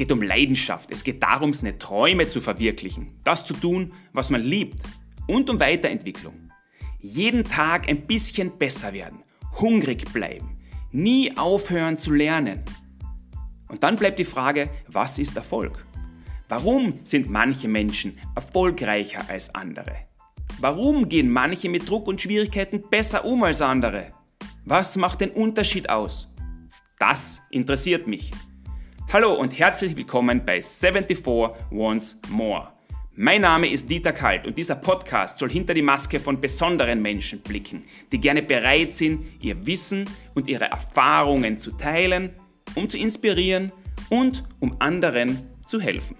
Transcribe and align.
geht 0.00 0.12
um 0.12 0.22
Leidenschaft. 0.22 0.90
Es 0.90 1.04
geht 1.04 1.22
darum, 1.22 1.52
seine 1.52 1.76
Träume 1.76 2.26
zu 2.26 2.40
verwirklichen. 2.40 3.18
Das 3.22 3.44
zu 3.44 3.52
tun, 3.52 3.92
was 4.14 4.30
man 4.30 4.40
liebt. 4.40 4.82
Und 5.26 5.50
um 5.50 5.60
Weiterentwicklung. 5.60 6.50
Jeden 7.00 7.44
Tag 7.44 7.86
ein 7.86 8.06
bisschen 8.06 8.56
besser 8.56 8.94
werden. 8.94 9.22
Hungrig 9.60 10.10
bleiben. 10.10 10.56
Nie 10.90 11.36
aufhören 11.36 11.98
zu 11.98 12.14
lernen. 12.14 12.64
Und 13.68 13.82
dann 13.82 13.96
bleibt 13.96 14.18
die 14.18 14.24
Frage, 14.24 14.70
was 14.88 15.18
ist 15.18 15.36
Erfolg? 15.36 15.84
Warum 16.48 16.94
sind 17.04 17.28
manche 17.28 17.68
Menschen 17.68 18.18
erfolgreicher 18.34 19.28
als 19.28 19.54
andere? 19.54 19.96
Warum 20.60 21.10
gehen 21.10 21.28
manche 21.28 21.68
mit 21.68 21.86
Druck 21.86 22.08
und 22.08 22.22
Schwierigkeiten 22.22 22.88
besser 22.88 23.26
um 23.26 23.42
als 23.42 23.60
andere? 23.60 24.08
Was 24.64 24.96
macht 24.96 25.20
den 25.20 25.30
Unterschied 25.30 25.90
aus? 25.90 26.32
Das 26.98 27.42
interessiert 27.50 28.06
mich. 28.06 28.30
Hallo 29.12 29.34
und 29.34 29.58
herzlich 29.58 29.96
willkommen 29.96 30.44
bei 30.44 30.62
74 30.62 31.26
Once 31.72 32.20
More. 32.28 32.68
Mein 33.16 33.40
Name 33.40 33.68
ist 33.68 33.90
Dieter 33.90 34.12
Kalt 34.12 34.46
und 34.46 34.56
dieser 34.56 34.76
Podcast 34.76 35.40
soll 35.40 35.50
hinter 35.50 35.74
die 35.74 35.82
Maske 35.82 36.20
von 36.20 36.40
besonderen 36.40 37.02
Menschen 37.02 37.40
blicken, 37.40 37.82
die 38.12 38.20
gerne 38.20 38.40
bereit 38.40 38.94
sind, 38.94 39.26
ihr 39.42 39.66
Wissen 39.66 40.08
und 40.36 40.46
ihre 40.46 40.66
Erfahrungen 40.66 41.58
zu 41.58 41.72
teilen, 41.72 42.30
um 42.76 42.88
zu 42.88 42.98
inspirieren 42.98 43.72
und 44.10 44.44
um 44.60 44.76
anderen 44.78 45.40
zu 45.66 45.80
helfen. 45.80 46.16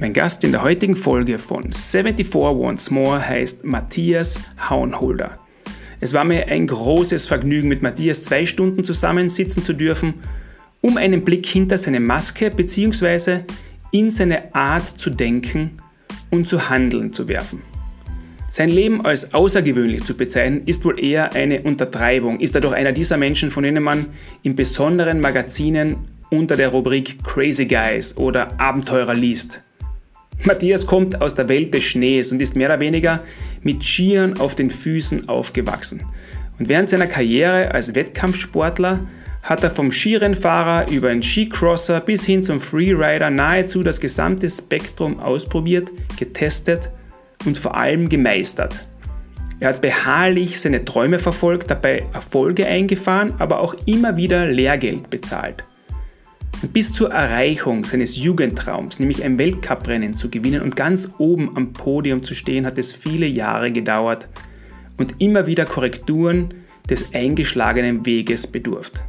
Mein 0.00 0.12
Gast 0.12 0.44
in 0.44 0.52
der 0.52 0.62
heutigen 0.62 0.94
Folge 0.94 1.38
von 1.38 1.72
74 1.72 2.32
Once 2.36 2.92
More 2.92 3.26
heißt 3.26 3.64
Matthias 3.64 4.38
Hauenholder. 4.70 5.32
Es 5.98 6.14
war 6.14 6.22
mir 6.22 6.46
ein 6.46 6.68
großes 6.68 7.26
Vergnügen, 7.26 7.68
mit 7.68 7.82
Matthias 7.82 8.22
zwei 8.22 8.46
Stunden 8.46 8.84
zusammensitzen 8.84 9.60
zu 9.60 9.72
dürfen, 9.72 10.14
um 10.82 10.98
einen 10.98 11.24
Blick 11.24 11.46
hinter 11.46 11.78
seine 11.78 11.98
Maske 11.98 12.52
bzw. 12.52 13.40
in 13.90 14.10
seine 14.10 14.54
Art 14.54 14.86
zu 14.86 15.10
denken 15.10 15.78
und 16.30 16.46
zu 16.46 16.70
handeln 16.70 17.12
zu 17.12 17.26
werfen. 17.26 17.62
Sein 18.50 18.68
Leben 18.68 19.04
als 19.04 19.34
außergewöhnlich 19.34 20.04
zu 20.04 20.16
bezeichnen, 20.16 20.62
ist 20.66 20.84
wohl 20.84 21.02
eher 21.02 21.32
eine 21.32 21.62
Untertreibung, 21.62 22.38
ist 22.38 22.54
er 22.54 22.60
doch 22.60 22.72
einer 22.72 22.92
dieser 22.92 23.16
Menschen, 23.16 23.50
von 23.50 23.64
denen 23.64 23.82
man 23.82 24.06
in 24.44 24.54
besonderen 24.54 25.18
Magazinen 25.18 25.96
unter 26.30 26.56
der 26.56 26.68
Rubrik 26.68 27.24
Crazy 27.24 27.66
Guys 27.66 28.16
oder 28.16 28.60
Abenteurer 28.60 29.14
liest. 29.14 29.62
Matthias 30.44 30.86
kommt 30.86 31.20
aus 31.20 31.34
der 31.34 31.48
Welt 31.48 31.74
des 31.74 31.82
Schnees 31.84 32.32
und 32.32 32.40
ist 32.40 32.56
mehr 32.56 32.68
oder 32.68 32.80
weniger 32.80 33.22
mit 33.62 33.82
Skiern 33.82 34.38
auf 34.38 34.54
den 34.54 34.70
Füßen 34.70 35.28
aufgewachsen. 35.28 36.02
Und 36.58 36.68
während 36.68 36.88
seiner 36.88 37.06
Karriere 37.06 37.72
als 37.72 37.94
Wettkampfsportler 37.94 39.00
hat 39.42 39.62
er 39.62 39.70
vom 39.70 39.90
Skirennfahrer 39.90 40.90
über 40.90 41.08
einen 41.08 41.22
Skicrosser 41.22 42.00
bis 42.00 42.24
hin 42.24 42.42
zum 42.42 42.60
Freerider 42.60 43.30
nahezu 43.30 43.82
das 43.82 44.00
gesamte 44.00 44.48
Spektrum 44.48 45.20
ausprobiert, 45.20 45.90
getestet 46.18 46.90
und 47.44 47.56
vor 47.56 47.76
allem 47.76 48.08
gemeistert. 48.08 48.74
Er 49.60 49.70
hat 49.70 49.80
beharrlich 49.80 50.60
seine 50.60 50.84
Träume 50.84 51.18
verfolgt, 51.18 51.70
dabei 51.70 52.04
Erfolge 52.12 52.66
eingefahren, 52.66 53.34
aber 53.38 53.60
auch 53.60 53.74
immer 53.86 54.16
wieder 54.16 54.46
Lehrgeld 54.46 55.10
bezahlt. 55.10 55.64
Bis 56.62 56.92
zur 56.92 57.12
Erreichung 57.12 57.84
seines 57.84 58.16
Jugendtraums, 58.16 58.98
nämlich 58.98 59.22
ein 59.22 59.38
Weltcuprennen 59.38 60.16
zu 60.16 60.28
gewinnen 60.28 60.60
und 60.60 60.74
ganz 60.74 61.14
oben 61.18 61.56
am 61.56 61.72
Podium 61.72 62.24
zu 62.24 62.34
stehen, 62.34 62.66
hat 62.66 62.78
es 62.78 62.92
viele 62.92 63.26
Jahre 63.26 63.70
gedauert 63.70 64.28
und 64.96 65.14
immer 65.20 65.46
wieder 65.46 65.64
Korrekturen 65.64 66.54
des 66.90 67.14
eingeschlagenen 67.14 68.04
Weges 68.04 68.48
bedurft. 68.48 69.00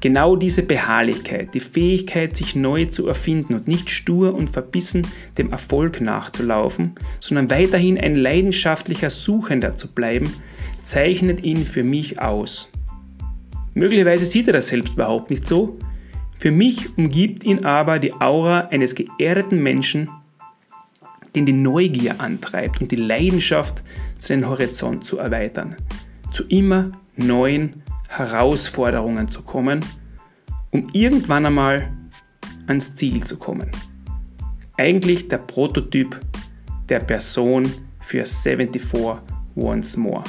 Genau 0.00 0.34
diese 0.34 0.64
Beharrlichkeit, 0.64 1.54
die 1.54 1.60
Fähigkeit, 1.60 2.36
sich 2.36 2.56
neu 2.56 2.86
zu 2.86 3.06
erfinden 3.06 3.54
und 3.54 3.68
nicht 3.68 3.88
stur 3.88 4.34
und 4.34 4.50
verbissen 4.50 5.06
dem 5.38 5.52
Erfolg 5.52 6.00
nachzulaufen, 6.00 6.96
sondern 7.20 7.48
weiterhin 7.48 7.96
ein 7.96 8.16
leidenschaftlicher 8.16 9.10
Suchender 9.10 9.76
zu 9.76 9.86
bleiben, 9.86 10.28
zeichnet 10.82 11.44
ihn 11.44 11.64
für 11.64 11.84
mich 11.84 12.20
aus. 12.20 12.72
Möglicherweise 13.74 14.26
sieht 14.26 14.48
er 14.48 14.54
das 14.54 14.66
selbst 14.66 14.94
überhaupt 14.94 15.30
nicht 15.30 15.46
so, 15.46 15.78
für 16.42 16.50
mich 16.50 16.98
umgibt 16.98 17.44
ihn 17.44 17.64
aber 17.64 18.00
die 18.00 18.14
Aura 18.14 18.66
eines 18.72 18.96
geerdeten 18.96 19.62
Menschen, 19.62 20.08
den 21.36 21.46
die 21.46 21.52
Neugier 21.52 22.20
antreibt 22.20 22.80
und 22.80 22.90
die 22.90 22.96
Leidenschaft, 22.96 23.84
seinen 24.18 24.48
Horizont 24.48 25.06
zu 25.06 25.18
erweitern, 25.18 25.76
zu 26.32 26.42
immer 26.48 26.88
neuen 27.14 27.84
Herausforderungen 28.08 29.28
zu 29.28 29.42
kommen, 29.42 29.84
um 30.72 30.88
irgendwann 30.92 31.46
einmal 31.46 31.92
ans 32.66 32.96
Ziel 32.96 33.22
zu 33.22 33.38
kommen. 33.38 33.70
Eigentlich 34.76 35.28
der 35.28 35.38
Prototyp 35.38 36.18
der 36.88 36.98
Person 36.98 37.70
für 38.00 38.26
74 38.26 38.82
Once 39.54 39.96
More. 39.96 40.24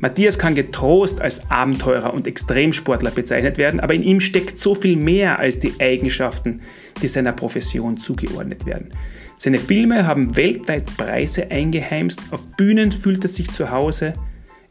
Matthias 0.00 0.38
kann 0.38 0.54
getrost 0.54 1.20
als 1.20 1.50
Abenteurer 1.50 2.14
und 2.14 2.26
Extremsportler 2.26 3.10
bezeichnet 3.10 3.58
werden, 3.58 3.80
aber 3.80 3.92
in 3.92 4.02
ihm 4.02 4.20
steckt 4.20 4.58
so 4.58 4.74
viel 4.74 4.96
mehr 4.96 5.38
als 5.38 5.58
die 5.58 5.74
Eigenschaften, 5.78 6.62
die 7.02 7.06
seiner 7.06 7.32
Profession 7.32 7.98
zugeordnet 7.98 8.64
werden. 8.64 8.88
Seine 9.36 9.58
Filme 9.58 10.06
haben 10.06 10.36
weltweit 10.36 10.96
Preise 10.96 11.50
eingeheimst, 11.50 12.20
auf 12.30 12.46
Bühnen 12.56 12.92
fühlt 12.92 13.24
er 13.24 13.28
sich 13.28 13.50
zu 13.52 13.70
Hause, 13.70 14.14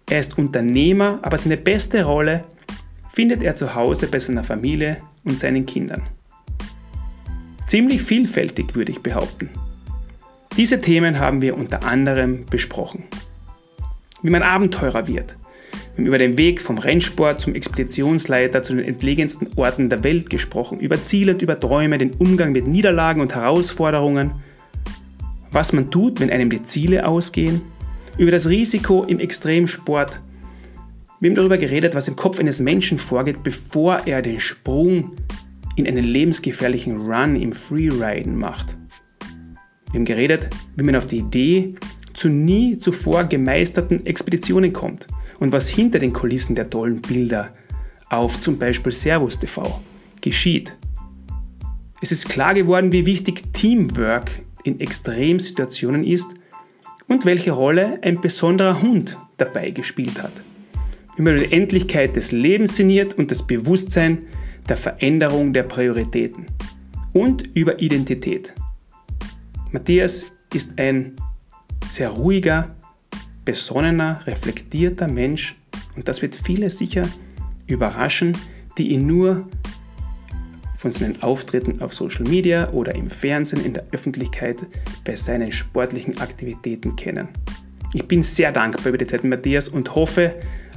er 0.09 0.19
ist 0.19 0.39
Unternehmer, 0.39 1.19
aber 1.21 1.37
seine 1.37 1.57
beste 1.57 2.03
Rolle 2.03 2.43
findet 3.13 3.43
er 3.43 3.53
zu 3.53 3.75
Hause 3.75 4.07
bei 4.07 4.17
seiner 4.17 4.43
Familie 4.43 4.97
und 5.23 5.39
seinen 5.39 5.67
Kindern. 5.67 6.01
Ziemlich 7.67 8.01
vielfältig 8.01 8.75
würde 8.75 8.91
ich 8.91 9.01
behaupten. 9.01 9.51
Diese 10.57 10.81
Themen 10.81 11.19
haben 11.19 11.43
wir 11.43 11.55
unter 11.55 11.83
anderem 11.83 12.47
besprochen 12.47 13.03
wie 14.21 14.29
man 14.29 14.43
Abenteurer 14.43 15.07
wird. 15.07 15.35
Wir 15.95 16.03
haben 16.03 16.07
über 16.07 16.17
den 16.17 16.37
Weg 16.37 16.61
vom 16.61 16.77
Rennsport 16.77 17.41
zum 17.41 17.55
Expeditionsleiter 17.55 18.63
zu 18.63 18.75
den 18.75 18.85
entlegensten 18.85 19.49
Orten 19.55 19.89
der 19.89 20.03
Welt 20.03 20.29
gesprochen, 20.29 20.79
über 20.79 21.01
Ziele 21.03 21.33
und 21.33 21.41
über 21.41 21.59
Träume, 21.59 21.97
den 21.97 22.11
Umgang 22.11 22.51
mit 22.51 22.67
Niederlagen 22.67 23.21
und 23.21 23.35
Herausforderungen, 23.35 24.31
was 25.51 25.73
man 25.73 25.91
tut, 25.91 26.19
wenn 26.19 26.29
einem 26.29 26.49
die 26.49 26.63
Ziele 26.63 27.07
ausgehen, 27.07 27.61
über 28.17 28.31
das 28.31 28.47
Risiko 28.47 29.03
im 29.03 29.19
Extremsport. 29.19 30.21
Wir 31.19 31.29
haben 31.29 31.35
darüber 31.35 31.57
geredet, 31.57 31.95
was 31.95 32.07
im 32.07 32.15
Kopf 32.15 32.39
eines 32.39 32.59
Menschen 32.59 32.97
vorgeht, 32.97 33.43
bevor 33.43 34.07
er 34.07 34.21
den 34.21 34.39
Sprung 34.39 35.11
in 35.75 35.87
einen 35.87 36.03
lebensgefährlichen 36.03 37.11
Run 37.11 37.35
im 37.35 37.51
Freeriden 37.51 38.37
macht. 38.37 38.77
Wir 39.91 39.99
haben 39.99 40.05
geredet, 40.05 40.49
wie 40.75 40.83
man 40.83 40.95
auf 40.95 41.07
die 41.07 41.17
Idee 41.17 41.75
zu 42.19 42.27
nie 42.27 42.77
zuvor 42.77 43.23
gemeisterten 43.23 44.05
Expeditionen 44.05 44.73
kommt 44.73 45.07
und 45.39 45.53
was 45.53 45.69
hinter 45.69 45.99
den 45.99 46.11
Kulissen 46.11 46.53
der 46.53 46.69
tollen 46.69 47.01
Bilder 47.01 47.53
auf 48.09 48.41
zum 48.41 48.57
Beispiel 48.57 48.91
Servus 48.91 49.39
TV 49.39 49.79
geschieht. 50.19 50.75
Es 52.01 52.11
ist 52.11 52.27
klar 52.27 52.53
geworden, 52.53 52.91
wie 52.91 53.05
wichtig 53.05 53.53
Teamwork 53.53 54.31
in 54.65 54.81
Extremsituationen 54.81 56.03
ist 56.03 56.27
und 57.07 57.23
welche 57.23 57.51
Rolle 57.51 57.99
ein 58.01 58.19
besonderer 58.19 58.81
Hund 58.81 59.17
dabei 59.37 59.71
gespielt 59.71 60.21
hat. 60.21 60.33
Über 61.15 61.33
die 61.33 61.53
Endlichkeit 61.53 62.17
des 62.17 62.33
Lebens 62.33 62.75
sinniert 62.75 63.13
und 63.13 63.31
das 63.31 63.47
Bewusstsein 63.47 64.23
der 64.67 64.75
Veränderung 64.75 65.53
der 65.53 65.63
Prioritäten 65.63 66.47
und 67.13 67.47
über 67.55 67.81
Identität. 67.81 68.53
Matthias 69.71 70.25
ist 70.53 70.77
ein 70.77 71.15
sehr 71.87 72.09
ruhiger, 72.09 72.75
besonnener, 73.45 74.21
reflektierter 74.25 75.07
Mensch 75.07 75.55
und 75.95 76.07
das 76.07 76.21
wird 76.21 76.35
viele 76.35 76.69
sicher 76.69 77.07
überraschen, 77.67 78.37
die 78.77 78.89
ihn 78.89 79.07
nur 79.07 79.47
von 80.77 80.91
seinen 80.91 81.21
Auftritten 81.21 81.81
auf 81.81 81.93
Social 81.93 82.23
Media 82.23 82.69
oder 82.71 82.95
im 82.95 83.09
Fernsehen 83.09 83.65
in 83.65 83.73
der 83.73 83.85
Öffentlichkeit 83.91 84.57
bei 85.03 85.15
seinen 85.15 85.51
sportlichen 85.51 86.19
Aktivitäten 86.19 86.95
kennen. 86.95 87.27
Ich 87.93 88.05
bin 88.05 88.23
sehr 88.23 88.51
dankbar 88.51 88.87
über 88.87 88.97
die 88.97 89.05
Zeit 89.05 89.23
Matthias 89.23 89.67
und 89.67 89.95
hoffe, 89.95 90.35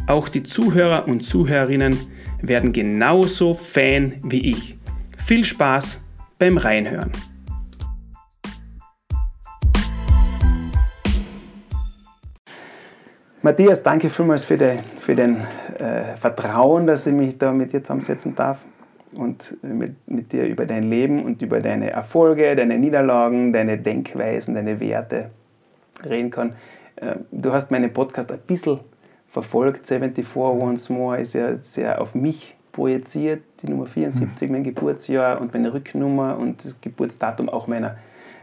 auch 0.09 0.29
die 0.29 0.43
Zuhörer 0.43 1.07
und 1.07 1.21
Zuhörerinnen 1.21 1.97
werden 2.41 2.73
genauso 2.73 3.55
Fan 3.55 4.15
wie 4.25 4.51
ich. 4.51 4.77
Viel 5.19 5.45
Spaß 5.45 6.03
beim 6.39 6.57
Reinhören. 6.57 7.13
Matthias, 13.44 13.83
danke 13.83 14.09
vielmals 14.09 14.44
für, 14.44 14.56
den, 14.56 14.79
für 15.00 15.17
den 15.17 15.39
äh, 15.79 16.17
Vertrauen, 16.17 16.87
dass 16.87 17.09
ich 17.09 17.12
mich 17.12 17.39
da 17.39 17.53
mit 17.53 17.73
dir 17.73 17.83
zusammensetzen 17.83 18.37
darf 18.37 18.59
und 19.15 19.56
mit, 19.62 19.97
mit 20.09 20.33
dir 20.33 20.47
über 20.47 20.65
dein 20.65 20.85
Leben 20.85 21.25
und 21.25 21.43
über 21.43 21.61
deine 21.61 21.91
Erfolge, 21.91 22.55
deine 22.55 22.79
Niederlagen, 22.79 23.53
deine 23.53 23.79
Denkweisen, 23.79 24.55
deine 24.55 24.79
Werte 24.79 25.31
reden 26.05 26.31
kann. 26.31 26.55
Äh, 26.94 27.17
du 27.33 27.53
hast 27.53 27.73
meinen 27.73 27.93
Podcast 27.93 28.31
ein 28.31 28.39
bisschen 28.47 28.79
verfolgt. 29.29 29.89
74 29.89 30.37
Once 30.37 30.89
More 30.89 31.21
ist 31.21 31.35
ja 31.35 31.56
sehr 31.56 32.00
auf 32.00 32.15
mich 32.15 32.55
projiziert. 32.71 33.43
Die 33.62 33.69
Nummer 33.69 33.87
74, 33.87 34.49
mhm. 34.49 34.55
mein 34.55 34.65
Geburtsjahr 34.65 35.41
und 35.41 35.53
meine 35.53 35.75
Rücknummer 35.75 36.39
und 36.39 36.65
das 36.65 36.81
Geburtsdatum 36.81 37.49
auch 37.49 37.67
meiner, 37.67 37.97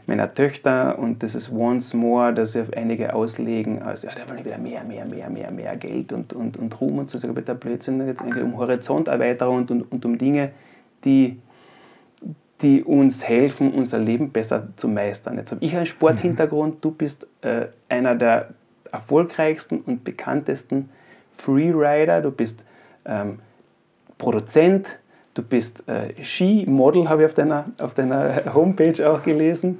meiner 0.10 0.34
Töchter. 0.34 1.00
Und 1.00 1.24
das 1.24 1.36
ist 1.36 1.52
Once 1.52 1.94
More, 1.94 2.34
dass 2.34 2.54
ja 2.54 2.64
einige 2.76 3.14
auslegen, 3.14 3.82
als 3.82 4.04
ja, 4.04 4.12
da 4.14 4.28
wollen 4.28 4.44
wieder 4.44 4.58
mehr, 4.58 4.84
mehr, 4.84 5.06
mehr, 5.06 5.30
mehr, 5.30 5.52
mehr 5.52 5.78
Geld 5.78 6.12
und, 6.12 6.34
und, 6.34 6.58
und 6.58 6.82
Ruhm 6.82 7.00
und 7.00 7.10
so. 7.10 7.18
Sag 7.18 7.34
bitte 7.34 7.56
Blödsinn, 7.56 8.06
jetzt 8.06 8.22
eigentlich 8.22 8.44
um 8.44 8.58
Horizonterweiterung 8.58 9.58
und, 9.58 9.72
und, 9.72 9.82
und 9.84 10.06
um 10.06 10.18
Dinge, 10.18 10.52
die 11.06 11.40
die 12.62 12.84
uns 12.84 13.24
helfen, 13.24 13.74
unser 13.74 14.00
Leben 14.00 14.32
besser 14.32 14.68
zu 14.76 14.88
meistern. 14.88 15.38
Jetzt 15.38 15.52
habe 15.52 15.64
ich 15.64 15.76
einen 15.76 15.86
Sporthintergrund, 15.86 16.84
du 16.84 16.92
bist 16.92 17.26
äh, 17.42 17.68
einer 17.88 18.16
der 18.16 18.50
erfolgreichsten 18.92 19.80
und 19.80 20.04
bekanntesten 20.04 20.90
Freerider, 21.38 22.22
du 22.22 22.32
bist 22.32 22.64
ähm, 23.06 23.40
Produzent, 24.18 25.00
du 25.36 25.42
bist 25.42 25.88
äh, 25.88 26.22
Skimodel, 26.22 27.08
habe 27.08 27.24
ich 27.24 27.30
auf 27.30 27.34
deiner, 27.34 27.66
auf 27.78 27.94
deiner 27.94 28.54
Homepage 28.54 29.10
auch 29.10 29.24
gelesen, 29.24 29.80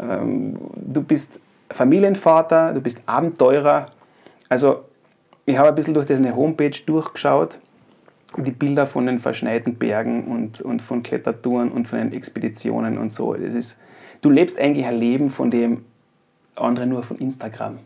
du 0.00 1.02
bist 1.02 1.40
Familienvater, 1.70 2.72
du 2.72 2.80
bist 2.80 3.00
Abenteurer. 3.06 3.90
Also 4.48 4.84
ich 5.46 5.56
habe 5.56 5.68
ein 5.68 5.74
bisschen 5.74 5.94
durch 5.94 6.06
deine 6.06 6.34
Homepage 6.34 6.76
durchgeschaut, 6.86 7.58
die 8.36 8.50
Bilder 8.50 8.86
von 8.86 9.06
den 9.06 9.18
verschneiten 9.18 9.74
Bergen 9.74 10.24
und, 10.24 10.60
und 10.60 10.82
von 10.82 11.02
Klettertouren 11.02 11.70
und 11.70 11.88
von 11.88 11.98
den 11.98 12.12
Expeditionen 12.12 12.98
und 12.98 13.12
so. 13.12 13.34
Das 13.34 13.54
ist, 13.54 13.76
du 14.22 14.30
lebst 14.30 14.58
eigentlich 14.58 14.86
ein 14.86 14.98
Leben, 14.98 15.30
von 15.30 15.50
dem 15.50 15.84
andere 16.56 16.86
nur 16.86 17.02
von 17.02 17.18
Instagram 17.18 17.78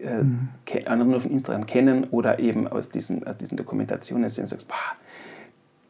äh, 0.00 0.22
mhm. 0.22 0.48
andere 0.86 1.08
nur 1.08 1.20
von 1.20 1.30
Instagram 1.30 1.66
kennen 1.66 2.04
oder 2.10 2.38
eben 2.38 2.68
aus 2.68 2.90
diesen, 2.90 3.26
aus 3.26 3.36
diesen 3.36 3.56
Dokumentationen 3.56 4.28
sehen 4.28 4.44
und 4.44 4.48
sagst, 4.48 4.68
boah, 4.68 4.76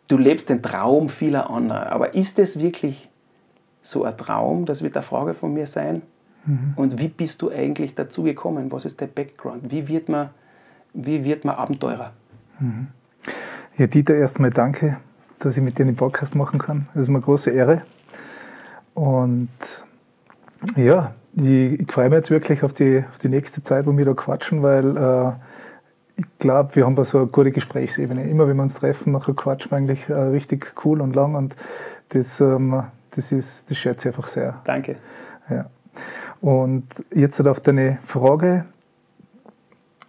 du 0.08 0.16
lebst 0.16 0.48
den 0.48 0.62
Traum 0.62 1.08
vieler 1.08 1.50
anderer. 1.50 1.92
Aber 1.92 2.14
ist 2.14 2.38
es 2.38 2.60
wirklich 2.60 3.09
so 3.90 4.04
ein 4.04 4.16
Traum? 4.16 4.64
Das 4.64 4.82
wird 4.82 4.96
eine 4.96 5.02
Frage 5.02 5.34
von 5.34 5.52
mir 5.52 5.66
sein. 5.66 6.02
Mhm. 6.44 6.72
Und 6.76 6.98
wie 6.98 7.08
bist 7.08 7.42
du 7.42 7.50
eigentlich 7.50 7.94
dazu 7.94 8.22
gekommen? 8.22 8.70
Was 8.72 8.84
ist 8.84 9.00
der 9.00 9.06
Background? 9.06 9.70
Wie 9.70 9.86
wird 9.88 10.08
man, 10.08 10.30
wie 10.94 11.24
wird 11.24 11.44
man 11.44 11.56
Abenteurer? 11.56 12.12
Mhm. 12.58 12.88
Ja, 13.76 13.86
Dieter, 13.86 14.14
erstmal 14.14 14.50
danke, 14.50 14.96
dass 15.38 15.56
ich 15.56 15.62
mit 15.62 15.78
dir 15.78 15.84
den 15.84 15.96
Podcast 15.96 16.34
machen 16.34 16.58
kann. 16.58 16.88
Das 16.94 17.04
ist 17.04 17.08
mir 17.08 17.16
eine 17.16 17.24
große 17.24 17.50
Ehre. 17.50 17.82
Und 18.94 19.48
ja, 20.76 21.14
ich, 21.34 21.80
ich 21.80 21.92
freue 21.92 22.08
mich 22.08 22.16
jetzt 22.16 22.30
wirklich 22.30 22.62
auf 22.62 22.72
die, 22.72 23.04
auf 23.10 23.18
die 23.18 23.28
nächste 23.28 23.62
Zeit, 23.62 23.86
wo 23.86 23.96
wir 23.96 24.04
da 24.04 24.14
quatschen, 24.14 24.62
weil 24.62 24.96
äh, 24.96 25.32
ich 26.16 26.26
glaube, 26.38 26.76
wir 26.76 26.84
haben 26.84 26.96
da 26.96 27.04
so 27.04 27.18
eine 27.18 27.26
gute 27.28 27.50
Gesprächsebene. 27.50 28.28
Immer 28.28 28.46
wenn 28.48 28.56
wir 28.56 28.62
uns 28.62 28.74
treffen, 28.74 29.12
nachher 29.12 29.34
quatschen 29.34 29.70
wir 29.70 29.78
eigentlich 29.78 30.08
äh, 30.08 30.14
richtig 30.14 30.74
cool 30.84 31.00
und 31.00 31.14
lang 31.14 31.34
und 31.34 31.56
das, 32.10 32.40
ähm, 32.40 32.82
das, 33.14 33.32
ist, 33.32 33.70
das 33.70 33.78
schätze 33.78 34.08
ich 34.08 34.16
einfach 34.16 34.28
sehr. 34.28 34.60
Danke. 34.64 34.96
Ja. 35.48 35.66
Und 36.40 36.84
jetzt 37.14 37.40
auf 37.46 37.60
deine 37.60 37.98
Frage, 38.04 38.64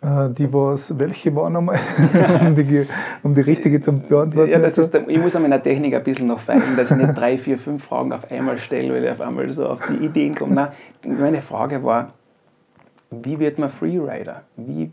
äh, 0.02 0.30
die 0.30 0.52
was, 0.52 0.98
welche 0.98 1.36
war 1.36 1.50
nochmal, 1.50 1.80
um, 2.42 2.56
die, 2.56 2.88
um 3.24 3.36
die 3.36 3.42
richtige 3.42 3.82
zu 3.82 3.92
beantworten? 3.92 4.50
Ja, 4.50 4.60
das 4.60 4.78
ist, 4.78 4.96
ich 4.96 5.20
muss 5.20 5.36
an 5.36 5.44
meiner 5.44 5.62
Technik 5.62 5.94
ein 5.94 6.04
bisschen 6.04 6.28
noch 6.28 6.40
feilen, 6.40 6.76
dass 6.76 6.92
ich 6.92 6.98
nicht 6.98 7.16
drei, 7.16 7.38
vier, 7.38 7.58
fünf 7.58 7.84
Fragen 7.84 8.14
auf 8.14 8.32
einmal 8.32 8.58
stelle, 8.58 8.94
weil 8.94 9.04
ich 9.04 9.12
auf 9.12 9.22
einmal 9.22 9.52
so 9.52 9.68
auf 9.68 9.80
die 9.88 10.06
Ideen 10.06 10.36
komme. 10.36 10.56
Nein, 10.56 10.70
meine 11.20 11.42
Frage 11.42 11.84
war, 11.84 12.14
wie 13.12 13.40
wird 13.40 13.60
man 13.60 13.70
Freerider? 13.70 14.44
Wie, 14.56 14.92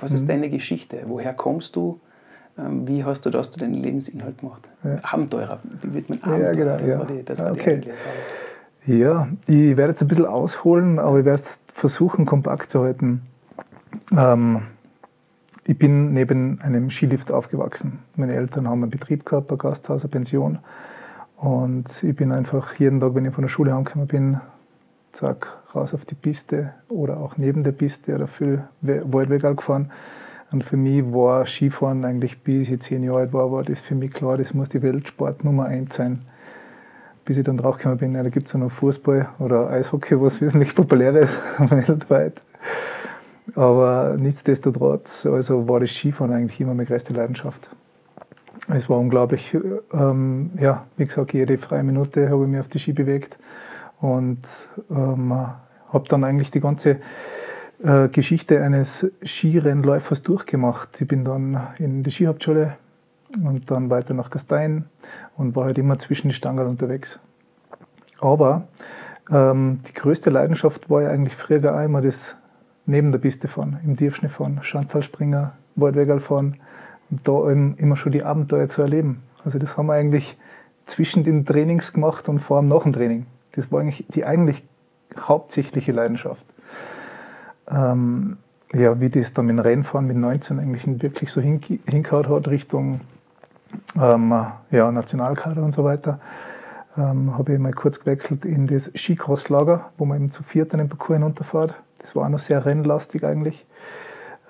was 0.00 0.12
ist 0.12 0.22
mhm. 0.22 0.28
deine 0.28 0.50
Geschichte? 0.50 1.04
Woher 1.06 1.32
kommst 1.32 1.76
du? 1.76 2.00
Ähm, 2.60 2.86
wie 2.86 3.04
hast 3.04 3.24
du 3.26 3.30
das 3.30 3.50
zu 3.50 3.60
deinem 3.60 3.82
Lebensinhalt 3.82 4.38
gemacht? 4.38 4.68
Ja. 4.84 4.98
Abenteurer, 5.02 5.60
wie 5.82 5.94
wird 5.94 6.08
man 6.08 6.22
Abenteurer? 6.22 6.46
Ja, 6.46 6.52
genau. 6.52 6.76
Das 6.78 6.88
ja. 6.88 6.98
war 6.98 7.06
die, 7.06 7.24
das 7.24 7.38
war 7.38 7.52
okay. 7.52 7.80
die 8.86 8.98
Ja, 8.98 9.28
ich 9.46 9.76
werde 9.76 9.92
jetzt 9.92 10.02
ein 10.02 10.08
bisschen 10.08 10.26
ausholen, 10.26 10.98
aber 10.98 11.20
ich 11.20 11.24
werde 11.24 11.42
es 11.42 11.58
versuchen, 11.74 12.26
kompakt 12.26 12.70
zu 12.70 12.82
halten. 12.82 13.22
Ähm, 14.16 14.62
ich 15.64 15.78
bin 15.78 16.12
neben 16.12 16.60
einem 16.62 16.90
Skilift 16.90 17.30
aufgewachsen. 17.30 18.00
Meine 18.16 18.34
Eltern 18.34 18.68
haben 18.68 18.82
einen 18.82 18.90
Betrieb 18.90 19.24
gehabt, 19.24 19.52
ein 19.52 19.58
Gasthaus, 19.58 20.02
eine 20.02 20.10
Pension. 20.10 20.58
Und 21.36 22.02
ich 22.02 22.14
bin 22.14 22.32
einfach 22.32 22.74
jeden 22.74 23.00
Tag, 23.00 23.14
wenn 23.14 23.24
ich 23.24 23.32
von 23.32 23.42
der 23.42 23.48
Schule 23.48 23.74
angekommen 23.74 24.06
bin, 24.06 24.40
zack, 25.12 25.46
raus 25.74 25.94
auf 25.94 26.04
die 26.04 26.14
Piste 26.14 26.74
oder 26.88 27.18
auch 27.18 27.36
neben 27.36 27.64
der 27.64 27.72
Piste 27.72 28.14
oder 28.14 28.26
viel 28.26 28.64
Waldweg 28.82 29.42
gefahren. 29.56 29.90
Und 30.52 30.64
für 30.64 30.76
mich 30.76 31.04
war 31.12 31.46
Skifahren 31.46 32.04
eigentlich, 32.04 32.42
bis 32.42 32.68
ich 32.68 32.80
zehn 32.82 33.04
Jahre 33.04 33.20
alt 33.20 33.32
war, 33.32 33.52
war 33.52 33.62
das 33.62 33.80
für 33.80 33.94
mich 33.94 34.12
klar, 34.12 34.36
das 34.36 34.52
muss 34.52 34.68
die 34.68 34.82
Weltsport 34.82 35.44
Nummer 35.44 35.66
eins 35.66 35.94
sein. 35.94 36.22
Bis 37.24 37.36
ich 37.36 37.44
dann 37.44 37.58
draufgekommen 37.58 37.98
bin, 37.98 38.14
ja, 38.14 38.22
da 38.22 38.30
gibt 38.30 38.48
es 38.48 38.52
ja 38.52 38.58
noch 38.58 38.72
Fußball 38.72 39.28
oder 39.38 39.70
Eishockey, 39.70 40.20
was 40.20 40.40
wesentlich 40.40 40.74
populärer 40.74 41.20
ist 41.20 41.38
weltweit. 41.70 42.40
Aber 43.54 44.16
nichtsdestotrotz 44.18 45.26
also 45.26 45.68
war 45.68 45.80
das 45.80 45.90
Skifahren 45.90 46.32
eigentlich 46.32 46.60
immer 46.60 46.74
meine 46.74 46.86
größte 46.86 47.12
Leidenschaft. 47.12 47.68
Es 48.68 48.88
war 48.88 48.98
unglaublich, 48.98 49.56
ähm, 49.92 50.50
ja, 50.60 50.86
wie 50.96 51.06
gesagt, 51.06 51.32
jede 51.32 51.58
freie 51.58 51.82
Minute 51.82 52.28
habe 52.28 52.44
ich 52.44 52.48
mich 52.48 52.60
auf 52.60 52.68
die 52.68 52.78
Ski 52.78 52.92
bewegt 52.92 53.36
und 54.00 54.40
ähm, 54.90 55.32
habe 55.92 56.08
dann 56.08 56.24
eigentlich 56.24 56.50
die 56.50 56.60
ganze 56.60 56.98
äh, 57.82 58.08
Geschichte 58.08 58.62
eines 58.62 59.06
Skirennläufers 59.24 60.22
durchgemacht. 60.22 61.00
Ich 61.00 61.08
bin 61.08 61.24
dann 61.24 61.68
in 61.78 62.02
die 62.02 62.10
Skihauptschule 62.10 62.76
und 63.42 63.70
dann 63.70 63.90
weiter 63.90 64.14
nach 64.14 64.30
Gastein 64.30 64.84
und 65.36 65.56
war 65.56 65.64
halt 65.64 65.78
immer 65.78 65.98
zwischen 65.98 66.28
die 66.28 66.34
Stangen 66.34 66.66
unterwegs. 66.66 67.18
Aber 68.20 68.68
ähm, 69.30 69.80
die 69.88 69.94
größte 69.94 70.30
Leidenschaft 70.30 70.90
war 70.90 71.02
ja 71.02 71.10
eigentlich 71.10 71.36
früher 71.36 71.74
auch 71.74 71.84
immer 71.84 72.00
das 72.00 72.36
neben 72.86 73.12
der 73.12 73.18
Piste 73.18 73.48
fahren, 73.48 73.78
im 73.84 73.96
Tiefschnee 73.96 74.28
fahren, 74.28 74.58
Schandfallspringer, 74.62 75.52
Waldwegal 75.76 76.20
fahren 76.20 76.56
und 77.10 77.26
da 77.26 77.50
eben 77.50 77.76
immer 77.76 77.96
schon 77.96 78.12
die 78.12 78.24
Abenteuer 78.24 78.68
zu 78.68 78.82
erleben. 78.82 79.22
Also 79.44 79.58
das 79.58 79.76
haben 79.76 79.86
wir 79.86 79.94
eigentlich 79.94 80.36
zwischen 80.86 81.24
den 81.24 81.46
Trainings 81.46 81.92
gemacht 81.92 82.28
und 82.28 82.40
vor 82.40 82.58
allem 82.58 82.68
nach 82.68 82.82
dem 82.82 82.92
Training. 82.92 83.26
Das 83.52 83.70
war 83.70 83.80
eigentlich 83.80 84.06
die 84.08 84.24
eigentlich 84.24 84.62
hauptsächliche 85.18 85.92
Leidenschaft. 85.92 86.44
Ähm, 87.72 88.36
ja, 88.72 89.00
wie 89.00 89.08
das 89.08 89.32
dann 89.32 89.46
mit 89.46 89.56
dem 89.56 89.60
Rennfahren 89.60 90.06
mit 90.06 90.16
19 90.16 90.58
eigentlich 90.58 90.86
wirklich 91.02 91.30
so 91.30 91.40
hingehauen 91.40 92.28
hat 92.28 92.48
Richtung 92.48 93.00
ähm, 94.00 94.34
ja, 94.70 94.90
Nationalkader 94.90 95.62
und 95.62 95.72
so 95.72 95.84
weiter, 95.84 96.20
ähm, 96.96 97.36
habe 97.36 97.54
ich 97.54 97.58
mal 97.58 97.72
kurz 97.72 98.00
gewechselt 98.00 98.44
in 98.44 98.66
das 98.66 98.90
Skicross-Lager, 98.94 99.90
wo 99.98 100.04
man 100.04 100.18
eben 100.18 100.30
zu 100.30 100.42
viert 100.42 100.72
einen 100.72 100.88
Parcours 100.88 101.18
hinunterfährt. 101.18 101.74
Das 101.98 102.14
war 102.16 102.24
auch 102.24 102.28
noch 102.28 102.38
sehr 102.38 102.64
rennlastig 102.64 103.24
eigentlich. 103.24 103.66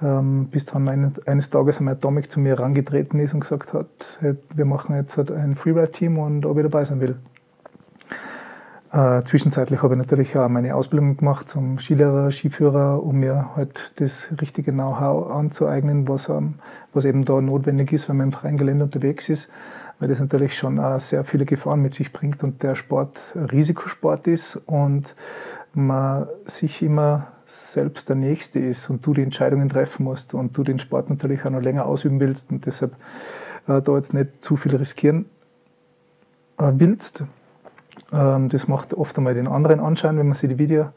Ähm, 0.02 0.48
bis 0.50 0.64
dann 0.64 0.88
ein, 0.88 1.14
eines 1.26 1.50
Tages 1.50 1.78
einmal 1.78 1.94
Atomic 1.94 2.30
zu 2.30 2.40
mir 2.40 2.56
herangetreten 2.56 3.20
ist 3.20 3.34
und 3.34 3.40
gesagt 3.40 3.74
hat, 3.74 3.86
wir 4.54 4.64
machen 4.64 4.96
jetzt 4.96 5.16
halt 5.16 5.30
ein 5.30 5.56
Freeride-Team 5.56 6.18
und 6.18 6.46
ob 6.46 6.56
ich 6.56 6.62
dabei 6.62 6.84
sein 6.84 7.00
will. 7.00 7.16
Äh, 8.92 9.23
zwischenzeitlich 9.23 9.82
habe 9.85 9.94
ich 9.94 9.99
natürlich 9.99 10.37
auch 10.37 10.49
meine 10.49 10.75
Ausbildung 10.75 11.16
gemacht 11.16 11.49
zum 11.49 11.78
Skilehrer, 11.78 12.32
Skiführer, 12.32 13.00
um 13.00 13.20
mir 13.20 13.54
halt 13.54 13.92
das 13.97 14.26
richtige 14.40 14.73
Know-how 14.73 15.30
anzueignen, 15.30 16.09
was, 16.09 16.28
ähm, 16.28 16.54
was 16.92 17.04
eben 17.04 17.25
da 17.25 17.40
notwendig 17.40 17.92
ist, 17.92 18.09
wenn 18.09 18.16
man 18.16 18.28
im 18.28 18.32
freien 18.32 18.56
Gelände 18.56 18.85
unterwegs 18.85 19.28
ist, 19.28 19.49
weil 20.00 20.09
das 20.09 20.18
natürlich 20.18 20.59
schon 20.59 20.80
auch 20.80 20.99
sehr 20.99 21.23
viele 21.23 21.44
Gefahren 21.44 21.82
mit 21.82 21.94
sich 21.94 22.12
bringt 22.12 22.42
und 22.42 22.64
der 22.64 22.75
Sport 22.75 23.16
Risikosport 23.37 24.26
ist 24.26 24.56
und 24.66 25.14
man 25.73 26.26
sich 26.47 26.82
immer 26.82 27.28
selbst 27.47 28.09
der 28.09 28.16
Nächste 28.16 28.59
ist 28.59 28.90
und 28.90 29.06
du 29.06 29.14
die 29.14 29.23
Entscheidungen 29.23 29.68
treffen 29.68 30.02
musst 30.02 30.35
und 30.35 30.59
du 30.59 30.64
den 30.64 30.80
Sport 30.80 31.11
natürlich 31.11 31.44
auch 31.44 31.50
noch 31.50 31.62
länger 31.62 31.87
ausüben 31.87 32.18
willst 32.18 32.50
und 32.50 32.66
deshalb 32.66 32.97
äh, 33.68 33.80
da 33.80 33.97
jetzt 33.97 34.14
nicht 34.14 34.44
zu 34.44 34.56
viel 34.56 34.75
riskieren 34.75 35.26
äh, 36.59 36.73
willst. 36.75 37.25
Ähm, 38.12 38.49
das 38.49 38.69
macht 38.69 38.95
oft 38.95 39.16
einmal 39.16 39.35
den 39.35 39.49
anderen 39.49 39.80
Anschein, 39.80 40.19
wenn 40.19 40.28
man 40.28 40.37
sich 40.37 40.49
die 40.49 40.59
Video, 40.59 40.88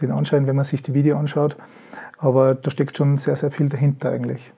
den 0.00 0.10
Anschein, 0.10 0.46
wenn 0.46 0.56
man 0.56 0.64
sich 0.64 0.82
die 0.82 0.94
Video 0.94 1.18
anschaut. 1.18 1.56
Aber 2.18 2.54
da 2.54 2.70
steckt 2.70 2.96
schon 2.96 3.16
sehr, 3.16 3.36
sehr 3.36 3.50
viel 3.50 3.68
dahinter 3.68 4.10
eigentlich. 4.10 4.52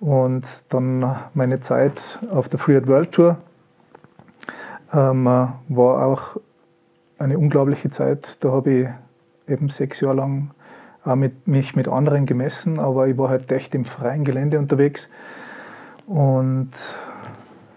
Und 0.00 0.64
dann 0.68 1.16
meine 1.34 1.60
Zeit 1.60 2.18
auf 2.30 2.48
der 2.48 2.58
Free 2.58 2.76
at 2.76 2.86
World 2.86 3.12
Tour 3.12 3.36
ähm, 4.92 5.24
war 5.24 6.06
auch 6.06 6.36
eine 7.18 7.38
unglaubliche 7.38 7.90
Zeit. 7.90 8.44
Da 8.44 8.52
habe 8.52 8.70
ich 8.70 8.88
eben 9.48 9.68
sechs 9.68 10.00
Jahre 10.00 10.16
lang 10.16 10.50
auch 11.04 11.16
mit, 11.16 11.46
mich 11.46 11.76
mit 11.76 11.88
anderen 11.88 12.26
gemessen, 12.26 12.78
aber 12.78 13.08
ich 13.08 13.18
war 13.18 13.28
halt 13.28 13.50
echt 13.52 13.74
im 13.74 13.84
freien 13.84 14.24
Gelände 14.24 14.58
unterwegs. 14.58 15.08
Und 16.06 16.70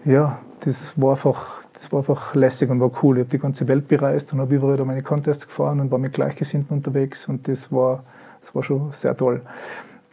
ja, 0.04 0.38
das 0.60 0.92
war 0.96 1.12
einfach 1.12 1.62
das 1.78 1.92
war 1.92 2.00
einfach 2.00 2.34
lässig 2.34 2.70
und 2.70 2.80
war 2.80 2.90
cool. 3.02 3.18
Ich 3.18 3.20
habe 3.20 3.30
die 3.30 3.38
ganze 3.38 3.68
Welt 3.68 3.86
bereist 3.86 4.32
und 4.32 4.40
habe 4.40 4.54
überall 4.54 4.84
meine 4.84 5.02
Contests 5.02 5.46
gefahren 5.46 5.78
und 5.78 5.92
war 5.92 5.98
mit 5.98 6.12
Gleichgesinnten 6.12 6.76
unterwegs 6.76 7.28
und 7.28 7.46
das 7.46 7.70
war, 7.70 8.02
das 8.40 8.52
war 8.54 8.64
schon 8.64 8.90
sehr 8.92 9.16
toll. 9.16 9.42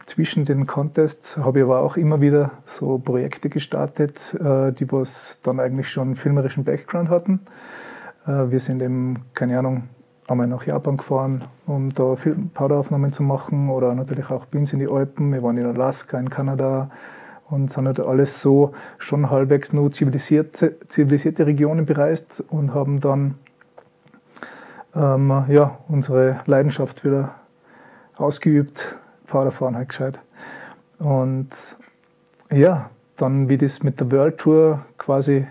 Zwischen 0.06 0.44
den 0.44 0.66
Contests 0.66 1.36
habe 1.36 1.58
ich 1.58 1.64
aber 1.64 1.80
auch 1.80 1.96
immer 1.96 2.20
wieder 2.20 2.52
so 2.64 2.98
Projekte 2.98 3.48
gestartet, 3.48 4.34
äh, 4.34 4.72
die 4.72 4.90
was 4.92 5.40
dann 5.42 5.58
eigentlich 5.58 5.90
schon 5.90 6.08
einen 6.08 6.16
filmerischen 6.16 6.62
Background 6.62 7.08
hatten. 7.08 7.40
Äh, 8.28 8.50
wir 8.50 8.60
sind 8.60 8.80
eben, 8.80 9.24
keine 9.34 9.58
Ahnung, 9.58 9.88
einmal 10.28 10.46
nach 10.46 10.64
Japan 10.64 10.96
gefahren, 10.96 11.44
um 11.66 11.92
da 11.92 12.16
Powderaufnahmen 12.54 13.12
zu 13.12 13.24
machen 13.24 13.68
oder 13.70 13.92
natürlich 13.96 14.30
auch 14.30 14.46
bei 14.46 14.60
uns 14.60 14.72
in 14.72 14.78
die 14.78 14.88
Alpen. 14.88 15.32
Wir 15.32 15.42
waren 15.42 15.56
in 15.56 15.66
Alaska, 15.66 16.16
in 16.16 16.30
Kanada 16.30 16.90
und 17.50 17.70
sind 17.70 17.86
halt 17.86 18.00
alles 18.00 18.40
so 18.40 18.72
schon 18.98 19.30
halbwegs 19.30 19.72
nur 19.72 19.90
zivilisierte, 19.92 20.76
zivilisierte 20.88 21.46
Regionen 21.46 21.86
bereist 21.86 22.42
und 22.48 22.74
haben 22.74 23.00
dann 23.00 23.36
ähm, 24.94 25.44
ja, 25.48 25.78
unsere 25.88 26.40
Leidenschaft 26.46 27.04
wieder 27.04 27.34
ausgeübt 28.16 28.96
Fahrerfahren 29.26 29.76
halt 29.76 29.90
gescheit. 29.90 30.18
Und 30.98 31.50
ja, 32.50 32.90
dann 33.16 33.48
wie 33.48 33.58
das 33.58 33.82
mit 33.82 34.00
der 34.00 34.10
World 34.10 34.38
Tour 34.38 34.84
quasi, 34.98 35.46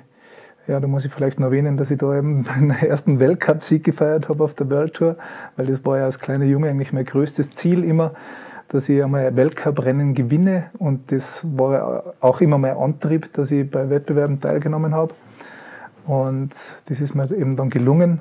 ja, 0.67 0.79
da 0.79 0.87
muss 0.87 1.05
ich 1.05 1.11
vielleicht 1.11 1.39
noch 1.39 1.47
erwähnen, 1.47 1.77
dass 1.77 1.91
ich 1.91 1.99
da 1.99 2.17
eben 2.17 2.41
meinen 2.45 2.71
ersten 2.71 3.19
Weltcup-Sieg 3.19 3.83
gefeiert 3.83 4.29
habe 4.29 4.43
auf 4.43 4.55
der 4.55 4.69
World 4.69 4.95
Tour, 4.95 5.17
weil 5.55 5.67
das 5.67 5.85
war 5.85 5.99
ja 5.99 6.05
als 6.05 6.19
kleiner 6.19 6.45
Junge 6.45 6.69
eigentlich 6.69 6.93
mein 6.93 7.05
größtes 7.05 7.51
Ziel 7.51 7.83
immer, 7.83 8.11
dass 8.75 8.89
ich 8.89 9.01
einmal 9.01 9.25
ein 9.25 9.36
Weltcup-Rennen 9.38 10.13
gewinne 10.13 10.65
und 10.77 11.12
das 11.12 11.41
war 11.44 12.13
auch 12.20 12.41
immer 12.41 12.58
mein 12.58 12.75
Antrieb, 12.75 13.32
dass 13.34 13.50
ich 13.50 13.72
bei 13.72 13.89
Wettbewerben 13.89 14.41
teilgenommen 14.41 14.94
habe. 14.94 15.13
Und 16.05 16.51
das 16.88 17.00
ist 17.00 17.15
mir 17.15 17.32
eben 17.32 17.55
dann 17.55 17.70
gelungen. 17.70 18.20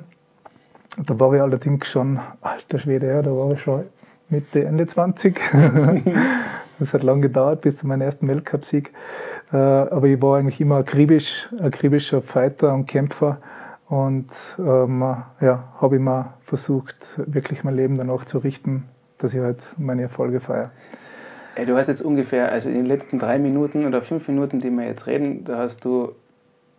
Da 1.05 1.19
war 1.19 1.33
ich 1.33 1.41
allerdings 1.41 1.87
schon, 1.87 2.19
alter 2.41 2.79
Schwede, 2.79 3.07
ja, 3.07 3.21
da 3.21 3.31
war 3.31 3.51
ich 3.51 3.61
schon 3.61 3.83
Mitte, 4.29 4.63
Ende 4.63 4.87
20. 4.87 5.39
das 6.79 6.93
hat 6.93 7.03
lange 7.03 7.21
gedauert 7.23 7.61
bis 7.61 7.77
zu 7.77 7.85
meinem 7.85 8.01
ersten 8.01 8.27
Weltcupsieg. 8.27 8.93
Äh, 9.51 9.57
aber 9.57 10.07
ich 10.07 10.21
war 10.21 10.37
eigentlich 10.37 10.61
immer 10.61 10.77
akribisch, 10.77 11.49
akribischer 11.61 12.21
Fighter 12.21 12.73
und 12.73 12.85
Kämpfer 12.85 13.39
und 13.87 14.27
ähm, 14.57 15.01
ja, 15.41 15.63
habe 15.81 15.97
immer 15.97 16.35
versucht, 16.45 17.19
wirklich 17.27 17.65
mein 17.65 17.75
Leben 17.75 17.95
danach 17.97 18.23
zu 18.23 18.37
richten, 18.37 18.85
dass 19.17 19.33
ich 19.33 19.39
halt 19.39 19.59
meine 19.77 20.03
Erfolge 20.03 20.39
feiere. 20.39 20.71
Du 21.65 21.77
hast 21.77 21.87
jetzt 21.87 22.01
ungefähr, 22.01 22.51
also 22.51 22.67
in 22.67 22.75
den 22.75 22.85
letzten 22.85 23.17
drei 23.17 23.39
Minuten 23.39 23.85
oder 23.85 24.01
fünf 24.01 24.27
Minuten, 24.27 24.59
die 24.59 24.69
wir 24.69 24.85
jetzt 24.85 25.07
reden, 25.07 25.45
da 25.45 25.57
hast 25.59 25.85
du 25.85 26.13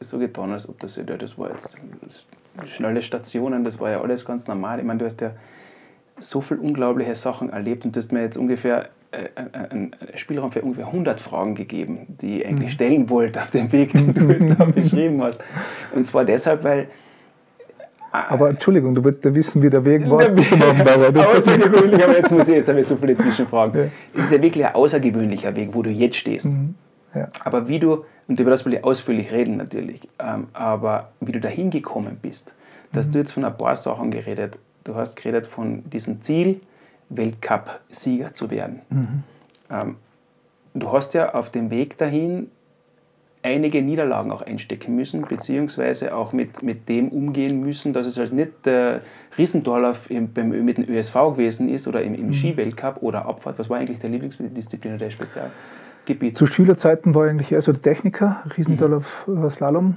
so 0.00 0.18
getan, 0.18 0.52
als 0.52 0.68
ob 0.68 0.78
das, 0.80 0.96
ja, 0.96 1.02
das 1.04 1.38
war 1.38 1.50
jetzt 1.50 1.78
schnelle 2.66 3.00
Stationen, 3.00 3.64
das 3.64 3.80
war 3.80 3.90
ja 3.90 4.02
alles 4.02 4.24
ganz 4.24 4.46
normal. 4.46 4.78
Ich 4.78 4.84
meine, 4.84 4.98
du 4.98 5.06
hast 5.06 5.20
ja 5.22 5.32
so 6.18 6.42
viele 6.42 6.60
unglaubliche 6.60 7.14
Sachen 7.14 7.50
erlebt 7.50 7.84
und 7.84 7.96
du 7.96 8.00
hast 8.00 8.12
mir 8.12 8.22
jetzt 8.22 8.36
ungefähr 8.36 8.90
äh, 9.12 9.28
äh, 9.34 9.70
einen 9.70 9.96
Spielraum 10.14 10.52
für 10.52 10.62
ungefähr 10.62 10.86
100 10.86 11.20
Fragen 11.20 11.54
gegeben, 11.54 12.06
die 12.20 12.40
ich 12.40 12.46
eigentlich 12.46 12.70
mhm. 12.70 12.74
stellen 12.74 13.10
wollte 13.10 13.40
auf 13.40 13.50
dem 13.50 13.70
Weg, 13.72 13.92
den 13.92 14.14
du 14.14 14.28
jetzt 14.30 14.58
da 14.58 14.64
beschrieben 14.66 15.22
hast. 15.22 15.42
Und 15.94 16.04
zwar 16.04 16.24
deshalb, 16.24 16.64
weil 16.64 16.88
aber 18.28 18.50
Entschuldigung, 18.50 18.94
du 18.94 19.04
willst 19.04 19.24
ja 19.24 19.34
wissen, 19.34 19.62
wie 19.62 19.70
der 19.70 19.84
Weg 19.84 20.08
war. 20.08 20.20
Außergewöhnlich, 20.20 22.04
aber 22.04 22.16
jetzt 22.16 22.32
muss 22.32 22.48
ich, 22.48 22.56
jetzt 22.56 22.68
habe 22.68 22.80
ich 22.80 22.86
so 22.86 22.96
viele 22.96 23.16
Zwischenfragen. 23.16 23.80
Ja. 23.80 23.90
Es 24.14 24.24
ist 24.24 24.32
ja 24.32 24.42
wirklich 24.42 24.66
ein 24.66 24.74
außergewöhnlicher 24.74 25.54
Weg, 25.56 25.70
wo 25.72 25.82
du 25.82 25.90
jetzt 25.90 26.16
stehst. 26.16 26.46
Mhm. 26.46 26.74
Ja. 27.14 27.28
Aber 27.44 27.68
wie 27.68 27.78
du, 27.78 28.04
und 28.28 28.38
über 28.38 28.50
das 28.50 28.64
will 28.66 28.74
ich 28.74 28.84
ausführlich 28.84 29.32
reden 29.32 29.56
natürlich, 29.56 30.08
ähm, 30.18 30.48
aber 30.52 31.10
wie 31.20 31.32
du 31.32 31.40
dahin 31.40 31.70
gekommen 31.70 32.18
bist, 32.20 32.54
dass 32.92 33.08
mhm. 33.08 33.12
du 33.12 33.18
jetzt 33.18 33.32
von 33.32 33.44
ein 33.44 33.56
paar 33.56 33.76
Sachen 33.76 34.10
geredet 34.10 34.58
Du 34.86 34.94
hast 34.94 35.16
geredet 35.16 35.48
von 35.48 35.82
diesem 35.90 36.22
Ziel, 36.22 36.60
Weltcup-Sieger 37.08 38.34
zu 38.34 38.50
werden. 38.50 38.82
Mhm. 38.88 39.22
Ähm, 39.68 39.96
du 40.74 40.92
hast 40.92 41.12
ja 41.12 41.34
auf 41.34 41.50
dem 41.50 41.70
Weg 41.70 41.98
dahin 41.98 42.52
einige 43.46 43.80
Niederlagen 43.80 44.32
auch 44.32 44.42
einstecken 44.42 44.96
müssen, 44.96 45.22
beziehungsweise 45.22 46.14
auch 46.14 46.32
mit, 46.32 46.62
mit 46.62 46.88
dem 46.88 47.08
umgehen 47.08 47.60
müssen, 47.60 47.92
dass 47.92 48.06
es 48.06 48.18
halt 48.18 48.32
nicht 48.32 48.66
der 48.66 49.02
Riesentorlauf 49.38 50.10
im, 50.10 50.32
beim, 50.32 50.48
mit 50.64 50.78
dem 50.78 50.88
ÖSV 50.88 51.14
gewesen 51.14 51.68
ist 51.68 51.86
oder 51.86 52.02
im, 52.02 52.14
im 52.14 52.26
mhm. 52.26 52.32
Skiweltcup 52.34 53.02
oder 53.02 53.26
Abfahrt. 53.26 53.58
Was 53.58 53.70
war 53.70 53.78
eigentlich 53.78 54.00
der 54.00 54.10
Lieblingsdisziplin 54.10 54.94
oder 54.94 55.04
der 55.04 55.10
Spezialgebiet? 55.10 56.36
Zu 56.36 56.46
Schülerzeiten 56.46 57.14
war 57.14 57.26
ich 57.26 57.30
eigentlich 57.30 57.52
eher 57.52 57.62
so 57.62 57.72
der 57.72 57.82
Techniker, 57.82 58.42
Riesentorlauf 58.56 59.28
mhm. 59.28 59.48
Slalom. 59.50 59.96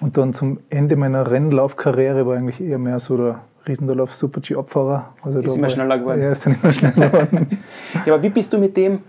Und 0.00 0.16
dann 0.16 0.32
zum 0.32 0.60
Ende 0.70 0.96
meiner 0.96 1.30
Rennlaufkarriere 1.30 2.26
war 2.26 2.36
eigentlich 2.36 2.62
eher 2.62 2.78
mehr 2.78 2.98
so 2.98 3.18
der 3.18 3.40
Riesendorlauf 3.68 4.14
Super 4.14 4.40
G-Abfahrer. 4.40 5.12
Also 5.20 5.40
ist 5.40 5.56
immer 5.56 5.68
schneller 5.68 5.98
geworden. 5.98 6.22
Ja, 6.22 6.32
ist 6.32 6.46
dann 6.46 6.56
immer 6.62 6.72
schneller 6.72 7.10
geworden. 7.10 7.58
ja, 8.06 8.14
aber 8.14 8.22
wie 8.22 8.30
bist 8.30 8.50
du 8.54 8.58
mit 8.58 8.74
dem? 8.74 9.00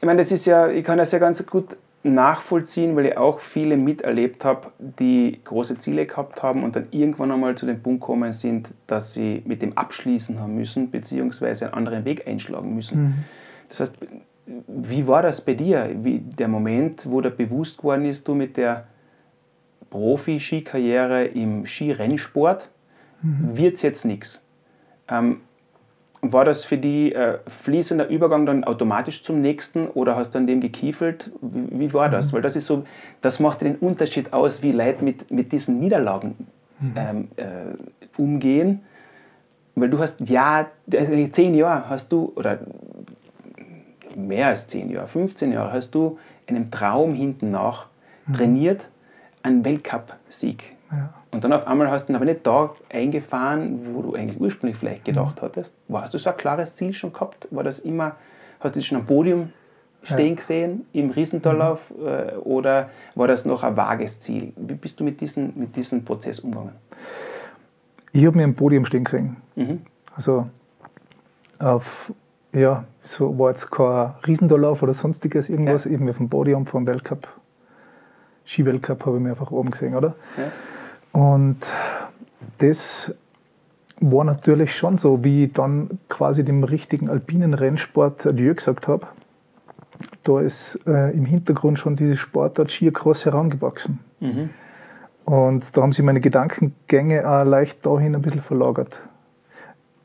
Ich 0.00 0.06
meine, 0.06 0.18
das 0.18 0.32
ist 0.32 0.46
ja, 0.46 0.68
ich 0.68 0.82
kann 0.82 0.96
das 0.96 1.12
ja 1.12 1.18
ganz 1.18 1.44
gut 1.46 1.76
nachvollziehen, 2.04 2.96
weil 2.96 3.06
ich 3.06 3.16
auch 3.16 3.38
viele 3.38 3.76
miterlebt 3.76 4.44
habe, 4.44 4.72
die 4.78 5.40
große 5.44 5.78
Ziele 5.78 6.06
gehabt 6.06 6.42
haben 6.42 6.64
und 6.64 6.74
dann 6.74 6.88
irgendwann 6.90 7.30
einmal 7.30 7.54
zu 7.54 7.64
dem 7.66 7.80
Punkt 7.80 8.00
gekommen 8.00 8.32
sind, 8.32 8.70
dass 8.86 9.14
sie 9.14 9.42
mit 9.44 9.62
dem 9.62 9.78
abschließen 9.78 10.40
haben 10.40 10.54
müssen, 10.56 10.90
beziehungsweise 10.90 11.66
einen 11.66 11.74
anderen 11.74 12.04
Weg 12.04 12.26
einschlagen 12.26 12.74
müssen. 12.74 13.02
Mhm. 13.02 13.14
Das 13.68 13.80
heißt, 13.80 13.94
wie 14.66 15.06
war 15.06 15.22
das 15.22 15.40
bei 15.40 15.54
dir? 15.54 15.90
Wie, 16.02 16.18
der 16.18 16.48
Moment, 16.48 17.08
wo 17.08 17.20
da 17.20 17.30
bewusst 17.30 17.78
geworden 17.78 18.04
ist, 18.04 18.26
du 18.26 18.34
mit 18.34 18.56
der 18.56 18.88
Profi-Skikarriere 19.90 21.26
im 21.26 21.66
Skirennsport, 21.66 22.68
mhm. 23.22 23.56
wird 23.56 23.74
es 23.74 23.82
jetzt 23.82 24.04
nichts. 24.04 24.44
Ähm, 25.08 25.42
war 26.22 26.44
das 26.44 26.64
für 26.64 26.78
die 26.78 27.12
äh, 27.12 27.38
fließender 27.48 28.08
Übergang 28.08 28.46
dann 28.46 28.62
automatisch 28.62 29.24
zum 29.24 29.40
nächsten 29.40 29.88
oder 29.88 30.14
hast 30.14 30.30
du 30.30 30.38
an 30.38 30.46
dem 30.46 30.60
gekiefelt? 30.60 31.32
Wie, 31.40 31.80
wie 31.80 31.92
war 31.92 32.08
das? 32.08 32.30
Mhm. 32.30 32.36
Weil 32.36 32.42
das 32.42 32.54
ist 32.54 32.66
so, 32.66 32.84
das 33.20 33.40
macht 33.40 33.60
den 33.60 33.74
Unterschied 33.76 34.32
aus, 34.32 34.62
wie 34.62 34.70
Leute 34.70 35.04
mit, 35.04 35.30
mit 35.32 35.50
diesen 35.50 35.80
Niederlagen 35.80 36.46
mhm. 36.80 36.94
ähm, 36.96 37.28
äh, 37.36 38.20
umgehen. 38.20 38.82
Weil 39.74 39.90
du 39.90 39.98
hast 39.98 40.20
ja, 40.20 40.68
also 40.94 41.26
zehn 41.26 41.54
Jahre 41.54 41.88
hast 41.88 42.12
du, 42.12 42.32
oder 42.36 42.60
mehr 44.14 44.48
als 44.48 44.68
zehn 44.68 44.90
Jahre, 44.90 45.08
15 45.08 45.52
Jahre 45.52 45.72
hast 45.72 45.90
du 45.90 46.18
einem 46.46 46.70
Traum 46.70 47.14
hinten 47.14 47.50
nach 47.50 47.86
mhm. 48.26 48.32
trainiert, 48.34 48.84
einen 49.42 49.64
Weltcup-Sieg. 49.64 50.76
Und 51.32 51.44
dann 51.44 51.52
auf 51.52 51.66
einmal 51.66 51.90
hast 51.90 52.08
du 52.08 52.12
ihn 52.12 52.16
aber 52.16 52.26
nicht 52.26 52.46
da 52.46 52.74
eingefahren, 52.90 53.94
wo 53.94 54.02
du 54.02 54.14
eigentlich 54.14 54.38
ursprünglich 54.38 54.78
vielleicht 54.78 55.06
gedacht 55.06 55.40
mhm. 55.40 55.46
hattest. 55.46 55.74
Hast 55.90 56.12
du 56.14 56.18
so 56.18 56.30
ein 56.30 56.36
klares 56.36 56.74
Ziel 56.74 56.92
schon 56.92 57.12
gehabt? 57.12 57.48
War 57.50 57.64
das 57.64 57.78
immer, 57.80 58.16
hast 58.60 58.76
du 58.76 58.80
dich 58.80 58.86
schon 58.86 58.98
am 58.98 59.06
Podium 59.06 59.50
stehen 60.02 60.30
ja. 60.30 60.34
gesehen 60.34 60.86
im 60.92 61.10
Riesentorlauf 61.10 61.90
mhm. 61.90 62.06
Äh, 62.06 62.32
oder 62.42 62.90
war 63.14 63.28
das 63.28 63.44
noch 63.44 63.62
ein 63.62 63.76
vages 63.76 64.20
Ziel? 64.20 64.52
Wie 64.56 64.74
bist 64.74 65.00
du 65.00 65.04
mit 65.04 65.20
diesem 65.20 65.52
mit 65.54 65.74
diesen 65.74 66.04
Prozess 66.04 66.40
umgegangen? 66.40 66.74
Ich 68.12 68.26
habe 68.26 68.36
mir 68.36 68.44
am 68.44 68.54
Podium 68.54 68.84
stehen 68.84 69.04
gesehen. 69.04 69.36
Mhm. 69.56 69.80
Also 70.14 70.46
auf, 71.58 72.12
ja, 72.52 72.84
so 73.02 73.38
war 73.38 73.50
jetzt 73.50 73.70
kein 73.70 74.12
Riesentorlauf 74.26 74.82
oder 74.82 74.92
sonstiges, 74.92 75.48
irgendwas, 75.48 75.84
ja. 75.84 75.92
eben 75.92 76.10
auf 76.10 76.18
dem 76.18 76.28
Podium 76.28 76.66
vom 76.66 76.86
Weltcup. 76.86 77.26
Skiweltcup 78.44 79.06
habe 79.06 79.16
ich 79.16 79.22
mir 79.22 79.30
einfach 79.30 79.50
oben 79.50 79.70
gesehen, 79.70 79.94
oder? 79.94 80.14
Ja. 80.36 80.44
Und 81.12 81.58
das 82.58 83.12
war 84.00 84.24
natürlich 84.24 84.74
schon 84.76 84.96
so, 84.96 85.22
wie 85.22 85.44
ich 85.44 85.52
dann 85.52 85.98
quasi 86.08 86.44
dem 86.44 86.64
richtigen 86.64 87.08
alpinen 87.08 87.54
Rennsport 87.54 88.26
Adieu 88.26 88.54
gesagt 88.54 88.88
habe. 88.88 89.06
Da 90.24 90.40
ist 90.40 90.78
äh, 90.86 91.10
im 91.12 91.24
Hintergrund 91.24 91.78
schon 91.78 91.96
diese 91.96 92.16
Sportart 92.16 92.70
Skicross 92.70 93.24
herangewachsen. 93.24 94.00
Mhm. 94.20 94.50
Und 95.24 95.76
da 95.76 95.82
haben 95.82 95.92
sich 95.92 96.04
meine 96.04 96.20
Gedankengänge 96.20 97.28
auch 97.28 97.44
leicht 97.44 97.86
dahin 97.86 98.14
ein 98.14 98.22
bisschen 98.22 98.42
verlagert. 98.42 99.00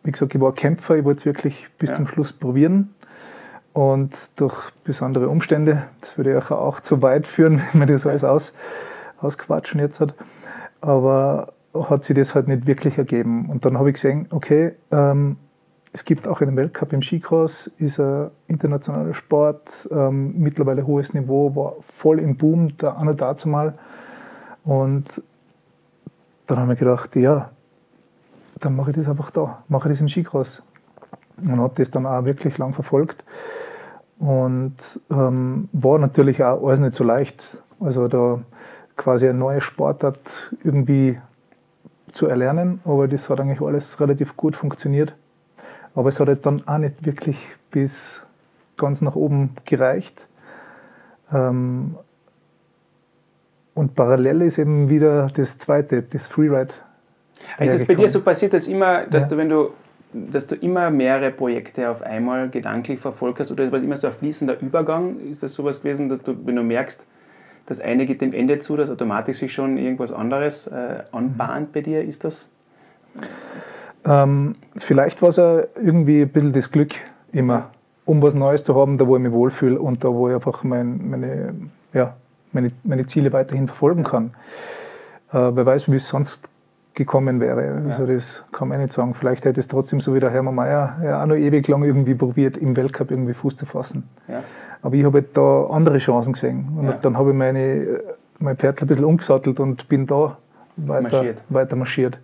Wie 0.04 0.12
gesagt, 0.12 0.36
ich 0.36 0.42
war 0.42 0.54
Kämpfer, 0.54 0.98
ich 0.98 1.04
wollte 1.04 1.22
es 1.22 1.26
wirklich 1.26 1.68
bis 1.80 1.90
ja. 1.90 1.96
zum 1.96 2.08
Schluss 2.08 2.32
probieren. 2.32 2.94
Und 3.74 4.16
durch 4.36 4.56
besondere 4.84 5.30
Umstände, 5.30 5.84
das 6.02 6.18
würde 6.18 6.38
ich 6.38 6.52
auch 6.52 6.80
zu 6.80 7.02
weit 7.02 7.28
führen, 7.28 7.62
wenn 7.72 7.80
man 7.80 7.88
das 7.88 8.06
alles 8.06 8.24
aus, 8.24 8.54
ausquatschen 9.20 9.80
jetzt 9.80 10.00
hat, 10.00 10.14
aber 10.82 11.54
hat 11.74 12.04
sich 12.04 12.16
das 12.16 12.34
halt 12.36 12.48
nicht 12.48 12.66
wirklich 12.66 12.98
ergeben. 12.98 13.50
Und 13.50 13.66
dann 13.66 13.78
habe 13.78 13.90
ich 13.90 13.96
gesehen, 13.96 14.28
okay, 14.32 14.74
ähm, 14.92 15.38
es 15.94 16.06
gibt 16.06 16.28
auch 16.28 16.42
einen 16.42 16.56
Weltcup 16.56 16.94
im 16.94 17.02
Skicross, 17.02 17.68
ist 17.78 18.00
ein 18.00 18.30
internationaler 18.48 19.14
Sport, 19.14 19.88
ähm, 19.92 20.34
mittlerweile 20.38 20.86
hohes 20.86 21.14
Niveau, 21.14 21.56
war 21.56 21.76
voll 21.96 22.20
im 22.20 22.38
Boom, 22.38 22.78
da 22.78 22.94
auch 22.94 23.04
noch 23.04 23.16
dazu 23.16 23.50
mal. 23.50 23.74
Und 24.64 25.22
dann 26.46 26.60
habe 26.60 26.74
ich 26.74 26.80
gedacht, 26.80 27.16
ja, 27.16 27.50
dann 28.60 28.76
mache 28.76 28.92
ich 28.92 28.98
das 28.98 29.10
einfach 29.10 29.32
da, 29.32 29.64
mache 29.68 29.90
ich 29.90 29.94
das 29.94 30.02
im 30.02 30.10
Skicross. 30.10 30.62
Und 31.38 31.60
habe 31.60 31.74
das 31.76 31.92
dann 31.92 32.06
auch 32.06 32.26
wirklich 32.26 32.58
lang 32.58 32.74
verfolgt. 32.74 33.24
Und 34.20 34.76
ähm, 35.12 35.70
war 35.72 36.00
natürlich 36.00 36.44
auch 36.44 36.66
alles 36.68 36.80
nicht 36.80 36.94
so 36.94 37.04
leicht. 37.04 37.58
Also 37.80 38.08
da 38.08 38.40
quasi 38.98 39.30
eine 39.30 39.38
neue 39.38 39.62
Sportart 39.62 40.52
irgendwie 40.64 41.20
zu 42.12 42.28
erlernen, 42.28 42.82
aber 42.84 43.08
das 43.08 43.30
hat 43.30 43.40
eigentlich 43.40 43.62
alles 43.62 44.00
relativ 44.00 44.36
gut 44.36 44.56
funktioniert. 44.56 45.16
Aber 45.96 46.10
es 46.10 46.20
hat 46.20 46.28
halt 46.28 46.46
dann 46.46 46.68
auch 46.68 46.78
nicht 46.78 47.06
wirklich 47.06 47.38
bis 47.72 48.22
ganz 48.76 49.02
nach 49.02 49.16
oben 49.16 49.52
gereicht. 49.66 50.20
Ähm, 51.34 51.96
und 53.74 53.96
parallel 53.96 54.42
ist 54.42 54.58
eben 54.58 54.90
wieder 54.90 55.28
das 55.36 55.58
zweite, 55.58 56.02
das 56.02 56.28
Freeride. 56.28 56.74
Ist 57.60 57.74
es 57.74 57.86
bei 57.86 57.96
dir 57.96 58.10
so 58.10 58.22
passiert, 58.22 58.54
dass 58.54 58.68
immer, 58.68 59.06
dass 59.06 59.24
ja. 59.24 59.30
du, 59.30 59.38
wenn 59.38 59.50
du 59.50 59.70
dass 60.14 60.48
du 60.48 60.56
immer 60.56 60.90
mehrere 60.90 61.32
Projekte 61.32 61.90
auf 61.90 62.02
einmal 62.02 62.50
gedanklich 62.50 63.00
verfolgt 63.00 63.40
hast 63.40 63.52
oder 63.52 63.72
war 63.72 63.80
immer 63.80 63.98
so 63.98 64.08
ein 64.08 64.14
fließender 64.14 64.60
Übergang? 64.62 65.20
Ist 65.20 65.44
das 65.44 65.54
sowas 65.54 65.82
gewesen, 65.82 66.10
dass 66.10 66.24
du, 66.24 66.34
wenn 66.46 66.56
du 66.56 66.64
merkst, 66.64 67.06
das 67.68 67.82
eine 67.82 68.06
geht 68.06 68.22
dem 68.22 68.34
Ende 68.34 68.60
zu, 68.60 68.76
dass 68.76 68.90
automatisch 68.90 69.38
sich 69.38 69.54
schon 69.54 69.78
irgendwas 69.78 70.12
anderes 70.12 70.68
äh, 70.68 71.04
anbahnt 71.12 71.74
bei 71.74 71.82
dir? 71.82 72.04
Ist 72.04 72.24
das? 72.24 72.48
Ähm, 74.06 74.56
vielleicht 74.78 75.22
war 75.22 75.30
es 75.30 75.36
ja 75.36 75.64
irgendwie 75.76 76.22
ein 76.22 76.30
bisschen 76.30 76.54
das 76.54 76.72
Glück 76.72 76.96
immer, 77.32 77.70
um 78.06 78.22
was 78.22 78.34
Neues 78.34 78.64
zu 78.64 78.74
haben, 78.76 78.98
da 78.98 79.06
wo 79.06 79.18
ich 79.18 79.22
mich 79.22 79.34
wohlfühle 79.34 79.80
und 79.80 80.04
da 80.04 80.08
wo 80.08 80.30
ich 80.30 80.36
einfach 80.36 80.64
mein, 80.64 81.10
meine, 81.10 81.54
ja, 81.94 82.16
meine, 82.54 82.72
meine 82.84 83.06
Ziele 83.06 83.34
weiterhin 83.34 83.68
verfolgen 83.68 84.06
kann. 84.06 84.32
Äh, 85.34 85.52
wer 85.54 85.66
weiß, 85.66 85.92
wie 85.92 85.98
es 85.98 86.08
sonst 86.08 86.48
gekommen 86.94 87.42
wäre. 87.42 87.82
Also 87.90 88.06
ja. 88.06 88.14
das 88.14 88.46
kann 88.54 88.70
man 88.70 88.80
nicht 88.80 88.94
sagen. 88.94 89.14
Vielleicht 89.14 89.44
hätte 89.44 89.60
es 89.60 89.68
trotzdem 89.68 90.00
so 90.00 90.16
wie 90.16 90.22
der 90.22 90.32
Hermann 90.32 90.56
Mayer 90.56 90.98
ja 91.04 91.22
auch 91.22 91.28
noch 91.28 91.36
ewig 91.36 91.68
lang 91.68 91.84
irgendwie 91.84 92.16
probiert, 92.16 92.58
im 92.58 92.78
Weltcup 92.78 93.12
irgendwie 93.12 93.34
Fuß 93.34 93.58
zu 93.58 93.66
fassen. 93.66 94.08
Ja. 94.30 94.42
Aber 94.82 94.96
ich 94.96 95.04
habe 95.04 95.20
halt 95.20 95.36
da 95.36 95.68
andere 95.68 95.98
Chancen 95.98 96.34
gesehen. 96.34 96.70
Und 96.78 96.86
ja. 96.86 96.94
dann 97.02 97.18
habe 97.18 97.32
ich 97.32 97.36
meine, 97.36 98.02
mein 98.40 98.58
Pferd 98.58 98.82
ein 98.82 98.88
bisschen 98.88 99.06
umgesattelt 99.06 99.60
und 99.60 99.88
bin 99.90 100.06
da 100.06 100.38
weiter 100.78 101.02
marschiert. 101.02 101.42
Weiter 101.50 101.76
marschiert. 101.76 102.20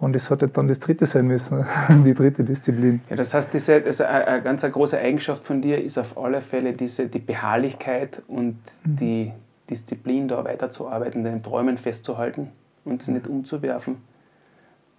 Und 0.00 0.16
es 0.16 0.28
hat 0.28 0.42
halt 0.42 0.56
dann 0.56 0.68
das 0.68 0.80
dritte 0.80 1.06
sein 1.06 1.26
müssen, 1.26 1.64
die 2.04 2.14
dritte 2.14 2.44
Disziplin. 2.44 3.00
Ja, 3.08 3.16
das 3.16 3.32
heißt, 3.32 3.54
diese, 3.54 3.82
also 3.84 4.04
eine, 4.04 4.42
ganz 4.42 4.64
eine 4.64 4.72
große 4.72 4.98
Eigenschaft 4.98 5.44
von 5.44 5.62
dir 5.62 5.82
ist 5.82 5.98
auf 5.98 6.18
alle 6.18 6.40
Fälle 6.40 6.72
diese, 6.72 7.06
die 7.06 7.20
Beharrlichkeit 7.20 8.20
und 8.26 8.58
mhm. 8.84 8.96
die 8.96 9.32
Disziplin, 9.70 10.28
da 10.28 10.44
weiterzuarbeiten, 10.44 11.24
den 11.24 11.42
Träumen 11.42 11.78
festzuhalten 11.78 12.50
und 12.84 13.02
sie 13.02 13.12
nicht 13.12 13.28
umzuwerfen. 13.28 13.96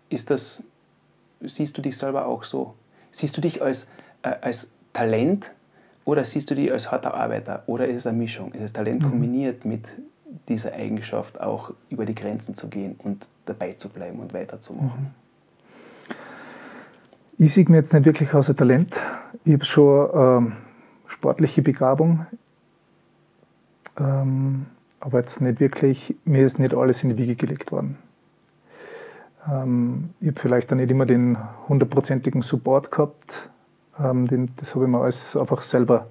Ist 0.09 0.31
das, 0.31 0.63
siehst 1.41 1.77
du 1.77 1.81
dich 1.81 1.97
selber 1.97 2.25
auch 2.25 2.43
so? 2.43 2.73
Siehst 3.11 3.37
du 3.37 3.41
dich 3.41 3.61
als, 3.61 3.87
äh, 4.23 4.31
als 4.41 4.71
Talent 4.93 5.51
oder 6.05 6.23
siehst 6.23 6.49
du 6.51 6.55
dich 6.55 6.71
als 6.71 6.91
harter 6.91 7.15
Arbeiter? 7.15 7.63
Oder 7.65 7.87
ist 7.87 7.97
es 7.97 8.07
eine 8.07 8.17
Mischung? 8.17 8.53
Ist 8.53 8.63
es 8.63 8.73
Talent 8.73 9.01
mhm. 9.01 9.09
kombiniert 9.09 9.65
mit 9.65 9.87
dieser 10.47 10.73
Eigenschaft, 10.73 11.41
auch 11.41 11.73
über 11.89 12.05
die 12.05 12.15
Grenzen 12.15 12.55
zu 12.55 12.67
gehen 12.67 12.95
und 12.99 13.27
dabei 13.45 13.73
zu 13.73 13.89
bleiben 13.89 14.19
und 14.19 14.33
weiterzumachen? 14.33 15.01
Mhm. 15.01 16.15
Ich 17.37 17.53
sehe 17.53 17.65
mir 17.67 17.77
jetzt 17.77 17.91
nicht 17.91 18.05
wirklich 18.05 18.33
als 18.33 18.49
ein 18.49 18.55
Talent. 18.55 18.95
Ich 19.43 19.53
habe 19.53 19.65
schon 19.65 20.09
ähm, 20.13 20.53
sportliche 21.07 21.61
Begabung. 21.61 22.25
Ähm, 23.99 24.67
aber 24.99 25.19
jetzt 25.19 25.41
nicht 25.41 25.59
wirklich, 25.59 26.15
mir 26.23 26.45
ist 26.45 26.59
nicht 26.59 26.73
alles 26.73 27.03
in 27.03 27.09
die 27.09 27.17
Wiege 27.17 27.35
gelegt 27.35 27.71
worden. 27.71 27.97
Ähm, 29.51 30.11
ich 30.21 30.29
habe 30.29 30.39
vielleicht 30.39 30.71
dann 30.71 30.77
nicht 30.77 30.91
immer 30.91 31.05
den 31.05 31.37
hundertprozentigen 31.67 32.41
Support 32.41 32.91
gehabt. 32.91 33.49
Ähm, 33.99 34.27
den, 34.27 34.49
das 34.57 34.75
habe 34.75 34.85
ich 34.85 34.91
mir 34.91 34.99
alles 34.99 35.35
einfach 35.35 35.61
selber 35.61 36.07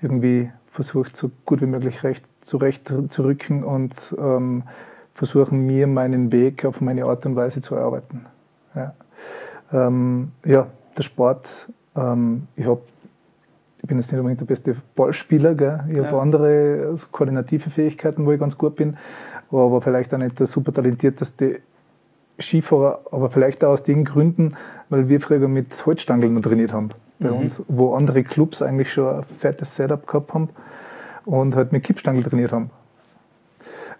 irgendwie 0.00 0.50
versucht, 0.72 1.16
so 1.16 1.30
gut 1.44 1.60
wie 1.60 1.66
möglich 1.66 2.02
recht, 2.02 2.24
zurecht 2.40 2.92
zu 3.08 3.24
rücken 3.24 3.62
und 3.62 4.14
ähm, 4.18 4.64
versuchen, 5.14 5.66
mir 5.66 5.86
meinen 5.86 6.32
Weg 6.32 6.64
auf 6.64 6.80
meine 6.80 7.04
Art 7.04 7.26
und 7.26 7.36
Weise 7.36 7.60
zu 7.60 7.74
erarbeiten. 7.74 8.26
Ja, 8.74 8.94
ähm, 9.72 10.32
ja 10.44 10.66
der 10.96 11.02
Sport, 11.02 11.68
ähm, 11.94 12.48
ich 12.56 12.66
habe 12.66 12.80
ich 13.82 13.88
bin 13.88 13.98
jetzt 13.98 14.12
nicht 14.12 14.20
unbedingt 14.20 14.40
der 14.40 14.46
beste 14.46 14.76
Ballspieler, 14.94 15.54
gell? 15.54 15.80
ich 15.88 15.96
ja. 15.96 16.04
habe 16.04 16.20
andere 16.20 16.86
also 16.88 17.08
koordinative 17.10 17.68
Fähigkeiten, 17.68 18.24
wo 18.24 18.32
ich 18.32 18.38
ganz 18.38 18.56
gut 18.56 18.76
bin, 18.76 18.96
aber 19.50 19.82
vielleicht 19.82 20.14
auch 20.14 20.18
nicht 20.18 20.38
der 20.38 20.46
super 20.46 20.72
talentierteste 20.72 21.60
Skifahrer, 22.38 23.00
aber 23.10 23.28
vielleicht 23.28 23.64
auch 23.64 23.70
aus 23.70 23.82
den 23.82 24.04
Gründen, 24.04 24.54
weil 24.92 25.08
wir 25.08 25.20
früher 25.20 25.48
mit 25.48 25.84
Holzstangeln 25.86 26.40
trainiert 26.42 26.72
haben 26.72 26.90
bei 27.18 27.30
mhm. 27.30 27.38
uns, 27.38 27.62
wo 27.68 27.94
andere 27.94 28.22
Clubs 28.22 28.62
eigentlich 28.62 28.92
schon 28.92 29.16
ein 29.16 29.24
fettes 29.40 29.74
Setup 29.74 30.06
gehabt 30.06 30.34
haben 30.34 30.50
und 31.24 31.56
halt 31.56 31.72
mit 31.72 31.84
Kippstangeln 31.84 32.24
trainiert 32.24 32.52
haben. 32.52 32.70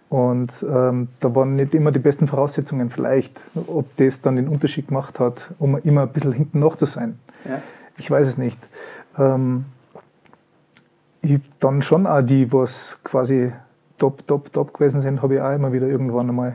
Und 0.08 0.52
ähm, 0.62 1.08
da 1.20 1.34
waren 1.34 1.56
nicht 1.56 1.74
immer 1.74 1.90
die 1.90 1.98
besten 1.98 2.28
Voraussetzungen 2.28 2.90
vielleicht, 2.90 3.40
ob 3.66 3.96
das 3.96 4.20
dann 4.20 4.36
den 4.36 4.48
Unterschied 4.48 4.88
gemacht 4.88 5.18
hat, 5.18 5.50
um 5.58 5.78
immer 5.78 6.02
ein 6.02 6.10
bisschen 6.10 6.32
hinten 6.32 6.58
noch 6.58 6.76
zu 6.76 6.84
sein. 6.84 7.18
Ja. 7.48 7.62
Ich 7.96 8.10
weiß 8.10 8.26
es 8.26 8.36
nicht 8.36 8.58
ähm, 9.18 9.64
ich 11.22 11.40
dann 11.60 11.82
schon 11.82 12.06
auch 12.06 12.22
die, 12.22 12.52
was 12.52 12.98
quasi 13.04 13.52
top, 13.98 14.26
top, 14.26 14.52
top 14.52 14.74
gewesen 14.74 15.02
sind, 15.02 15.22
habe 15.22 15.34
ich 15.34 15.40
auch 15.40 15.54
immer 15.54 15.72
wieder 15.72 15.86
irgendwann 15.86 16.28
einmal 16.28 16.54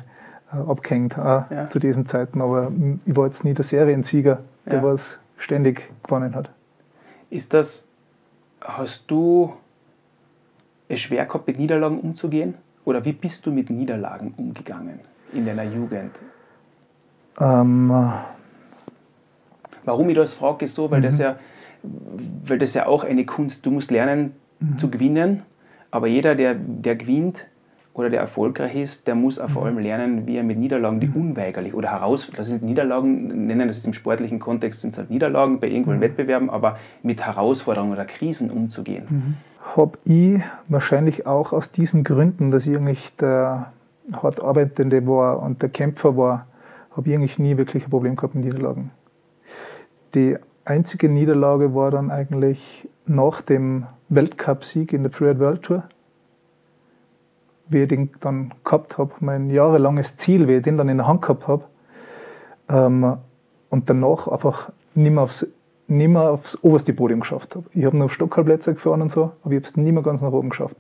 abgehängt, 0.51 1.17
auch 1.17 1.49
ja. 1.49 1.69
zu 1.69 1.79
diesen 1.79 2.05
Zeiten. 2.05 2.41
Aber 2.41 2.71
ich 3.05 3.15
war 3.15 3.25
jetzt 3.25 3.43
nie 3.43 3.53
der 3.53 3.65
Seriensieger, 3.65 4.39
der 4.65 4.75
ja. 4.75 4.83
was 4.83 5.17
ständig 5.37 5.89
gewonnen 6.03 6.35
hat. 6.35 6.49
Ist 7.29 7.53
das, 7.53 7.87
hast 8.61 9.09
du 9.11 9.53
es 10.87 10.99
schwer 11.01 11.25
gehabt, 11.25 11.47
mit 11.47 11.59
Niederlagen 11.59 11.99
umzugehen? 11.99 12.55
Oder 12.85 13.03
wie 13.03 13.11
bist 13.11 13.45
du 13.45 13.51
mit 13.51 13.69
Niederlagen 13.69 14.33
umgegangen 14.37 14.99
in 15.33 15.45
deiner 15.45 15.63
Jugend? 15.63 16.11
Ähm, 17.39 18.13
Warum 19.83 20.09
ich 20.09 20.15
das 20.15 20.33
frage, 20.33 20.65
ist 20.65 20.75
so, 20.75 20.89
weil 20.89 21.01
das 21.01 21.15
mhm. 21.15 21.23
ja 21.23 21.35
weil 22.45 22.59
das 22.59 22.73
ja 22.73 22.85
auch 22.85 23.03
eine 23.03 23.25
Kunst, 23.25 23.65
du 23.65 23.71
musst 23.71 23.91
lernen 23.91 24.33
mhm. 24.59 24.77
zu 24.77 24.89
gewinnen, 24.89 25.43
aber 25.91 26.07
jeder, 26.07 26.35
der, 26.35 26.55
der 26.55 26.95
gewinnt 26.95 27.45
oder 27.97 28.11
der 28.11 28.19
erfolgreich 28.21 28.75
ist, 28.75 29.07
der 29.07 29.15
muss 29.15 29.39
auch 29.39 29.49
vor 29.49 29.63
mhm. 29.63 29.67
allem 29.67 29.79
lernen, 29.79 30.27
wie 30.27 30.37
er 30.37 30.43
mit 30.43 30.59
Niederlagen, 30.59 30.99
die 30.99 31.07
mhm. 31.07 31.31
unweigerlich 31.31 31.73
oder 31.73 31.91
heraus, 31.91 32.31
das 32.35 32.47
sind 32.47 32.61
Niederlagen, 32.61 33.47
nennen 33.47 33.67
das 33.67 33.77
ist 33.77 33.87
im 33.87 33.93
sportlichen 33.93 34.39
Kontext, 34.39 34.81
sind 34.81 34.91
es 34.91 34.99
halt 34.99 35.09
Niederlagen 35.09 35.59
bei 35.59 35.67
irgendwelchen 35.67 35.99
mhm. 35.99 36.03
Wettbewerben, 36.03 36.49
aber 36.49 36.77
mit 37.01 37.25
Herausforderungen 37.25 37.91
oder 37.91 38.05
Krisen 38.05 38.51
umzugehen. 38.51 39.05
Mhm. 39.09 39.33
Habe 39.75 39.97
ich 40.05 40.39
wahrscheinlich 40.67 41.25
auch 41.25 41.53
aus 41.53 41.71
diesen 41.71 42.03
Gründen, 42.03 42.51
dass 42.51 42.67
ich 42.67 42.77
eigentlich 42.77 43.15
der 43.17 43.73
hart 44.13 44.41
Arbeitende 44.41 45.05
war 45.07 45.41
und 45.41 45.63
der 45.63 45.69
Kämpfer 45.69 46.15
war, 46.15 46.47
habe 46.95 47.09
ich 47.09 47.15
eigentlich 47.15 47.39
nie 47.39 47.57
wirklich 47.57 47.85
ein 47.85 47.89
Problem 47.89 48.15
gehabt 48.15 48.35
mit 48.35 48.45
Niederlagen. 48.45 48.91
Die 50.13 50.37
einzige 50.65 51.09
Niederlage 51.09 51.73
war 51.73 51.91
dann 51.91 52.11
eigentlich 52.11 52.87
nach 53.07 53.41
dem 53.41 53.87
Weltcupsieg 54.09 54.93
in 54.93 55.03
der 55.03 55.11
Freeride 55.11 55.39
World 55.39 55.63
Tour. 55.63 55.83
Wie 57.69 57.83
ich 57.83 57.87
den 57.87 58.09
dann 58.19 58.53
gehabt 58.63 58.97
habe, 58.97 59.11
mein 59.19 59.49
jahrelanges 59.49 60.17
Ziel, 60.17 60.47
wie 60.47 60.55
ich 60.55 60.63
den 60.63 60.77
dann 60.77 60.89
in 60.89 60.97
der 60.97 61.07
Hand 61.07 61.21
gehabt 61.21 61.47
habe. 61.47 61.63
Ähm, 62.69 63.17
und 63.69 63.89
danach 63.89 64.27
einfach 64.27 64.71
nicht 64.95 65.11
mehr 65.13 65.23
aufs, 65.23 65.45
nicht 65.87 66.07
mehr 66.09 66.31
aufs 66.31 66.61
oberste 66.63 66.93
Podium 66.93 67.21
geschafft 67.21 67.55
habe. 67.55 67.65
Ich 67.73 67.85
habe 67.85 67.97
noch 67.97 68.09
Stockhalbplätze 68.09 68.73
gefahren 68.73 69.01
und 69.01 69.11
so, 69.11 69.31
aber 69.43 69.53
ich 69.53 69.59
habe 69.59 69.69
es 69.69 69.77
nicht 69.77 69.91
mehr 69.91 70.03
ganz 70.03 70.21
nach 70.21 70.31
oben 70.31 70.49
geschafft. 70.49 70.77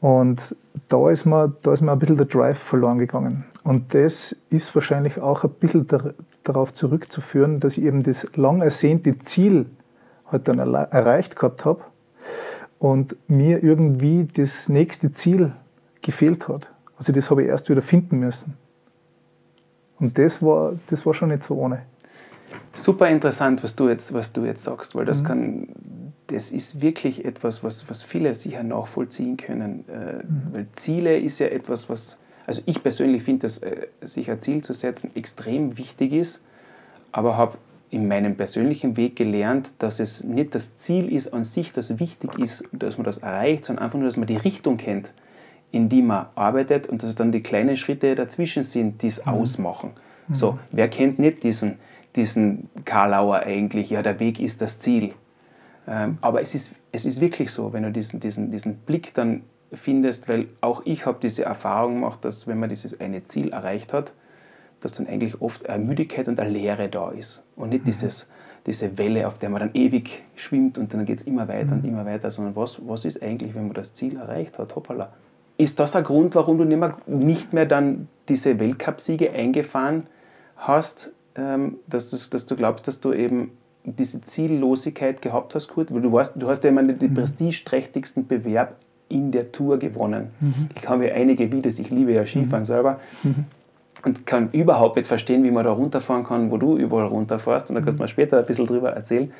Und 0.00 0.54
da 0.88 1.08
ist, 1.08 1.24
mir, 1.24 1.52
da 1.62 1.72
ist 1.72 1.80
mir 1.80 1.92
ein 1.92 1.98
bisschen 1.98 2.18
der 2.18 2.26
Drive 2.26 2.58
verloren 2.58 2.98
gegangen. 2.98 3.44
Und 3.62 3.94
das 3.94 4.36
ist 4.50 4.74
wahrscheinlich 4.74 5.20
auch 5.20 5.44
ein 5.44 5.50
bisschen 5.50 5.88
der, 5.88 6.14
darauf 6.42 6.74
zurückzuführen, 6.74 7.60
dass 7.60 7.78
ich 7.78 7.84
eben 7.84 8.02
das 8.02 8.26
lang 8.36 8.60
ersehnte 8.60 9.18
Ziel 9.20 9.66
halt 10.30 10.48
dann 10.48 10.58
erreicht 10.58 11.36
gehabt 11.36 11.64
habe 11.64 11.80
und 12.78 13.16
mir 13.28 13.64
irgendwie 13.64 14.28
das 14.30 14.68
nächste 14.68 15.12
Ziel 15.12 15.52
gefehlt 16.04 16.48
hat. 16.48 16.68
Also 16.96 17.12
das 17.12 17.30
habe 17.30 17.42
ich 17.42 17.48
erst 17.48 17.68
wieder 17.68 17.82
finden 17.82 18.20
müssen. 18.20 18.54
Und 19.98 20.16
das 20.16 20.42
war, 20.42 20.74
das 20.88 21.04
war 21.04 21.14
schon 21.14 21.30
nicht 21.30 21.42
so 21.44 21.54
ohne. 21.54 21.82
Super 22.74 23.08
interessant, 23.08 23.62
was 23.64 23.74
du 23.74 23.88
jetzt, 23.88 24.12
was 24.12 24.32
du 24.32 24.44
jetzt 24.44 24.64
sagst, 24.64 24.94
weil 24.94 25.04
das 25.04 25.22
mhm. 25.22 25.26
kann, 25.26 25.68
das 26.28 26.52
ist 26.52 26.80
wirklich 26.80 27.24
etwas, 27.24 27.64
was, 27.64 27.88
was 27.88 28.02
viele 28.02 28.34
sicher 28.34 28.62
nachvollziehen 28.62 29.36
können. 29.36 29.84
Äh, 29.88 30.24
mhm. 30.24 30.42
Weil 30.52 30.66
Ziele 30.76 31.18
ist 31.18 31.38
ja 31.38 31.46
etwas, 31.48 31.88
was 31.88 32.18
also 32.46 32.62
ich 32.66 32.82
persönlich 32.82 33.22
finde, 33.22 33.42
dass 33.42 33.58
äh, 33.58 33.86
sich 34.02 34.30
ein 34.30 34.40
Ziel 34.40 34.62
zu 34.62 34.74
setzen 34.74 35.10
extrem 35.14 35.78
wichtig 35.78 36.12
ist, 36.12 36.40
aber 37.12 37.36
habe 37.36 37.58
in 37.90 38.08
meinem 38.08 38.36
persönlichen 38.36 38.96
Weg 38.96 39.16
gelernt, 39.16 39.70
dass 39.78 40.00
es 40.00 40.24
nicht 40.24 40.54
das 40.54 40.76
Ziel 40.76 41.12
ist 41.12 41.32
an 41.32 41.44
sich, 41.44 41.72
das 41.72 41.98
wichtig 42.00 42.38
ist, 42.38 42.64
dass 42.72 42.98
man 42.98 43.04
das 43.04 43.18
erreicht, 43.18 43.64
sondern 43.64 43.84
einfach 43.84 43.98
nur, 43.98 44.08
dass 44.08 44.16
man 44.16 44.26
die 44.26 44.36
Richtung 44.36 44.76
kennt, 44.76 45.10
in 45.74 45.88
die 45.88 46.02
man 46.02 46.26
arbeitet 46.36 46.86
und 46.86 47.02
dass 47.02 47.10
es 47.10 47.14
dann 47.16 47.32
die 47.32 47.42
kleinen 47.42 47.76
Schritte 47.76 48.14
dazwischen 48.14 48.62
sind, 48.62 49.02
die 49.02 49.08
es 49.08 49.24
mhm. 49.24 49.32
ausmachen. 49.32 49.90
Mhm. 50.28 50.34
So, 50.34 50.58
wer 50.70 50.88
kennt 50.88 51.18
nicht 51.18 51.42
diesen, 51.42 51.78
diesen 52.16 52.70
Karlauer 52.84 53.40
eigentlich? 53.40 53.90
Ja, 53.90 54.02
der 54.02 54.20
Weg 54.20 54.40
ist 54.40 54.60
das 54.60 54.78
Ziel. 54.78 55.14
Ähm, 55.86 56.18
aber 56.20 56.40
es 56.40 56.54
ist, 56.54 56.72
es 56.92 57.04
ist 57.04 57.20
wirklich 57.20 57.50
so, 57.50 57.72
wenn 57.72 57.82
du 57.82 57.92
diesen, 57.92 58.20
diesen, 58.20 58.50
diesen 58.50 58.76
Blick 58.76 59.12
dann 59.14 59.42
findest, 59.72 60.28
weil 60.28 60.46
auch 60.60 60.82
ich 60.84 61.04
habe 61.04 61.18
diese 61.20 61.44
Erfahrung 61.44 61.94
gemacht, 61.94 62.24
dass 62.24 62.46
wenn 62.46 62.58
man 62.58 62.68
dieses 62.68 63.00
eine 63.00 63.24
Ziel 63.24 63.52
erreicht 63.52 63.92
hat, 63.92 64.12
dass 64.80 64.92
dann 64.92 65.06
eigentlich 65.06 65.40
oft 65.40 65.68
eine 65.68 65.84
Müdigkeit 65.84 66.28
und 66.28 66.38
eine 66.38 66.50
Leere 66.50 66.88
da 66.88 67.10
ist 67.10 67.42
und 67.56 67.70
nicht 67.70 67.82
mhm. 67.82 67.86
dieses, 67.86 68.28
diese 68.66 68.96
Welle, 68.96 69.26
auf 69.26 69.38
der 69.38 69.50
man 69.50 69.60
dann 69.60 69.70
ewig 69.74 70.22
schwimmt 70.36 70.78
und 70.78 70.94
dann 70.94 71.04
geht 71.04 71.20
es 71.20 71.26
immer 71.26 71.48
weiter 71.48 71.74
mhm. 71.74 71.82
und 71.82 71.84
immer 71.84 72.06
weiter, 72.06 72.30
sondern 72.30 72.54
was, 72.54 72.80
was 72.86 73.04
ist 73.04 73.22
eigentlich, 73.22 73.54
wenn 73.54 73.64
man 73.66 73.74
das 73.74 73.92
Ziel 73.92 74.16
erreicht 74.16 74.58
hat? 74.58 74.76
Hoppala. 74.76 75.12
Ist 75.56 75.78
das 75.78 75.94
ein 75.94 76.04
Grund, 76.04 76.34
warum 76.34 76.58
du 76.58 76.64
nicht 76.64 76.78
mehr, 76.78 76.96
nicht 77.06 77.52
mehr 77.52 77.66
dann 77.66 78.08
diese 78.28 78.58
Weltcupsiege 78.58 79.32
eingefahren 79.32 80.06
hast, 80.56 81.12
ähm, 81.36 81.78
dass, 81.86 82.10
du, 82.10 82.16
dass 82.30 82.46
du 82.46 82.56
glaubst, 82.56 82.88
dass 82.88 83.00
du 83.00 83.12
eben 83.12 83.52
diese 83.84 84.20
Ziellosigkeit 84.22 85.22
gehabt 85.22 85.54
hast, 85.54 85.68
Kurt? 85.68 85.94
Weil 85.94 86.00
du, 86.00 86.12
weißt, 86.12 86.34
du 86.36 86.48
hast 86.48 86.64
ja 86.64 86.70
immer 86.70 86.82
den 86.82 87.10
mhm. 87.10 87.14
prestigeträchtigsten 87.14 88.26
Bewerb 88.26 88.76
in 89.08 89.30
der 89.30 89.52
Tour 89.52 89.78
gewonnen. 89.78 90.30
Mhm. 90.40 90.68
Ich 90.74 90.88
habe 90.88 91.06
ja 91.08 91.14
einige 91.14 91.52
Videos, 91.52 91.78
ich 91.78 91.90
liebe 91.90 92.12
ja 92.12 92.26
Skifahren 92.26 92.62
mhm. 92.62 92.64
selber 92.64 93.00
mhm. 93.22 93.44
und 94.04 94.26
kann 94.26 94.50
überhaupt 94.50 94.96
nicht 94.96 95.06
verstehen, 95.06 95.44
wie 95.44 95.50
man 95.50 95.64
da 95.64 95.72
runterfahren 95.72 96.24
kann, 96.24 96.50
wo 96.50 96.56
du 96.56 96.76
überall 96.76 97.06
runterfährst. 97.06 97.68
Und 97.70 97.76
da 97.76 97.82
kannst 97.82 97.98
du 97.98 98.02
mir 98.02 98.08
später 98.08 98.38
ein 98.38 98.46
bisschen 98.46 98.66
drüber 98.66 98.90
erzählen. 98.90 99.32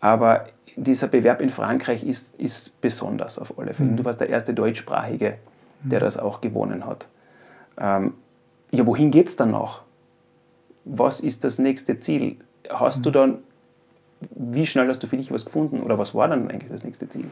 Aber 0.00 0.46
dieser 0.76 1.08
Bewerb 1.08 1.40
in 1.40 1.50
Frankreich 1.50 2.04
ist, 2.04 2.34
ist 2.38 2.80
besonders 2.80 3.38
auf 3.38 3.58
alle 3.58 3.74
Fälle. 3.74 3.90
Mhm. 3.90 3.96
Du 3.96 4.04
warst 4.04 4.20
der 4.20 4.28
erste 4.28 4.54
Deutschsprachige, 4.54 5.34
der 5.82 6.00
mhm. 6.00 6.04
das 6.04 6.18
auch 6.18 6.40
gewonnen 6.40 6.86
hat. 6.86 7.06
Ähm, 7.78 8.14
ja, 8.70 8.86
wohin 8.86 9.10
geht 9.10 9.28
es 9.28 9.36
dann 9.36 9.50
noch? 9.52 9.82
Was 10.84 11.20
ist 11.20 11.44
das 11.44 11.58
nächste 11.58 11.98
Ziel? 11.98 12.36
Hast 12.70 13.04
du 13.04 13.10
dann 13.10 13.38
wie 14.30 14.66
schnell 14.66 14.88
hast 14.88 15.02
du 15.02 15.06
für 15.06 15.16
dich 15.16 15.32
was 15.32 15.44
gefunden 15.44 15.80
oder 15.80 15.98
was 15.98 16.14
war 16.14 16.28
dann 16.28 16.50
eigentlich 16.50 16.70
das 16.70 16.84
nächste 16.84 17.08
Ziel? 17.08 17.26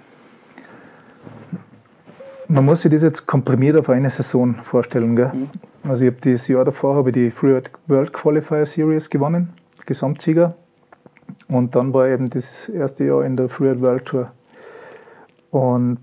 Man 2.49 2.65
muss 2.65 2.83
sich 2.83 2.93
das 2.93 3.03
jetzt 3.03 3.27
komprimiert 3.27 3.77
auf 3.77 3.89
eine 3.89 4.09
Saison 4.09 4.55
vorstellen. 4.63 5.17
Gell? 5.17 5.33
Mhm. 5.33 5.51
Also 5.83 6.05
ich 6.05 6.13
habe 6.13 6.33
das 6.33 6.47
Jahr 6.47 6.65
davor 6.65 6.95
habe 6.95 7.11
die 7.11 7.31
Free 7.31 7.61
World 7.89 8.13
Qualifier 8.13 8.67
Series 8.67 9.11
gewonnen, 9.11 9.53
Gesamtsieger. 9.85 10.55
Und 11.49 11.75
dann 11.75 11.93
war 11.93 12.07
eben 12.07 12.31
das 12.31 12.69
erste 12.69 13.05
Jahr 13.05 13.25
in 13.25 13.37
der 13.37 13.49
Free 13.49 13.81
World 13.81 14.05
Tour. 14.05 14.31
Und 15.51 16.01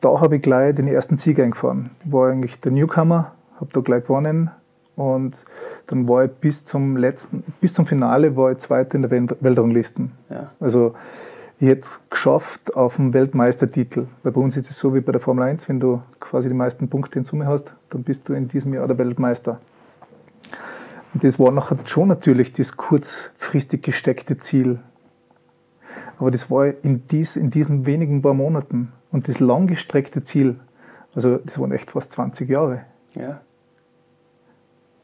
da 0.00 0.20
habe 0.20 0.36
ich 0.36 0.42
gleich 0.42 0.74
den 0.74 0.88
ersten 0.88 1.16
Sieg 1.16 1.38
eingefahren. 1.38 1.90
Ich 2.04 2.12
war 2.12 2.30
eigentlich 2.30 2.60
der 2.60 2.72
Newcomer, 2.72 3.32
habe 3.58 3.70
da 3.72 3.80
gleich 3.80 4.04
gewonnen, 4.04 4.50
und 5.00 5.46
dann 5.86 6.06
war 6.08 6.26
ich 6.26 6.30
bis 6.30 6.66
zum 6.66 6.98
letzten, 6.98 7.42
bis 7.60 7.72
zum 7.72 7.86
Finale 7.86 8.36
war 8.36 8.52
ich 8.52 8.58
Zweiter 8.58 8.96
in 8.96 9.02
der 9.02 9.10
Weltranglisten. 9.10 10.12
Ja. 10.28 10.50
Also 10.60 10.94
ich 11.58 11.68
hätte 11.68 11.82
es 11.82 12.00
geschafft 12.10 12.76
auf 12.76 12.96
den 12.96 13.14
Weltmeistertitel. 13.14 14.08
Weil 14.22 14.32
bei 14.32 14.40
uns 14.42 14.58
ist 14.58 14.70
es 14.70 14.78
so 14.78 14.94
wie 14.94 15.00
bei 15.00 15.12
der 15.12 15.20
Formel 15.22 15.44
1, 15.44 15.70
wenn 15.70 15.80
du 15.80 16.02
quasi 16.20 16.48
die 16.48 16.54
meisten 16.54 16.88
Punkte 16.88 17.18
in 17.18 17.24
Summe 17.24 17.46
hast, 17.46 17.72
dann 17.88 18.02
bist 18.02 18.28
du 18.28 18.34
in 18.34 18.48
diesem 18.48 18.74
Jahr 18.74 18.86
der 18.88 18.98
Weltmeister. 18.98 19.58
Und 21.14 21.24
das 21.24 21.38
war 21.38 21.50
nachher 21.50 21.78
schon 21.86 22.08
natürlich 22.08 22.52
das 22.52 22.76
kurzfristig 22.76 23.82
gesteckte 23.82 24.38
Ziel. 24.38 24.80
Aber 26.20 26.30
das 26.30 26.50
war 26.50 26.66
in, 26.66 27.06
dies, 27.08 27.34
in 27.34 27.50
diesen 27.50 27.86
wenigen 27.86 28.20
paar 28.20 28.34
Monaten. 28.34 28.92
Und 29.10 29.26
das 29.26 29.40
langgestreckte 29.40 30.22
Ziel, 30.22 30.60
also 31.14 31.38
das 31.38 31.58
waren 31.58 31.72
echt 31.72 31.90
fast 31.90 32.12
20 32.12 32.48
Jahre. 32.48 32.82
Ja. 33.14 33.40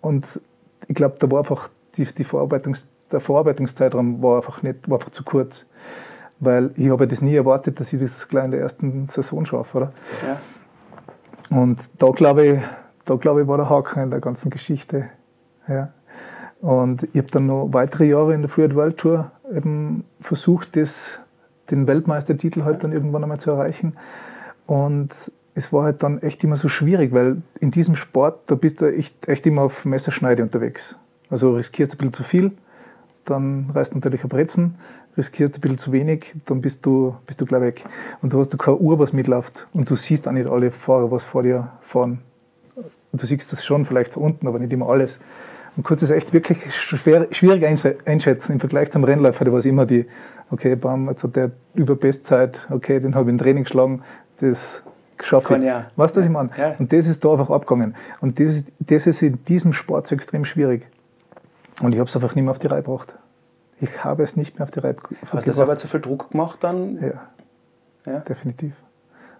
Und 0.02 0.40
ich 0.86 0.94
glaube, 0.94 1.16
da 1.18 1.30
war 1.30 1.38
einfach 1.38 1.70
die, 1.96 2.04
die 2.04 2.22
Verarbeitungs, 2.22 2.86
der 3.10 3.20
Verarbeitungszeitraum 3.20 4.22
war 4.22 4.36
einfach, 4.36 4.62
nicht, 4.62 4.90
war 4.90 4.98
einfach 4.98 5.10
zu 5.10 5.24
kurz. 5.24 5.64
Weil 6.38 6.72
ich 6.76 6.90
habe 6.90 7.08
das 7.08 7.22
nie 7.22 7.34
erwartet, 7.34 7.80
dass 7.80 7.94
ich 7.94 7.98
das 7.98 8.28
gleich 8.28 8.44
in 8.44 8.50
der 8.50 8.60
ersten 8.60 9.06
Saison 9.06 9.46
schaffe, 9.46 9.78
oder? 9.78 9.92
Ja. 10.26 11.58
Und 11.58 11.80
da 11.98 12.10
glaube 12.10 12.44
ich, 12.44 12.60
da 13.06 13.14
glaube 13.14 13.40
ich, 13.40 13.48
war 13.48 13.56
der 13.56 13.70
Haken 13.70 14.02
in 14.02 14.10
der 14.10 14.20
ganzen 14.20 14.50
Geschichte. 14.50 15.08
Ja. 15.66 15.94
Und 16.66 17.04
ich 17.12 17.18
habe 17.18 17.30
dann 17.30 17.46
noch 17.46 17.68
weitere 17.70 18.06
Jahre 18.06 18.34
in 18.34 18.40
der 18.40 18.48
Free 18.48 18.74
World 18.74 18.96
Tour 18.96 19.30
eben 19.54 20.02
versucht, 20.20 20.74
das, 20.74 21.16
den 21.70 21.86
Weltmeistertitel 21.86 22.64
halt 22.64 22.82
dann 22.82 22.90
irgendwann 22.90 23.22
einmal 23.22 23.38
zu 23.38 23.52
erreichen. 23.52 23.92
Und 24.66 25.10
es 25.54 25.72
war 25.72 25.84
halt 25.84 26.02
dann 26.02 26.20
echt 26.22 26.42
immer 26.42 26.56
so 26.56 26.68
schwierig, 26.68 27.12
weil 27.12 27.40
in 27.60 27.70
diesem 27.70 27.94
Sport, 27.94 28.40
da 28.48 28.56
bist 28.56 28.80
du 28.80 28.92
echt, 28.92 29.28
echt 29.28 29.46
immer 29.46 29.62
auf 29.62 29.84
Messerschneide 29.84 30.42
unterwegs. 30.42 30.96
Also 31.30 31.54
riskierst 31.54 31.92
du 31.92 31.94
ein 31.94 31.98
bisschen 31.98 32.14
zu 32.14 32.24
viel, 32.24 32.50
dann 33.26 33.70
reißt 33.72 33.94
natürlich 33.94 34.24
ein 34.24 34.28
Brezen, 34.28 34.74
riskierst 35.16 35.54
du 35.54 35.58
ein 35.58 35.60
bisschen 35.60 35.78
zu 35.78 35.92
wenig, 35.92 36.34
dann 36.46 36.62
bist 36.62 36.84
du, 36.84 37.14
bist 37.28 37.40
du 37.40 37.46
gleich 37.46 37.62
weg. 37.62 37.84
Und 38.22 38.34
da 38.34 38.38
hast 38.38 38.52
du 38.52 38.56
keine 38.56 38.78
Uhr, 38.78 38.98
was 38.98 39.12
mitläuft. 39.12 39.68
Und 39.72 39.88
du 39.88 39.94
siehst 39.94 40.26
auch 40.26 40.32
nicht 40.32 40.48
alle 40.48 40.72
Fahrer, 40.72 41.12
was 41.12 41.22
vor 41.22 41.44
dir 41.44 41.68
fahren. 41.82 42.22
Und 42.74 43.22
du 43.22 43.24
siehst 43.24 43.52
das 43.52 43.64
schon 43.64 43.84
vielleicht 43.84 44.14
von 44.14 44.24
unten, 44.24 44.48
aber 44.48 44.58
nicht 44.58 44.72
immer 44.72 44.88
alles. 44.88 45.20
Und 45.76 45.84
kannst 45.84 46.02
das 46.02 46.10
echt 46.10 46.32
wirklich 46.32 46.74
schwer, 46.74 47.26
schwierig 47.32 47.64
einschätzen 48.06 48.52
im 48.52 48.60
Vergleich 48.60 48.90
zum 48.90 49.04
Rennläufer. 49.04 49.44
Da 49.44 49.52
war 49.52 49.58
es 49.58 49.66
immer 49.66 49.84
die, 49.84 50.06
okay, 50.50 50.74
bam, 50.74 51.08
jetzt 51.08 51.22
hat 51.22 51.36
der 51.36 51.50
über 51.74 51.96
Bestzeit, 51.96 52.66
okay, 52.70 52.98
den 52.98 53.14
habe 53.14 53.28
ich 53.28 53.32
im 53.32 53.38
Training 53.38 53.64
geschlagen, 53.64 54.02
das 54.40 54.82
geschafft 55.18 55.48
Kann, 55.48 55.62
ja. 55.62 55.90
Weißt 55.96 56.16
du, 56.16 56.20
was 56.20 56.26
ich 56.26 56.32
meine? 56.32 56.50
Ja. 56.56 56.74
Und 56.78 56.92
das 56.92 57.06
ist 57.06 57.24
da 57.24 57.32
einfach 57.32 57.50
abgegangen. 57.50 57.94
Und 58.20 58.40
das 58.40 58.48
ist, 58.48 58.66
das 58.80 59.06
ist 59.06 59.22
in 59.22 59.44
diesem 59.44 59.72
Sport 59.72 60.06
so 60.06 60.14
extrem 60.14 60.44
schwierig. 60.44 60.86
Und 61.82 61.92
ich 61.92 61.98
habe 61.98 62.08
es 62.08 62.16
einfach 62.16 62.34
nicht 62.34 62.44
mehr 62.44 62.52
auf 62.52 62.58
die 62.58 62.66
Reihe 62.68 62.82
gebracht. 62.82 63.12
Ich 63.80 64.02
habe 64.04 64.22
es 64.22 64.36
nicht 64.36 64.58
mehr 64.58 64.64
auf 64.64 64.70
die 64.70 64.80
Reihe 64.80 64.94
gebracht. 64.94 65.14
Hast 65.30 65.46
du 65.46 65.52
selber 65.52 65.76
zu 65.76 65.88
viel 65.88 66.00
Druck 66.00 66.30
gemacht 66.30 66.58
dann? 66.62 66.98
Ja, 67.02 68.12
ja. 68.12 68.20
definitiv. 68.20 68.72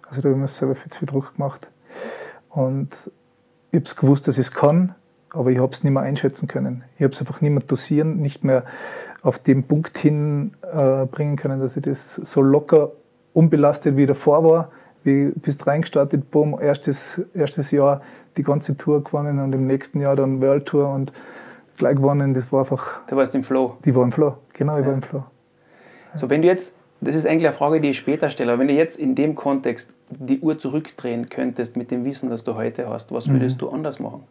Also 0.07 0.21
da 0.21 0.29
habe 0.29 0.37
ich 0.37 0.41
mir 0.41 0.47
selber 0.47 0.75
viel 0.75 0.91
zu 0.91 0.99
viel 0.99 1.07
Druck 1.07 1.35
gemacht. 1.35 1.67
Und 2.49 2.89
ich 3.71 3.77
habe 3.77 3.85
es 3.85 3.95
gewusst, 3.95 4.27
dass 4.27 4.35
ich 4.37 4.47
es 4.47 4.51
kann, 4.51 4.95
aber 5.33 5.51
ich 5.51 5.59
habe 5.59 5.71
es 5.71 5.83
nicht 5.83 5.93
mehr 5.93 6.03
einschätzen 6.03 6.47
können. 6.47 6.83
Ich 6.97 7.03
habe 7.03 7.13
es 7.13 7.19
einfach 7.19 7.41
nicht 7.41 7.51
mehr 7.51 7.63
dosieren, 7.65 8.21
nicht 8.21 8.43
mehr 8.43 8.63
auf 9.21 9.39
den 9.39 9.63
Punkt 9.63 9.97
hinbringen 9.97 11.33
äh, 11.33 11.41
können, 11.41 11.59
dass 11.59 11.75
ich 11.75 11.83
das 11.83 12.15
so 12.15 12.41
locker 12.41 12.91
unbelastet 13.33 13.97
wie 13.97 14.05
davor 14.05 14.43
war, 14.43 14.71
wie 15.03 15.31
bist 15.35 15.65
reingestartet, 15.67 16.31
boom, 16.31 16.57
erstes, 16.61 17.21
erstes 17.33 17.71
Jahr 17.71 18.01
die 18.35 18.43
ganze 18.43 18.77
Tour 18.77 19.03
gewonnen 19.03 19.39
und 19.39 19.53
im 19.53 19.67
nächsten 19.67 19.99
Jahr 19.99 20.15
dann 20.15 20.41
World 20.41 20.65
Tour 20.65 20.89
und 20.89 21.11
gleich 21.77 21.95
gewonnen. 21.95 22.33
Das 22.33 22.51
war 22.51 22.61
einfach. 22.61 23.01
Du 23.07 23.15
warst 23.15 23.35
im 23.35 23.43
Flow. 23.43 23.77
Die 23.85 23.95
war 23.95 24.03
im 24.03 24.11
Flow, 24.11 24.35
genau, 24.53 24.77
ich 24.77 24.81
ja. 24.81 24.87
war 24.87 24.93
im 24.93 25.01
Flow. 25.01 25.23
So, 26.15 26.29
wenn 26.29 26.41
du 26.41 26.47
jetzt, 26.47 26.75
das 27.01 27.15
ist 27.15 27.27
eigentlich 27.27 27.47
eine 27.47 27.55
Frage, 27.55 27.79
die 27.79 27.89
ich 27.89 27.97
später 27.97 28.29
stelle, 28.29 28.53
aber 28.53 28.61
wenn 28.61 28.67
du 28.67 28.73
jetzt 28.73 28.97
in 28.97 29.13
dem 29.13 29.35
Kontext 29.35 29.93
die 30.09 30.39
Uhr 30.39 30.57
zurückdrehen 30.57 31.29
könntest 31.29 31.77
mit 31.77 31.91
dem 31.91 32.05
Wissen, 32.05 32.29
das 32.29 32.43
du 32.43 32.55
heute 32.55 32.89
hast, 32.89 33.11
was 33.11 33.29
würdest 33.29 33.57
mhm. 33.57 33.59
du 33.59 33.69
anders 33.69 33.99
machen? 33.99 34.23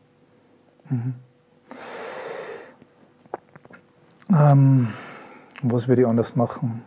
Mhm. 0.90 1.14
Ähm, 4.32 4.88
was 5.62 5.88
würde 5.88 6.02
ich 6.02 6.08
anders 6.08 6.36
machen? 6.36 6.82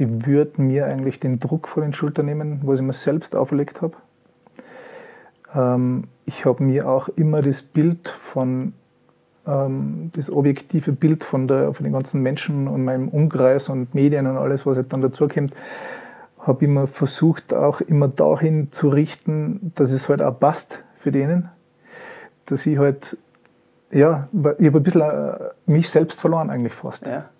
ich 0.00 0.26
würde 0.26 0.62
mir 0.62 0.86
eigentlich 0.86 1.20
den 1.20 1.40
Druck 1.40 1.68
vor 1.68 1.82
den 1.82 1.92
Schultern 1.92 2.24
nehmen, 2.26 2.60
was 2.64 2.80
ich 2.80 2.84
mir 2.84 2.94
selbst 2.94 3.36
auferlegt 3.36 3.82
habe. 3.82 3.94
Ähm, 5.54 6.04
ich 6.24 6.46
habe 6.46 6.64
mir 6.64 6.88
auch 6.88 7.08
immer 7.08 7.42
das 7.42 7.60
Bild 7.60 8.08
von, 8.08 8.72
ähm, 9.46 10.10
das 10.14 10.30
objektive 10.30 10.92
Bild 10.92 11.22
von, 11.22 11.48
der, 11.48 11.74
von 11.74 11.84
den 11.84 11.92
ganzen 11.92 12.22
Menschen 12.22 12.66
und 12.66 12.82
meinem 12.82 13.08
Umkreis 13.08 13.68
und 13.68 13.94
Medien 13.94 14.26
und 14.26 14.38
alles, 14.38 14.64
was 14.64 14.76
halt 14.76 14.90
dann 14.92 15.02
dazu 15.02 15.28
kommt, 15.28 15.52
habe 16.38 16.64
immer 16.64 16.86
versucht, 16.86 17.52
auch 17.52 17.82
immer 17.82 18.08
dahin 18.08 18.72
zu 18.72 18.88
richten, 18.88 19.72
dass 19.74 19.90
es 19.90 20.08
halt 20.08 20.22
auch 20.22 20.38
passt 20.40 20.82
für 21.00 21.12
denen. 21.12 21.50
Dass 22.46 22.64
ich 22.64 22.78
halt, 22.78 23.18
ja, 23.92 24.28
ich 24.58 24.66
habe 24.66 24.78
ein 24.78 24.82
bisschen 24.82 25.00
äh, 25.02 25.50
mich 25.66 25.90
selbst 25.90 26.20
verloren 26.20 26.50
eigentlich 26.50 26.74
fast. 26.74 27.06
Ja 27.06 27.30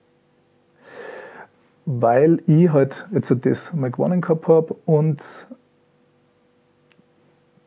weil 1.98 2.42
ich 2.46 2.70
halt 2.70 3.08
jetzt 3.12 3.34
das 3.42 3.72
mal 3.72 3.90
gewonnen 3.90 4.20
gehabt 4.20 4.46
habe 4.48 4.76
und 4.84 5.22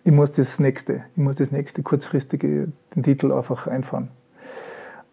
ich 0.06 0.12
muss 0.12 0.32
das 0.32 0.60
nächste, 0.60 1.04
ich 1.16 1.22
muss 1.22 1.38
das 1.38 1.52
nächste 1.52 1.82
kurzfristige, 1.82 2.70
den 2.96 3.04
Titel 3.04 3.32
einfach 3.32 3.68
einfahren. 3.68 4.10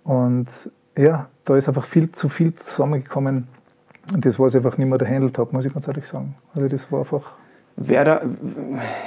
Und 0.04 0.48
ja, 0.96 1.28
da 1.44 1.56
ist 1.56 1.68
einfach 1.68 1.84
viel 1.84 2.10
zu 2.12 2.28
viel 2.28 2.54
zusammengekommen 2.54 3.48
und 4.12 4.24
das, 4.24 4.38
was 4.38 4.54
ich 4.54 4.64
einfach 4.64 4.78
nicht 4.78 4.88
mehr 4.88 4.98
gehandelt 4.98 5.38
habe, 5.38 5.52
muss 5.52 5.64
ich 5.64 5.72
ganz 5.72 5.86
ehrlich 5.88 6.06
sagen. 6.06 6.36
Also 6.54 6.68
das 6.68 6.90
war 6.90 7.00
einfach. 7.00 7.32
Da, 7.82 8.20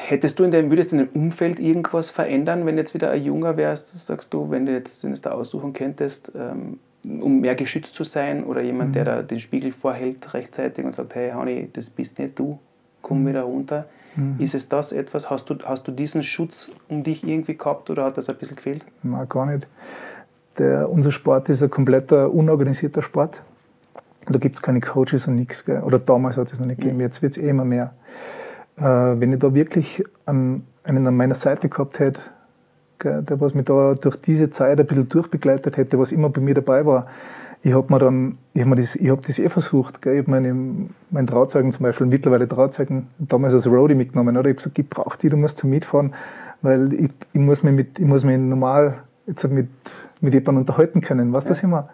hättest 0.07 0.39
du 0.39 0.43
in 0.43 0.51
deinem, 0.51 0.71
würdest 0.71 0.91
du 0.91 0.97
in 0.97 1.05
deinem 1.05 1.23
Umfeld 1.25 1.59
irgendwas 1.59 2.09
verändern, 2.09 2.65
wenn 2.65 2.75
du 2.75 2.81
jetzt 2.81 2.95
wieder 2.95 3.11
ein 3.11 3.23
Junger 3.23 3.55
wärst, 3.55 4.05
sagst 4.05 4.33
du, 4.33 4.49
wenn 4.49 4.65
du 4.65 4.71
jetzt, 4.71 5.03
wenn 5.03 5.11
du 5.11 5.13
es 5.13 5.21
da 5.21 5.31
aussuchen 5.31 5.73
könntest, 5.73 6.31
ähm, 6.35 6.79
um 7.03 7.41
mehr 7.41 7.53
geschützt 7.53 7.93
zu 7.93 8.03
sein 8.03 8.43
oder 8.43 8.61
jemand, 8.61 8.89
mhm. 8.89 8.93
der 8.93 9.05
da 9.05 9.21
den 9.21 9.39
Spiegel 9.39 9.71
vorhält 9.71 10.33
rechtzeitig 10.33 10.83
und 10.83 10.95
sagt, 10.95 11.13
hey 11.13 11.31
Hani, 11.31 11.69
das 11.71 11.91
bist 11.91 12.17
nicht 12.17 12.39
du, 12.39 12.57
komm 13.03 13.21
mhm. 13.21 13.27
wieder 13.27 13.43
runter. 13.43 13.85
Mhm. 14.15 14.37
Ist 14.39 14.55
es 14.55 14.69
das 14.69 14.91
etwas? 14.91 15.29
Hast 15.29 15.49
du, 15.51 15.55
hast 15.63 15.87
du 15.87 15.91
diesen 15.91 16.23
Schutz 16.23 16.71
um 16.89 17.03
dich 17.03 17.27
irgendwie 17.27 17.55
gehabt 17.55 17.91
oder 17.91 18.05
hat 18.05 18.17
das 18.17 18.27
ein 18.29 18.37
bisschen 18.37 18.55
gefehlt? 18.55 18.83
Nein, 19.03 19.27
gar 19.29 19.45
nicht. 19.45 19.67
Der, 20.57 20.89
unser 20.89 21.11
Sport 21.11 21.49
ist 21.49 21.61
ein 21.61 21.69
kompletter 21.69 22.33
unorganisierter 22.33 23.03
Sport. 23.03 23.43
Da 24.25 24.39
gibt 24.39 24.55
es 24.55 24.61
keine 24.61 24.79
Coaches 24.79 25.27
und 25.27 25.35
nichts. 25.35 25.67
Oder 25.67 25.99
damals 25.99 26.37
hat 26.37 26.51
es 26.51 26.59
noch 26.59 26.65
nicht 26.65 26.79
gegeben, 26.79 26.97
mhm. 26.97 27.01
jetzt 27.01 27.21
wird 27.21 27.37
es 27.37 27.43
eh 27.43 27.49
immer 27.49 27.65
mehr. 27.65 27.93
Äh, 28.77 28.83
wenn 28.83 29.33
ich 29.33 29.39
da 29.39 29.53
wirklich 29.53 30.03
an, 30.25 30.63
einen 30.83 31.07
an 31.07 31.15
meiner 31.15 31.35
Seite 31.35 31.69
gehabt 31.69 31.99
hätte, 31.99 32.21
der 33.03 33.41
was 33.41 33.53
mich 33.53 33.65
da 33.65 33.95
durch 33.95 34.15
diese 34.15 34.49
Zeit 34.51 34.79
ein 34.79 34.85
bisschen 34.85 35.09
durchbegleitet 35.09 35.77
hätte, 35.77 35.99
was 35.99 36.11
immer 36.11 36.29
bei 36.29 36.41
mir 36.41 36.53
dabei 36.53 36.85
war. 36.85 37.07
Ich 37.61 37.73
habe 37.73 37.91
mir 37.93 37.99
dann, 37.99 38.37
ich 38.53 38.61
habe 38.61 38.75
das, 38.75 38.95
hab 38.95 39.25
das 39.25 39.39
eh 39.39 39.49
versucht. 39.49 40.01
Gell? 40.01 40.15
Ich 40.15 40.19
habe 40.19 40.31
meine, 40.31 40.53
meinen 41.11 41.27
Trauzeugen 41.27 41.71
zum 41.71 41.83
Beispiel, 41.83 42.07
mittlerweile 42.07 42.47
Trauzeugen, 42.47 43.07
damals 43.19 43.53
als 43.53 43.67
Roadie 43.67 43.95
mitgenommen. 43.95 44.35
Oder? 44.35 44.49
Ich 44.49 44.55
habe 44.55 44.63
gesagt, 44.63 44.79
ich 44.79 44.89
brauche 44.89 45.17
die, 45.17 45.29
du 45.29 45.37
musst 45.37 45.57
zum 45.59 45.69
Mitfahren, 45.69 46.13
weil 46.61 46.93
ich, 46.93 47.11
ich, 47.31 47.39
muss 47.39 47.63
mich 47.63 47.73
mit, 47.73 47.99
ich 47.99 48.05
muss 48.05 48.25
mich 48.25 48.37
normal 48.37 48.99
jetzt 49.27 49.49
mit, 49.49 49.69
mit 50.19 50.33
jemandem 50.33 50.57
unterhalten 50.57 50.99
können, 50.99 51.31
weißt 51.31 51.47
du 51.47 51.51
ja. 51.51 51.55
das 51.55 51.63
immer? 51.63 51.89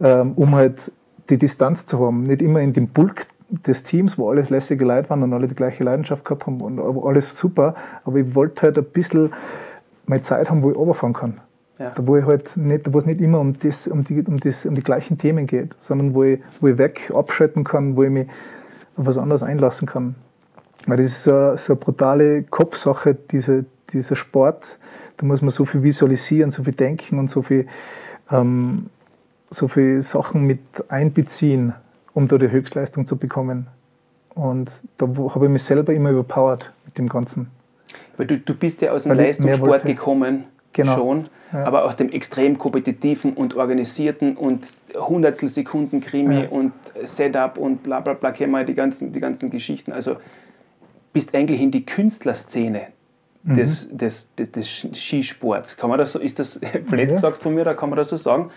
Ähm, 0.00 0.32
um 0.36 0.54
halt 0.54 0.92
die 1.28 1.38
Distanz 1.38 1.86
zu 1.86 1.98
haben. 1.98 2.22
Nicht 2.22 2.42
immer 2.42 2.60
in 2.60 2.72
dem 2.72 2.88
Bulk 2.88 3.26
des 3.66 3.82
Teams, 3.82 4.18
wo 4.18 4.30
alles 4.30 4.50
lässige 4.50 4.84
Leute 4.84 5.10
waren 5.10 5.22
und 5.22 5.32
alle 5.32 5.48
die 5.48 5.54
gleiche 5.54 5.84
Leidenschaft 5.84 6.24
gehabt 6.24 6.46
haben 6.46 6.60
und 6.60 6.78
alles 7.04 7.36
super, 7.36 7.74
aber 8.04 8.18
ich 8.18 8.34
wollte 8.34 8.62
halt 8.62 8.78
ein 8.78 8.84
bisschen 8.84 9.32
meine 10.06 10.22
Zeit 10.22 10.50
haben, 10.50 10.62
wo 10.62 10.70
ich 10.70 10.76
runterfahren 10.76 11.14
kann. 11.14 11.40
Ja. 11.78 11.90
Da, 11.90 12.06
wo 12.06 12.16
ich 12.16 12.24
halt 12.24 12.56
nicht, 12.56 12.92
wo 12.92 12.98
es 12.98 13.06
nicht 13.06 13.20
immer 13.20 13.40
um, 13.40 13.58
das, 13.58 13.88
um, 13.88 14.04
die, 14.04 14.22
um, 14.22 14.38
das, 14.38 14.64
um 14.64 14.74
die 14.74 14.82
gleichen 14.82 15.18
Themen 15.18 15.46
geht, 15.46 15.74
sondern 15.78 16.14
wo 16.14 16.22
ich, 16.22 16.40
wo 16.60 16.68
ich 16.68 16.78
weg 16.78 17.10
abschalten 17.12 17.64
kann, 17.64 17.96
wo 17.96 18.04
ich 18.04 18.10
mich 18.10 18.28
auf 18.96 19.06
was 19.06 19.18
anderes 19.18 19.42
einlassen 19.42 19.88
kann. 19.88 20.14
Weil 20.86 20.98
das 20.98 21.06
ist 21.06 21.24
so, 21.24 21.56
so 21.56 21.72
eine 21.72 21.80
brutale 21.80 22.42
Kopfsache, 22.44 23.14
diese, 23.14 23.64
dieser 23.92 24.14
Sport. 24.14 24.78
Da 25.16 25.26
muss 25.26 25.42
man 25.42 25.50
so 25.50 25.64
viel 25.64 25.82
visualisieren, 25.82 26.50
so 26.50 26.62
viel 26.62 26.74
denken 26.74 27.18
und 27.18 27.28
so 27.28 27.42
viel, 27.42 27.66
ähm, 28.30 28.86
so 29.50 29.66
viel 29.66 30.02
Sachen 30.02 30.42
mit 30.42 30.60
einbeziehen, 30.88 31.74
um 32.14 32.28
da 32.28 32.38
die 32.38 32.50
Höchstleistung 32.50 33.06
zu 33.06 33.16
bekommen. 33.16 33.66
Und 34.34 34.70
da 34.98 35.06
habe 35.06 35.46
ich 35.46 35.50
mich 35.50 35.62
selber 35.62 35.92
immer 35.92 36.10
überpowered 36.10 36.72
mit 36.86 36.98
dem 36.98 37.08
Ganzen. 37.08 37.48
Weil 38.16 38.26
du, 38.26 38.38
du 38.38 38.54
bist 38.54 38.80
ja 38.80 38.92
aus 38.92 39.04
dem 39.04 39.16
Leistungssport 39.16 39.84
gekommen, 39.84 40.44
genau. 40.72 40.96
schon, 40.96 41.24
ja. 41.52 41.64
aber 41.64 41.84
aus 41.84 41.96
dem 41.96 42.10
extrem 42.10 42.58
kompetitiven 42.58 43.34
und 43.34 43.54
organisierten 43.54 44.36
und 44.36 44.66
Hundertstel 44.94 45.48
Sekunden 45.48 46.00
Krimi 46.00 46.42
ja. 46.42 46.48
und 46.48 46.72
Setup 47.04 47.58
und 47.58 47.82
bla 47.82 48.00
bla 48.00 48.14
bla, 48.14 48.32
kennen 48.32 48.52
wir 48.52 48.64
die 48.64 48.74
ganzen, 48.74 49.12
die 49.12 49.20
ganzen 49.20 49.50
Geschichten. 49.50 49.92
Also 49.92 50.16
bist 51.12 51.34
eigentlich 51.34 51.60
in 51.60 51.70
die 51.70 51.86
Künstlerszene 51.86 52.82
mhm. 53.44 53.56
des, 53.56 53.88
des, 53.90 54.34
des, 54.34 54.50
des, 54.50 54.68
Skisports. 54.94 55.76
Kann 55.76 55.90
man 55.90 55.98
das 55.98 56.12
so, 56.12 56.18
ist 56.18 56.38
das 56.38 56.60
blöd 56.88 57.10
ja. 57.10 57.14
gesagt 57.14 57.38
von 57.38 57.54
mir, 57.54 57.64
da 57.64 57.74
kann 57.74 57.90
man 57.90 57.96
das 57.96 58.08
so 58.10 58.16
sagen? 58.16 58.50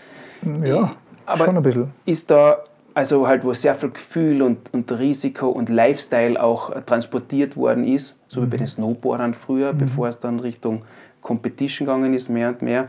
Ja, 0.64 0.96
aber 1.26 1.44
schon 1.44 1.56
ein 1.56 1.62
bisschen. 1.62 1.90
Ist 2.04 2.30
da 2.30 2.58
also 2.98 3.28
halt, 3.28 3.44
wo 3.44 3.54
sehr 3.54 3.76
viel 3.76 3.90
Gefühl 3.90 4.42
und, 4.42 4.74
und 4.74 4.90
Risiko 4.90 5.48
und 5.50 5.68
Lifestyle 5.68 6.42
auch 6.42 6.72
transportiert 6.82 7.56
worden 7.56 7.86
ist, 7.86 8.18
so 8.26 8.40
mhm. 8.40 8.44
wie 8.44 8.50
bei 8.50 8.56
mhm. 8.56 8.58
den 8.58 8.66
Snowboardern 8.66 9.34
früher, 9.34 9.72
mhm. 9.72 9.78
bevor 9.78 10.08
es 10.08 10.18
dann 10.18 10.40
Richtung 10.40 10.82
Competition 11.22 11.86
gegangen 11.86 12.12
ist, 12.12 12.28
mehr 12.28 12.48
und 12.48 12.60
mehr. 12.60 12.88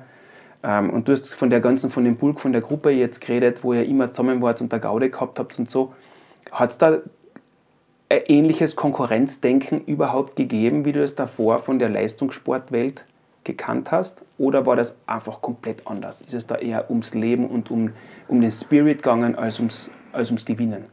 Ähm, 0.63 0.89
und 0.89 1.07
du 1.07 1.11
hast 1.11 1.35
von 1.35 1.51
der 1.51 1.59
ganzen, 1.59 1.91
von 1.91 2.05
dem 2.05 2.15
Bulk, 2.15 2.39
von 2.39 2.53
der 2.53 2.61
Gruppe 2.61 2.89
jetzt 2.89 3.21
geredet, 3.21 3.63
wo 3.63 3.73
ihr 3.73 3.85
immer 3.85 4.11
zusammen 4.11 4.41
wart 4.41 4.61
und 4.61 4.71
der 4.71 4.79
Gaude 4.79 5.11
gehabt 5.11 5.37
habt 5.37 5.59
und 5.59 5.69
so. 5.69 5.93
Hat 6.51 6.71
es 6.71 6.79
da 6.79 6.93
ein 8.09 8.21
ähnliches 8.25 8.75
Konkurrenzdenken 8.75 9.85
überhaupt 9.85 10.37
gegeben, 10.37 10.85
wie 10.85 10.91
du 10.91 11.03
es 11.03 11.13
davor 11.13 11.59
von 11.59 11.77
der 11.77 11.89
Leistungssportwelt 11.89 13.03
gekannt 13.43 13.91
hast? 13.91 14.25
Oder 14.39 14.65
war 14.65 14.75
das 14.75 14.97
einfach 15.05 15.39
komplett 15.43 15.85
anders? 15.85 16.23
Ist 16.23 16.33
es 16.33 16.47
da 16.47 16.55
eher 16.55 16.89
ums 16.89 17.13
Leben 17.13 17.47
und 17.47 17.69
um, 17.69 17.91
um 18.27 18.41
den 18.41 18.49
Spirit 18.49 19.03
gegangen 19.03 19.35
als 19.35 19.59
ums, 19.59 19.91
als 20.13 20.29
ums 20.29 20.45
Gewinnen? 20.45 20.85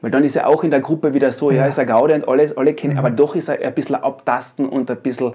Weil 0.00 0.10
dann 0.10 0.22
ist 0.22 0.36
er 0.36 0.46
auch 0.46 0.62
in 0.62 0.70
der 0.70 0.80
Gruppe 0.80 1.12
wieder 1.12 1.32
so, 1.32 1.50
ja, 1.50 1.66
ist 1.66 1.78
er 1.78 1.86
Gaude 1.86 2.14
und 2.14 2.28
alles, 2.28 2.56
alle 2.56 2.72
kennen, 2.74 2.94
mhm. 2.94 2.98
aber 3.00 3.10
doch 3.10 3.34
ist 3.34 3.48
er 3.48 3.60
ein 3.60 3.74
bisschen 3.74 3.96
abtasten 3.96 4.68
und 4.68 4.90
ein 4.90 4.96
bisschen 4.98 5.32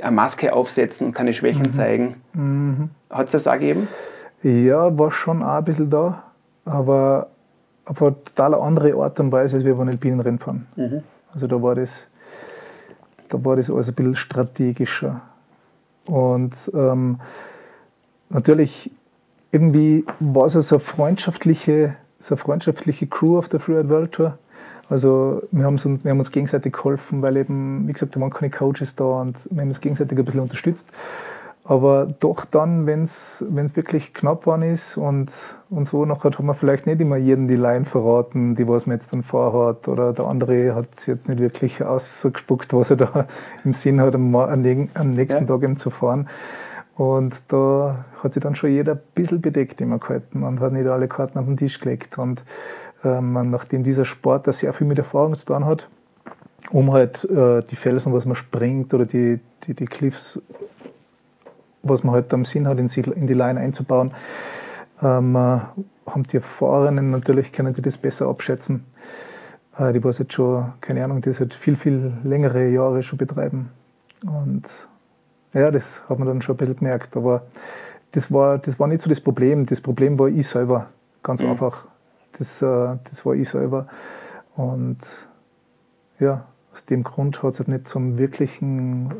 eine 0.00 0.12
Maske 0.12 0.52
aufsetzen 0.52 1.08
und 1.08 1.14
keine 1.14 1.32
Schwächen 1.32 1.62
mhm. 1.62 1.70
zeigen. 1.70 2.14
Mhm. 2.32 2.90
Hat 3.10 3.26
es 3.26 3.32
das 3.32 3.48
auch 3.48 3.54
gegeben? 3.54 3.88
Ja, 4.42 4.96
war 4.96 5.10
schon 5.10 5.42
auch 5.42 5.58
ein 5.58 5.64
bisschen 5.64 5.90
da, 5.90 6.22
aber 6.64 7.28
auf 7.86 8.00
eine 8.00 8.14
total 8.24 8.54
andere 8.54 8.94
Art 8.94 9.18
und 9.18 9.32
Weise, 9.32 9.56
als 9.56 9.64
wir 9.64 9.74
beim 9.74 9.88
Alpinen 9.88 10.20
Rennfahren. 10.20 10.66
Mhm. 10.76 11.02
Also 11.32 11.48
da 11.48 11.60
war 11.60 11.74
das 11.74 12.08
da 13.28 13.44
war 13.44 13.56
das 13.56 13.70
alles 13.70 13.88
ein 13.88 13.94
bisschen 13.94 14.16
strategischer. 14.16 15.20
Und 16.06 16.54
ähm, 16.74 17.20
natürlich, 18.30 18.90
irgendwie 19.52 20.04
war 20.20 20.46
es 20.46 20.52
so 20.52 20.76
eine 20.76 20.84
freundschaftliche, 20.84 21.96
so 22.20 22.34
eine 22.34 22.42
freundschaftliche 22.42 23.06
Crew 23.06 23.38
auf 23.38 23.48
der 23.48 23.60
Freeride 23.60 23.88
World 23.88 24.12
Tour. 24.12 24.38
Also 24.88 25.42
wir 25.50 25.64
haben, 25.64 25.74
uns, 25.74 26.04
wir 26.04 26.10
haben 26.10 26.18
uns 26.18 26.30
gegenseitig 26.30 26.72
geholfen, 26.72 27.20
weil 27.20 27.36
eben, 27.36 27.86
wie 27.86 27.92
gesagt, 27.92 28.16
da 28.16 28.20
waren 28.20 28.30
keine 28.30 28.50
Coaches 28.50 28.94
da 28.96 29.04
und 29.04 29.46
wir 29.50 29.60
haben 29.60 29.68
uns 29.68 29.80
gegenseitig 29.80 30.18
ein 30.18 30.24
bisschen 30.24 30.40
unterstützt. 30.40 30.86
Aber 31.64 32.06
doch 32.20 32.46
dann, 32.46 32.86
wenn 32.86 33.02
es 33.02 33.44
wirklich 33.50 34.14
knapp 34.14 34.46
war 34.46 34.62
ist 34.64 34.96
und, 34.96 35.30
und 35.68 35.84
so, 35.84 36.06
nachher 36.06 36.30
hat 36.30 36.42
man 36.42 36.56
vielleicht 36.56 36.86
nicht 36.86 36.98
immer 36.98 37.18
jedem 37.18 37.46
die 37.46 37.56
Line 37.56 37.84
verraten, 37.84 38.56
die 38.56 38.66
was 38.66 38.86
man 38.86 38.96
jetzt 38.96 39.12
dann 39.12 39.22
vorhat. 39.22 39.86
Oder 39.86 40.14
der 40.14 40.24
andere 40.24 40.74
hat 40.74 40.86
es 40.96 41.04
jetzt 41.04 41.28
nicht 41.28 41.40
wirklich 41.40 41.84
ausgespuckt, 41.84 42.72
was 42.72 42.88
er 42.88 42.96
da 42.96 43.26
im 43.64 43.74
Sinn 43.74 44.00
hat, 44.00 44.14
am, 44.14 44.34
am 44.34 44.62
nächsten 44.62 45.42
ja. 45.42 45.44
Tag 45.44 45.62
eben 45.62 45.76
zu 45.76 45.90
fahren. 45.90 46.26
Und 46.98 47.42
da 47.48 48.04
hat 48.22 48.34
sich 48.34 48.42
dann 48.42 48.54
schon 48.54 48.70
jeder 48.70 48.92
ein 48.92 49.00
bisschen 49.14 49.40
bedeckt 49.40 49.80
immer 49.80 49.98
gehalten 49.98 50.42
und 50.42 50.60
hat 50.60 50.72
nicht 50.72 50.86
alle 50.86 51.08
Karten 51.08 51.38
auf 51.38 51.46
den 51.46 51.56
Tisch 51.56 51.80
gelegt. 51.80 52.18
Und 52.18 52.42
ähm, 53.04 53.50
nachdem 53.50 53.84
dieser 53.84 54.04
Sport 54.04 54.46
da 54.46 54.52
sehr 54.52 54.74
viel 54.74 54.86
mit 54.86 54.98
Erfahrung 54.98 55.34
zu 55.34 55.46
tun 55.46 55.64
hat, 55.64 55.88
um 56.70 56.92
halt 56.92 57.24
äh, 57.24 57.62
die 57.62 57.76
Felsen, 57.76 58.12
was 58.12 58.26
man 58.26 58.34
springt 58.34 58.92
oder 58.92 59.06
die, 59.06 59.38
die, 59.64 59.74
die 59.74 59.86
Cliffs 59.86 60.40
was 61.82 62.04
man 62.04 62.14
halt 62.14 62.32
am 62.34 62.44
Sinn 62.44 62.68
hat, 62.68 62.78
in 62.78 63.26
die 63.26 63.34
Line 63.34 63.58
einzubauen, 63.58 64.12
ähm, 65.02 65.34
äh, 65.34 65.60
haben 66.06 66.22
die 66.30 66.36
Erfahrenen 66.36 67.10
natürlich, 67.10 67.52
können 67.52 67.74
die 67.74 67.82
das 67.82 67.96
besser 67.96 68.26
abschätzen. 68.26 68.84
Äh, 69.78 69.92
die 69.92 70.02
was 70.02 70.18
jetzt 70.18 70.32
schon, 70.34 70.72
keine 70.80 71.04
Ahnung, 71.04 71.22
die 71.22 71.28
das 71.28 71.40
halt 71.40 71.54
viel, 71.54 71.76
viel 71.76 72.12
längere 72.24 72.68
Jahre 72.68 73.02
schon 73.02 73.18
betreiben. 73.18 73.70
Und 74.24 74.64
ja, 75.54 75.70
das 75.70 76.02
hat 76.08 76.18
man 76.18 76.28
dann 76.28 76.42
schon 76.42 76.54
ein 76.54 76.58
bisschen 76.58 76.76
gemerkt. 76.76 77.16
Aber 77.16 77.42
das 78.12 78.32
war, 78.32 78.58
das 78.58 78.78
war 78.78 78.86
nicht 78.86 79.02
so 79.02 79.08
das 79.08 79.20
Problem. 79.20 79.66
Das 79.66 79.80
Problem 79.80 80.18
war 80.18 80.28
ich 80.28 80.46
selber, 80.46 80.86
ganz 81.22 81.40
mhm. 81.40 81.50
einfach. 81.50 81.86
Das, 82.38 82.62
äh, 82.62 82.96
das 83.08 83.24
war 83.24 83.34
ich 83.34 83.48
selber. 83.48 83.86
Und 84.56 84.98
ja, 86.18 86.44
aus 86.72 86.84
dem 86.84 87.02
Grund 87.02 87.42
hat 87.42 87.52
es 87.52 87.58
halt 87.58 87.68
nicht 87.68 87.88
zum 87.88 88.18
wirklichen 88.18 89.12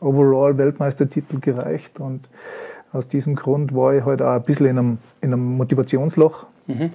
Overall-Weltmeistertitel 0.00 1.40
gereicht. 1.40 2.00
Und 2.00 2.28
aus 2.92 3.08
diesem 3.08 3.36
Grund 3.36 3.74
war 3.74 3.94
ich 3.94 4.04
halt 4.04 4.22
auch 4.22 4.34
ein 4.34 4.42
bisschen 4.42 4.66
in 4.66 4.78
einem, 4.78 4.98
in 5.20 5.32
einem 5.32 5.56
Motivationsloch. 5.56 6.46
Mhm. 6.66 6.90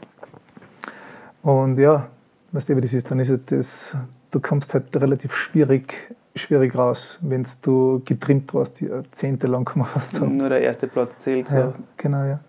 Und 1.43 1.77
ja, 1.77 2.07
weißt 2.51 2.69
du, 2.69 2.77
wie 2.77 2.81
das 2.81 2.93
ist, 2.93 3.11
dann 3.11 3.19
ist 3.19 3.29
es 3.29 3.39
das, 3.45 3.97
du 4.31 4.39
kommst 4.39 4.73
halt 4.73 4.95
relativ 4.95 5.35
schwierig, 5.35 5.93
schwierig 6.35 6.75
raus, 6.77 7.17
wenn 7.21 7.45
du 7.61 8.01
getrimmt 8.05 8.53
warst, 8.53 8.81
jahrzehntelang 8.81 9.65
gemacht 9.65 9.91
hast. 9.95 10.15
So. 10.15 10.25
Nur 10.25 10.49
der 10.49 10.61
erste 10.61 10.87
Platz 10.87 11.11
zählt. 11.19 11.47
So. 11.47 11.57
Ja, 11.57 11.73
genau, 11.97 12.23
ja. 12.23 12.39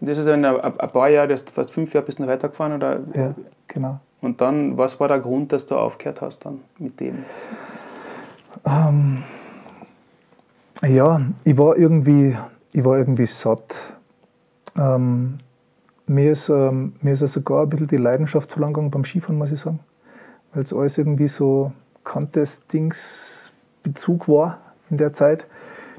Und 0.00 0.08
das 0.08 0.18
ist 0.18 0.28
ein, 0.28 0.44
ein 0.44 0.90
paar 0.90 1.08
Jahre, 1.08 1.28
das 1.28 1.42
fast 1.42 1.72
fünf 1.72 1.92
Jahre 1.92 2.06
bist 2.06 2.18
du 2.18 2.26
weitergefahren? 2.26 2.74
Oder? 2.74 3.00
Ja, 3.14 3.34
genau. 3.66 4.00
Und 4.20 4.40
dann, 4.40 4.76
was 4.76 4.98
war 5.00 5.08
der 5.08 5.20
Grund, 5.20 5.52
dass 5.52 5.66
du 5.66 5.76
aufgehört 5.76 6.20
hast 6.20 6.44
dann 6.44 6.60
mit 6.78 6.98
dem? 7.00 7.24
Ähm, 8.64 9.22
ja, 10.86 11.20
ich 11.44 11.56
war 11.56 11.76
irgendwie, 11.76 12.36
ich 12.72 12.84
war 12.84 12.98
irgendwie 12.98 13.26
satt. 13.26 13.74
Ähm, 14.76 15.38
mir, 16.06 16.32
ist, 16.32 16.48
ähm, 16.48 16.94
mir 17.00 17.12
ist 17.12 17.20
sogar 17.20 17.62
ein 17.62 17.68
bisschen 17.68 17.88
die 17.88 17.96
Leidenschaft 17.96 18.52
verloren 18.52 18.72
gegangen 18.72 18.90
beim 18.90 19.04
Skifahren, 19.04 19.38
muss 19.38 19.52
ich 19.52 19.60
sagen. 19.60 19.80
Weil 20.52 20.62
es 20.62 20.72
alles 20.72 20.98
irgendwie 20.98 21.28
so 21.28 21.72
Contest-Dings-Bezug 22.08 24.28
war 24.28 24.58
in 24.90 24.98
der 24.98 25.12
Zeit. 25.12 25.46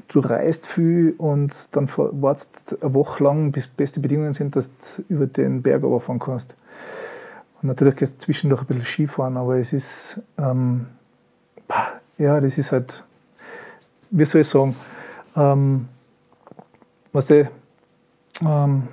Du 0.08 0.20
reist 0.20 0.66
viel 0.66 1.14
und 1.18 1.52
dann 1.72 1.90
wartest 1.96 2.48
eine 2.80 2.94
Woche 2.94 3.24
lang, 3.24 3.52
bis 3.52 3.66
beste 3.68 4.00
Bedingungen 4.00 4.32
sind, 4.32 4.56
dass 4.56 4.70
du 4.96 5.02
über 5.08 5.26
den 5.26 5.60
Berg 5.62 5.82
fahren 6.02 6.18
kannst. 6.18 6.54
Und 7.62 7.68
natürlich 7.68 7.96
gehst 7.96 8.14
du 8.16 8.20
zwischendurch 8.24 8.62
ein 8.62 8.66
bisschen 8.66 8.84
Skifahren, 8.84 9.36
aber 9.36 9.58
es 9.58 9.72
ist, 9.72 10.20
ähm, 10.36 10.86
ja, 12.18 12.40
das 12.40 12.58
ist 12.58 12.72
halt 12.72 13.04
wie 14.10 14.24
soll 14.24 14.40
ich 14.40 14.48
sagen, 14.48 14.74
ähm, 15.36 15.88
was 17.12 17.26
die, 17.26 17.46
ähm, 18.42 18.88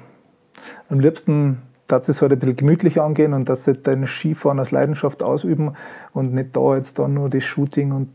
am 0.89 0.99
liebsten 0.99 1.61
dass 1.87 2.09
es 2.09 2.21
halt 2.21 2.33
ein 2.33 2.39
bisschen 2.39 2.57
gemütlich 2.57 2.99
angehen 2.99 3.33
und 3.33 3.47
dass 3.47 3.63
sie 3.63 3.73
dein 3.73 4.05
Skifahren 4.07 4.59
als 4.59 4.71
Leidenschaft 4.71 5.23
ausüben 5.23 5.73
und 6.13 6.33
nicht 6.33 6.55
da 6.55 6.75
jetzt 6.75 6.99
dann 6.99 7.13
nur 7.13 7.29
das 7.29 7.43
Shooting 7.43 7.91
und 7.91 8.09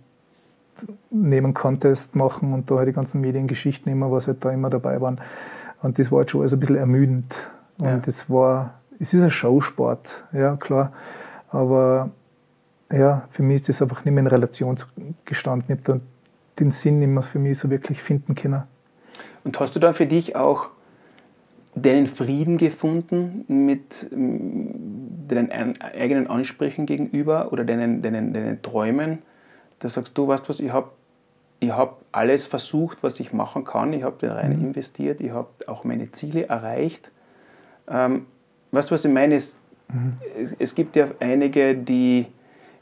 neben 1.11 1.55
Contest 1.55 2.15
machen 2.15 2.53
und 2.53 2.71
da 2.71 2.77
halt 2.77 2.89
die 2.89 2.93
ganzen 2.93 3.21
Mediengeschichten 3.21 3.91
immer, 3.91 4.11
was 4.11 4.27
halt 4.27 4.45
da 4.45 4.51
immer 4.51 4.69
dabei 4.69 5.01
waren. 5.01 5.21
Und 5.83 5.99
das 5.99 6.11
war 6.11 6.19
halt 6.19 6.31
schon 6.31 6.43
also 6.43 6.57
ein 6.57 6.61
bisschen 6.61 6.77
ermüdend. 6.77 7.35
Und 7.79 7.87
ja. 7.87 7.99
das 7.99 8.29
war, 8.29 8.75
es 8.99 9.15
ist 9.15 9.23
ein 9.23 9.31
Showsport, 9.31 10.25
ja 10.33 10.57
klar. 10.57 10.93
Aber 11.51 12.11
ja, 12.91 13.23
für 13.31 13.43
mich 13.43 13.57
ist 13.57 13.69
das 13.69 13.83
einfach 13.83 14.05
nicht 14.05 14.15
mehr 14.15 14.23
in 14.23 14.29
Relation 14.29 14.77
gestanden. 15.25 15.79
Ich 15.81 15.89
habe 15.89 16.01
den 16.59 16.71
Sinn 16.71 16.99
nicht 16.99 17.09
mehr 17.09 17.23
für 17.23 17.39
mich 17.39 17.59
so 17.59 17.71
wirklich 17.71 18.03
finden 18.03 18.35
können. 18.35 18.63
Und 19.45 19.59
hast 19.59 19.75
du 19.75 19.81
dann 19.81 19.95
für 19.95 20.07
dich 20.07 20.37
auch 20.37 20.69
deinen 21.75 22.07
Frieden 22.07 22.59
gefunden 22.59 23.45
mit 23.49 24.07
deinen 24.11 25.81
eigenen 25.81 26.27
Ansprüchen 26.27 26.87
gegenüber 26.87 27.53
oder 27.53 27.65
deinen, 27.65 28.03
deinen, 28.03 28.33
deinen 28.33 28.63
Träumen? 28.63 29.19
Da 29.79 29.89
sagst 29.89 30.17
du, 30.17 30.29
weißt 30.29 30.49
was, 30.49 30.61
ich 30.61 30.73
habe 30.73 30.91
ich 31.61 31.71
hab 31.71 32.03
alles 32.11 32.47
versucht, 32.47 33.03
was 33.03 33.21
ich 33.21 33.33
machen 33.33 33.65
kann. 33.65 33.93
Ich 33.93 34.03
habe 34.03 34.17
da 34.21 34.35
rein 34.35 34.59
mhm. 34.59 34.67
investiert, 34.67 35.21
ich 35.21 35.31
habe 35.31 35.49
auch 35.69 35.85
meine 35.85 36.11
Ziele 36.11 36.49
erreicht. 36.49 37.11
Ähm, 37.89 38.27
weißt 38.73 38.91
du, 38.91 38.95
was 38.95 39.05
ich 39.05 39.13
meine? 39.13 39.37
Es, 39.37 39.57
mhm. 39.89 40.19
es 40.59 40.75
gibt 40.75 40.97
ja 40.97 41.07
einige, 41.21 41.77
die, 41.77 42.27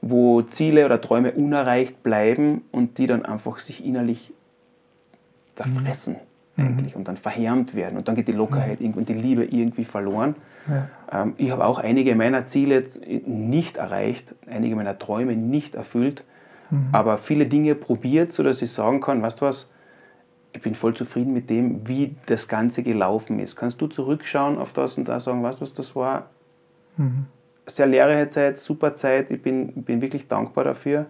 wo 0.00 0.40
Ziele 0.42 0.86
oder 0.86 0.98
Träume 0.98 1.32
unerreicht 1.32 2.02
bleiben 2.02 2.62
und 2.72 2.96
die 2.96 3.06
dann 3.06 3.24
einfach 3.24 3.58
sich 3.58 3.84
innerlich 3.84 4.32
zerfressen. 5.54 6.14
Mhm 6.14 6.29
eigentlich 6.60 6.94
mhm. 6.94 7.00
und 7.00 7.08
dann 7.08 7.16
verhärmt 7.16 7.74
werden 7.74 7.96
und 7.96 8.08
dann 8.08 8.14
geht 8.14 8.28
die 8.28 8.32
Lockerheit 8.32 8.80
mhm. 8.80 8.92
und 8.92 9.08
die 9.08 9.14
Liebe 9.14 9.44
irgendwie 9.44 9.84
verloren. 9.84 10.34
Ja. 10.68 11.22
Ähm, 11.22 11.34
ich 11.36 11.50
habe 11.50 11.64
auch 11.64 11.78
einige 11.78 12.14
meiner 12.14 12.46
Ziele 12.46 12.84
nicht 13.26 13.76
erreicht, 13.76 14.34
einige 14.48 14.76
meiner 14.76 14.98
Träume 14.98 15.36
nicht 15.36 15.74
erfüllt, 15.74 16.24
mhm. 16.70 16.88
aber 16.92 17.18
viele 17.18 17.46
Dinge 17.46 17.74
probiert, 17.74 18.32
sodass 18.32 18.62
ich 18.62 18.70
sagen 18.70 19.00
kann, 19.00 19.22
weißt 19.22 19.40
du 19.40 19.46
was, 19.46 19.70
ich 20.52 20.62
bin 20.62 20.74
voll 20.74 20.94
zufrieden 20.94 21.32
mit 21.32 21.48
dem, 21.48 21.86
wie 21.86 22.16
das 22.26 22.48
Ganze 22.48 22.82
gelaufen 22.82 23.38
ist. 23.38 23.56
Kannst 23.56 23.80
du 23.80 23.86
zurückschauen 23.86 24.58
auf 24.58 24.72
das 24.72 24.98
und 24.98 25.08
da 25.08 25.20
sagen, 25.20 25.42
weißt 25.42 25.60
du 25.60 25.62
was, 25.62 25.72
das 25.72 25.94
war 25.94 26.30
mhm. 26.96 27.26
sehr 27.66 27.86
lehrreiche 27.86 28.28
Zeit, 28.28 28.58
super 28.58 28.94
Zeit, 28.96 29.30
ich 29.30 29.42
bin, 29.42 29.84
bin 29.84 30.02
wirklich 30.02 30.28
dankbar 30.28 30.64
dafür? 30.64 31.06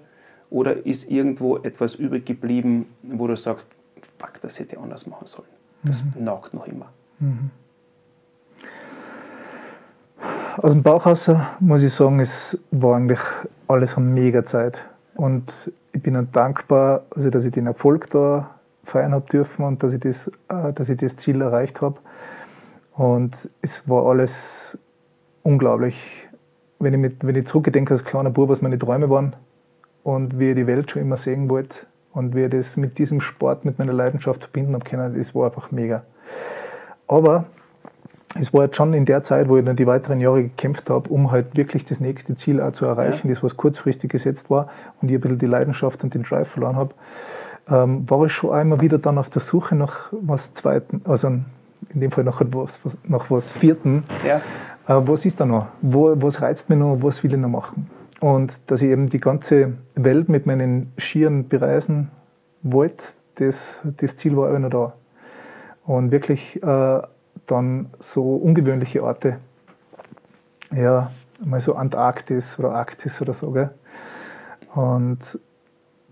Oder 0.51 0.85
ist 0.85 1.09
irgendwo 1.09 1.59
etwas 1.59 1.95
übrig 1.95 2.27
geblieben, 2.27 2.87
wo 3.03 3.29
du 3.29 3.37
sagst, 3.37 3.69
fuck, 4.21 4.41
das 4.43 4.59
hätte 4.59 4.77
ich 4.77 4.81
anders 4.81 5.07
machen 5.07 5.27
sollen. 5.27 5.49
Das 5.83 6.05
mhm. 6.05 6.25
nagt 6.25 6.53
noch 6.53 6.67
immer. 6.67 6.87
Mhm. 7.19 7.51
Aus 10.59 10.73
dem 10.73 10.83
Bauch 10.83 11.07
muss 11.61 11.83
ich 11.83 11.95
sagen, 11.95 12.21
es 12.21 12.59
war 12.71 12.97
eigentlich 12.97 13.21
alles 13.67 13.97
eine 13.97 14.07
mega 14.07 14.45
Zeit. 14.45 14.83
Und 15.15 15.73
ich 15.93 16.03
bin 16.03 16.15
dann 16.15 16.31
dankbar, 16.33 17.05
also 17.15 17.31
dass 17.31 17.45
ich 17.45 17.53
den 17.53 17.67
Erfolg 17.67 18.11
da 18.11 18.51
feiern 18.85 19.13
habe 19.13 19.27
dürfen 19.31 19.65
und 19.65 19.83
dass 19.83 19.93
ich 19.93 20.01
das, 20.01 20.29
äh, 20.49 20.73
dass 20.75 20.89
ich 20.89 20.99
das 20.99 21.17
Ziel 21.17 21.41
erreicht 21.41 21.81
habe. 21.81 21.97
Und 22.95 23.49
es 23.63 23.89
war 23.89 24.07
alles 24.07 24.77
unglaublich. 25.43 26.29
Wenn 26.79 26.95
ich, 26.95 27.01
mit, 27.01 27.27
wenn 27.27 27.37
ich 27.37 27.47
zurückdenke 27.47 27.95
als 27.95 28.05
kleiner 28.05 28.31
Bub, 28.31 28.49
was 28.49 28.61
meine 28.61 28.79
Träume 28.79 29.09
waren 29.09 29.35
und 30.03 30.39
wie 30.39 30.51
ich 30.51 30.57
die 30.57 30.67
Welt 30.67 30.91
schon 30.91 31.03
immer 31.03 31.17
sehen 31.17 31.49
wollte, 31.49 31.87
und 32.13 32.35
ich 32.35 32.51
das 32.51 32.77
mit 32.77 32.99
diesem 32.99 33.21
Sport, 33.21 33.65
mit 33.65 33.79
meiner 33.79 33.93
Leidenschaft 33.93 34.43
verbinden 34.43 34.75
habe 34.75 34.85
können, 34.85 35.17
das 35.17 35.35
war 35.35 35.47
einfach 35.47 35.71
mega. 35.71 36.03
Aber 37.07 37.45
es 38.39 38.53
war 38.55 38.65
jetzt 38.65 38.77
schon 38.77 38.95
in 38.95 39.05
der 39.05 39.23
Zeit, 39.23 39.49
wo 39.49 39.57
ich 39.57 39.65
dann 39.65 39.77
die 39.77 39.87
weiteren 39.87 40.21
Jahre 40.21 40.45
gekämpft 40.45 40.89
habe, 40.89 41.09
um 41.09 41.33
halt 41.33 41.57
wirklich 41.57 41.85
das 41.85 41.99
nächste 41.99 42.37
Ziel 42.37 42.61
auch 42.61 42.73
zu 42.73 42.85
erreichen, 42.85 43.29
ja. 43.29 43.35
das 43.35 43.43
was 43.43 43.57
kurzfristig 43.57 44.11
gesetzt 44.11 44.51
war 44.51 44.69
und 45.03 45.09
ich 45.09 45.17
ein 45.17 45.21
bisschen 45.21 45.39
die 45.39 45.47
Leidenschaft 45.47 46.05
und 46.05 46.15
den 46.15 46.23
Drive 46.23 46.49
verloren 46.49 46.77
habe, 46.77 46.95
ähm, 47.69 48.09
war 48.09 48.25
ich 48.27 48.33
schon 48.33 48.53
einmal 48.53 48.81
wieder 48.81 48.99
dann 48.99 49.19
auf 49.19 49.31
der 49.31 49.43
Suche 49.43 49.75
nach 49.75 50.13
was 50.13 50.55
Zweiten, 50.55 51.03
also 51.05 51.29
in 51.29 51.45
dem 51.95 52.11
Fall 52.13 52.25
nach 52.25 52.41
was, 52.53 52.81
nach 53.05 53.31
was 53.31 53.51
Vierten. 53.51 54.05
Ja. 54.27 54.37
Äh, 54.87 55.09
was 55.09 55.25
ist 55.25 55.41
da 55.41 55.47
noch? 55.47 55.67
Wo, 55.81 56.15
was 56.17 56.41
reizt 56.41 56.71
mich 56.71 56.79
noch? 56.79 56.99
Was 57.01 57.23
will 57.25 57.33
ich 57.33 57.39
noch 57.39 57.49
machen? 57.49 57.91
Und 58.21 58.61
dass 58.67 58.83
ich 58.83 58.91
eben 58.91 59.09
die 59.09 59.21
ganze 59.21 59.73
Welt 59.95 60.29
mit 60.29 60.47
meinen 60.47 60.93
Skiern 60.99 61.49
bereisen 61.49 62.11
wollte, 62.63 63.05
das, 63.37 63.79
das 63.97 64.17
Ziel 64.17 64.37
war 64.37 64.51
immer 64.51 64.59
noch 64.59 64.71
da. 64.71 64.93
Und 65.87 66.11
wirklich 66.11 66.63
äh, 66.63 67.03
dann 67.47 67.91
so 67.99 68.37
ungewöhnliche 68.37 69.03
Orte, 69.03 69.39
ja, 70.75 71.11
mal 71.43 71.61
so 71.61 71.75
Antarktis 71.75 72.59
oder 72.59 72.73
Arktis 72.73 73.21
oder 73.23 73.33
so, 73.33 73.51
gell? 73.51 73.71
Und 74.75 75.39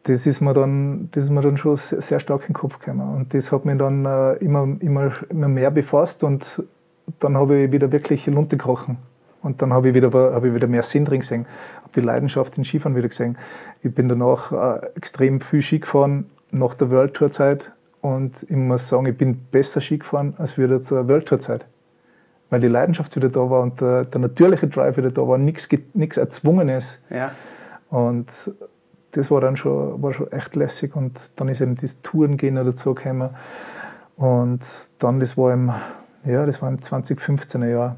das 0.04 0.26
ist 0.26 0.40
mir 0.40 0.54
dann, 0.54 1.10
das 1.12 1.24
ist 1.24 1.30
mir 1.30 1.42
dann 1.42 1.58
schon 1.58 1.76
sehr, 1.76 2.18
stark 2.18 2.42
in 2.42 2.48
den 2.48 2.54
Kopf 2.54 2.78
gekommen. 2.78 3.16
Und 3.16 3.34
das 3.34 3.52
hat 3.52 3.66
mich 3.66 3.76
dann 3.76 4.06
äh, 4.06 4.32
immer, 4.36 4.66
immer, 4.80 5.12
immer 5.28 5.48
mehr 5.48 5.70
befasst 5.70 6.24
und 6.24 6.62
dann 7.20 7.36
habe 7.36 7.58
ich 7.58 7.72
wieder 7.72 7.92
wirklich 7.92 8.26
Lunte 8.26 8.56
gekrochen. 8.56 8.96
Und 9.42 9.62
dann 9.62 9.72
habe 9.72 9.88
ich, 9.88 9.94
wieder, 9.94 10.12
hab 10.12 10.44
ich 10.44 10.54
wieder 10.54 10.66
mehr 10.66 10.82
Sinn 10.82 11.04
drin 11.04 11.20
gesehen, 11.20 11.46
habe 11.76 11.92
die 11.94 12.00
Leidenschaft 12.00 12.58
in 12.58 12.64
Skifahren 12.64 12.96
wieder 12.96 13.08
gesehen. 13.08 13.38
Ich 13.82 13.94
bin 13.94 14.08
danach 14.08 14.52
äh, 14.52 14.86
extrem 14.96 15.40
viel 15.40 15.62
Ski 15.62 15.78
gefahren 15.78 16.30
nach 16.50 16.74
der 16.74 16.90
World 16.90 17.14
Tour 17.14 17.30
Zeit 17.30 17.70
und 18.00 18.42
ich 18.42 18.56
muss 18.56 18.88
sagen, 18.88 19.06
ich 19.06 19.16
bin 19.16 19.38
besser 19.50 19.80
Ski 19.80 19.98
gefahren 19.98 20.34
als 20.38 20.58
wieder 20.58 20.80
zur 20.80 21.08
World 21.08 21.26
Tour 21.26 21.40
Zeit. 21.40 21.66
Weil 22.50 22.60
die 22.60 22.68
Leidenschaft 22.68 23.14
wieder 23.14 23.28
da 23.28 23.50
war 23.50 23.62
und 23.62 23.80
der, 23.80 24.04
der 24.04 24.20
natürliche 24.20 24.68
Drive 24.68 24.96
wieder 24.96 25.10
da 25.10 25.26
war, 25.28 25.38
nichts 25.38 26.16
Erzwungenes. 26.16 26.98
Ja. 27.10 27.32
Und 27.90 28.32
das 29.12 29.30
war 29.30 29.40
dann 29.40 29.56
schon, 29.56 30.02
war 30.02 30.12
schon 30.12 30.30
echt 30.32 30.56
lässig 30.56 30.96
und 30.96 31.18
dann 31.36 31.48
ist 31.48 31.60
eben 31.60 31.76
das 31.76 32.00
Tourengehen 32.02 32.56
dazu 32.56 32.94
gekommen. 32.94 33.30
Und 34.16 34.60
dann, 34.98 35.20
das 35.20 35.36
war 35.36 35.52
im, 35.52 35.72
ja, 36.24 36.44
das 36.44 36.60
war 36.60 36.68
im 36.68 36.78
2015er 36.78 37.68
Jahr 37.68 37.96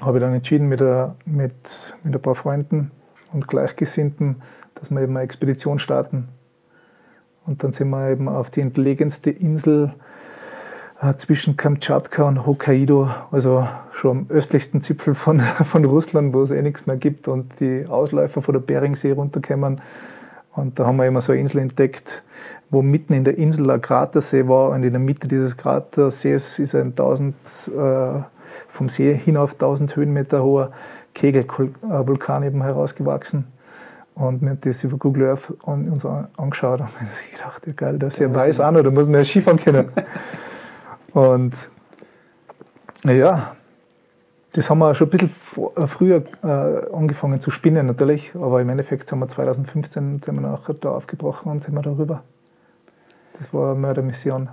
habe 0.00 0.18
ich 0.18 0.24
dann 0.24 0.34
entschieden 0.34 0.68
mit, 0.68 0.80
mit, 1.24 1.94
mit 2.02 2.14
ein 2.14 2.22
paar 2.22 2.34
Freunden 2.34 2.90
und 3.32 3.48
Gleichgesinnten, 3.48 4.36
dass 4.74 4.90
wir 4.90 5.00
eben 5.00 5.16
eine 5.16 5.24
Expedition 5.24 5.78
starten. 5.78 6.28
Und 7.46 7.62
dann 7.62 7.72
sind 7.72 7.90
wir 7.90 8.10
eben 8.10 8.28
auf 8.28 8.50
die 8.50 8.60
entlegenste 8.60 9.30
Insel 9.30 9.94
äh, 11.00 11.14
zwischen 11.16 11.56
Kamtschatka 11.56 12.24
und 12.24 12.44
Hokkaido, 12.44 13.08
also 13.30 13.68
schon 13.92 14.10
am 14.10 14.26
östlichsten 14.28 14.82
Zipfel 14.82 15.14
von, 15.14 15.40
von 15.64 15.84
Russland, 15.84 16.34
wo 16.34 16.42
es 16.42 16.50
eh 16.50 16.62
nichts 16.62 16.86
mehr 16.86 16.96
gibt 16.96 17.28
und 17.28 17.60
die 17.60 17.86
Ausläufer 17.86 18.42
von 18.42 18.52
der 18.54 18.60
Beringsee 18.60 19.12
runterkommen. 19.12 19.80
Und 20.54 20.78
da 20.78 20.86
haben 20.86 20.96
wir 20.96 21.06
immer 21.06 21.20
so 21.20 21.32
eine 21.32 21.40
Insel 21.42 21.60
entdeckt, 21.60 22.22
wo 22.70 22.82
mitten 22.82 23.12
in 23.12 23.24
der 23.24 23.38
Insel 23.38 23.70
ein 23.70 23.80
Kratersee 23.80 24.48
war 24.48 24.70
und 24.70 24.82
in 24.82 24.92
der 24.92 25.00
Mitte 25.00 25.28
dieses 25.28 25.56
Kratersees 25.56 26.58
ist 26.58 26.74
ein 26.74 26.88
1000 26.88 27.34
äh, 27.68 28.20
vom 28.68 28.88
See 28.88 29.14
hinauf 29.14 29.52
1000 29.52 29.96
Höhenmeter 29.96 30.42
hoher 30.42 30.72
Kegelvulkan 31.14 32.42
eben 32.42 32.62
herausgewachsen. 32.62 33.46
Und 34.14 34.40
wir 34.40 34.50
haben 34.50 34.60
das 34.62 34.82
über 34.82 34.96
Google 34.96 35.28
Earth 35.28 35.50
uns 35.62 36.04
angeschaut 36.04 36.80
und 36.80 36.86
haben 37.00 37.08
sich 37.08 37.32
gedacht, 37.32 37.66
ja 37.66 37.72
geil, 37.74 37.98
das 37.98 38.14
ist 38.14 38.20
ja 38.20 38.34
weiß 38.34 38.60
an, 38.60 38.76
oder 38.76 38.90
muss 38.90 39.06
man 39.06 39.20
ja 39.20 39.24
Skifahren 39.24 39.58
können. 39.58 39.88
und 41.12 41.54
ja, 43.04 43.56
das 44.52 44.70
haben 44.70 44.78
wir 44.78 44.94
schon 44.94 45.08
ein 45.08 45.10
bisschen 45.10 45.30
äh, 45.76 45.86
früher 45.86 46.22
äh, 46.42 46.94
angefangen 46.94 47.40
zu 47.42 47.50
spinnen 47.50 47.86
natürlich, 47.86 48.34
aber 48.34 48.62
im 48.62 48.70
Endeffekt 48.70 49.06
sind 49.08 49.18
wir 49.18 49.28
2015 49.28 50.22
sind 50.24 50.34
wir 50.34 50.40
nachher 50.40 50.74
da 50.74 50.92
aufgebrochen 50.92 51.52
und 51.52 51.62
sind 51.62 51.74
wir 51.74 51.82
darüber. 51.82 52.22
Das 53.38 53.52
war 53.52 53.72
eine 53.72 53.80
Mördermission. 53.80 54.48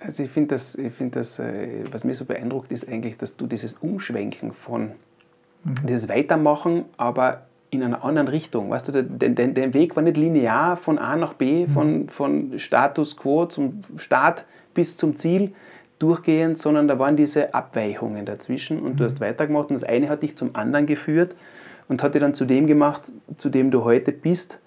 Also 0.00 0.22
ich 0.22 0.30
finde 0.30 0.54
das, 0.54 0.78
find 0.96 1.14
das 1.14 1.38
äh, 1.38 1.84
was 1.92 2.04
mir 2.04 2.14
so 2.14 2.24
beeindruckt, 2.24 2.72
ist 2.72 2.88
eigentlich, 2.88 3.18
dass 3.18 3.36
du 3.36 3.46
dieses 3.46 3.74
Umschwenken 3.74 4.52
von, 4.52 4.92
mhm. 5.64 5.74
dieses 5.86 6.08
Weitermachen, 6.08 6.86
aber 6.96 7.42
in 7.70 7.82
einer 7.82 8.04
anderen 8.04 8.28
Richtung. 8.28 8.70
Weißt 8.70 8.88
du, 8.88 8.92
der, 8.92 9.02
der, 9.02 9.48
der 9.48 9.74
Weg 9.74 9.94
war 9.96 10.02
nicht 10.02 10.16
linear 10.16 10.76
von 10.76 10.98
A 10.98 11.16
nach 11.16 11.34
B, 11.34 11.66
mhm. 11.66 11.70
von, 11.70 12.08
von 12.08 12.58
Status 12.58 13.16
quo 13.16 13.46
zum 13.46 13.82
Start 13.96 14.44
bis 14.74 14.96
zum 14.96 15.16
Ziel 15.16 15.52
durchgehend, 15.98 16.58
sondern 16.58 16.88
da 16.88 16.98
waren 16.98 17.16
diese 17.16 17.54
Abweichungen 17.54 18.24
dazwischen 18.26 18.80
und 18.80 18.94
mhm. 18.94 18.96
du 18.96 19.04
hast 19.04 19.20
weitergemacht 19.20 19.68
und 19.68 19.74
das 19.74 19.84
eine 19.84 20.08
hat 20.08 20.22
dich 20.22 20.36
zum 20.36 20.56
anderen 20.56 20.86
geführt 20.86 21.36
und 21.88 22.02
hat 22.02 22.14
dich 22.14 22.20
dann 22.20 22.34
zu 22.34 22.44
dem 22.44 22.66
gemacht, 22.66 23.02
zu 23.36 23.50
dem 23.50 23.70
du 23.70 23.84
heute 23.84 24.10
bist. 24.10 24.58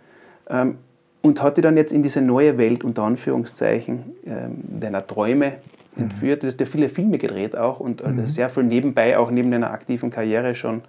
Ähm, 0.49 0.77
und 1.23 1.41
hat 1.41 1.57
dich 1.57 1.63
dann 1.63 1.77
jetzt 1.77 1.93
in 1.93 2.03
diese 2.03 2.21
neue 2.21 2.57
Welt, 2.57 2.83
unter 2.83 3.03
Anführungszeichen, 3.03 4.03
ähm, 4.25 4.79
deiner 4.79 5.07
Träume 5.07 5.53
mhm. 5.95 6.03
entführt. 6.03 6.43
Du 6.43 6.47
hast 6.47 6.59
ja 6.59 6.65
viele 6.65 6.89
Filme 6.89 7.17
gedreht 7.17 7.55
auch 7.55 7.79
und 7.79 8.05
mhm. 8.05 8.27
sehr 8.27 8.49
viel 8.49 8.63
nebenbei, 8.63 9.17
auch 9.17 9.31
neben 9.31 9.49
deiner 9.49 9.71
aktiven 9.71 10.11
Karriere 10.11 10.53
schon 10.53 10.81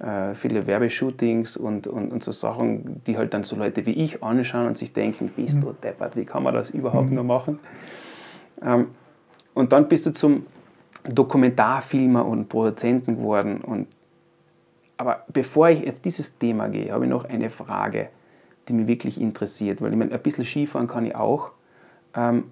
äh, 0.00 0.34
viele 0.34 0.66
Werbeshootings 0.66 1.56
und, 1.56 1.86
und, 1.86 2.10
und 2.10 2.22
so 2.22 2.32
Sachen, 2.32 3.00
die 3.06 3.16
halt 3.16 3.32
dann 3.32 3.44
so 3.44 3.54
Leute 3.54 3.86
wie 3.86 3.92
ich 3.92 4.24
anschauen 4.24 4.66
und 4.66 4.76
sich 4.76 4.92
denken, 4.92 5.30
bist 5.34 5.58
mhm. 5.58 5.60
du 5.60 5.72
deppert, 5.72 6.16
wie 6.16 6.24
kann 6.24 6.42
man 6.42 6.52
das 6.52 6.70
überhaupt 6.70 7.10
mhm. 7.10 7.14
nur 7.14 7.24
machen? 7.24 7.60
Ähm, 8.62 8.88
und 9.54 9.72
dann 9.72 9.88
bist 9.88 10.04
du 10.04 10.10
zum 10.10 10.46
Dokumentarfilmer 11.04 12.26
und 12.26 12.48
Produzenten 12.48 13.18
geworden. 13.18 13.60
Und, 13.60 13.86
aber 14.96 15.24
bevor 15.28 15.70
ich 15.70 15.88
auf 15.88 16.00
dieses 16.00 16.36
Thema 16.38 16.68
gehe, 16.68 16.90
habe 16.90 17.04
ich 17.04 17.10
noch 17.10 17.24
eine 17.24 17.50
Frage 17.50 18.08
die 18.70 18.76
mich 18.76 18.86
wirklich 18.86 19.20
interessiert, 19.20 19.82
weil 19.82 19.90
ich 19.90 19.98
meine, 19.98 20.12
ein 20.12 20.20
bisschen 20.20 20.44
Skifahren 20.44 20.86
kann 20.86 21.04
ich 21.04 21.14
auch. 21.14 21.50
Ähm, 22.14 22.44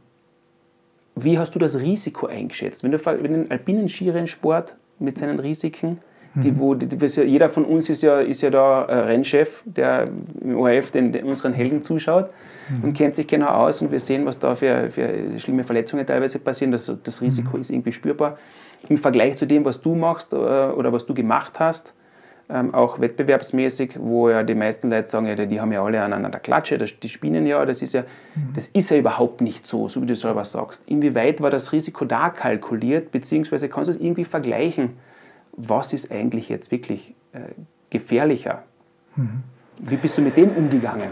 wie 1.15 1.39
hast 1.39 1.55
du 1.55 1.59
das 1.59 1.79
Risiko 1.79 2.27
eingeschätzt? 2.27 2.83
Wenn 2.83 2.93
du 2.93 3.05
wenn 3.05 3.33
den 3.33 3.51
alpinen 3.51 3.89
Skirennsport 3.89 4.77
mit 4.99 5.19
seinen 5.19 5.39
Risiken, 5.39 5.99
die, 6.35 6.59
wo, 6.59 6.75
die, 6.75 6.87
die, 6.87 7.07
jeder 7.23 7.49
von 7.49 7.65
uns 7.65 7.89
ist 7.89 8.03
ja, 8.03 8.21
ist 8.21 8.43
ja 8.43 8.51
da 8.51 8.83
Rennchef, 8.83 9.63
der 9.65 10.09
im 10.41 10.57
ORF 10.57 10.91
den, 10.91 11.11
den 11.11 11.25
unseren 11.25 11.53
Helden 11.53 11.83
zuschaut 11.83 12.31
mhm. 12.69 12.85
und 12.85 12.93
kennt 12.93 13.17
sich 13.17 13.27
genau 13.27 13.49
aus 13.49 13.83
und 13.83 13.91
wir 13.91 13.99
sehen, 13.99 14.25
was 14.27 14.39
da 14.39 14.55
für, 14.55 14.91
für 14.91 15.41
schlimme 15.41 15.65
Verletzungen 15.65 16.07
teilweise 16.07 16.39
passieren. 16.39 16.71
Das, 16.71 16.93
das 17.03 17.23
Risiko 17.23 17.57
mhm. 17.57 17.61
ist 17.63 17.71
irgendwie 17.71 17.93
spürbar. 17.93 18.39
Im 18.89 18.99
Vergleich 18.99 19.37
zu 19.37 19.47
dem, 19.47 19.65
was 19.65 19.81
du 19.81 19.97
machst 19.97 20.33
äh, 20.33 20.37
oder 20.37 20.93
was 20.93 21.07
du 21.07 21.15
gemacht 21.15 21.59
hast, 21.59 21.95
ähm, 22.51 22.75
auch 22.75 23.01
wettbewerbsmäßig, 23.01 23.99
wo 23.99 24.31
ja 24.31 24.43
die 24.43 24.55
meisten 24.55 24.91
Leute 24.91 25.11
sagen, 25.11 25.27
ja, 25.27 25.35
die 25.35 25.61
haben 25.61 25.73
ja 25.73 25.85
alle 25.85 26.03
an 26.03 26.23
der 26.23 26.41
Klatsche, 26.41 26.79
die 26.79 27.09
spinnen 27.09 27.47
ja, 27.47 27.65
das 27.67 27.83
ist 27.83 27.95
ja, 27.95 28.03
mhm. 28.35 28.53
das 28.55 28.69
ist 28.69 28.91
ja 28.91 28.97
überhaupt 28.97 29.41
nicht 29.41 29.67
so, 29.67 29.89
so 29.89 30.01
wie 30.03 30.07
du 30.07 30.17
selber 30.17 30.45
sagst. 30.45 30.83
Inwieweit 30.87 31.41
war 31.43 31.51
das 31.51 31.73
Risiko 31.73 32.05
da 32.05 32.31
kalkuliert, 32.31 33.13
beziehungsweise 33.13 33.69
kannst 33.69 33.89
du 33.89 33.97
es 33.97 34.01
irgendwie 34.01 34.25
vergleichen, 34.25 34.97
was 35.53 35.93
ist 35.93 36.11
eigentlich 36.11 36.49
jetzt 36.49 36.71
wirklich 36.71 37.15
äh, 37.33 37.41
gefährlicher? 37.91 38.63
Mhm. 39.17 39.43
Wie 39.81 39.97
bist 39.97 40.17
du 40.17 40.23
mit 40.23 40.37
dem 40.37 40.51
umgegangen? 40.51 41.11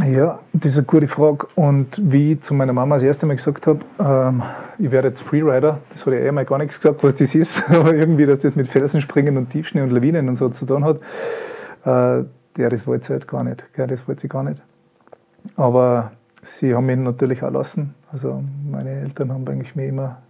Ja, 0.00 0.38
das 0.54 0.72
ist 0.72 0.78
eine 0.78 0.86
gute 0.86 1.06
Frage. 1.06 1.46
Und 1.54 2.00
wie 2.02 2.32
ich 2.32 2.40
zu 2.40 2.54
meiner 2.54 2.72
Mama 2.72 2.94
das 2.94 3.02
erste 3.02 3.26
Mal 3.26 3.36
gesagt 3.36 3.66
habe, 3.66 3.80
ähm, 3.98 4.42
ich 4.78 4.90
werde 4.90 5.08
jetzt 5.08 5.20
Freerider, 5.20 5.80
das 5.90 6.06
hat 6.06 6.14
ja 6.14 6.20
eh 6.20 6.32
mal 6.32 6.46
gar 6.46 6.56
nichts 6.58 6.80
gesagt, 6.80 7.04
was 7.04 7.16
das 7.16 7.34
ist, 7.34 7.62
aber 7.68 7.94
irgendwie, 7.94 8.24
dass 8.24 8.40
das 8.40 8.56
mit 8.56 8.68
Felsenspringen 8.68 9.36
und 9.36 9.50
Tiefschnee 9.50 9.82
und 9.82 9.90
Lawinen 9.90 10.30
und 10.30 10.36
so 10.36 10.48
zu 10.48 10.64
tun 10.64 10.84
hat, 10.84 10.96
äh, 11.84 12.24
ja, 12.60 12.68
das 12.70 12.86
wollte 12.86 13.06
sie 13.06 13.12
halt 13.12 13.28
gar 13.28 13.44
nicht. 13.44 13.64
Gell, 13.74 13.86
das 13.86 14.08
wollte 14.08 14.22
sie 14.22 14.28
gar 14.28 14.42
nicht. 14.44 14.62
Aber 15.56 16.12
sie 16.40 16.74
haben 16.74 16.86
mich 16.86 16.96
natürlich 16.96 17.42
auch 17.42 17.52
lassen. 17.52 17.94
Also 18.10 18.42
meine 18.70 18.90
Eltern 18.90 19.30
haben 19.30 19.46
eigentlich 19.46 19.76
mir 19.76 19.88
immer, 19.88 20.22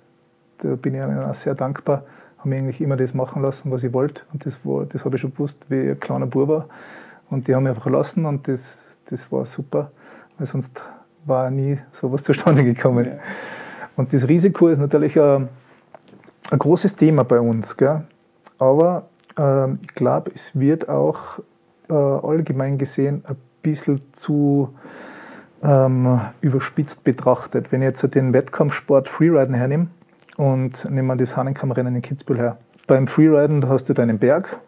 da 0.58 0.74
bin 0.74 0.94
ich 0.94 1.00
ihnen 1.00 1.22
auch 1.22 1.34
sehr 1.34 1.54
dankbar, 1.54 2.02
haben 2.38 2.50
mich 2.50 2.58
eigentlich 2.58 2.80
immer 2.80 2.96
das 2.96 3.14
machen 3.14 3.42
lassen, 3.42 3.70
was 3.70 3.84
ich 3.84 3.92
wollte. 3.92 4.22
Und 4.32 4.44
das, 4.44 4.58
war, 4.64 4.86
das 4.86 5.04
habe 5.04 5.14
ich 5.14 5.22
schon 5.22 5.32
gewusst, 5.32 5.66
wie 5.68 5.82
ich 5.82 5.90
ein 5.90 6.00
kleiner 6.00 6.26
Bub 6.26 6.48
war. 6.48 6.66
Und 7.30 7.46
die 7.46 7.54
haben 7.54 7.62
mich 7.62 7.70
einfach 7.70 7.90
lassen 7.90 8.26
und 8.26 8.48
das 8.48 8.81
das 9.12 9.30
war 9.30 9.44
super, 9.44 9.92
weil 10.38 10.46
sonst 10.46 10.80
war 11.24 11.50
nie 11.50 11.78
sowas 11.92 12.22
zustande 12.24 12.64
gekommen. 12.64 13.04
Ja. 13.04 13.12
Und 13.96 14.12
das 14.12 14.26
Risiko 14.26 14.68
ist 14.68 14.78
natürlich 14.78 15.20
ein, 15.20 15.48
ein 16.50 16.58
großes 16.58 16.96
Thema 16.96 17.24
bei 17.24 17.38
uns. 17.38 17.76
Gell? 17.76 18.02
Aber 18.58 19.08
äh, 19.38 19.72
ich 19.74 19.94
glaube, 19.94 20.32
es 20.34 20.58
wird 20.58 20.88
auch 20.88 21.38
äh, 21.88 21.92
allgemein 21.92 22.78
gesehen 22.78 23.22
ein 23.26 23.36
bisschen 23.62 24.00
zu 24.12 24.74
ähm, 25.62 26.20
überspitzt 26.40 27.04
betrachtet. 27.04 27.70
Wenn 27.70 27.82
ich 27.82 27.86
jetzt 27.86 28.14
den 28.14 28.32
Wettkampfsport 28.32 29.08
Freeriden 29.08 29.54
hernehme 29.54 29.88
und 30.36 30.90
nehmen 30.90 31.06
wir 31.06 31.16
das 31.16 31.36
Hahnenkammrennen 31.36 31.94
in 31.96 32.02
Kitzbühel 32.02 32.38
her. 32.38 32.58
Beim 32.86 33.06
Freeriden 33.06 33.68
hast 33.68 33.88
du 33.88 33.94
deinen 33.94 34.18
Berg, 34.18 34.58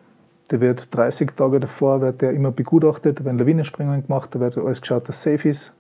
der 0.51 0.61
wird 0.61 0.95
30 0.95 1.33
Tage 1.37 1.61
davor 1.61 2.01
wird 2.01 2.21
der 2.21 2.33
immer 2.33 2.51
begutachtet, 2.51 3.21
da 3.21 3.25
werden 3.25 3.39
Lawinensprengungen 3.39 4.07
gemacht, 4.07 4.35
da 4.35 4.41
wird 4.41 4.59
alles 4.59 4.81
geschaut, 4.81 5.09
dass 5.09 5.23
safe 5.23 5.49
ist. 5.49 5.73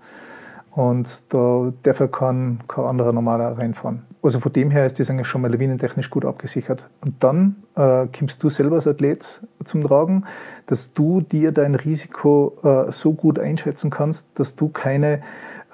Und 0.74 1.22
da 1.28 1.72
dafür 1.84 2.08
kann 2.08 2.58
kein 2.66 2.84
anderer 2.84 3.12
normaler 3.12 3.56
reinfahren. 3.56 4.02
Also 4.22 4.40
von 4.40 4.52
dem 4.52 4.70
her 4.70 4.86
ist 4.86 4.98
das 4.98 5.08
eigentlich 5.08 5.28
schon 5.28 5.42
mal 5.42 5.52
lawinentechnisch 5.52 6.10
gut 6.10 6.24
abgesichert. 6.24 6.88
Und 7.00 7.22
dann 7.22 7.56
äh, 7.76 8.06
kommst 8.18 8.42
du 8.42 8.48
selber 8.48 8.76
als 8.76 8.88
Athlet 8.88 9.40
zum 9.64 9.84
Tragen, 9.84 10.24
dass 10.66 10.92
du 10.92 11.20
dir 11.20 11.52
dein 11.52 11.76
Risiko 11.76 12.56
äh, 12.64 12.90
so 12.90 13.12
gut 13.12 13.38
einschätzen 13.38 13.90
kannst, 13.90 14.26
dass 14.34 14.56
du 14.56 14.68
keine 14.68 15.20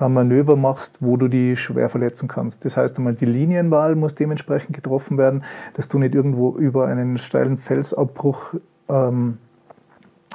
äh, 0.01 0.09
Manöver 0.09 0.57
machst, 0.57 0.99
wo 1.01 1.16
du 1.16 1.28
die 1.28 1.57
schwer 1.57 1.88
verletzen 1.88 2.28
kannst. 2.28 2.64
Das 2.66 2.76
heißt 2.76 2.99
einmal, 2.99 3.14
die 3.14 3.24
Linienwahl 3.24 3.95
muss 3.95 4.14
dementsprechend 4.14 4.74
getroffen 4.74 5.16
werden, 5.16 5.45
dass 5.74 5.88
du 5.88 5.99
nicht 5.99 6.14
irgendwo 6.14 6.57
über 6.57 6.88
einen 6.88 7.16
steilen 7.16 7.57
Felsabbruch 7.57 8.55
ähm, 8.91 9.38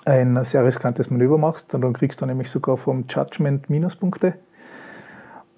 ein 0.06 0.44
sehr 0.46 0.64
riskantes 0.64 1.10
Manöver 1.10 1.38
machst, 1.38 1.74
dann 1.74 1.94
kriegst 1.94 2.22
du 2.22 2.26
nämlich 2.26 2.50
sogar 2.50 2.78
vom 2.78 3.06
Judgment 3.10 3.70
Minuspunkte. 3.70 4.36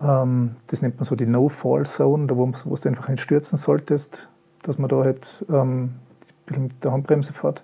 Ähm, 0.01 0.55
das 0.67 0.81
nennt 0.81 0.97
man 0.97 1.05
so 1.05 1.15
die 1.15 1.25
No-Fall-Zone, 1.25 2.27
da 2.27 2.37
wo, 2.37 2.51
wo 2.65 2.75
du 2.75 2.89
einfach 2.89 3.09
nicht 3.09 3.21
stürzen 3.21 3.57
solltest, 3.57 4.29
dass 4.63 4.77
man 4.77 4.89
da 4.89 4.97
halt 4.97 5.45
ähm, 5.49 5.95
mit 6.49 6.83
der 6.83 6.91
Handbremse 6.91 7.33
fährt. 7.33 7.63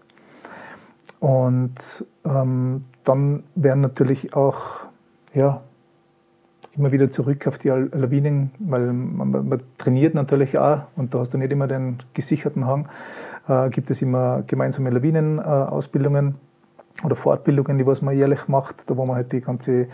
Und 1.19 2.05
ähm, 2.25 2.83
dann 3.05 3.43
werden 3.55 3.81
natürlich 3.81 4.33
auch 4.35 4.81
ja, 5.33 5.61
immer 6.75 6.91
wieder 6.91 7.09
zurück 7.11 7.47
auf 7.47 7.59
die 7.59 7.69
Lawinen, 7.69 8.51
weil 8.59 8.91
man, 8.91 9.31
man, 9.31 9.61
trainiert 9.77 10.15
natürlich 10.15 10.57
auch 10.57 10.81
und 10.95 11.13
da 11.13 11.19
hast 11.19 11.33
du 11.33 11.37
nicht 11.37 11.51
immer 11.51 11.67
den 11.67 12.03
gesicherten 12.13 12.65
Hang 12.65 12.89
äh, 13.47 13.69
gibt 13.69 13.89
es 13.91 14.01
immer 14.01 14.43
gemeinsame 14.47 14.89
Lawinenausbildungen 14.89 16.35
oder 17.03 17.15
Fortbildungen, 17.15 17.77
die 17.77 17.85
was 17.85 18.01
man 18.01 18.15
jährlich 18.15 18.47
macht, 18.47 18.89
da 18.89 18.97
wo 18.97 19.05
man 19.05 19.15
halt 19.15 19.31
die 19.31 19.41
ganze 19.41 19.87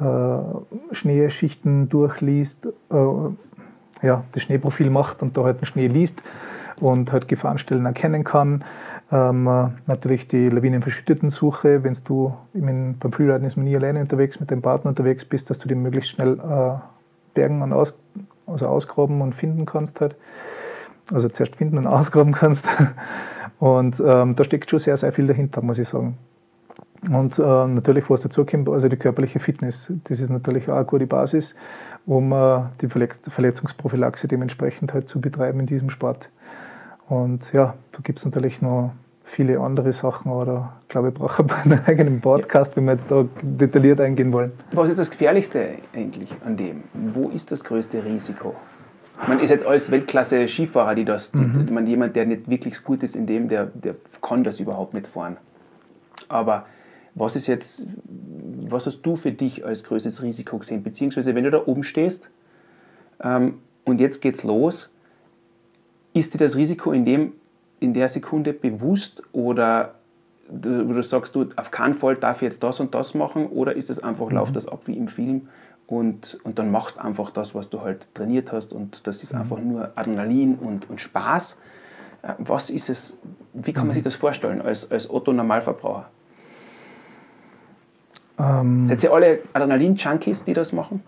äh, 0.00 0.94
Schneeschichten 0.94 1.88
durchliest, 1.88 2.66
äh, 2.66 4.06
ja, 4.06 4.24
das 4.32 4.42
Schneeprofil 4.42 4.90
macht 4.90 5.22
und 5.22 5.36
da 5.36 5.44
halt 5.44 5.60
den 5.60 5.66
Schnee 5.66 5.86
liest 5.86 6.22
und 6.80 7.12
halt 7.12 7.28
Gefahrenstellen 7.28 7.86
erkennen 7.86 8.24
kann. 8.24 8.64
Ähm, 9.12 9.44
natürlich 9.86 10.26
die 10.26 10.48
Lawinenverschütteten-Suche, 10.48 11.84
wenn 11.84 11.96
du 12.04 12.34
meine, 12.54 12.94
beim 12.98 13.12
Freeriden 13.12 13.46
ist 13.46 13.56
man 13.56 13.66
nie 13.66 13.76
alleine 13.76 14.00
unterwegs, 14.00 14.40
mit 14.40 14.50
deinem 14.50 14.62
Partner 14.62 14.88
unterwegs 14.88 15.24
bist, 15.24 15.50
dass 15.50 15.58
du 15.58 15.68
die 15.68 15.74
möglichst 15.74 16.10
schnell 16.10 16.38
äh, 16.40 16.78
bergen 17.34 17.62
und 17.62 17.72
aus, 17.72 17.94
also 18.46 18.66
ausgraben 18.66 19.20
und 19.20 19.34
finden 19.34 19.66
kannst 19.66 20.00
halt 20.00 20.16
also 21.10 21.28
zuerst 21.28 21.56
finden 21.56 21.78
und 21.78 21.86
ausgraben 21.86 22.32
kannst. 22.32 22.64
Und 23.58 24.02
ähm, 24.04 24.34
da 24.34 24.42
steckt 24.42 24.70
schon 24.70 24.80
sehr, 24.80 24.96
sehr 24.96 25.12
viel 25.12 25.28
dahinter, 25.28 25.62
muss 25.62 25.78
ich 25.78 25.86
sagen. 25.88 26.18
Und 27.10 27.38
äh, 27.38 27.42
natürlich, 27.42 28.10
was 28.10 28.20
dazu 28.20 28.44
kommt, 28.44 28.68
also 28.68 28.88
die 28.88 28.96
körperliche 28.96 29.38
Fitness, 29.38 29.92
das 30.04 30.18
ist 30.18 30.30
natürlich 30.30 30.68
auch 30.68 30.76
eine 30.76 30.84
gute 30.84 31.06
Basis, 31.06 31.54
um 32.04 32.32
äh, 32.32 32.62
die 32.80 32.88
Verletzungsprophylaxe 32.88 34.26
dementsprechend 34.26 34.92
halt 34.92 35.08
zu 35.08 35.20
betreiben 35.20 35.60
in 35.60 35.66
diesem 35.66 35.90
Sport. 35.90 36.28
Und 37.08 37.52
ja, 37.52 37.74
da 37.92 37.98
gibt 38.02 38.18
es 38.18 38.24
natürlich 38.24 38.62
noch 38.62 38.92
viele 39.24 39.58
andere 39.60 39.92
Sachen, 39.92 40.30
aber 40.30 40.44
da 40.44 40.72
glaube 40.88 41.08
ich, 41.08 41.14
brauche 41.14 41.44
ich 41.46 41.52
einen 41.72 41.80
eigenen 41.86 42.20
Podcast, 42.20 42.76
wenn 42.76 42.84
wir 42.84 42.92
jetzt 42.92 43.10
da 43.10 43.24
detailliert 43.42 44.00
eingehen 44.00 44.32
wollen. 44.32 44.52
Was 44.72 44.90
ist 44.90 44.98
das 44.98 45.10
Gefährlichste 45.10 45.76
eigentlich 45.94 46.34
an 46.44 46.56
dem? 46.56 46.82
Wo 46.94 47.28
ist 47.30 47.50
das 47.50 47.64
größte 47.64 48.04
Risiko? 48.04 48.54
Man 49.28 49.38
ist 49.40 49.50
jetzt 49.50 49.64
als 49.64 49.90
Weltklasse-Skifahrer, 49.90 50.94
die 50.94 51.04
das, 51.04 51.32
mhm. 51.32 51.66
die, 51.66 51.72
man, 51.72 51.86
jemand, 51.86 52.16
der 52.16 52.26
nicht 52.26 52.48
wirklich 52.48 52.82
gut 52.82 53.02
ist 53.02 53.14
in 53.14 53.26
dem, 53.26 53.48
der, 53.48 53.66
der 53.66 53.94
kann 54.20 54.44
das 54.44 54.60
überhaupt 54.60 54.94
nicht 54.94 55.06
fahren. 55.06 55.36
Aber 56.28 56.66
was 57.14 57.36
ist 57.36 57.46
jetzt, 57.46 57.86
was 58.68 58.86
hast 58.86 59.02
du 59.02 59.16
für 59.16 59.32
dich 59.32 59.64
als 59.64 59.84
größtes 59.84 60.22
Risiko 60.22 60.58
gesehen? 60.58 60.82
Beziehungsweise, 60.82 61.34
wenn 61.34 61.44
du 61.44 61.50
da 61.50 61.62
oben 61.66 61.82
stehst 61.82 62.30
ähm, 63.22 63.58
und 63.84 64.00
jetzt 64.00 64.22
geht's 64.22 64.42
los, 64.42 64.90
ist 66.14 66.34
dir 66.34 66.38
das 66.38 66.56
Risiko 66.56 66.92
in, 66.92 67.04
dem, 67.04 67.32
in 67.80 67.94
der 67.94 68.08
Sekunde 68.08 68.52
bewusst 68.52 69.22
oder 69.32 69.94
du, 70.48 70.84
du 70.84 71.02
sagst, 71.02 71.34
du, 71.34 71.48
auf 71.56 71.70
keinen 71.70 71.94
Fall 71.94 72.16
darf 72.16 72.36
ich 72.36 72.42
jetzt 72.42 72.62
das 72.62 72.80
und 72.80 72.94
das 72.94 73.14
machen 73.14 73.46
oder 73.46 73.76
ist 73.76 73.90
es 73.90 74.02
einfach, 74.02 74.28
mhm. 74.28 74.36
läuft 74.36 74.56
das 74.56 74.66
ab 74.66 74.82
wie 74.86 74.96
im 74.96 75.08
Film 75.08 75.48
und, 75.92 76.38
und 76.42 76.58
dann 76.58 76.70
machst 76.70 76.96
du 76.96 77.04
einfach 77.04 77.30
das, 77.30 77.54
was 77.54 77.68
du 77.68 77.82
halt 77.82 78.06
trainiert 78.14 78.50
hast 78.50 78.72
und 78.72 79.06
das 79.06 79.22
ist 79.22 79.34
mhm. 79.34 79.40
einfach 79.40 79.58
nur 79.58 79.92
Adrenalin 79.94 80.54
und, 80.54 80.88
und 80.88 81.02
Spaß. 81.02 81.58
Äh, 82.22 82.32
was 82.38 82.70
ist 82.70 82.88
es, 82.88 83.18
wie 83.52 83.74
kann 83.74 83.86
man 83.86 83.92
sich 83.92 84.02
mhm. 84.02 84.04
das 84.04 84.14
vorstellen 84.14 84.62
als, 84.62 84.90
als 84.90 85.10
Otto-Normalverbraucher? 85.10 86.08
Ähm, 88.38 88.86
Seid 88.86 89.02
ihr 89.02 89.12
alle 89.12 89.40
Adrenalin-Junkies, 89.52 90.44
die 90.44 90.54
das 90.54 90.72
machen? 90.72 91.02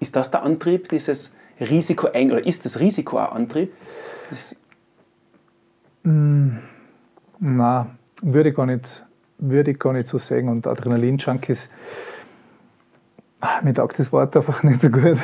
Ist 0.00 0.16
das 0.16 0.32
der 0.32 0.42
Antrieb, 0.42 0.88
dieses 0.88 1.32
Risiko 1.60 2.08
oder 2.08 2.44
ist 2.44 2.64
das 2.64 2.80
Risiko 2.80 3.18
ein 3.18 3.28
Antrieb? 3.28 3.72
Das 4.30 4.56
mm, 6.02 6.48
na, 7.38 7.86
würde 8.22 8.48
ich 8.48 8.56
gar 8.56 8.66
nicht 8.66 9.05
würde 9.38 9.72
ich 9.72 9.78
gar 9.78 9.92
nicht 9.92 10.06
so 10.06 10.18
sagen. 10.18 10.48
Und 10.48 10.66
Adrenalin-Junkies, 10.66 11.68
mir 13.62 13.74
taugt 13.74 13.98
das 13.98 14.12
Wort 14.12 14.36
einfach 14.36 14.62
nicht 14.62 14.80
so 14.80 14.90
gut. 14.90 15.18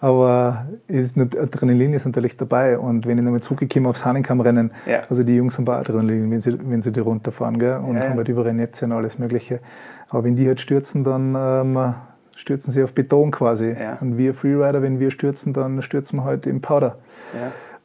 Aber 0.00 0.66
ist 0.86 1.18
Adrenalin 1.18 1.92
ist 1.92 2.06
natürlich 2.06 2.36
dabei. 2.36 2.78
Und 2.78 3.06
wenn 3.06 3.18
ich 3.18 3.24
nochmal 3.24 3.40
zurückkomme 3.40 3.88
aufs 3.88 4.04
Hahnenkammrennen, 4.04 4.70
ja. 4.86 5.02
also 5.08 5.24
die 5.24 5.34
Jungs 5.34 5.56
haben 5.56 5.64
bei 5.64 5.76
Adrenalin, 5.76 6.30
wenn 6.30 6.40
sie, 6.40 6.56
wenn 6.70 6.82
sie 6.82 6.92
die 6.92 7.00
runterfahren 7.00 7.58
gell? 7.58 7.78
und 7.78 7.96
ja, 7.96 8.08
haben 8.08 8.16
halt 8.16 8.28
überall 8.28 8.52
Netze 8.52 8.84
und 8.84 8.92
alles 8.92 9.18
Mögliche. 9.18 9.60
Aber 10.08 10.24
wenn 10.24 10.36
die 10.36 10.46
halt 10.46 10.60
stürzen, 10.60 11.02
dann 11.02 11.34
ähm, 11.36 11.94
stürzen 12.36 12.72
sie 12.72 12.82
auf 12.84 12.92
Beton 12.92 13.32
quasi. 13.32 13.74
Und 14.00 14.16
wir 14.18 14.34
Freerider, 14.34 14.82
wenn 14.82 15.00
wir 15.00 15.10
stürzen, 15.10 15.52
dann 15.52 15.82
stürzen 15.82 16.20
wir 16.20 16.24
halt 16.24 16.46
im 16.46 16.60
Powder. 16.60 16.96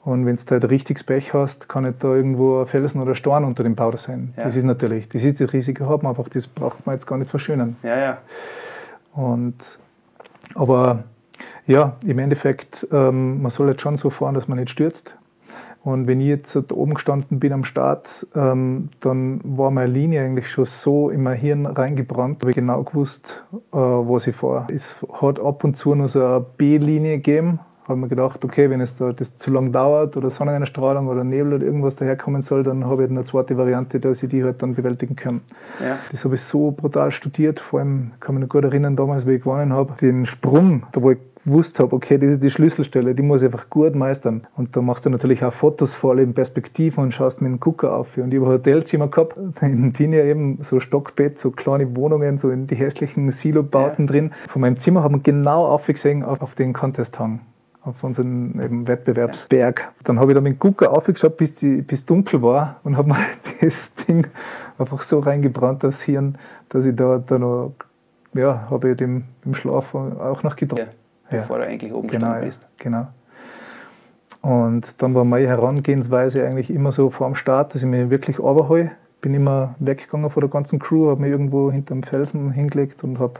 Und 0.05 0.25
wenn 0.25 0.35
du 0.35 0.41
halt 0.51 0.69
richtiges 0.69 1.03
Pech 1.03 1.33
hast, 1.33 1.69
kann 1.69 1.83
nicht 1.83 2.03
da 2.03 2.13
irgendwo 2.13 2.61
ein 2.61 2.67
Felsen 2.67 3.01
oder 3.01 3.15
Storn 3.15 3.45
unter 3.45 3.63
dem 3.63 3.75
Powder 3.75 3.97
sein. 3.97 4.33
Ja. 4.35 4.43
Das 4.43 4.55
ist 4.55 4.65
natürlich, 4.65 5.07
das 5.07 5.23
ist 5.23 5.39
das 5.39 5.53
Risiko, 5.53 5.85
haben 5.85 6.05
einfach, 6.05 6.27
das 6.27 6.45
braucht 6.45 6.85
man 6.85 6.95
jetzt 6.95 7.05
gar 7.05 7.17
nicht 7.17 7.31
verschönern. 7.31 7.77
Ja, 7.83 7.97
ja. 7.97 8.17
Und, 9.13 9.79
aber 10.55 11.05
ja, 11.65 11.95
im 12.05 12.19
Endeffekt, 12.19 12.85
ähm, 12.91 13.41
man 13.41 13.51
soll 13.51 13.69
jetzt 13.69 13.81
schon 13.81 13.95
so 13.95 14.09
fahren, 14.09 14.35
dass 14.35 14.49
man 14.49 14.59
nicht 14.59 14.71
stürzt. 14.71 15.15
Und 15.83 16.07
wenn 16.07 16.21
ich 16.21 16.27
jetzt 16.27 16.55
da 16.55 16.63
oben 16.73 16.93
gestanden 16.93 17.39
bin 17.39 17.51
am 17.51 17.65
Start, 17.65 18.25
ähm, 18.35 18.89
dann 19.01 19.41
war 19.43 19.69
meine 19.69 19.91
Linie 19.91 20.23
eigentlich 20.23 20.49
schon 20.49 20.65
so 20.65 21.09
in 21.09 21.23
mein 21.23 21.37
Hirn 21.37 21.65
reingebrannt. 21.65 22.41
Habe 22.41 22.51
ich 22.51 22.55
genau 22.55 22.83
gewusst, 22.83 23.43
äh, 23.53 23.77
was 23.77 24.27
ich 24.27 24.35
fahre. 24.35 24.67
Es 24.73 24.95
hat 25.21 25.39
ab 25.39 25.63
und 25.63 25.75
zu 25.75 25.93
noch 25.93 26.07
so 26.07 26.25
eine 26.25 26.45
B-Linie 26.57 27.17
gegeben. 27.17 27.59
Habe 27.87 27.99
mir 27.99 28.07
gedacht, 28.07 28.43
okay, 28.45 28.69
wenn 28.69 28.79
es 28.79 28.95
da 28.97 29.11
das 29.11 29.37
zu 29.37 29.51
lang 29.51 29.71
dauert 29.71 30.15
oder 30.15 30.29
Sonneneinstrahlung 30.29 31.07
oder 31.07 31.23
Nebel 31.23 31.55
oder 31.55 31.65
irgendwas 31.65 31.95
daherkommen 31.97 32.41
soll, 32.41 32.63
dann 32.63 32.85
habe 32.85 33.03
ich 33.03 33.09
eine 33.09 33.25
zweite 33.25 33.57
Variante, 33.57 33.99
dass 33.99 34.23
ich 34.23 34.29
die 34.29 34.43
halt 34.43 34.61
dann 34.61 34.75
bewältigen 34.75 35.15
kann. 35.15 35.41
Ja. 35.81 35.99
Das 36.11 36.23
habe 36.23 36.35
ich 36.35 36.41
so 36.41 36.71
brutal 36.71 37.11
studiert. 37.11 37.59
Vor 37.59 37.79
allem 37.79 38.11
kann 38.19 38.35
ich 38.35 38.39
mich 38.39 38.49
noch 38.49 38.53
gut 38.53 38.63
erinnern, 38.63 38.95
damals, 38.95 39.27
wie 39.27 39.33
ich 39.33 39.41
gewonnen 39.41 39.73
habe, 39.73 39.93
den 39.99 40.25
Sprung, 40.25 40.83
da 40.93 41.01
wo 41.01 41.11
ich 41.11 41.17
gewusst 41.45 41.79
habe, 41.79 41.93
okay, 41.95 42.17
das 42.17 42.31
ist 42.31 42.43
die 42.43 42.51
Schlüsselstelle, 42.51 43.15
die 43.15 43.21
muss 43.21 43.41
ich 43.41 43.47
einfach 43.47 43.69
gut 43.69 43.95
meistern. 43.95 44.47
Und 44.55 44.75
da 44.75 44.81
machst 44.81 45.05
du 45.05 45.09
natürlich 45.09 45.43
auch 45.43 45.53
Fotos 45.53 45.93
vor 45.93 46.11
allem 46.11 46.33
Perspektiven 46.33 47.03
und 47.03 47.13
schaust 47.13 47.41
mit 47.41 47.51
dem 47.51 47.59
Gucker 47.59 47.93
auf. 47.95 48.17
Und 48.17 48.33
ich 48.33 48.39
habe 48.39 48.49
ein 48.49 48.53
Hotelzimmer 48.53 49.07
gehabt, 49.07 49.37
in 49.61 49.93
Tinia 49.93 50.23
eben 50.23 50.59
so 50.61 50.79
Stockbett, 50.79 51.39
so 51.39 51.51
kleine 51.51 51.95
Wohnungen, 51.95 52.37
so 52.37 52.49
in 52.49 52.67
die 52.67 52.75
hässlichen 52.75 53.31
Silobauten 53.31 54.05
ja. 54.05 54.11
drin. 54.11 54.31
Von 54.49 54.61
meinem 54.61 54.77
Zimmer 54.77 55.03
haben 55.03 55.15
wir 55.15 55.21
genau 55.21 55.65
aufgesehen 55.65 56.23
auf, 56.23 56.41
auf 56.41 56.55
den 56.55 56.73
Contest-Hang 56.73 57.41
auf 57.83 58.03
unseren 58.03 58.61
eben 58.61 58.87
Wettbewerbsberg. 58.87 59.91
Dann 60.03 60.19
habe 60.19 60.31
ich 60.31 60.35
da 60.35 60.41
mit 60.41 60.53
dem 60.53 60.59
Gucker 60.59 60.91
aufgeschaut, 60.91 61.37
bis, 61.37 61.53
die, 61.55 61.81
bis 61.81 62.05
dunkel 62.05 62.41
war 62.41 62.79
und 62.83 62.97
habe 62.97 63.09
mir 63.09 63.17
das 63.61 63.91
Ding 64.07 64.27
einfach 64.77 65.01
so 65.01 65.19
reingebrannt, 65.19 65.83
das 65.83 66.01
Hirn, 66.01 66.37
dass 66.69 66.85
ich 66.85 66.95
da, 66.95 67.17
da 67.17 67.37
noch, 67.37 67.73
ja, 68.33 68.67
habe 68.69 68.91
ich 68.91 68.97
dem, 68.97 69.25
im 69.45 69.55
Schlaf 69.55 69.93
auch 69.93 70.43
noch 70.43 70.55
gedacht. 70.55 70.79
Ja 70.79 70.87
bevor 71.39 71.57
du 71.59 71.65
eigentlich 71.65 71.93
oben 71.93 72.07
genau, 72.07 72.27
gestanden 72.27 72.45
bist. 72.45 72.67
Genau. 72.77 73.07
Und 74.41 75.01
dann 75.01 75.15
war 75.15 75.23
meine 75.23 75.47
Herangehensweise 75.47 76.45
eigentlich 76.45 76.69
immer 76.69 76.91
so 76.91 77.09
vor 77.09 77.27
dem 77.27 77.35
Start, 77.35 77.73
dass 77.73 77.83
ich 77.83 77.89
mich 77.89 78.09
wirklich 78.09 78.39
runterhole. 78.39 78.91
Bin 79.21 79.33
immer 79.33 79.75
weggegangen 79.79 80.29
von 80.29 80.41
der 80.41 80.49
ganzen 80.49 80.79
Crew, 80.79 81.09
habe 81.09 81.21
mich 81.21 81.31
irgendwo 81.31 81.71
hinterm 81.71 82.03
Felsen 82.03 82.51
hingelegt 82.51 83.03
und 83.03 83.19
habe 83.19 83.39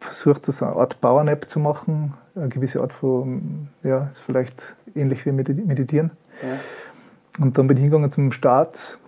versucht, 0.00 0.48
das 0.48 0.62
eine 0.62 0.76
Art 0.76 1.00
Power-Nap 1.00 1.48
zu 1.48 1.58
machen. 1.60 2.14
Eine 2.34 2.48
gewisse 2.48 2.80
Art 2.80 2.92
von, 2.92 3.68
ja, 3.82 4.08
ist 4.10 4.20
vielleicht 4.20 4.76
ähnlich 4.94 5.26
wie 5.26 5.32
Meditieren. 5.32 6.10
Ja. 6.42 7.44
Und 7.44 7.58
dann 7.58 7.66
bin 7.66 7.76
ich 7.76 7.82
hingegangen 7.82 8.10
zum 8.10 8.32
Start 8.32 8.98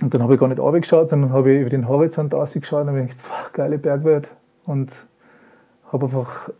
und 0.00 0.14
dann 0.14 0.22
habe 0.22 0.34
ich 0.34 0.40
gar 0.40 0.48
nicht 0.48 0.60
runtergeschaut, 0.60 1.08
sondern 1.08 1.32
habe 1.32 1.52
ich 1.52 1.60
über 1.60 1.70
den 1.70 1.86
Horizont 1.86 2.34
ausgeschaut 2.34 2.82
und 2.82 2.88
habe 2.88 3.06
gedacht, 3.06 3.52
geile 3.52 3.78
Bergwelt. 3.78 4.30
Und 4.64 4.92
habe 5.90 6.06
einfach, 6.06 6.50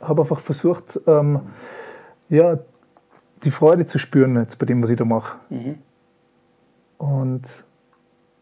hab 0.00 0.18
einfach 0.18 0.40
versucht, 0.40 0.98
ähm, 1.06 1.40
ja, 2.28 2.58
die 3.44 3.50
Freude 3.50 3.86
zu 3.86 3.98
spüren 3.98 4.36
jetzt 4.36 4.58
bei 4.58 4.66
dem, 4.66 4.82
was 4.82 4.90
ich 4.90 4.96
da 4.96 5.04
mache. 5.04 5.38
Mhm. 5.48 5.78
Und, 6.98 7.42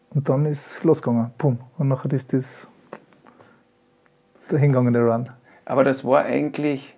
und 0.09 0.27
dann 0.27 0.45
ist 0.45 0.77
es 0.77 0.83
losgegangen. 0.83 1.31
Pum. 1.37 1.59
Und 1.77 1.87
nachher 1.87 2.11
ist 2.13 2.33
das 2.33 2.67
der 4.51 4.59
hingegangene 4.59 4.99
Run. 4.99 5.29
Aber 5.65 5.83
das 5.83 6.03
war 6.03 6.23
eigentlich, 6.23 6.95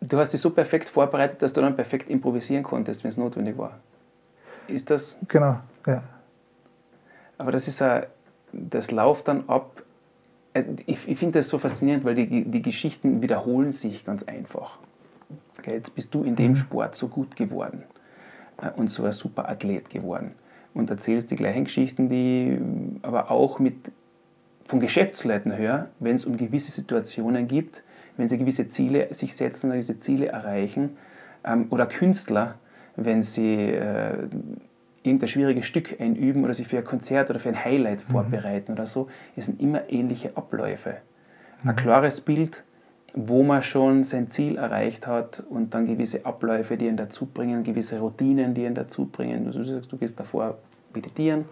du 0.00 0.18
hast 0.18 0.32
dich 0.32 0.40
so 0.40 0.50
perfekt 0.50 0.88
vorbereitet, 0.88 1.42
dass 1.42 1.52
du 1.52 1.60
dann 1.60 1.76
perfekt 1.76 2.08
improvisieren 2.08 2.62
konntest, 2.62 3.04
wenn 3.04 3.10
es 3.10 3.16
notwendig 3.16 3.58
war. 3.58 3.78
Ist 4.68 4.90
das? 4.90 5.18
Genau, 5.28 5.58
ja. 5.86 6.02
Aber 7.38 7.52
das 7.52 7.68
ist 7.68 7.80
ja, 7.80 8.04
das 8.52 8.90
läuft 8.90 9.28
dann 9.28 9.48
ab 9.48 9.82
also 10.54 10.70
ich, 10.86 11.08
ich 11.08 11.18
finde 11.18 11.38
das 11.38 11.48
so 11.48 11.58
faszinierend, 11.58 12.04
weil 12.04 12.14
die, 12.14 12.44
die 12.44 12.62
Geschichten 12.62 13.22
wiederholen 13.22 13.72
sich 13.72 14.04
ganz 14.04 14.22
einfach. 14.24 14.78
Okay, 15.58 15.74
jetzt 15.74 15.94
bist 15.94 16.14
du 16.14 16.24
in 16.24 16.36
dem 16.36 16.52
mhm. 16.52 16.56
Sport 16.56 16.94
so 16.94 17.08
gut 17.08 17.36
geworden 17.36 17.84
äh, 18.60 18.70
und 18.70 18.88
so 18.88 19.04
ein 19.04 19.12
super 19.12 19.48
Athlet 19.48 19.90
geworden 19.90 20.32
und 20.74 20.90
erzählst 20.90 21.30
die 21.30 21.36
gleichen 21.36 21.64
Geschichten, 21.64 22.08
die 22.08 22.58
aber 23.02 23.30
auch 23.30 23.58
mit 23.58 23.76
von 24.70 24.78
Geschäftsleuten 24.78 25.56
höre, 25.56 25.88
wenn 25.98 26.14
es 26.14 26.24
um 26.24 26.36
gewisse 26.36 26.70
Situationen 26.70 27.48
gibt, 27.48 27.82
wenn 28.16 28.28
sie 28.28 28.38
gewisse 28.38 28.68
Ziele 28.68 29.12
sich 29.12 29.34
setzen, 29.34 29.72
gewisse 29.72 29.98
Ziele 29.98 30.28
erreichen, 30.28 30.96
ähm, 31.44 31.66
oder 31.70 31.86
Künstler, 31.86 32.54
wenn 32.94 33.24
sie 33.24 33.70
äh, 33.70 34.28
irgendein 35.02 35.28
schwieriges 35.28 35.66
Stück 35.66 36.00
einüben 36.00 36.44
oder 36.44 36.54
sich 36.54 36.68
für 36.68 36.78
ein 36.78 36.84
Konzert 36.84 37.30
oder 37.30 37.40
für 37.40 37.48
ein 37.48 37.64
Highlight 37.64 37.98
mhm. 37.98 38.12
vorbereiten 38.12 38.72
oder 38.72 38.86
so, 38.86 39.08
es 39.34 39.46
sind 39.46 39.60
immer 39.60 39.90
ähnliche 39.90 40.36
Abläufe. 40.36 40.98
Mhm. 41.62 41.70
Ein 41.70 41.76
klares 41.76 42.20
Bild, 42.20 42.62
wo 43.12 43.42
man 43.42 43.64
schon 43.64 44.04
sein 44.04 44.30
Ziel 44.30 44.56
erreicht 44.56 45.08
hat 45.08 45.42
und 45.50 45.74
dann 45.74 45.88
gewisse 45.88 46.24
Abläufe, 46.24 46.76
die 46.76 46.86
ihn 46.86 46.96
dazu 46.96 47.26
bringen, 47.26 47.64
gewisse 47.64 47.98
Routinen, 47.98 48.54
die 48.54 48.64
ihn 48.66 48.76
dazu 48.76 49.06
bringen. 49.06 49.50
Du 49.50 49.64
sagst, 49.64 49.90
du 49.90 49.96
gehst 49.96 50.20
davor 50.20 50.58
meditieren. 50.94 51.46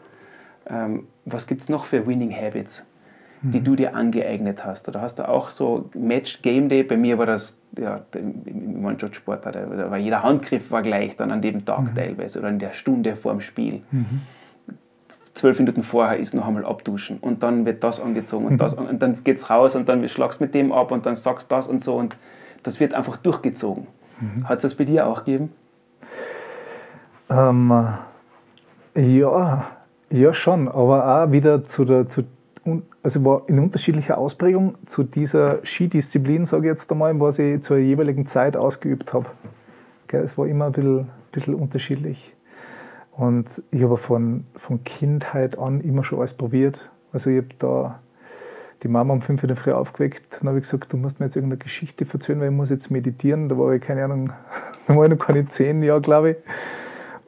Ähm, 0.68 1.08
was 1.24 1.48
gibt 1.48 1.62
es 1.62 1.68
noch 1.68 1.84
für 1.84 2.06
Winning 2.06 2.32
Habits? 2.32 2.86
Die 3.42 3.60
mhm. 3.60 3.64
du 3.64 3.76
dir 3.76 3.94
angeeignet 3.94 4.64
hast? 4.64 4.88
Oder 4.88 5.00
hast 5.00 5.18
du 5.18 5.28
auch 5.28 5.50
so 5.50 5.90
Match 5.94 6.42
Game 6.42 6.68
Day? 6.68 6.82
Bei 6.82 6.96
mir 6.96 7.18
war 7.18 7.26
das, 7.26 7.56
ja, 7.78 8.00
im 8.14 8.82
Mannschaftssport, 8.82 9.46
da 9.46 9.90
war 9.90 9.98
jeder 9.98 10.22
Handgriff 10.22 10.70
war 10.70 10.82
gleich 10.82 11.16
dann 11.16 11.30
an 11.30 11.40
dem 11.40 11.64
Tag 11.64 11.82
mhm. 11.82 11.94
teilweise 11.94 12.38
oder 12.40 12.48
in 12.48 12.58
der 12.58 12.72
Stunde 12.72 13.16
vor 13.16 13.32
dem 13.32 13.40
Spiel. 13.40 13.82
Mhm. 13.90 14.22
Zwölf 15.34 15.58
Minuten 15.60 15.82
vorher 15.82 16.18
ist 16.18 16.34
noch 16.34 16.48
einmal 16.48 16.64
abduschen 16.64 17.18
und 17.18 17.44
dann 17.44 17.64
wird 17.64 17.84
das 17.84 18.00
angezogen 18.00 18.46
und 18.46 18.60
das 18.60 18.74
und 18.74 19.00
dann 19.00 19.22
geht's 19.22 19.48
raus 19.50 19.76
und 19.76 19.88
dann 19.88 20.08
schlagst 20.08 20.40
mit 20.40 20.52
dem 20.52 20.72
ab 20.72 20.90
und 20.90 21.06
dann 21.06 21.14
sagst 21.14 21.52
das 21.52 21.68
und 21.68 21.84
so 21.84 21.94
und 21.94 22.16
das 22.64 22.80
wird 22.80 22.92
einfach 22.92 23.16
durchgezogen. 23.16 23.86
Mhm. 24.20 24.48
Hat 24.48 24.56
es 24.56 24.62
das 24.62 24.74
bei 24.74 24.84
dir 24.84 25.06
auch 25.06 25.24
gegeben? 25.24 25.52
Ähm, 27.30 27.88
ja, 28.96 29.66
ja 30.10 30.34
schon, 30.34 30.66
aber 30.66 31.24
auch 31.24 31.30
wieder 31.30 31.64
zu 31.66 31.84
der, 31.84 32.08
zu 32.08 32.24
also 33.02 33.24
war 33.24 33.42
in 33.48 33.58
unterschiedlicher 33.58 34.18
Ausprägung 34.18 34.76
zu 34.86 35.02
dieser 35.02 35.64
Skidisziplin, 35.64 36.46
sage 36.46 36.66
ich 36.66 36.72
jetzt 36.72 36.90
einmal, 36.90 37.18
was 37.20 37.38
ich 37.38 37.62
zur 37.62 37.78
jeweiligen 37.78 38.26
Zeit 38.26 38.56
ausgeübt 38.56 39.12
habe. 39.12 39.26
Es 40.10 40.38
war 40.38 40.46
immer 40.46 40.66
ein 40.66 40.72
bisschen, 40.72 41.08
bisschen 41.32 41.54
unterschiedlich. 41.54 42.34
Und 43.12 43.46
ich 43.70 43.82
habe 43.82 43.96
von, 43.96 44.44
von 44.56 44.84
Kindheit 44.84 45.58
an 45.58 45.80
immer 45.80 46.04
schon 46.04 46.20
alles 46.20 46.32
probiert. 46.32 46.90
Also 47.12 47.30
ich 47.30 47.38
habe 47.38 47.48
da 47.58 47.98
die 48.82 48.88
Mama 48.88 49.12
um 49.12 49.22
fünf 49.22 49.42
in 49.42 49.48
der 49.48 49.56
Früh 49.56 49.72
aufgeweckt. 49.72 50.38
Dann 50.38 50.48
habe 50.48 50.58
ich 50.58 50.64
gesagt, 50.64 50.92
du 50.92 50.96
musst 50.96 51.18
mir 51.18 51.26
jetzt 51.26 51.36
irgendeine 51.36 51.58
Geschichte 51.58 52.06
erzählen, 52.10 52.40
weil 52.40 52.50
ich 52.50 52.54
muss 52.54 52.70
jetzt 52.70 52.90
meditieren. 52.90 53.48
Da 53.48 53.58
war 53.58 53.72
ich, 53.72 53.82
keine 53.82 54.04
Ahnung, 54.04 54.32
da 54.86 54.94
war 54.94 55.04
ich 55.04 55.10
noch 55.10 55.18
keine 55.18 55.48
zehn 55.48 55.82
Jahre, 55.82 56.00
glaube 56.00 56.30
ich. 56.30 56.36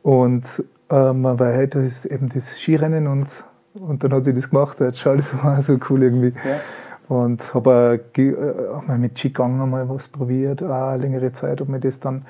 Und 0.02 0.44
ähm, 0.90 1.24
weil 1.24 1.56
heute 1.56 1.80
ist 1.80 2.04
eben 2.06 2.28
das 2.28 2.60
Skirennen 2.60 3.06
und 3.06 3.28
und 3.74 4.02
dann 4.02 4.12
hat 4.12 4.24
sie 4.24 4.34
das 4.34 4.50
gemacht, 4.50 4.80
das 4.80 5.04
war 5.04 5.62
so 5.62 5.78
cool 5.88 6.02
irgendwie. 6.02 6.32
Ja. 6.44 6.60
Und 7.08 7.54
habe 7.54 8.00
auch, 8.00 8.18
äh, 8.18 8.86
mal 8.86 8.98
mit 8.98 9.16
Qigong 9.16 9.68
mal 9.68 9.88
was 9.88 10.06
probiert, 10.06 10.62
auch 10.62 10.96
längere 10.96 11.32
Zeit, 11.32 11.60
ob 11.60 11.68
mir 11.68 11.80
das 11.80 11.98
dann, 11.98 12.24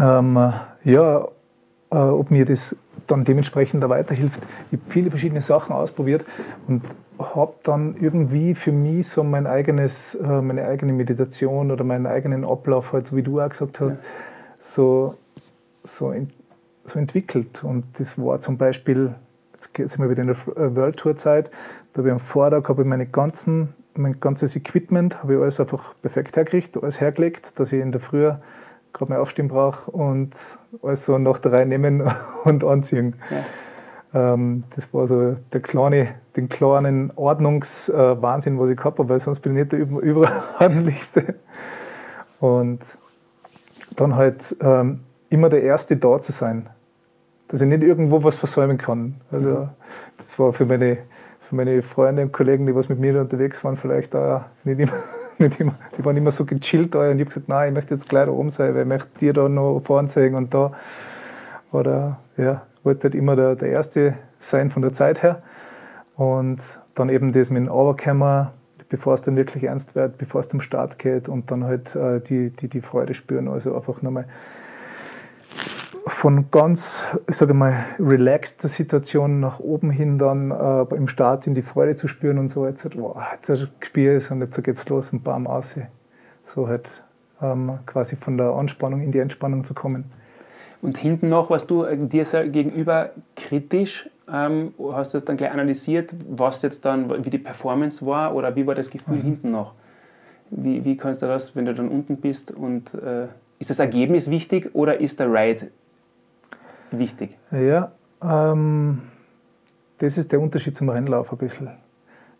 ähm, 0.00 0.52
ja, 0.82 1.28
äh, 1.90 1.96
ob 1.96 2.30
mir 2.30 2.44
das 2.44 2.74
dann 3.06 3.24
dementsprechend 3.24 3.82
da 3.82 3.88
weiterhilft. 3.88 4.40
Ich 4.70 4.78
habe 4.78 4.90
viele 4.90 5.10
verschiedene 5.10 5.42
Sachen 5.42 5.72
ausprobiert 5.72 6.24
und 6.66 6.82
habe 7.18 7.54
dann 7.62 7.96
irgendwie 8.00 8.54
für 8.54 8.72
mich 8.72 9.08
so 9.08 9.22
mein 9.22 9.46
eigenes, 9.46 10.14
äh, 10.16 10.40
meine 10.40 10.66
eigene 10.66 10.92
Meditation 10.92 11.70
oder 11.70 11.84
meinen 11.84 12.06
eigenen 12.06 12.44
Ablauf, 12.44 12.92
halt, 12.92 13.06
so 13.06 13.16
wie 13.16 13.22
du 13.22 13.40
auch 13.40 13.48
gesagt 13.48 13.80
hast, 13.80 13.92
ja. 13.92 13.98
so, 14.58 15.14
so, 15.84 16.14
so 16.86 16.98
entwickelt. 16.98 17.62
Und 17.62 17.84
das 17.98 18.18
war 18.18 18.40
zum 18.40 18.56
Beispiel 18.56 19.14
jetzt 19.76 19.92
sind 19.92 20.02
wir 20.02 20.10
wieder 20.10 20.22
in 20.22 20.28
der 20.28 20.36
äh, 20.56 20.74
World 20.74 20.96
Tour 20.96 21.16
Zeit, 21.16 21.50
da 21.92 21.98
habe 21.98 22.08
ich 22.08 22.12
am 22.12 22.20
Vortag 22.20 22.68
habe 22.68 22.82
ich 22.82 22.88
meine 22.88 23.06
ganzen, 23.06 23.74
mein 23.94 24.20
ganzes 24.20 24.56
Equipment, 24.56 25.22
habe 25.22 25.34
ich 25.34 25.40
alles 25.40 25.60
einfach 25.60 25.94
perfekt 26.02 26.36
hergekriegt, 26.36 26.76
alles 26.82 27.00
hergelegt, 27.00 27.58
dass 27.58 27.72
ich 27.72 27.80
in 27.80 27.92
der 27.92 28.00
Früh 28.00 28.30
gerade 28.92 29.12
mal 29.12 29.18
aufstehen 29.18 29.48
brauche 29.48 29.90
und 29.90 30.32
alles 30.82 31.04
so 31.04 31.18
nach 31.18 31.38
der 31.38 31.52
Reihe 31.52 31.66
nehmen 31.66 32.02
und 32.44 32.64
anziehen. 32.64 33.14
Ja. 33.30 33.44
Ähm, 34.12 34.64
das 34.74 34.92
war 34.92 35.06
so 35.06 35.36
der 35.52 35.60
kleine, 35.60 36.14
den 36.36 36.48
kleinen 36.48 37.12
Ordnungswahnsinn, 37.14 38.58
was 38.58 38.70
ich 38.70 38.76
gehabt 38.76 38.98
habe, 38.98 39.08
weil 39.08 39.20
sonst 39.20 39.40
bin 39.40 39.56
ich 39.56 39.60
nicht 39.60 39.72
der 39.72 39.78
Überordentlichste. 40.02 41.34
Und 42.40 42.80
dann 43.96 44.16
halt 44.16 44.56
ähm, 44.60 45.00
immer 45.28 45.48
der 45.48 45.62
Erste 45.62 45.96
da 45.96 46.20
zu 46.20 46.32
sein 46.32 46.68
dass 47.50 47.60
ich 47.60 47.66
nicht 47.66 47.82
irgendwo 47.82 48.22
was 48.22 48.36
versäumen 48.36 48.78
kann. 48.78 49.16
Also 49.32 49.50
mhm. 49.50 49.68
das 50.18 50.38
war 50.38 50.52
für 50.52 50.66
meine, 50.66 50.98
für 51.48 51.56
meine 51.56 51.82
Freunde 51.82 52.22
und 52.22 52.32
Kollegen, 52.32 52.66
die 52.66 52.74
was 52.74 52.88
mit 52.88 53.00
mir 53.00 53.20
unterwegs 53.20 53.64
waren, 53.64 53.76
vielleicht 53.76 54.14
auch 54.14 54.42
nicht 54.64 54.78
immer, 54.78 54.92
nicht 55.38 55.60
immer, 55.60 55.74
die 55.98 56.04
waren 56.04 56.16
immer 56.16 56.30
so 56.30 56.44
gechillt 56.44 56.94
da 56.94 57.10
und 57.10 57.18
ich 57.18 57.20
habe 57.20 57.24
gesagt, 57.24 57.48
nein, 57.48 57.68
ich 57.68 57.74
möchte 57.74 57.94
jetzt 57.94 58.08
gleich 58.08 58.26
da 58.26 58.32
oben 58.32 58.50
sein, 58.50 58.74
weil 58.74 58.82
ich 58.82 58.88
möchte 58.88 59.08
dir 59.18 59.32
da 59.32 59.48
noch 59.48 59.80
fahren 59.80 60.08
zeigen 60.08 60.36
und 60.36 60.54
da. 60.54 60.72
Oder 61.72 62.18
ja, 62.36 62.62
wollte 62.82 63.04
halt 63.04 63.14
immer 63.14 63.36
der, 63.36 63.56
der 63.56 63.70
Erste 63.70 64.14
sein 64.38 64.70
von 64.70 64.82
der 64.82 64.92
Zeit 64.92 65.22
her. 65.22 65.42
Und 66.16 66.60
dann 66.94 67.08
eben 67.08 67.32
das 67.32 67.50
mit 67.50 67.64
dem 67.64 67.70
Overcammer, 67.70 68.52
bevor 68.88 69.14
es 69.14 69.22
dann 69.22 69.36
wirklich 69.36 69.64
ernst 69.64 69.94
wird, 69.94 70.18
bevor 70.18 70.40
es 70.40 70.48
zum 70.48 70.60
Start 70.60 70.98
geht 70.98 71.28
und 71.28 71.50
dann 71.50 71.64
halt 71.64 71.94
äh, 71.94 72.20
die, 72.20 72.50
die, 72.50 72.68
die 72.68 72.80
Freude 72.80 73.14
spüren. 73.14 73.48
Also 73.48 73.74
einfach 73.74 74.02
nochmal 74.02 74.26
von 76.10 76.50
ganz, 76.50 76.98
ich 77.28 77.36
sage 77.36 77.54
mal, 77.54 77.84
relaxter 77.98 78.68
Situation 78.68 79.40
nach 79.40 79.60
oben 79.60 79.90
hin 79.90 80.18
dann 80.18 80.50
äh, 80.50 80.94
im 80.94 81.08
Start 81.08 81.46
in 81.46 81.54
die 81.54 81.62
Freude 81.62 81.96
zu 81.96 82.08
spüren 82.08 82.38
und 82.38 82.48
so, 82.48 82.66
jetzt, 82.66 82.84
wow, 82.98 83.16
jetzt 83.32 83.68
spiele 83.80 84.18
ich 84.18 84.30
und 84.30 84.40
jetzt 84.40 84.62
geht's 84.62 84.88
los 84.88 85.12
und 85.12 85.24
bam, 85.24 85.46
aus. 85.46 85.74
So 86.46 86.68
halt 86.68 87.02
ähm, 87.40 87.78
quasi 87.86 88.16
von 88.16 88.36
der 88.36 88.50
Anspannung 88.50 89.02
in 89.02 89.12
die 89.12 89.18
Entspannung 89.18 89.64
zu 89.64 89.72
kommen. 89.72 90.04
Und 90.82 90.98
hinten 90.98 91.28
noch 91.28 91.50
warst 91.50 91.70
du 91.70 91.84
dir 91.84 92.48
gegenüber 92.48 93.10
kritisch, 93.36 94.10
ähm, 94.32 94.74
hast 94.92 95.14
du 95.14 95.16
das 95.16 95.24
dann 95.24 95.36
gleich 95.36 95.52
analysiert, 95.52 96.14
was 96.28 96.62
jetzt 96.62 96.84
dann, 96.84 97.24
wie 97.24 97.30
die 97.30 97.38
Performance 97.38 98.04
war 98.04 98.34
oder 98.34 98.54
wie 98.56 98.66
war 98.66 98.74
das 98.74 98.90
Gefühl 98.90 99.16
mhm. 99.16 99.22
hinten 99.22 99.50
noch? 99.50 99.74
Wie, 100.50 100.84
wie 100.84 100.96
kannst 100.96 101.22
du 101.22 101.26
das, 101.26 101.54
wenn 101.54 101.66
du 101.66 101.74
dann 101.74 101.88
unten 101.88 102.16
bist 102.16 102.50
und 102.50 102.94
äh, 102.94 103.26
ist 103.58 103.70
das 103.70 103.78
Ergebnis 103.78 104.30
wichtig 104.30 104.70
oder 104.74 105.00
ist 105.00 105.20
der 105.20 105.32
Ride 105.32 105.70
wichtig? 106.92 107.36
Ja, 107.50 107.92
ähm, 108.22 109.02
das 109.98 110.18
ist 110.18 110.32
der 110.32 110.40
Unterschied 110.40 110.76
zum 110.76 110.88
Rennlauf 110.88 111.32
ein 111.32 111.38
bisschen. 111.38 111.70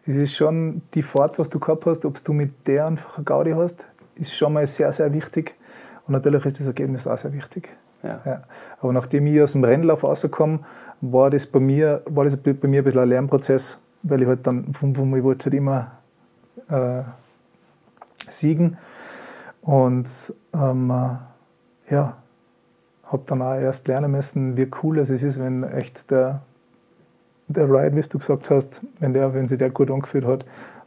Es 0.06 0.16
ist 0.16 0.34
schon 0.34 0.82
die 0.94 1.02
Fahrt, 1.02 1.38
was 1.38 1.50
du 1.50 1.60
gehabt 1.60 1.86
hast, 1.86 2.04
ob 2.04 2.22
du 2.24 2.32
mit 2.32 2.66
der 2.66 2.86
einfach 2.86 3.16
eine 3.16 3.24
Gaudi 3.24 3.52
hast, 3.52 3.84
ist 4.16 4.34
schon 4.34 4.52
mal 4.52 4.66
sehr, 4.66 4.92
sehr 4.92 5.12
wichtig. 5.12 5.54
Und 6.06 6.12
natürlich 6.12 6.44
ist 6.46 6.58
das 6.58 6.66
Ergebnis 6.66 7.06
auch 7.06 7.18
sehr 7.18 7.32
wichtig. 7.32 7.68
Ja. 8.02 8.20
Ja. 8.24 8.42
Aber 8.80 8.92
nachdem 8.92 9.26
ich 9.26 9.40
aus 9.42 9.52
dem 9.52 9.62
Rennlauf 9.62 10.04
rauskomme, 10.04 10.60
war 11.00 11.30
das 11.30 11.46
bei 11.46 11.60
mir, 11.60 12.02
war 12.06 12.24
das 12.24 12.36
bei 12.36 12.54
mir 12.66 12.80
ein 12.80 12.84
bisschen 12.84 13.00
ein 13.00 13.08
Lernprozess, 13.08 13.78
weil 14.02 14.22
ich 14.22 14.28
halt 14.28 14.46
dann, 14.46 14.66
ich 14.70 14.82
wollte 14.82 15.44
halt 15.44 15.54
immer 15.54 15.92
äh, 16.68 17.02
siegen. 18.28 18.78
Und 19.62 20.08
ähm, 20.54 20.90
äh, 20.90 21.92
ja, 21.92 22.16
habe 23.10 23.22
dann 23.26 23.42
auch 23.42 23.54
erst 23.54 23.88
lernen 23.88 24.12
müssen, 24.12 24.56
wie 24.56 24.68
cool 24.82 24.98
es 24.98 25.10
ist, 25.10 25.38
wenn 25.40 25.64
echt 25.64 26.10
der, 26.10 26.42
der 27.48 27.64
Ride, 27.64 27.96
wie 27.96 28.00
du 28.00 28.18
gesagt 28.18 28.50
hast, 28.50 28.80
wenn, 29.00 29.12
der, 29.12 29.34
wenn 29.34 29.48
sich 29.48 29.58
der 29.58 29.70
gut 29.70 29.90
angefühlt 29.90 30.24
hat, 30.24 30.44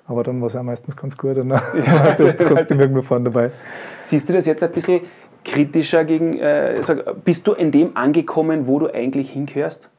aber 0.08 0.24
dann 0.24 0.40
war 0.42 0.48
es 0.48 0.56
auch 0.56 0.64
meistens 0.64 0.96
ganz 0.96 1.18
gut 1.18 1.38
und 1.38 1.50
dann 1.50 1.62
ja, 1.86 2.16
du 2.16 2.34
trotzdem 2.38 2.80
irgendwo 2.80 3.02
vorne 3.02 3.26
dabei. 3.26 3.52
Siehst 4.00 4.28
du 4.30 4.34
das 4.34 4.46
jetzt 4.46 4.64
ein 4.64 4.72
bisschen 4.72 5.02
kritischer 5.44 6.06
gegen, 6.06 6.40
äh, 6.40 6.82
sag, 6.82 7.24
bist 7.26 7.48
du 7.48 7.54
in 7.54 7.72
dem 7.72 7.96
angekommen, 7.98 8.68
wo 8.68 8.80
du 8.80 8.94
eigentlich 8.94 9.30
hingehörst, 9.32 9.90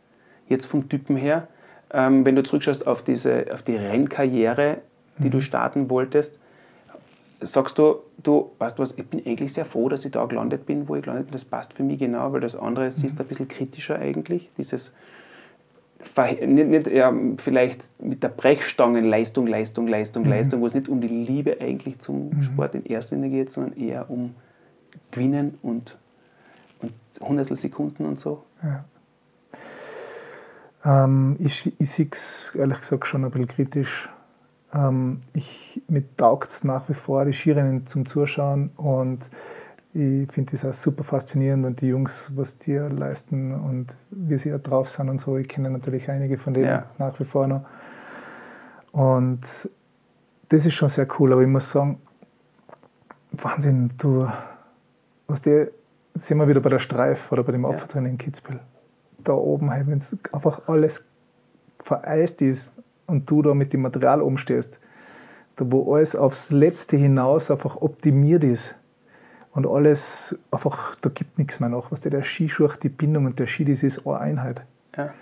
jetzt 0.49 0.66
vom 0.66 0.89
Typen 0.89 1.16
her? 1.16 1.49
Ähm, 1.93 2.25
wenn 2.25 2.37
du 2.37 2.43
zurückschaust 2.43 2.87
auf, 2.87 3.03
diese, 3.03 3.47
auf 3.53 3.62
die 3.62 3.77
Rennkarriere, 3.77 4.79
die 5.18 5.29
mhm. 5.29 5.33
du 5.33 5.41
starten 5.41 5.91
wolltest, 5.91 6.39
sagst 7.47 7.79
du, 7.79 7.97
du, 8.23 8.51
weißt 8.59 8.79
du 8.79 8.83
was, 8.83 8.97
ich 8.97 9.07
bin 9.07 9.25
eigentlich 9.27 9.53
sehr 9.53 9.65
froh, 9.65 9.89
dass 9.89 10.05
ich 10.05 10.13
da 10.13 10.25
gelandet 10.27 10.67
bin, 10.67 10.89
wo 10.89 10.97
ich 10.97 11.03
gelandet 11.03 11.27
bin. 11.27 11.33
Das 11.33 11.45
passt 11.45 11.73
für 11.75 11.83
mich 11.83 11.99
genau, 11.99 12.33
weil 12.33 12.41
das 12.41 12.57
andere 12.57 12.87
mhm. 12.87 12.91
siehst 12.91 13.21
ein 13.21 13.27
bisschen 13.27 13.49
kritischer 13.49 13.99
eigentlich. 13.99 14.51
Dieses, 14.57 14.93
nicht, 16.47 16.69
nicht 16.69 16.87
ja, 16.89 17.13
vielleicht 17.39 17.89
mit 18.01 18.23
der 18.23 18.29
Brechstangen 18.29 19.05
Leistung, 19.05 19.47
Leistung, 19.47 19.87
Leistung, 19.87 20.25
mhm. 20.25 20.31
Leistung, 20.31 20.61
wo 20.61 20.67
es 20.67 20.75
nicht 20.75 20.89
um 20.89 21.01
die 21.01 21.09
Liebe 21.09 21.59
eigentlich 21.61 21.99
zum 22.01 22.31
mhm. 22.31 22.43
Sport 22.43 22.75
in 22.75 22.85
erster 22.85 23.17
Linie 23.17 23.31
geht, 23.31 23.51
sondern 23.51 23.77
eher 23.79 24.11
um 24.11 24.35
Gewinnen 25.11 25.59
und, 25.63 25.97
und 26.81 26.93
Hundertstel 27.21 27.57
Sekunden 27.57 28.05
und 28.05 28.19
so. 28.19 28.43
Ja. 28.63 28.85
Ähm, 30.85 31.37
ich 31.39 31.73
ich 31.79 31.91
sehe 31.91 32.09
es 32.11 32.55
ehrlich 32.55 32.81
gesagt 32.81 33.07
schon 33.07 33.25
ein 33.25 33.31
bisschen 33.31 33.49
kritisch. 33.49 34.09
Ähm, 34.75 35.20
ich, 35.33 35.83
mir 35.89 36.03
taugt 36.16 36.51
es 36.51 36.64
nach 36.64 36.89
wie 36.89 36.95
vor, 36.95 37.25
die 37.25 37.33
Skirennen 37.33 37.87
zum 37.87 38.07
Zuschauen 38.07 38.70
und 38.77 39.31
ich 39.97 40.31
finde 40.33 40.51
das 40.51 40.64
auch 40.64 40.75
super 40.75 41.05
faszinierend 41.05 41.64
und 41.64 41.81
die 41.81 41.87
Jungs, 41.87 42.33
was 42.35 42.59
die 42.59 42.75
leisten 42.75 43.55
und 43.55 43.95
wie 44.11 44.37
sie 44.39 44.51
drauf 44.59 44.89
sind 44.91 45.09
und 45.09 45.18
so. 45.18 45.37
Ich 45.37 45.47
kenne 45.47 45.70
natürlich 45.70 46.11
einige 46.11 46.37
von 46.37 46.53
denen 46.53 46.66
ja. 46.66 46.87
nach 46.99 47.18
wie 47.20 47.25
vor 47.25 47.47
noch. 47.47 47.64
Und 48.91 49.43
das 50.49 50.66
ist 50.66 50.75
schon 50.75 50.89
sehr 50.89 51.07
cool, 51.18 51.33
aber 51.33 51.43
ich 51.43 51.49
muss 51.49 51.70
sagen, 51.70 52.01
Wahnsinn, 53.31 53.93
du, 53.99 54.29
was 55.29 55.43
die, 55.43 55.68
sind 56.14 56.39
wir 56.39 56.49
wieder 56.49 56.61
bei 56.61 56.70
der 56.70 56.81
Streif 56.81 57.31
oder 57.31 57.45
bei 57.45 57.53
dem 57.53 57.64
Opfertraining 57.64 58.12
in 58.12 58.18
Kitzbühel. 58.18 58.61
Da 59.18 59.33
oben, 59.33 59.70
wenn 59.70 59.99
es 59.99 60.16
einfach 60.33 60.62
alles 60.66 61.05
vereist 61.85 62.43
ist 62.43 62.70
und 63.07 63.31
du 63.31 63.43
da 63.43 63.55
mit 63.55 63.73
dem 63.73 63.83
Material 63.83 64.23
umstehst, 64.23 64.79
da 65.57 65.65
wo 65.71 65.95
alles 65.95 66.17
aufs 66.17 66.51
Letzte 66.51 66.97
hinaus 66.97 67.51
einfach 67.51 67.77
optimiert 67.77 68.45
ist 68.45 68.75
und 69.53 69.67
alles 69.67 70.37
einfach, 70.51 70.97
da 70.97 71.11
gibt 71.11 71.39
nichts 71.39 71.61
mehr 71.61 71.69
nach. 71.69 71.93
Was 71.93 72.01
der, 72.01 72.11
der 72.11 72.25
Skischuh, 72.25 72.69
die 72.83 72.89
Bindung 72.89 73.27
und 73.27 73.39
der 73.39 73.47
Ski, 73.47 73.65
das 73.65 73.83
ist 73.83 74.07
eine 74.07 74.19
Einheit. 74.19 74.63
Ja. 74.97 75.15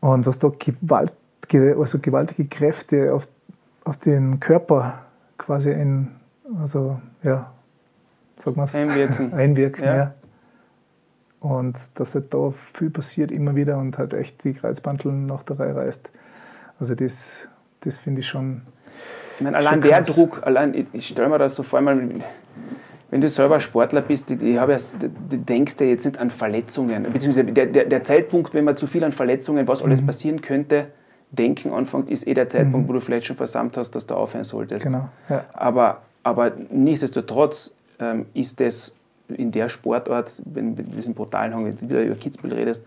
Und 0.00 0.24
was 0.26 0.38
da 0.38 0.52
gewalt, 0.56 1.12
also 1.52 1.98
gewaltige 1.98 2.44
Kräfte 2.46 3.12
auf, 3.12 3.26
auf 3.84 3.96
den 3.96 4.38
Körper 4.38 5.00
quasi 5.36 5.72
ein, 5.72 6.14
also 6.60 7.00
ja, 7.24 7.52
sag 8.38 8.56
mal, 8.56 8.68
einwirken. 8.72 9.32
einwirken 9.34 9.84
ja. 9.84 9.96
ja. 9.96 10.14
Und 11.40 11.76
dass 11.94 12.14
halt 12.14 12.32
da 12.34 12.52
viel 12.74 12.90
passiert 12.90 13.32
immer 13.32 13.56
wieder 13.56 13.78
und 13.78 13.98
halt 13.98 14.12
echt 14.12 14.44
die 14.44 14.54
Kreuzbandeln 14.54 15.26
nach 15.26 15.42
der 15.42 15.58
Reihe 15.58 15.74
reißt. 15.74 16.08
Also 16.80 16.94
das, 16.94 17.48
das 17.80 17.98
finde 17.98 18.20
ich 18.20 18.28
schon. 18.28 18.62
Ich 19.36 19.42
meine, 19.42 19.56
allein 19.56 19.80
der 19.80 20.02
krass. 20.02 20.14
Druck, 20.14 20.42
allein, 20.44 20.86
ich 20.92 21.08
stelle 21.08 21.28
mir 21.28 21.38
das 21.38 21.54
so 21.54 21.62
vor, 21.62 21.84
wenn 23.10 23.20
du 23.20 23.28
selber 23.28 23.60
Sportler 23.60 24.02
bist, 24.02 24.30
ich 24.30 24.58
habe 24.58 24.72
ja, 24.72 24.78
du 24.98 25.38
denkst 25.38 25.76
ja 25.80 25.86
jetzt 25.86 26.04
nicht 26.04 26.18
an 26.18 26.30
Verletzungen, 26.30 27.04
beziehungsweise 27.12 27.46
der, 27.52 27.66
der, 27.66 27.84
der, 27.84 28.04
Zeitpunkt, 28.04 28.52
wenn 28.52 28.64
man 28.64 28.76
zu 28.76 28.86
viel 28.86 29.02
an 29.04 29.12
Verletzungen, 29.12 29.66
was 29.66 29.82
alles 29.82 30.02
mhm. 30.02 30.06
passieren 30.06 30.40
könnte, 30.40 30.88
denken 31.30 31.72
anfängt, 31.72 32.10
ist 32.10 32.26
eh 32.26 32.34
der 32.34 32.48
Zeitpunkt, 32.48 32.86
mhm. 32.86 32.88
wo 32.88 32.92
du 32.94 33.00
vielleicht 33.00 33.26
schon 33.26 33.36
versammelt 33.36 33.76
hast, 33.76 33.92
dass 33.92 34.06
du 34.06 34.14
aufhören 34.14 34.44
solltest. 34.44 34.84
Genau. 34.84 35.08
Ja. 35.28 35.44
Aber, 35.54 36.02
aber 36.22 36.52
nichtsdestotrotz 36.70 37.72
ähm, 37.98 38.26
ist 38.34 38.60
das 38.60 38.94
in 39.28 39.52
der 39.52 39.68
Sportart, 39.68 40.42
wenn 40.46 40.76
du 40.76 40.82
diesen 40.82 41.14
brutalen 41.14 41.54
Hang, 41.54 41.80
wieder 41.80 42.02
über 42.02 42.14
Kitzbühel 42.14 42.54
redest, 42.54 42.84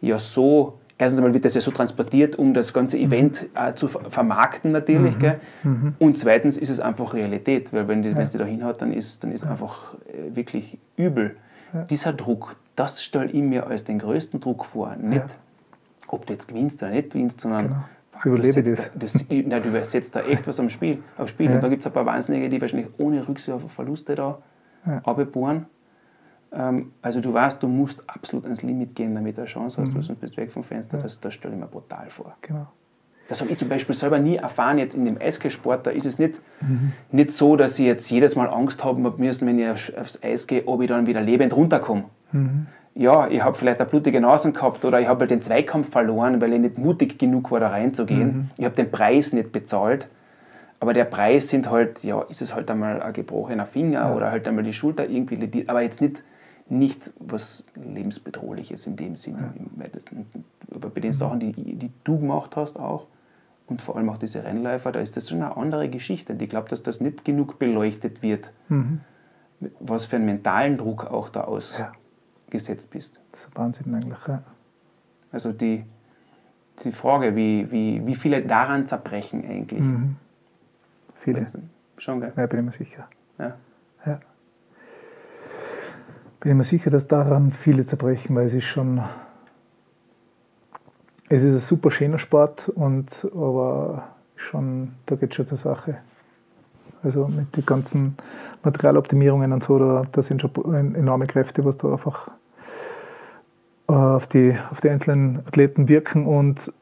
ja 0.00 0.18
so 0.18 0.78
erstens 1.00 1.18
einmal 1.18 1.32
wird 1.32 1.46
das 1.46 1.54
ja 1.54 1.60
so 1.60 1.70
transportiert, 1.70 2.36
um 2.36 2.52
das 2.52 2.72
ganze 2.74 2.98
mhm. 2.98 3.04
Event 3.04 3.46
äh, 3.54 3.74
zu 3.74 3.88
vermarkten 3.88 4.70
natürlich. 4.70 5.16
Mhm. 5.18 5.32
Mhm. 5.62 5.94
Und 5.98 6.18
zweitens 6.18 6.56
ist 6.56 6.68
es 6.68 6.78
einfach 6.78 7.14
Realität, 7.14 7.72
weil 7.72 7.88
wenn 7.88 8.02
die, 8.02 8.10
ja. 8.10 8.16
wenn 8.16 8.26
die 8.26 8.38
da 8.38 8.44
hinhaut, 8.44 8.82
dann 8.82 8.92
ist, 8.92 9.24
dann 9.24 9.32
ist 9.32 9.44
ja. 9.44 9.50
einfach 9.50 9.94
äh, 10.08 10.36
wirklich 10.36 10.78
übel. 10.96 11.36
Ja. 11.72 11.84
Dieser 11.84 12.12
Druck, 12.12 12.56
das 12.76 13.02
stelle 13.02 13.30
ich 13.30 13.42
mir 13.42 13.66
als 13.66 13.84
den 13.84 13.98
größten 13.98 14.40
Druck 14.40 14.64
vor. 14.64 14.94
Nicht, 14.96 15.24
ob 16.08 16.26
du 16.26 16.34
jetzt 16.34 16.48
gewinnst 16.48 16.82
oder 16.82 16.92
nicht 16.92 17.10
gewinnst, 17.10 17.40
sondern 17.40 17.68
genau. 17.68 17.84
fuck, 18.12 18.26
Überlebe 18.26 18.62
du, 18.62 18.70
das. 18.74 18.90
das 18.94 19.26
na, 19.30 19.60
du 19.60 19.84
setzt 19.84 20.14
da 20.16 20.20
echt 20.20 20.46
was 20.46 20.60
am 20.60 20.68
Spiel. 20.68 20.98
Auf 21.16 21.30
Spiel. 21.30 21.50
Und 21.50 21.62
da 21.62 21.68
gibt 21.68 21.80
es 21.80 21.86
ein 21.86 21.92
paar 21.92 22.06
Wahnsinnige, 22.06 22.50
die 22.50 22.60
wahrscheinlich 22.60 22.88
ohne 22.98 23.26
Rücksicht 23.26 23.50
auf 23.50 23.62
Verluste 23.72 24.16
da 24.16 24.38
ja. 24.84 25.00
abbohren. 25.04 25.66
Ähm, 26.52 26.92
also 27.02 27.20
du 27.20 27.32
weißt, 27.32 27.62
du 27.62 27.68
musst 27.68 28.02
absolut 28.08 28.44
ans 28.44 28.62
Limit 28.62 28.94
gehen, 28.94 29.14
damit 29.14 29.36
du 29.36 29.42
eine 29.42 29.48
Chance 29.48 29.80
hast, 29.80 29.94
mhm. 29.94 30.02
sonst 30.02 30.20
bist 30.20 30.36
du 30.36 30.38
weg 30.38 30.50
vom 30.50 30.64
Fenster. 30.64 30.96
Ja. 30.96 31.02
Das, 31.02 31.20
das 31.20 31.34
stelle 31.34 31.54
ich 31.54 31.60
mir 31.60 31.66
brutal 31.66 32.10
vor. 32.10 32.36
Genau. 32.42 32.66
Das 33.28 33.40
habe 33.40 33.52
ich 33.52 33.58
zum 33.58 33.68
Beispiel 33.68 33.94
selber 33.94 34.18
nie 34.18 34.36
erfahren 34.36 34.78
jetzt 34.78 34.96
in 34.96 35.04
dem 35.04 35.16
Eiskesport. 35.20 35.86
Da 35.86 35.92
ist 35.92 36.04
es 36.04 36.18
nicht, 36.18 36.40
mhm. 36.60 36.92
nicht 37.12 37.30
so, 37.30 37.54
dass 37.54 37.78
ich 37.78 37.86
jetzt 37.86 38.10
jedes 38.10 38.34
Mal 38.34 38.48
Angst 38.48 38.82
haben 38.82 39.02
müssen, 39.18 39.46
wenn 39.46 39.58
ich 39.60 39.96
aufs 39.96 40.20
Eis 40.20 40.48
gehe, 40.48 40.66
ob 40.66 40.82
ich 40.82 40.88
dann 40.88 41.06
wieder 41.06 41.20
lebend 41.20 41.54
runterkomme. 41.54 42.04
Mhm. 42.32 42.66
Ja, 42.94 43.28
ich 43.28 43.44
habe 43.44 43.56
vielleicht 43.56 43.78
eine 43.78 43.88
blutige 43.88 44.20
Nase 44.20 44.50
gehabt 44.50 44.84
oder 44.84 45.00
ich 45.00 45.06
habe 45.06 45.20
halt 45.20 45.30
den 45.30 45.42
Zweikampf 45.42 45.90
verloren, 45.90 46.40
weil 46.40 46.52
ich 46.52 46.60
nicht 46.60 46.76
mutig 46.76 47.20
genug 47.20 47.52
war, 47.52 47.60
da 47.60 47.68
reinzugehen. 47.68 48.26
Mhm. 48.26 48.50
Ich 48.58 48.64
habe 48.64 48.74
den 48.74 48.90
Preis 48.90 49.32
nicht 49.32 49.52
bezahlt. 49.52 50.08
Aber 50.80 50.92
der 50.92 51.04
Preis 51.04 51.48
sind 51.48 51.70
halt, 51.70 52.02
ja, 52.02 52.22
ist 52.22 52.42
es 52.42 52.54
halt 52.54 52.68
einmal 52.68 53.00
ein 53.00 53.12
gebrochener 53.12 53.66
Finger 53.66 54.00
ja. 54.00 54.14
oder 54.14 54.32
halt 54.32 54.48
einmal 54.48 54.64
die 54.64 54.72
Schulter 54.72 55.08
irgendwie, 55.08 55.68
aber 55.68 55.82
jetzt 55.82 56.00
nicht 56.00 56.22
nicht 56.70 57.12
was 57.18 57.64
lebensbedrohliches 57.74 58.86
in 58.86 58.96
dem 58.96 59.16
Sinne. 59.16 59.52
Ja. 59.56 60.74
Aber 60.74 60.90
bei 60.90 61.00
den 61.00 61.12
Sachen, 61.12 61.40
die, 61.40 61.52
die 61.52 61.90
du 62.04 62.18
gemacht 62.18 62.56
hast 62.56 62.78
auch, 62.78 63.06
und 63.66 63.80
vor 63.80 63.96
allem 63.96 64.08
auch 64.10 64.18
diese 64.18 64.42
Rennläufer, 64.42 64.90
da 64.90 65.00
ist 65.00 65.16
das 65.16 65.28
schon 65.28 65.42
eine 65.42 65.56
andere 65.56 65.88
Geschichte. 65.88 66.36
ich 66.38 66.48
glaube, 66.48 66.68
dass 66.68 66.82
das 66.82 67.00
nicht 67.00 67.24
genug 67.24 67.58
beleuchtet 67.60 68.20
wird, 68.20 68.52
mhm. 68.68 69.00
was 69.78 70.06
für 70.06 70.16
einen 70.16 70.26
mentalen 70.26 70.76
Druck 70.76 71.04
auch 71.04 71.28
da 71.28 71.42
ausgesetzt 71.42 72.88
ja. 72.90 72.90
bist. 72.90 73.22
Das 73.30 73.42
ist 73.42 73.56
Wahnsinn 73.56 73.94
eigentlich, 73.94 74.18
ja. 74.26 74.42
Also 75.30 75.52
die, 75.52 75.84
die 76.84 76.90
Frage, 76.90 77.36
wie, 77.36 77.70
wie, 77.70 78.04
wie 78.04 78.16
viele 78.16 78.42
daran 78.42 78.88
zerbrechen 78.88 79.44
eigentlich. 79.48 79.80
Mhm. 79.80 80.16
Viele. 81.20 81.46
Schon, 81.98 82.20
gell? 82.20 82.32
Ja, 82.36 82.46
bin 82.46 82.58
ich 82.60 82.64
mir 82.64 82.72
sicher. 82.72 83.08
Ja. 83.38 83.54
Bin 86.40 86.52
ich 86.52 86.56
mir 86.56 86.64
sicher, 86.64 86.90
dass 86.90 87.06
daran 87.06 87.52
viele 87.52 87.84
zerbrechen, 87.84 88.34
weil 88.34 88.46
es 88.46 88.54
ist 88.54 88.64
schon, 88.64 89.00
es 91.28 91.42
ist 91.42 91.54
ein 91.54 91.60
super 91.60 91.90
schöner 91.90 92.18
Sport, 92.18 92.68
und, 92.70 93.26
aber 93.34 94.08
schon, 94.36 94.92
da 95.06 95.16
geht 95.16 95.34
schon 95.34 95.46
zur 95.46 95.58
Sache. 95.58 95.98
Also 97.02 97.28
mit 97.28 97.56
den 97.56 97.64
ganzen 97.64 98.16
Materialoptimierungen 98.62 99.52
und 99.52 99.62
so, 99.62 99.78
da, 99.78 100.02
da 100.10 100.22
sind 100.22 100.42
schon 100.42 100.94
enorme 100.94 101.26
Kräfte, 101.26 101.64
was 101.64 101.76
da 101.76 101.92
einfach 101.92 102.28
äh, 103.88 103.92
auf 103.92 104.26
die, 104.26 104.56
auf 104.70 104.80
die 104.80 104.90
einzelnen 104.90 105.38
Athleten 105.46 105.88
wirken 105.88 106.26
und 106.26 106.72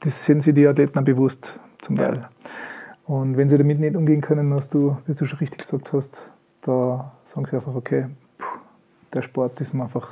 das 0.00 0.24
sind 0.24 0.42
sich 0.42 0.54
die 0.54 0.66
Athleten 0.66 0.98
auch 0.98 1.04
bewusst 1.04 1.52
zum 1.82 1.96
Teil. 1.96 2.16
Ja. 2.16 2.30
Und 3.06 3.36
wenn 3.36 3.48
sie 3.48 3.56
damit 3.56 3.78
nicht 3.78 3.96
umgehen 3.96 4.20
können, 4.20 4.52
hast 4.52 4.74
du, 4.74 4.98
wie 5.06 5.14
du 5.14 5.26
schon 5.26 5.38
richtig 5.38 5.62
gesagt 5.62 5.92
hast, 5.92 6.20
da 6.62 7.12
sagen 7.24 7.46
sie 7.46 7.56
einfach, 7.56 7.74
okay, 7.74 8.06
der 9.12 9.22
Sport 9.22 9.60
ist 9.60 9.74
mir 9.74 9.84
einfach 9.84 10.08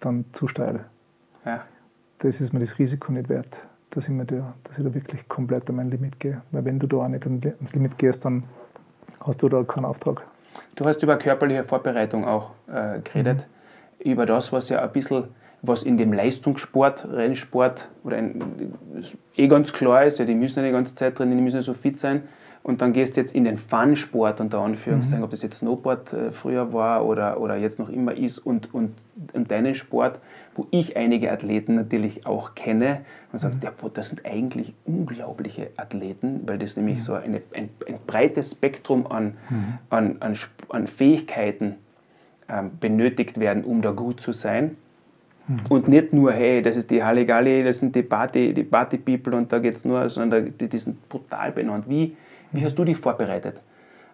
dann 0.00 0.24
zu 0.32 0.48
steil. 0.48 0.84
Ja. 1.44 1.62
Das 2.18 2.40
ist 2.40 2.52
mir 2.52 2.60
das 2.60 2.78
Risiko 2.78 3.12
nicht 3.12 3.28
wert, 3.28 3.60
dass 3.90 4.04
ich, 4.04 4.10
mir 4.10 4.24
da, 4.24 4.54
dass 4.64 4.78
ich 4.78 4.84
da 4.84 4.94
wirklich 4.94 5.28
komplett 5.28 5.68
an 5.70 5.76
mein 5.76 5.90
Limit 5.90 6.20
gehe. 6.20 6.42
Weil 6.50 6.64
wenn 6.64 6.78
du 6.78 6.86
da 6.86 6.98
auch 6.98 7.08
nicht 7.08 7.24
ans 7.24 7.72
Limit 7.72 7.98
gehst, 7.98 8.24
dann 8.24 8.44
hast 9.20 9.42
du 9.42 9.48
da 9.48 9.62
keinen 9.62 9.86
Auftrag. 9.86 10.22
Du 10.76 10.84
hast 10.84 11.02
über 11.02 11.16
körperliche 11.16 11.64
Vorbereitung 11.64 12.26
auch 12.26 12.52
äh, 12.68 13.00
geredet, 13.00 13.46
mhm. 14.04 14.10
über 14.10 14.26
das, 14.26 14.52
was 14.52 14.68
ja 14.68 14.82
ein 14.82 14.92
bisschen, 14.92 15.24
was 15.62 15.82
in 15.82 15.96
dem 15.96 16.12
Leistungssport, 16.12 17.06
Rennsport 17.10 17.88
oder 18.04 18.16
ein, 18.16 18.74
eh 19.36 19.48
ganz 19.48 19.72
klar 19.72 20.04
ist, 20.04 20.18
ja, 20.18 20.24
die 20.24 20.34
müssen 20.34 20.60
ja 20.60 20.66
die 20.66 20.72
ganze 20.72 20.94
Zeit 20.94 21.18
drin, 21.18 21.30
die 21.30 21.42
müssen 21.42 21.56
ja 21.56 21.62
so 21.62 21.74
fit 21.74 21.98
sein, 21.98 22.22
und 22.62 22.82
dann 22.82 22.92
gehst 22.92 23.16
du 23.16 23.20
jetzt 23.20 23.34
in 23.34 23.44
den 23.44 23.56
Fun-Sport 23.56 24.40
unter 24.40 24.58
Anführungszeichen, 24.58 25.20
mhm. 25.20 25.24
ob 25.24 25.30
das 25.30 25.42
jetzt 25.42 25.58
Snowboard 25.58 26.12
äh, 26.12 26.30
früher 26.30 26.72
war 26.74 27.06
oder, 27.06 27.40
oder 27.40 27.56
jetzt 27.56 27.78
noch 27.78 27.88
immer 27.88 28.14
ist 28.14 28.38
und, 28.38 28.74
und, 28.74 28.92
und 29.32 29.50
deinen 29.50 29.74
Sport, 29.74 30.18
wo 30.54 30.66
ich 30.70 30.96
einige 30.96 31.32
Athleten 31.32 31.74
natürlich 31.74 32.26
auch 32.26 32.54
kenne 32.54 33.00
und 33.32 33.38
sage, 33.38 33.56
mhm. 33.56 33.70
boah, 33.80 33.90
das 33.90 34.08
sind 34.08 34.26
eigentlich 34.26 34.74
unglaubliche 34.84 35.70
Athleten, 35.78 36.42
weil 36.44 36.58
das 36.58 36.76
nämlich 36.76 36.98
mhm. 36.98 37.02
so 37.02 37.14
eine, 37.14 37.40
ein, 37.54 37.70
ein, 37.88 37.98
breites 38.06 38.52
Spektrum 38.52 39.06
an, 39.06 39.38
mhm. 39.48 39.78
an, 39.88 40.16
an, 40.20 40.36
an 40.68 40.86
Fähigkeiten 40.86 41.76
ähm, 42.50 42.72
benötigt 42.78 43.40
werden, 43.40 43.64
um 43.64 43.80
da 43.80 43.92
gut 43.92 44.20
zu 44.20 44.32
sein. 44.32 44.76
Mhm. 45.48 45.60
Und 45.70 45.88
nicht 45.88 46.12
nur, 46.12 46.32
hey, 46.32 46.60
das 46.60 46.76
ist 46.76 46.90
die 46.90 47.02
Halligalli, 47.02 47.64
das 47.64 47.78
sind 47.78 47.96
die 47.96 48.02
Party, 48.02 48.52
die 48.52 48.64
Party 48.64 48.98
People 48.98 49.34
und 49.34 49.50
da 49.50 49.60
geht 49.60 49.76
es 49.76 49.86
nur, 49.86 50.10
sondern 50.10 50.52
die, 50.58 50.68
die 50.68 50.78
sind 50.78 51.08
brutal 51.08 51.52
benannt. 51.52 51.86
Wie, 51.88 52.16
wie 52.52 52.64
hast 52.64 52.78
du 52.78 52.84
dich 52.84 52.98
vorbereitet? 52.98 53.62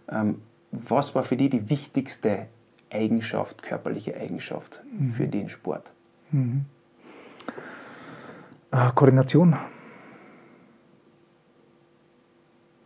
Ähm, 0.08 0.42
was 0.72 1.14
war 1.14 1.22
für 1.22 1.36
dich 1.36 1.50
die 1.50 1.70
wichtigste 1.70 2.46
Eigenschaft, 2.90 3.62
körperliche 3.62 4.16
Eigenschaft 4.16 4.82
mhm. 4.92 5.10
für 5.10 5.26
den 5.26 5.48
Sport? 5.48 5.90
Mhm. 6.30 6.66
Äh, 8.70 8.90
Koordination. 8.94 9.56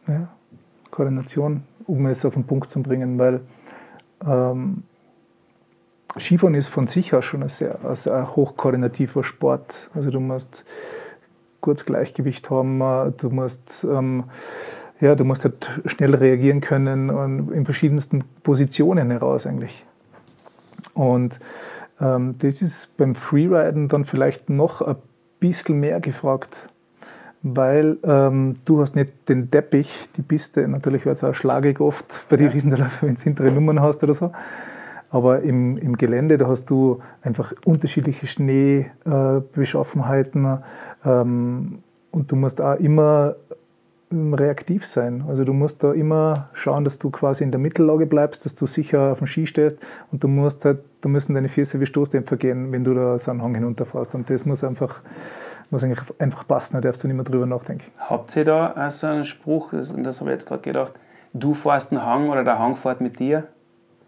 Ja, 0.07 0.28
Koordination, 0.90 1.62
um 1.86 2.07
es 2.07 2.24
auf 2.24 2.34
den 2.34 2.44
Punkt 2.44 2.70
zu 2.70 2.82
bringen, 2.82 3.18
weil 3.18 3.40
ähm, 4.26 4.82
Skifahren 6.18 6.55
ist 6.55 6.68
von 6.68 6.86
sich 6.86 7.14
aus 7.14 7.24
schon 7.24 7.42
ein 7.42 7.48
sehr, 7.48 7.78
ein 7.84 7.96
sehr 7.96 8.34
hochkoordinativer 8.34 9.22
Sport. 9.22 9.90
Also 9.94 10.11
du 10.11 10.20
musst 10.20 10.64
kurz 11.61 11.84
Gleichgewicht 11.84 12.51
haben, 12.51 12.80
äh, 12.80 13.12
du 13.16 13.30
musst 13.30 13.84
ähm, 13.84 14.24
ja, 15.01 15.14
du 15.14 15.24
musst 15.24 15.44
halt 15.44 15.80
schnell 15.86 16.14
reagieren 16.14 16.61
können 16.61 17.11
und 17.11 17.53
in 17.53 17.64
verschiedensten 17.64 18.24
Positionen 18.42 19.11
heraus 19.11 19.46
eigentlich. 19.46 19.84
Und 20.94 21.38
ähm, 22.01 22.36
das 22.38 22.62
ist 22.62 22.96
beim 22.96 23.14
Freeriden 23.14 23.88
dann 23.88 24.05
vielleicht 24.05 24.51
noch 24.51 24.82
ein 24.82 24.96
bisschen 25.38 25.78
mehr 25.80 26.01
gefragt, 26.01 26.57
weil 27.42 27.96
ähm, 28.03 28.57
du 28.66 28.82
hast 28.82 28.94
nicht 28.94 29.26
den 29.28 29.51
Teppich, 29.51 30.09
die 30.16 30.22
Piste, 30.22 30.68
natürlich 30.68 31.07
wird 31.07 31.16
es 31.16 31.24
auch 31.24 31.34
schlagig 31.34 31.80
oft 31.80 32.05
bei 32.28 32.36
den 32.36 32.48
Riesenläufen, 32.48 33.09
wenn 33.09 33.14
du 33.14 33.22
hintere 33.22 33.51
Nummern 33.51 33.80
hast 33.80 34.03
oder 34.03 34.12
so. 34.14 34.32
Aber 35.12 35.40
im, 35.40 35.76
im 35.78 35.96
Gelände, 35.96 36.38
da 36.38 36.46
hast 36.46 36.66
du 36.66 37.01
einfach 37.22 37.53
unterschiedliche 37.64 38.28
Schneebeschaffenheiten 38.28 40.44
äh, 40.44 40.59
ähm, 41.05 41.80
und 42.12 42.30
du 42.30 42.36
musst 42.36 42.61
auch 42.61 42.76
immer 42.76 43.34
reaktiv 44.12 44.86
sein. 44.86 45.24
Also 45.28 45.44
du 45.44 45.52
musst 45.52 45.82
da 45.84 45.92
immer 45.92 46.48
schauen, 46.52 46.84
dass 46.84 46.98
du 46.98 47.11
quasi 47.11 47.44
in 47.44 47.52
der 47.52 47.61
Mittellage 47.61 48.06
bleibst, 48.06 48.44
dass 48.44 48.54
du 48.54 48.66
sicher 48.66 49.12
auf 49.12 49.18
dem 49.18 49.26
Ski 49.26 49.46
stehst 49.46 49.78
und 50.11 50.24
du 50.24 50.28
musst 50.28 50.64
halt, 50.64 50.80
da 51.00 51.08
müssen 51.08 51.34
deine 51.34 51.48
Füße 51.48 51.78
wie 51.80 51.86
Stoßdämpfer 51.86 52.36
gehen, 52.36 52.72
wenn 52.72 52.82
du 52.82 52.92
da 52.94 53.18
so 53.18 53.30
einen 53.30 53.42
Hang 53.42 53.54
hinunterfährst. 53.54 54.14
Und 54.14 54.28
das 54.28 54.44
muss 54.44 54.64
einfach, 54.64 55.00
muss 55.70 55.84
eigentlich 55.84 56.00
einfach 56.18 56.46
passen, 56.46 56.74
da 56.74 56.80
darfst 56.80 57.04
du 57.04 57.06
nicht 57.06 57.16
mehr 57.16 57.24
drüber 57.24 57.46
nachdenken. 57.46 57.84
Habt 57.98 58.34
ihr 58.34 58.44
da 58.44 58.90
so 58.90 59.06
einen 59.06 59.24
Spruch, 59.24 59.70
das, 59.70 59.94
das 59.96 60.20
habe 60.20 60.30
ich 60.30 60.34
jetzt 60.34 60.48
gerade 60.48 60.62
gedacht, 60.62 60.92
du 61.32 61.54
fährst 61.54 61.92
einen 61.92 62.04
Hang 62.04 62.30
oder 62.30 62.42
der 62.42 62.58
Hang 62.58 62.74
fährt 62.74 63.00
mit 63.00 63.20
dir? 63.20 63.44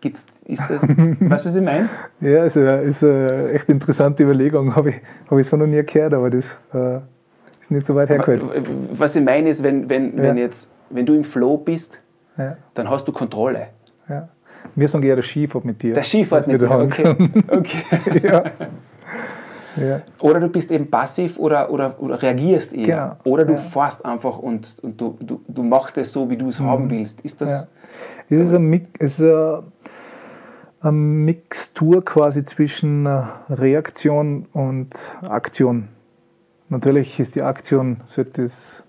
Gibt's, 0.01 0.27
ist 0.47 0.65
das, 0.69 0.83
weißt 0.89 1.45
du, 1.45 1.49
was 1.49 1.55
ich 1.55 1.63
meine? 1.63 1.89
Ja, 2.21 2.45
ist 2.45 2.57
eine, 2.57 2.81
ist 2.81 3.05
eine 3.05 3.53
echt 3.53 3.69
interessante 3.69 4.25
Überlegung, 4.25 4.75
habe 4.75 4.91
ich, 4.91 4.97
hab 5.31 5.39
ich 5.39 5.47
so 5.47 5.57
noch 5.57 5.69
nie 5.69 5.81
gehört, 5.85 6.13
aber 6.13 6.29
das... 6.29 6.45
Äh 6.73 7.03
nicht 7.73 7.87
so 7.87 7.95
weit 7.95 8.09
hergeholt. 8.09 8.43
Was 8.93 9.17
ich 9.17 9.25
meine 9.25 9.49
ist, 9.49 9.63
wenn, 9.63 9.89
wenn, 9.89 10.17
ja. 10.17 10.23
wenn, 10.23 10.37
jetzt, 10.37 10.71
wenn 10.91 11.07
du 11.07 11.15
im 11.15 11.25
Flow 11.25 11.57
bist, 11.57 12.01
ja. 12.39 12.57
dann 12.75 12.89
hast 12.89 13.07
du 13.07 13.13
Kontrolle. 13.13 13.69
Ja. 14.09 14.29
Wir 14.75 14.89
sagen 14.89 15.05
eher 15.05 15.17
der 15.17 15.25
Skifahrt 15.25 15.65
mit 15.65 15.83
dir. 15.83 15.93
Der 15.93 16.05
Skifahrt 16.05 16.47
mit 16.47 16.61
dir, 16.61 16.71
okay. 16.71 17.15
okay. 17.49 18.21
ja. 18.23 18.45
Ja. 19.77 20.03
Oder 20.21 20.41
du 20.41 20.49
bist 20.49 20.71
eben 20.71 20.91
passiv 20.91 21.39
oder, 21.39 21.71
oder, 21.71 22.01
oder 22.01 22.21
reagierst 22.21 22.75
eher. 22.75 23.19
Genau. 23.25 23.33
Oder 23.35 23.45
du 23.45 23.55
ja. 23.55 23.59
fährst 23.59 24.05
einfach 24.05 24.39
und, 24.39 24.77
und 24.83 25.01
du, 25.01 25.17
du, 25.21 25.41
du 25.49 25.63
machst 25.63 25.97
es 25.99 26.13
so, 26.13 26.29
wie 26.29 26.37
du 26.37 26.49
es 26.49 26.61
mhm. 26.61 26.67
haben 26.67 26.91
willst. 26.91 27.21
Ist 27.23 27.41
das. 27.41 27.69
Ja. 28.29 28.37
Es 28.39 28.49
ist, 28.49 28.55
eine, 28.55 28.87
es 28.99 29.19
ist 29.19 29.21
eine, 29.21 29.63
eine 30.81 30.93
Mixtur 30.93 32.05
quasi 32.05 32.45
zwischen 32.45 33.07
Reaktion 33.49 34.47
und 34.53 34.95
Aktion. 35.23 35.89
Natürlich 36.73 37.21
ist 37.21 37.35
die 37.35 37.43
Aktion, 37.43 37.99
sollte 38.07 38.45
das 38.45 38.83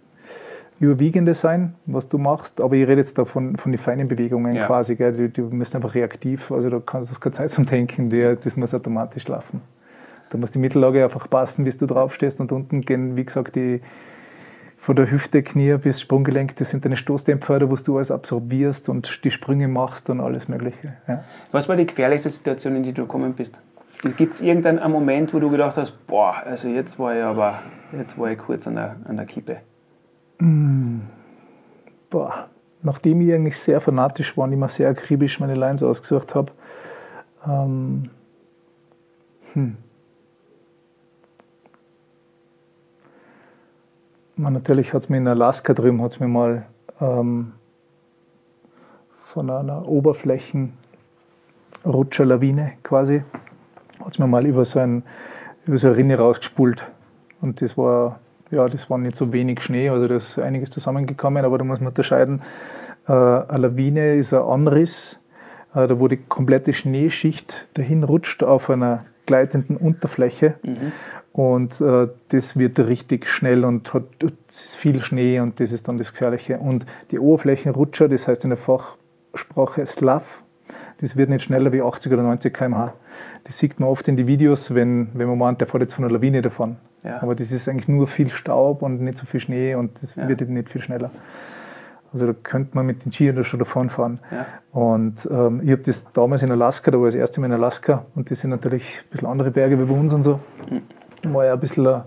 Überwiegende 0.79 1.33
sein, 1.33 1.75
was 1.85 2.07
du 2.07 2.17
machst, 2.17 2.61
aber 2.61 2.77
ich 2.77 2.87
rede 2.87 3.01
jetzt 3.01 3.17
da 3.17 3.25
von, 3.25 3.57
von 3.57 3.73
den 3.73 3.77
feinen 3.77 4.07
Bewegungen 4.07 4.55
ja. 4.55 4.67
quasi, 4.67 4.95
gell? 4.95 5.11
Die, 5.11 5.27
die 5.27 5.41
müssen 5.41 5.75
einfach 5.75 5.93
reaktiv, 5.93 6.49
also 6.49 6.69
da 6.69 6.79
kannst 6.79 7.13
du 7.13 7.19
keine 7.19 7.33
Zeit 7.33 7.51
zum 7.51 7.65
Denken, 7.65 8.09
die, 8.09 8.37
das 8.41 8.55
muss 8.55 8.73
automatisch 8.73 9.27
laufen. 9.27 9.59
Da 10.29 10.37
muss 10.37 10.51
die 10.51 10.59
Mittellage 10.59 11.03
einfach 11.03 11.29
passen, 11.29 11.65
bis 11.65 11.75
du 11.75 11.85
draufstehst 11.85 12.39
und 12.39 12.53
unten 12.53 12.81
gehen, 12.81 13.17
wie 13.17 13.25
gesagt, 13.25 13.57
die 13.57 13.81
von 14.77 14.95
der 14.95 15.11
Hüfte, 15.11 15.43
Knie 15.43 15.75
bis 15.75 15.99
Sprunggelenk, 15.99 16.55
das 16.55 16.69
sind 16.69 16.85
deine 16.85 16.95
Stoßdämpfer, 16.95 17.69
wo 17.69 17.75
du 17.75 17.97
alles 17.97 18.11
absorbierst 18.11 18.87
und 18.87 19.25
die 19.25 19.31
Sprünge 19.31 19.67
machst 19.67 20.09
und 20.09 20.21
alles 20.21 20.47
Mögliche. 20.47 20.93
Ja. 21.05 21.25
Was 21.51 21.67
war 21.67 21.75
die 21.75 21.85
gefährlichste 21.85 22.29
Situation, 22.29 22.77
in 22.77 22.83
die 22.83 22.93
du 22.93 23.01
gekommen 23.01 23.33
bist? 23.33 23.57
Gibt 24.11 24.33
es 24.33 24.41
irgendeinen 24.41 24.91
Moment, 24.91 25.33
wo 25.33 25.39
du 25.39 25.49
gedacht 25.49 25.77
hast, 25.77 25.91
boah, 26.07 26.35
also 26.45 26.67
jetzt 26.67 26.99
war 26.99 27.15
ich 27.15 27.23
aber, 27.23 27.59
jetzt 27.97 28.19
war 28.19 28.31
ich 28.31 28.37
kurz 28.37 28.67
an 28.67 28.75
der, 28.75 28.97
an 29.05 29.15
der 29.15 29.25
Kippe? 29.25 29.61
Mm, 30.39 30.99
boah, 32.09 32.49
nachdem 32.81 33.21
ich 33.21 33.33
eigentlich 33.33 33.57
sehr 33.57 33.79
fanatisch 33.79 34.35
war 34.35 34.43
und 34.43 34.51
immer 34.51 34.67
sehr 34.67 34.89
akribisch 34.89 35.39
meine 35.39 35.55
Lines 35.55 35.83
ausgesucht 35.83 36.35
habe, 36.35 36.51
ähm, 37.47 38.09
hm. 39.53 39.77
Man, 44.35 44.53
natürlich 44.53 44.93
hat 44.93 45.03
es 45.03 45.09
mir 45.09 45.17
in 45.17 45.27
Alaska 45.27 45.73
drüben, 45.73 46.01
hat 46.01 46.13
es 46.13 46.19
mir 46.19 46.27
mal 46.27 46.65
ähm, 46.99 47.53
von 49.25 49.47
einer 49.49 49.87
Oberflächenrutscherlawine 49.87 52.73
quasi 52.83 53.23
hat 53.99 54.13
es 54.13 54.19
mir 54.19 54.27
mal 54.27 54.45
über 54.45 54.65
so, 54.65 54.79
ein, 54.79 55.03
über 55.65 55.77
so 55.77 55.87
eine 55.87 55.97
Rinne 55.97 56.17
rausgespult. 56.17 56.85
Und 57.41 57.61
das 57.61 57.77
war, 57.77 58.19
ja, 58.51 58.67
das 58.67 58.89
war 58.89 58.97
nicht 58.97 59.15
so 59.15 59.33
wenig 59.33 59.61
Schnee, 59.61 59.89
also 59.89 60.07
da 60.07 60.15
ist 60.15 60.39
einiges 60.39 60.69
zusammengekommen, 60.71 61.45
aber 61.45 61.57
da 61.57 61.63
muss 61.63 61.79
man 61.79 61.89
unterscheiden. 61.89 62.41
Äh, 63.07 63.11
eine 63.11 63.57
Lawine 63.57 64.15
ist 64.15 64.33
ein 64.33 64.41
Anriss, 64.41 65.19
äh, 65.75 65.87
da 65.87 65.99
wo 65.99 66.07
die 66.07 66.17
komplette 66.17 66.73
Schneeschicht 66.73 67.67
dahin 67.73 68.03
rutscht 68.03 68.43
auf 68.43 68.69
einer 68.69 69.05
gleitenden 69.25 69.77
Unterfläche. 69.77 70.55
Mhm. 70.63 70.91
Und 71.33 71.81
äh, 71.81 72.09
das 72.29 72.57
wird 72.57 72.79
richtig 72.79 73.27
schnell 73.27 73.65
und 73.65 73.93
hat 73.93 74.03
viel 74.51 75.01
Schnee 75.01 75.39
und 75.39 75.59
das 75.59 75.71
ist 75.71 75.87
dann 75.87 75.97
das 75.97 76.11
Gefährliche. 76.11 76.59
Und 76.59 76.85
die 77.09 77.17
Oberflächenrutscher, 77.17 78.07
das 78.07 78.27
heißt 78.27 78.43
in 78.43 78.51
der 78.51 78.59
Fachsprache 78.59 79.85
Slav, 79.87 80.42
das 81.03 81.17
wird 81.17 81.29
nicht 81.29 81.43
schneller 81.43 81.73
wie 81.73 81.81
80 81.81 82.13
oder 82.13 82.23
90 82.23 82.53
km/h. 82.53 82.93
Das 83.43 83.57
sieht 83.57 83.77
man 83.77 83.89
oft 83.89 84.07
in 84.07 84.15
den 84.15 84.25
Videos, 84.25 84.73
wenn, 84.73 85.09
wenn 85.13 85.27
man 85.27 85.37
meint, 85.37 85.59
der 85.59 85.67
fährt 85.67 85.81
jetzt 85.81 85.95
von 85.95 86.05
einer 86.05 86.13
Lawine 86.13 86.41
davon. 86.41 86.77
Ja. 87.03 87.21
Aber 87.21 87.35
das 87.35 87.51
ist 87.51 87.67
eigentlich 87.67 87.89
nur 87.89 88.07
viel 88.07 88.29
Staub 88.29 88.81
und 88.81 89.01
nicht 89.01 89.17
so 89.17 89.25
viel 89.25 89.41
Schnee 89.41 89.75
und 89.75 90.01
das 90.01 90.15
ja. 90.15 90.29
wird 90.29 90.39
nicht 90.47 90.69
viel 90.69 90.81
schneller. 90.81 91.11
Also 92.13 92.27
da 92.27 92.33
könnte 92.41 92.71
man 92.75 92.85
mit 92.85 93.03
den 93.03 93.11
Skiern 93.11 93.43
schon 93.43 93.59
davon 93.59 93.89
fahren. 93.89 94.19
Ja. 94.31 94.45
Und 94.71 95.27
ähm, 95.29 95.59
ich 95.65 95.71
habe 95.71 95.81
das 95.81 96.05
damals 96.13 96.41
in 96.41 96.51
Alaska, 96.51 96.89
da 96.89 96.97
war 96.97 97.07
ich 97.07 97.15
das 97.15 97.19
erste 97.19 97.41
Mal 97.41 97.47
in 97.47 97.53
Alaska 97.53 98.05
und 98.15 98.31
das 98.31 98.39
sind 98.39 98.51
natürlich 98.51 99.01
ein 99.03 99.09
bisschen 99.11 99.27
andere 99.27 99.51
Berge 99.51 99.77
wie 99.77 99.83
bei 99.83 99.99
uns 99.99 100.13
und 100.13 100.23
so. 100.23 100.39
Mhm. 100.69 101.33
War 101.33 101.45
ja 101.45 101.53
ein 101.53 101.59
bisschen 101.59 102.03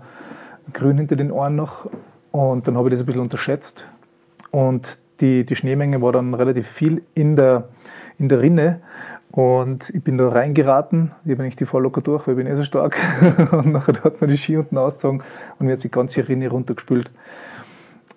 grün 0.73 0.97
hinter 0.97 1.15
den 1.15 1.31
Ohren 1.31 1.55
noch. 1.55 1.87
Und 2.31 2.67
dann 2.67 2.75
habe 2.75 2.89
ich 2.89 2.93
das 2.93 3.01
ein 3.01 3.05
bisschen 3.05 3.21
unterschätzt. 3.21 3.87
Und 4.49 4.97
die, 5.19 5.45
die 5.45 5.55
Schneemenge 5.55 6.01
war 6.01 6.11
dann 6.11 6.33
relativ 6.33 6.67
viel 6.67 7.03
in 7.13 7.35
der, 7.35 7.67
in 8.19 8.29
der 8.29 8.41
Rinne. 8.41 8.81
Und 9.31 9.89
ich 9.91 10.03
bin 10.03 10.17
da 10.17 10.29
reingeraten. 10.29 11.11
Ich 11.25 11.31
habe 11.31 11.43
eigentlich 11.43 11.57
die 11.57 11.65
voll 11.65 11.83
locker 11.83 12.01
durch, 12.01 12.27
weil 12.27 12.37
ich 12.37 12.43
bin 12.43 12.51
eh 12.51 12.55
so 12.55 12.63
stark. 12.63 12.97
und 13.51 13.71
nachher 13.71 14.03
hat 14.03 14.21
man 14.21 14.29
die 14.29 14.37
Ski 14.37 14.57
unten 14.57 14.77
ausgezogen 14.77 15.21
und 15.59 15.65
mir 15.65 15.73
hat 15.73 15.83
die 15.83 15.91
ganze 15.91 16.27
Rinne 16.27 16.49
runtergespült. 16.49 17.11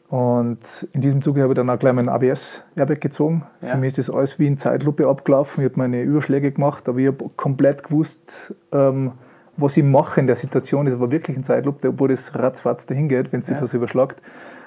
Und 0.09 0.89
in 0.93 1.03
diesem 1.03 1.23
Zuge 1.23 1.43
habe 1.43 1.53
ich 1.53 1.57
dann 1.57 1.71
auch 1.71 1.79
gleich 1.79 1.93
mein 1.93 2.09
ABS-Airbag 2.09 3.01
gezogen. 3.01 3.45
Ja. 3.63 3.69
Für 3.69 3.77
mich 3.77 3.89
ist 3.97 3.99
das 3.99 4.11
alles 4.11 4.41
wie 4.41 4.47
in 4.49 4.59
Zeitlupe 4.59 5.07
abgelaufen. 5.07 5.63
Ich 5.63 5.71
habe 5.71 5.79
meine 5.79 6.03
Überschläge 6.03 6.51
gemacht, 6.51 6.89
aber 6.89 6.99
ich 6.99 7.07
habe 7.07 7.31
komplett 7.37 7.85
gewusst, 7.85 8.53
ähm, 8.73 9.13
was 9.57 9.77
ich 9.77 9.85
mache 9.85 10.19
in 10.21 10.27
der 10.27 10.35
Situation. 10.35 10.87
Das 10.87 10.99
war 10.99 11.13
wirklich 11.13 11.37
in 11.37 11.45
Zeitlupe, 11.45 11.89
obwohl 11.89 12.09
das 12.09 12.35
ratzfatz 12.35 12.87
dahin 12.87 13.09
geht, 13.09 13.33
wenn 13.33 13.39
es 13.39 13.49
ja. 13.49 13.57
etwas 13.57 13.73
überschlagt. 13.73 14.21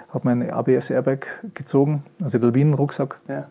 Ich 0.08 0.14
habe 0.14 0.26
mein 0.26 0.50
ABS-Airbag 0.50 1.26
gezogen, 1.54 2.04
also 2.24 2.38
den 2.38 2.48
Lawinen-Rucksack. 2.48 3.20
Ja. 3.28 3.48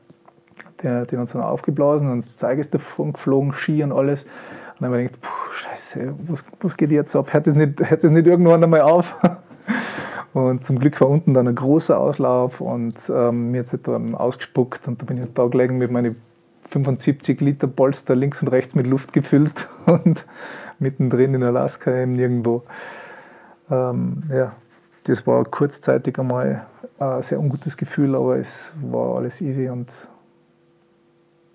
Der, 0.83 1.07
den 1.07 1.21
uns 1.21 1.33
dann 1.33 1.43
aufgeblasen 1.43 2.11
und 2.11 2.19
das 2.19 2.35
Zeige 2.35 2.61
ist 2.61 2.75
davon 2.75 3.13
geflogen, 3.13 3.53
Ski 3.53 3.83
und 3.83 3.93
alles. 3.93 4.25
Und 4.25 4.81
dann 4.81 4.91
habe 4.91 5.03
ich 5.03 5.13
gedacht, 5.13 5.23
puh, 5.23 5.53
scheiße, 5.55 6.15
was, 6.27 6.45
was 6.61 6.77
geht 6.77 6.91
jetzt 6.91 7.15
ab? 7.15 7.33
Hört 7.33 7.47
das 7.47 7.55
nicht, 7.55 7.79
nicht 7.79 8.27
irgendwann 8.27 8.65
einmal 8.65 8.83
auf? 8.83 9.15
Und 10.33 10.65
zum 10.65 10.79
Glück 10.79 11.01
war 11.01 11.11
unten 11.11 11.35
dann 11.35 11.47
ein 11.47 11.55
großer 11.55 11.99
Auslauf 11.99 12.63
und 12.63 12.95
ähm, 13.11 13.51
mir 13.51 13.61
ist 13.61 13.77
dann 13.87 14.15
ausgespuckt 14.15 14.89
und 14.89 15.01
da 15.03 15.05
bin 15.05 15.23
ich 15.23 15.29
da 15.35 15.47
gelegen 15.47 15.77
mit 15.77 15.91
meinen 15.91 16.17
75 16.71 17.41
Liter 17.43 17.67
Polster 17.67 18.17
links 18.17 18.41
und 18.41 18.49
rechts 18.49 18.75
mit 18.75 18.87
Luft 18.87 19.13
gefüllt 19.13 19.69
und 19.87 20.25
mittendrin 20.79 21.35
in 21.35 21.43
Alaska 21.43 21.95
eben 21.95 22.13
nirgendwo. 22.13 22.63
Ähm, 23.71 24.23
ja, 24.31 24.53
das 25.05 25.27
war 25.27 25.45
kurzzeitig 25.45 26.19
einmal 26.19 26.67
ein 26.99 27.23
sehr 27.23 27.39
ungutes 27.39 27.77
Gefühl, 27.77 28.15
aber 28.15 28.39
es 28.39 28.73
war 28.81 29.17
alles 29.17 29.41
easy 29.43 29.69
und 29.69 29.89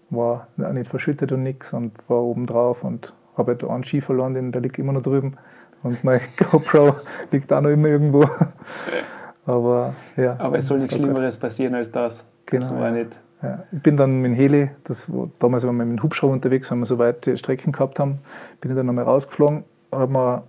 war 0.09 0.47
nicht 0.57 0.89
verschüttet 0.89 1.31
und 1.31 1.43
nichts 1.43 1.73
und 1.73 1.91
war 2.07 2.21
oben 2.21 2.45
drauf 2.45 2.83
und 2.83 3.13
habe 3.37 3.51
halt 3.51 3.63
einen 3.63 3.83
Ski 3.83 4.01
verloren, 4.01 4.33
den, 4.33 4.51
der 4.51 4.61
liegt 4.61 4.79
immer 4.79 4.93
noch 4.93 5.03
drüben. 5.03 5.37
Und 5.83 6.03
mein 6.03 6.21
GoPro 6.51 6.95
liegt 7.31 7.51
auch 7.53 7.61
noch 7.61 7.69
immer 7.69 7.87
irgendwo. 7.89 8.23
Aber 9.45 9.93
ja. 10.15 10.35
Aber 10.39 10.57
es 10.57 10.67
soll 10.67 10.79
nichts 10.79 10.95
Schlimmeres 10.95 11.37
passieren 11.37 11.75
als 11.75 11.91
das. 11.91 12.25
Genau. 12.45 12.61
Das 12.61 12.75
war 12.75 12.91
nicht. 12.91 13.17
Ja. 13.41 13.63
Ich 13.71 13.81
bin 13.81 13.97
dann 13.97 14.21
mit 14.21 14.31
dem 14.31 14.35
Heli, 14.35 14.69
das 14.83 15.11
war, 15.11 15.29
damals 15.39 15.63
waren 15.63 15.77
wir 15.77 15.85
mit 15.85 15.99
dem 15.99 16.03
Hubschrauber 16.03 16.33
unterwegs, 16.33 16.71
weil 16.71 16.79
wir 16.79 16.85
so 16.87 16.97
weite 16.97 17.37
Strecken 17.37 17.71
gehabt 17.71 17.99
haben, 17.99 18.19
bin 18.61 18.71
ich 18.71 18.77
dann 18.77 18.87
nochmal 18.87 19.03
rausgeflogen, 19.03 19.63
habe 19.91 20.11
mir 20.11 20.43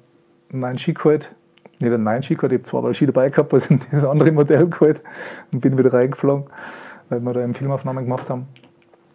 einen 0.52 0.78
Ski 0.78 0.94
geholt, 0.94 1.30
nicht 1.80 1.92
einen 1.92 2.04
neuen 2.04 2.22
Ski 2.22 2.34
geholt, 2.34 2.52
ich 2.52 2.59
habe 2.59 2.64
zweimal 2.64 2.94
Ski 2.94 3.04
dabei 3.04 3.28
gehabt, 3.28 3.52
also 3.52 3.74
das 3.90 4.04
andere 4.04 4.32
Modell 4.32 4.66
geholt 4.68 5.02
und 5.52 5.61
bin 5.61 5.76
wieder 5.76 5.92
reingeflogen, 5.92 6.46
weil 7.11 7.20
wir 7.20 7.34
da 7.34 7.40
eine 7.40 7.52
Filmaufnahme 7.52 8.02
gemacht 8.02 8.30
haben. 8.30 8.46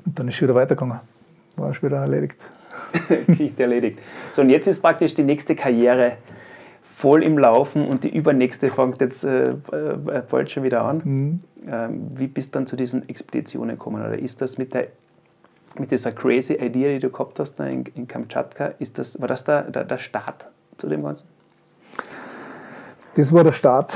Und 0.06 0.20
dann 0.20 0.28
ist 0.28 0.36
es 0.36 0.42
wieder 0.42 0.56
weitergegangen. 0.56 1.00
War 1.56 1.74
schon 1.74 1.90
wieder 1.90 2.02
erledigt. 2.02 2.38
Geschichte 3.28 3.64
erledigt. 3.64 4.00
So, 4.32 4.42
und 4.42 4.50
jetzt 4.50 4.68
ist 4.68 4.82
praktisch 4.82 5.14
die 5.14 5.24
nächste 5.24 5.56
Karriere 5.56 6.18
voll 6.96 7.24
im 7.24 7.38
Laufen 7.38 7.86
und 7.86 8.04
die 8.04 8.16
übernächste 8.16 8.70
fängt 8.70 9.02
jetzt 9.02 9.24
äh, 9.24 9.50
äh, 9.52 9.56
bald 10.30 10.52
schon 10.52 10.64
wieder 10.64 10.84
an. 10.84 11.02
Mhm. 11.04 11.40
Ähm, 11.68 12.12
wie 12.16 12.28
bist 12.28 12.54
du 12.54 12.60
dann 12.60 12.68
zu 12.68 12.76
diesen 12.76 13.08
Expeditionen 13.10 13.78
gekommen? 13.78 14.02
Oder 14.02 14.18
ist 14.18 14.42
das 14.42 14.58
mit, 14.58 14.74
der, 14.74 14.88
mit 15.78 15.92
dieser 15.92 16.12
crazy 16.12 16.54
Idee, 16.54 16.94
die 16.94 17.00
du 17.00 17.10
gehabt 17.10 17.40
hast 17.40 17.60
in, 17.60 17.86
in 17.96 18.08
Kamtschatka, 18.08 18.74
ist 18.80 18.98
das, 19.00 19.20
war 19.20 19.28
das 19.28 19.44
der, 19.44 19.64
der, 19.64 19.84
der 19.84 19.98
Start 19.98 20.48
zu 20.78 20.88
dem 20.88 21.04
Ganzen? 21.04 21.28
Das 23.16 23.32
war 23.32 23.44
der 23.44 23.52
Start. 23.52 23.94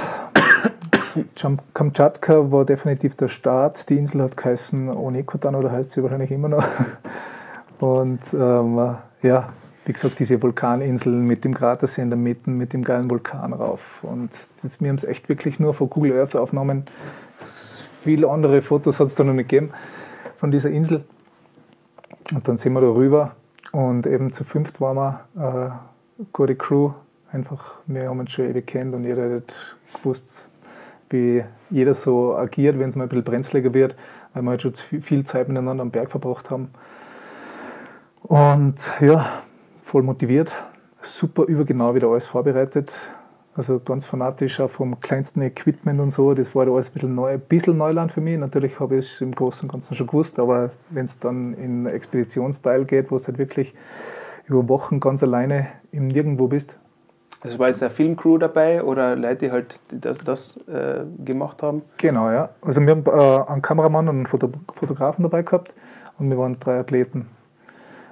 Kamtschatka 1.74 2.52
war 2.52 2.66
definitiv 2.66 3.16
der 3.16 3.28
Start. 3.28 3.90
Die 3.90 3.98
Insel 3.98 4.24
hat 4.24 4.38
geheißen 4.38 4.90
Onekotan 4.90 5.56
oder 5.56 5.72
heißt 5.72 5.92
sie 5.92 6.04
wahrscheinlich 6.04 6.32
immer 6.32 6.50
noch. 6.50 6.66
Und 7.80 8.22
ähm, 8.34 8.96
ja, 9.22 9.50
wie 9.86 9.94
gesagt, 9.94 10.20
diese 10.20 10.42
Vulkaninseln 10.42 11.26
mit 11.26 11.46
dem 11.46 11.54
Kratersee 11.54 12.02
in 12.02 12.10
der 12.10 12.18
Mitte, 12.18 12.50
mit 12.50 12.74
dem 12.74 12.84
geilen 12.84 13.10
Vulkan 13.10 13.54
rauf. 13.54 13.80
Und 14.02 14.32
das, 14.62 14.82
wir 14.82 14.90
haben 14.90 14.98
es 14.98 15.04
echt 15.04 15.30
wirklich 15.30 15.60
nur 15.60 15.74
von 15.74 15.90
Google 15.90 16.20
Earth 16.20 16.36
aufgenommen. 16.36 16.86
Viele 18.04 18.30
andere 18.30 18.62
Fotos 18.62 19.00
hat 19.00 19.08
es 19.08 19.16
da 19.16 19.24
noch 19.24 19.34
nicht 19.34 19.50
gegeben 19.50 19.72
von 20.38 20.52
dieser 20.52 20.70
Insel. 20.70 21.04
Und 22.34 22.48
dann 22.48 22.58
sind 22.58 22.74
wir 22.74 22.82
da 22.82 22.88
rüber 22.88 23.36
und 23.72 24.06
eben 24.06 24.34
zu 24.34 24.44
fünft 24.44 24.82
waren 24.82 24.98
wir, 24.98 25.80
äh, 26.20 26.24
gute 26.34 26.56
Crew, 26.56 26.92
einfach, 27.32 27.76
wir 27.86 28.10
haben 28.10 28.20
uns 28.20 28.32
schon 28.32 28.50
ewig 28.50 28.68
kennt 28.68 28.94
und 28.94 29.04
jeder 29.04 29.36
hat 29.36 29.78
gewusst, 29.94 30.47
wie 31.10 31.44
jeder 31.70 31.94
so 31.94 32.36
agiert, 32.36 32.80
wenn 32.80 32.90
es 32.90 32.96
mal 32.96 33.04
ein 33.04 33.10
bisschen 33.10 33.24
brenzliger 33.24 33.74
wird, 33.74 33.96
weil 34.34 34.44
wir 34.44 34.50
halt 34.52 34.62
schon 34.62 34.74
viel 35.02 35.26
Zeit 35.26 35.48
miteinander 35.48 35.82
am 35.82 35.92
Berg 35.92 36.12
verbracht 36.12 36.50
haben. 36.50 36.70
Und 38.24 38.76
ja, 39.00 39.44
voll 39.84 40.04
motiviert, 40.04 40.54
super 41.02 41.44
übergenau 41.44 41.96
wieder 41.96 42.08
alles 42.08 42.28
vorbereitet. 42.28 42.92
Also 43.56 43.80
ganz 43.80 44.06
fanatisch 44.06 44.60
auch 44.60 44.70
vom 44.70 45.00
kleinsten 45.00 45.42
Equipment 45.42 46.00
und 46.00 46.12
so. 46.12 46.36
Das 46.36 46.54
war 46.54 46.66
da 46.68 46.72
alles 46.72 46.90
ein 46.90 46.94
bisschen, 46.94 47.16
neu, 47.16 47.34
ein 47.34 47.40
bisschen 47.40 47.76
Neuland 47.76 48.12
für 48.12 48.22
mich. 48.22 48.38
Natürlich 48.38 48.80
habe 48.80 48.98
ich 48.98 49.14
es 49.14 49.22
im 49.22 49.34
Großen 49.34 49.64
und 49.64 49.72
Ganzen 49.72 49.96
schon 49.96 50.06
gewusst, 50.06 50.38
aber 50.38 50.70
wenn 50.92 51.06
es 51.06 51.18
dann 51.18 51.56
in 51.56 51.88
Expeditionsteil 51.88 52.86
geht, 52.86 53.10
wo 53.10 53.16
es 53.16 53.28
halt 53.28 53.40
wirklich 53.40 53.74
über 54.48 54.70
Wochen 54.70 55.00
ganz 55.00 55.24
alleine 55.24 55.68
im 55.92 56.08
Nirgendwo 56.08 56.48
bist. 56.48 56.78
Also 57.48 57.60
war 57.60 57.68
jetzt 57.68 57.82
eine 57.82 57.90
Filmcrew 57.90 58.38
dabei 58.38 58.84
oder 58.84 59.16
Leute, 59.16 59.46
die 59.46 59.52
halt 59.52 59.80
das, 59.92 60.18
das 60.18 60.58
äh, 60.68 61.06
gemacht 61.24 61.64
haben? 61.64 61.82
Genau, 61.96 62.30
ja. 62.30 62.50
Also 62.62 62.82
wir 62.82 62.90
haben 62.90 63.06
äh, 63.06 63.50
einen 63.50 63.62
Kameramann 63.62 64.10
und 64.10 64.18
einen 64.18 64.26
Foto 64.26 64.50
Fotografen 64.76 65.24
dabei 65.24 65.44
gehabt 65.44 65.74
und 66.20 66.30
wir 66.30 66.38
waren 66.38 66.60
drei 66.60 66.78
Athleten. 66.78 67.28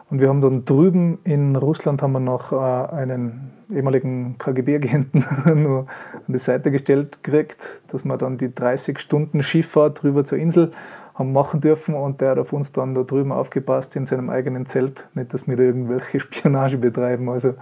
Und 0.10 0.22
wir 0.22 0.30
haben 0.30 0.40
dann 0.40 0.64
drüben 0.64 1.20
in 1.26 1.58
Russland 1.58 2.02
haben 2.02 2.14
wir 2.14 2.22
noch 2.22 2.54
äh, 2.54 2.56
einen 2.56 3.52
ehemaligen 3.70 4.38
KGB-Agenten 4.38 5.26
nur 5.64 5.88
an 6.14 6.34
die 6.34 6.38
Seite 6.38 6.72
gestellt 6.72 7.22
gekriegt, 7.22 7.82
dass 7.90 8.06
wir 8.06 8.18
dann 8.18 8.38
die 8.38 8.56
30 8.56 9.00
Stunden 9.00 9.44
Schifffahrt 9.44 10.02
rüber 10.06 10.24
zur 10.24 10.38
Insel 10.38 10.72
haben 11.16 11.34
machen 11.34 11.62
dürfen 11.62 11.96
und 11.96 12.22
der 12.22 12.32
hat 12.32 12.40
auf 12.40 12.54
uns 12.54 12.72
dann 12.72 12.94
da 12.94 13.04
drüben 13.04 13.32
aufgepasst 13.32 13.96
in 13.96 14.06
seinem 14.06 14.30
eigenen 14.30 14.66
Zelt. 14.66 15.06
Nicht, 15.14 15.34
dass 15.34 15.48
wir 15.48 15.58
da 15.58 15.64
irgendwelche 15.64 16.20
Spionage 16.22 16.78
betreiben. 16.78 17.30
Also 17.30 17.56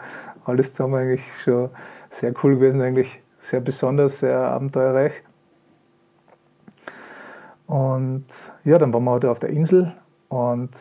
alles 0.45 0.71
zusammen 0.71 0.95
eigentlich 0.95 1.23
schon 1.43 1.69
sehr 2.09 2.33
cool 2.43 2.55
gewesen, 2.55 2.81
eigentlich 2.81 3.21
sehr 3.39 3.59
besonders, 3.59 4.19
sehr 4.19 4.37
abenteuerreich. 4.37 5.13
Und 7.67 8.25
ja, 8.63 8.77
dann 8.77 8.93
waren 8.93 9.03
wir 9.03 9.11
halt 9.11 9.25
auf 9.25 9.39
der 9.39 9.49
Insel 9.49 9.93
und 10.29 10.71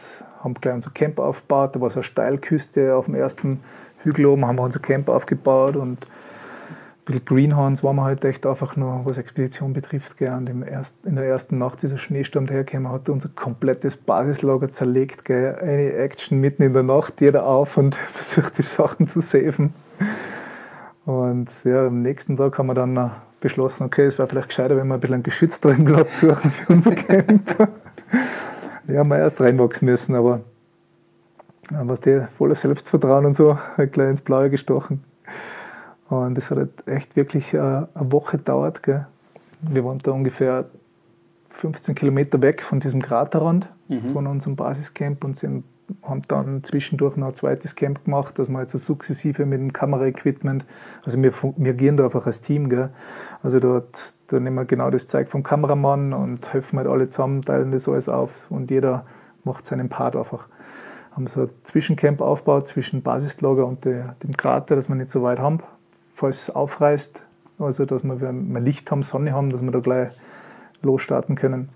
haben 0.42 0.54
gleich 0.54 0.74
unser 0.74 0.90
Camp 0.90 1.18
aufgebaut. 1.18 1.74
Da 1.74 1.80
war 1.80 1.90
so 1.90 2.00
eine 2.00 2.04
Steilküste 2.04 2.94
auf 2.94 3.06
dem 3.06 3.14
ersten 3.14 3.62
Hügel 4.02 4.26
oben, 4.26 4.46
haben 4.46 4.56
wir 4.56 4.62
unser 4.62 4.80
Camp 4.80 5.08
aufgebaut 5.08 5.76
und 5.76 6.06
bisschen 7.04 7.24
Greenhorns 7.24 7.82
waren 7.82 7.96
wir 7.96 8.04
halt 8.04 8.24
echt 8.24 8.46
einfach 8.46 8.76
nur, 8.76 9.04
was 9.04 9.18
Expedition 9.18 9.72
betrifft. 9.72 10.16
Gell. 10.18 10.32
Und 10.32 10.48
im 10.48 10.62
erst, 10.62 10.94
in 11.04 11.16
der 11.16 11.24
ersten 11.24 11.58
Nacht 11.58 11.82
dieser 11.82 11.98
Schneesturm 11.98 12.46
hergekommen, 12.48 12.90
hat 12.90 13.08
unser 13.08 13.28
komplettes 13.28 13.96
Basislager 13.96 14.70
zerlegt. 14.70 15.24
Gell. 15.24 15.56
Eine 15.60 15.94
Action 15.94 16.40
mitten 16.40 16.62
in 16.62 16.72
der 16.72 16.82
Nacht, 16.82 17.20
jeder 17.20 17.44
auf 17.46 17.76
und 17.76 17.94
versucht 18.14 18.58
die 18.58 18.62
Sachen 18.62 19.08
zu 19.08 19.20
saven. 19.20 19.74
Und 21.04 21.50
ja, 21.64 21.86
am 21.86 22.02
nächsten 22.02 22.36
Tag 22.36 22.56
haben 22.58 22.68
wir 22.68 22.74
dann 22.74 23.10
beschlossen, 23.40 23.84
okay, 23.84 24.06
es 24.06 24.18
wäre 24.18 24.28
vielleicht 24.28 24.48
gescheiter, 24.48 24.76
wenn 24.76 24.86
wir 24.86 24.94
ein 24.94 25.00
bisschen 25.00 25.14
einen 25.14 25.22
geschützteren 25.24 25.84
Platz 25.84 26.20
suchen 26.20 26.50
für 26.52 26.72
unser 26.72 26.94
Camp. 26.94 27.68
Ja, 28.86 29.00
haben 29.00 29.08
wir 29.08 29.18
erst 29.18 29.40
reinwachsen 29.40 29.86
müssen, 29.86 30.14
aber 30.14 30.40
was 31.70 32.00
der 32.00 32.28
voller 32.38 32.54
Selbstvertrauen 32.54 33.26
und 33.26 33.34
so, 33.34 33.58
gleich 33.90 34.10
ins 34.10 34.20
Blaue 34.20 34.50
gestochen. 34.50 35.02
Und 36.12 36.34
das 36.34 36.50
hat 36.50 36.58
halt 36.58 36.86
echt 36.86 37.16
wirklich 37.16 37.58
eine 37.58 37.88
Woche 37.94 38.36
gedauert. 38.36 38.82
Gell. 38.82 39.06
Wir 39.62 39.82
waren 39.82 39.98
da 39.98 40.10
ungefähr 40.10 40.66
15 41.48 41.94
Kilometer 41.94 42.40
weg 42.42 42.62
von 42.62 42.80
diesem 42.80 43.00
Kraterrand, 43.00 43.68
mhm. 43.88 44.10
von 44.10 44.26
unserem 44.26 44.56
Basiscamp 44.56 45.24
und 45.24 45.36
sind, 45.36 45.64
haben 46.02 46.22
dann 46.28 46.64
zwischendurch 46.64 47.16
noch 47.16 47.28
ein 47.28 47.34
zweites 47.34 47.76
Camp 47.76 48.04
gemacht, 48.04 48.38
dass 48.38 48.48
wir 48.48 48.58
halt 48.58 48.68
so 48.68 48.76
sukzessive 48.76 49.46
mit 49.46 49.60
dem 49.60 49.72
Kameraequipment, 49.72 50.66
also 51.02 51.20
wir, 51.22 51.32
wir 51.56 51.72
gehen 51.74 51.96
da 51.96 52.04
einfach 52.04 52.26
als 52.26 52.40
Team, 52.40 52.68
gell. 52.68 52.90
also 53.42 53.58
dort 53.60 54.14
da 54.28 54.40
nehmen 54.40 54.56
wir 54.56 54.64
genau 54.64 54.90
das 54.90 55.06
Zeug 55.06 55.28
vom 55.28 55.42
Kameramann 55.42 56.12
und 56.12 56.52
helfen 56.52 56.78
halt 56.78 56.88
alle 56.88 57.08
zusammen, 57.08 57.42
teilen 57.42 57.72
das 57.72 57.88
alles 57.88 58.08
auf 58.08 58.50
und 58.50 58.70
jeder 58.70 59.04
macht 59.44 59.66
seinen 59.66 59.88
Part 59.88 60.16
einfach. 60.16 60.46
Haben 61.12 61.26
so 61.26 61.42
ein 61.42 61.50
Zwischencamp 61.62 62.20
aufgebaut 62.20 62.68
zwischen 62.68 63.02
Basislager 63.02 63.66
und 63.66 63.84
der, 63.84 64.16
dem 64.22 64.36
Krater, 64.36 64.76
dass 64.76 64.88
wir 64.88 64.94
nicht 64.94 65.10
so 65.10 65.22
weit 65.22 65.38
haben, 65.38 65.58
falls 66.22 66.42
es 66.42 66.50
aufreißt, 66.54 67.20
also 67.58 67.84
dass 67.84 68.04
wir, 68.04 68.20
wir 68.20 68.60
Licht 68.60 68.88
haben, 68.92 69.02
Sonne 69.02 69.32
haben, 69.32 69.50
dass 69.50 69.60
wir 69.60 69.72
da 69.72 69.80
gleich 69.80 70.12
losstarten 70.80 71.34
können. 71.34 71.68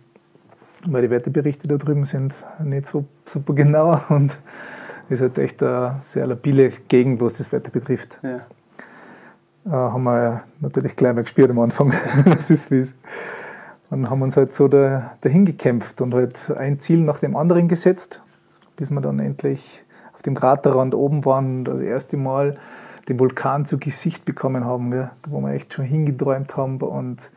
Weil 0.87 1.03
die 1.03 1.11
Wetterberichte 1.11 1.67
da 1.67 1.77
drüben 1.77 2.05
sind 2.05 2.33
nicht 2.63 2.87
so 2.87 3.07
super 3.25 3.55
genau 3.55 4.01
und 4.09 4.39
es 5.07 5.15
ist 5.15 5.21
halt 5.21 5.39
echt 5.39 5.61
eine 5.65 6.01
sehr 6.05 6.29
labile 6.29 6.71
Gegend, 6.87 7.21
was 7.21 7.39
das 7.39 7.51
Wetter 7.51 7.73
betrifft. 7.73 8.21
Ja. 8.23 8.37
äh, 9.67 9.71
haben 9.71 10.05
wir 10.05 10.45
natürlich 10.61 10.95
gleich 10.95 11.15
mal 11.15 11.23
gespürt 11.23 11.51
am 11.51 11.59
Anfang, 11.59 11.93
das 12.25 12.49
ist 12.49 12.71
wie. 12.71 12.87
Dann 13.91 14.09
haben 14.09 14.21
wir 14.21 14.27
uns 14.27 14.37
halt 14.37 14.53
so 14.53 14.69
da, 14.69 15.17
dahin 15.23 15.45
gekämpft 15.45 16.01
und 16.01 16.15
halt 16.15 16.53
ein 16.57 16.79
Ziel 16.79 17.01
nach 17.01 17.19
dem 17.19 17.37
anderen 17.37 17.67
gesetzt, 17.67 18.23
bis 18.77 18.93
wir 18.93 19.01
dann 19.01 19.19
endlich 19.19 19.85
auf 20.15 20.23
dem 20.23 20.35
Kraterrand 20.37 20.95
oben 20.95 21.25
waren 21.25 21.59
und 21.59 21.65
das 21.65 21.81
erste 21.81 22.17
Mal 22.17 22.59
den 23.09 23.19
Vulkan 23.19 23.67
zu 23.67 23.79
Gesicht 23.79 24.25
bekommen 24.25 24.65
haben, 24.65 24.91
gell? 24.91 25.11
wo 25.29 25.41
wir 25.41 25.53
echt 25.53 25.75
schon 25.75 25.85
hingeträumt 25.85 26.57
haben 26.57 26.79
und, 26.79 27.31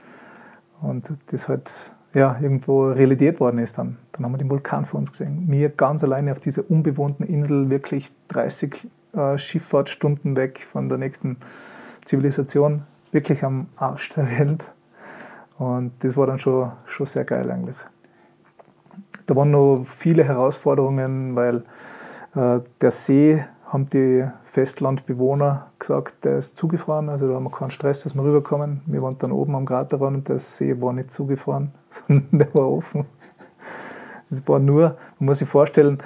und 0.82 1.12
das 1.28 1.48
halt 1.48 1.92
ja, 2.14 2.38
irgendwo 2.42 2.90
Realität 2.90 3.40
worden 3.40 3.60
ist 3.60 3.78
dann. 3.78 3.98
Dann 4.14 4.26
haben 4.26 4.32
wir 4.32 4.38
den 4.40 4.50
Vulkan 4.50 4.86
vor 4.86 5.00
uns 5.00 5.12
gesehen. 5.12 5.46
Mir 5.48 5.70
ganz 5.70 6.04
alleine 6.04 6.32
auf 6.32 6.40
dieser 6.40 6.70
unbewohnten 6.70 7.26
Insel, 7.26 7.70
wirklich 7.70 8.12
30 8.30 8.88
äh, 9.14 9.38
Schifffahrtsstunden 9.38 10.36
weg 10.36 10.68
von 10.72 10.90
der 10.90 10.98
nächsten 10.98 11.38
Zivilisation, 12.06 12.84
wirklich 13.12 13.44
am 13.44 13.68
Arsch 13.76 14.10
der 14.10 14.28
Welt. 14.40 14.68
Und 15.60 15.92
das 16.00 16.18
war 16.18 16.26
dann 16.26 16.40
schon, 16.40 16.72
schon 16.86 17.06
sehr 17.06 17.26
geil 17.26 17.52
eigentlich. 17.52 17.76
Da 19.28 19.36
waren 19.36 19.52
noch 19.52 19.86
viele 19.86 20.24
Herausforderungen, 20.24 21.36
weil 21.36 21.64
äh, 22.36 22.62
der 22.82 22.92
See, 22.92 23.46
haben 23.70 23.88
die 23.90 24.28
Festlandbewohner 24.46 25.68
gesagt, 25.78 26.26
der 26.26 26.40
ist 26.40 26.58
zugefroren, 26.58 27.08
also 27.08 27.28
da 27.28 27.36
haben 27.36 27.44
wir 27.44 27.52
keinen 27.52 27.70
Stress, 27.70 28.04
dass 28.04 28.16
wir 28.16 28.24
rüberkommen. 28.24 28.82
Wir 28.88 29.02
waren 29.04 29.18
dann 29.20 29.32
oben 29.32 29.56
am 29.56 29.66
Kraterrand 29.66 30.18
und 30.18 30.30
der 30.30 30.40
See 30.40 30.82
war 30.82 30.92
nicht 30.92 31.12
zugefroren, 31.12 31.72
sondern 31.90 32.40
der 32.40 32.54
war 32.54 32.70
offen. 32.70 33.06
Es 34.32 34.48
war 34.48 34.60
nur, 34.60 34.98
man 35.20 35.28
muss 35.28 35.40
sich 35.40 35.48
vorstellen, 35.48 36.00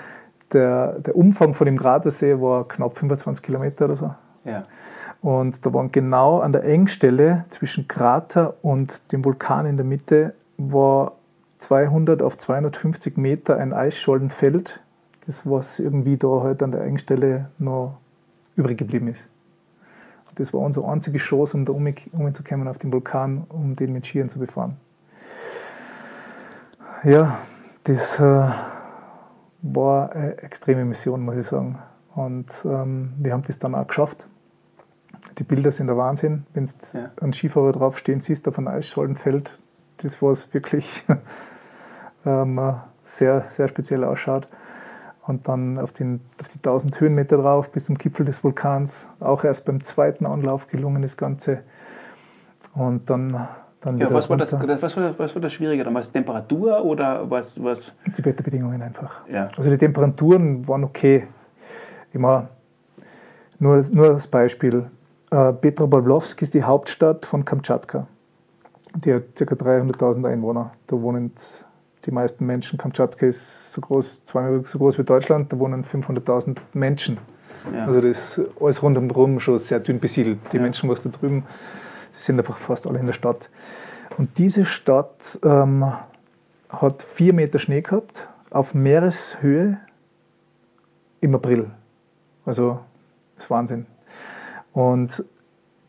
der, 0.51 0.99
der 0.99 1.15
Umfang 1.15 1.53
von 1.53 1.65
dem 1.65 1.79
Kratersee 1.79 2.39
war 2.39 2.67
knapp 2.67 2.97
25 2.97 3.43
Kilometer 3.43 3.85
oder 3.85 3.95
so. 3.95 4.15
Ja. 4.45 4.65
Und 5.21 5.65
da 5.65 5.73
waren 5.73 5.91
genau 5.91 6.39
an 6.39 6.51
der 6.51 6.65
Engstelle 6.65 7.45
zwischen 7.49 7.87
Krater 7.87 8.55
und 8.61 9.11
dem 9.13 9.23
Vulkan 9.23 9.65
in 9.65 9.77
der 9.77 9.85
Mitte 9.85 10.35
war 10.57 11.13
200 11.59 12.21
auf 12.21 12.37
250 12.37 13.15
Meter 13.15 13.57
ein 13.57 13.71
Eisschollenfeld, 13.71 14.82
das 15.25 15.49
was 15.49 15.79
irgendwie 15.79 16.17
da 16.17 16.41
halt 16.43 16.61
an 16.63 16.71
der 16.71 16.81
Engstelle 16.81 17.49
noch 17.57 17.97
übrig 18.55 18.77
geblieben 18.77 19.07
ist. 19.07 19.27
Das 20.35 20.53
war 20.53 20.61
unsere 20.61 20.87
einzige 20.87 21.19
Chance, 21.19 21.55
um 21.55 21.65
da 21.65 21.73
umzukommen 21.73 22.67
auf 22.67 22.79
den 22.79 22.91
Vulkan, 22.91 23.45
um 23.49 23.75
den 23.75 23.93
mit 23.93 24.05
Skiern 24.07 24.29
zu 24.29 24.39
befahren. 24.39 24.77
Ja, 27.03 27.37
das 27.83 28.19
äh, 28.19 28.51
war 29.61 30.11
eine 30.11 30.37
extreme 30.39 30.85
Mission, 30.85 31.21
muss 31.21 31.35
ich 31.35 31.45
sagen. 31.45 31.77
Und 32.15 32.47
ähm, 32.65 33.13
wir 33.19 33.33
haben 33.33 33.43
das 33.43 33.59
dann 33.59 33.75
auch 33.75 33.87
geschafft. 33.87 34.27
Die 35.37 35.43
Bilder 35.43 35.71
sind 35.71 35.87
der 35.87 35.97
Wahnsinn. 35.97 36.45
Wenn 36.53 36.65
du 36.65 36.71
ja. 36.93 37.11
einen 37.21 37.33
Skifahrer 37.33 37.71
draufstehen 37.71 38.21
siehst 38.21 38.47
auf 38.47 38.57
einem 38.57 38.69
Eisschollenfeld, 38.69 39.57
das 39.97 40.21
was 40.21 40.53
wirklich 40.53 41.03
ähm, 42.25 42.59
sehr, 43.03 43.41
sehr 43.41 43.67
speziell 43.67 44.03
ausschaut. 44.03 44.47
Und 45.25 45.47
dann 45.47 45.79
auf, 45.79 45.93
den, 45.93 46.19
auf 46.41 46.49
die 46.49 46.57
1000 46.57 46.99
Höhenmeter 46.99 47.37
drauf 47.37 47.71
bis 47.71 47.85
zum 47.85 47.97
Gipfel 47.97 48.25
des 48.25 48.43
Vulkans. 48.43 49.07
Auch 49.19 49.43
erst 49.43 49.65
beim 49.65 49.81
zweiten 49.81 50.25
Anlauf 50.25 50.67
gelungen 50.67 51.01
das 51.01 51.15
Ganze. 51.15 51.63
Und 52.73 53.09
dann 53.09 53.47
dann 53.83 53.97
ja, 53.97 54.13
was 54.13 54.29
war, 54.29 54.37
das, 54.37 54.53
was, 54.53 54.95
war, 54.95 55.19
was 55.19 55.35
war 55.35 55.41
das 55.41 55.51
Schwierige? 55.51 55.83
Dann 55.83 55.93
war 55.93 55.99
es 55.99 56.09
Temperatur 56.09 56.85
oder 56.85 57.29
was, 57.29 57.61
was? 57.61 57.93
Die 58.17 58.23
Wetterbedingungen 58.23 58.81
einfach. 58.81 59.27
Ja. 59.27 59.49
Also 59.57 59.69
die 59.69 59.77
Temperaturen 59.77 60.65
waren 60.67 60.85
okay. 60.85 61.27
Immer 62.13 62.47
nur, 63.59 63.83
nur 63.91 64.13
als 64.13 64.27
Beispiel. 64.27 64.85
Äh, 65.31 65.51
Petropavlovsk 65.51 66.41
ist 66.41 66.53
die 66.53 66.63
Hauptstadt 66.63 67.25
von 67.25 67.43
Kamtschatka. 67.43 68.07
Die 68.95 69.15
hat 69.15 69.35
ca. 69.35 69.43
300.000 69.43 70.29
Einwohner. 70.29 70.71
Da 70.87 71.01
wohnen 71.01 71.33
die 72.05 72.11
meisten 72.11 72.45
Menschen. 72.45 72.77
Kamtschatka 72.77 73.25
ist 73.25 73.73
so 73.73 73.81
groß, 73.81 74.25
zweimal 74.25 74.63
so 74.65 74.77
groß 74.77 74.97
wie 74.97 75.03
Deutschland. 75.03 75.51
Da 75.51 75.59
wohnen 75.59 75.85
500.000 75.85 76.57
Menschen. 76.73 77.17
Ja. 77.73 77.85
Also 77.85 78.01
das 78.01 78.37
ist 78.37 78.51
alles 78.59 78.83
rundherum 78.83 79.39
schon 79.39 79.57
sehr 79.57 79.79
dünn 79.79 79.99
besiedelt. 79.99 80.39
Die 80.51 80.57
ja. 80.57 80.63
Menschen, 80.63 80.89
was 80.89 81.01
da 81.01 81.09
drüben 81.09 81.45
Sie 82.13 82.21
sind 82.21 82.39
einfach 82.39 82.57
fast 82.57 82.87
alle 82.87 82.99
in 82.99 83.05
der 83.05 83.13
Stadt. 83.13 83.49
Und 84.17 84.37
diese 84.37 84.65
Stadt 84.65 85.39
ähm, 85.43 85.93
hat 86.69 87.03
vier 87.03 87.33
Meter 87.33 87.59
Schnee 87.59 87.81
gehabt 87.81 88.27
auf 88.51 88.73
Meereshöhe 88.73 89.79
im 91.21 91.35
April. 91.35 91.71
Also 92.45 92.79
das 93.35 93.45
ist 93.45 93.49
Wahnsinn. 93.49 93.85
Und 94.73 95.23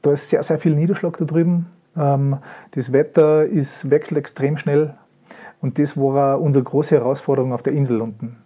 da 0.02 0.12
ist 0.12 0.30
sehr, 0.30 0.42
sehr 0.42 0.58
viel 0.58 0.74
Niederschlag 0.74 1.16
da 1.18 1.24
drüben. 1.24 1.70
Ähm, 1.96 2.38
das 2.70 2.92
Wetter 2.92 3.44
ist, 3.44 3.90
wechselt 3.90 4.18
extrem 4.18 4.56
schnell. 4.56 4.94
Und 5.64 5.78
das 5.78 5.96
war 5.96 6.42
unsere 6.42 6.62
große 6.62 6.94
Herausforderung 6.94 7.54
auf 7.54 7.62
der 7.62 7.72
Insel 7.72 8.02
unten. 8.02 8.36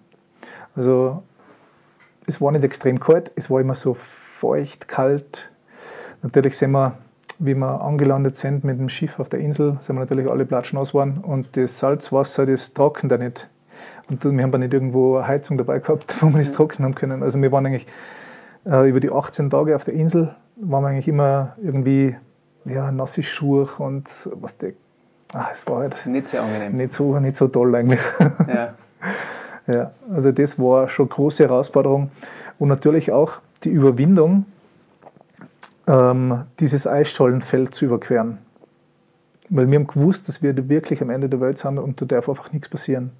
Also 0.76 1.24
es 2.28 2.40
war 2.40 2.52
nicht 2.52 2.62
extrem 2.62 3.00
kalt, 3.00 3.32
es 3.34 3.50
war 3.50 3.60
immer 3.60 3.74
so 3.74 3.94
feucht, 3.94 4.86
kalt. 4.86 5.50
Natürlich 6.22 6.56
sind 6.56 6.70
wir 6.70 6.96
wie 7.40 7.56
wir 7.56 7.80
angelandet 7.80 8.36
sind 8.36 8.62
mit 8.62 8.78
dem 8.78 8.88
Schiff 8.88 9.18
auf 9.18 9.28
der 9.28 9.40
Insel, 9.40 9.78
sind 9.80 9.96
wir 9.96 10.00
natürlich 10.00 10.30
alle 10.30 10.46
platschnass 10.46 10.90
geworden 10.90 11.18
und 11.20 11.56
das 11.56 11.80
Salzwasser, 11.80 12.46
das 12.46 12.72
trocknet 12.72 13.10
da 13.10 13.18
nicht. 13.18 13.48
Und 14.08 14.24
wir 14.24 14.40
haben 14.44 14.52
da 14.52 14.58
nicht 14.58 14.72
irgendwo 14.72 15.16
eine 15.16 15.26
Heizung 15.26 15.58
dabei 15.58 15.80
gehabt, 15.80 16.16
wo 16.22 16.28
wir 16.28 16.38
das 16.38 16.52
trocknen 16.52 16.84
haben 16.84 16.94
können. 16.94 17.24
Also 17.24 17.42
wir 17.42 17.50
waren 17.50 17.66
eigentlich 17.66 17.88
äh, 18.64 18.88
über 18.88 19.00
die 19.00 19.10
18 19.10 19.50
Tage 19.50 19.74
auf 19.74 19.84
der 19.84 19.94
Insel, 19.94 20.36
waren 20.54 20.84
wir 20.84 20.88
eigentlich 20.90 21.08
immer 21.08 21.56
irgendwie 21.60 22.14
ja, 22.64 22.92
nasse 22.92 23.24
Schuhe 23.24 23.68
und 23.78 24.08
was 24.34 24.56
die, 24.56 24.74
ah, 25.32 25.48
es 25.52 25.66
war 25.66 25.80
halt 25.80 26.06
nicht 26.06 26.28
sehr 26.28 26.42
angenehm. 26.42 26.76
Nicht 26.76 26.92
so, 26.92 27.18
nicht 27.18 27.36
so 27.36 27.48
toll 27.48 27.74
eigentlich. 27.74 28.00
Ja. 28.48 28.74
ja, 29.74 29.90
also 30.12 30.32
das 30.32 30.58
war 30.58 30.88
schon 30.88 31.06
eine 31.06 31.14
große 31.14 31.44
Herausforderung 31.44 32.10
und 32.58 32.68
natürlich 32.68 33.12
auch 33.12 33.34
die 33.64 33.68
Überwindung 33.68 34.46
ähm, 35.86 36.44
dieses 36.60 36.86
Eisschollenfeld 36.86 37.74
zu 37.74 37.86
überqueren. 37.86 38.38
Weil 39.50 39.70
wir 39.70 39.78
haben 39.78 39.86
gewusst, 39.86 40.28
dass 40.28 40.42
wir 40.42 40.68
wirklich 40.68 41.00
am 41.02 41.10
Ende 41.10 41.28
der 41.28 41.40
Welt 41.40 41.58
sind 41.58 41.78
und 41.78 42.00
da 42.00 42.06
darf 42.06 42.28
einfach 42.28 42.52
nichts 42.52 42.68
passieren. 42.68 43.12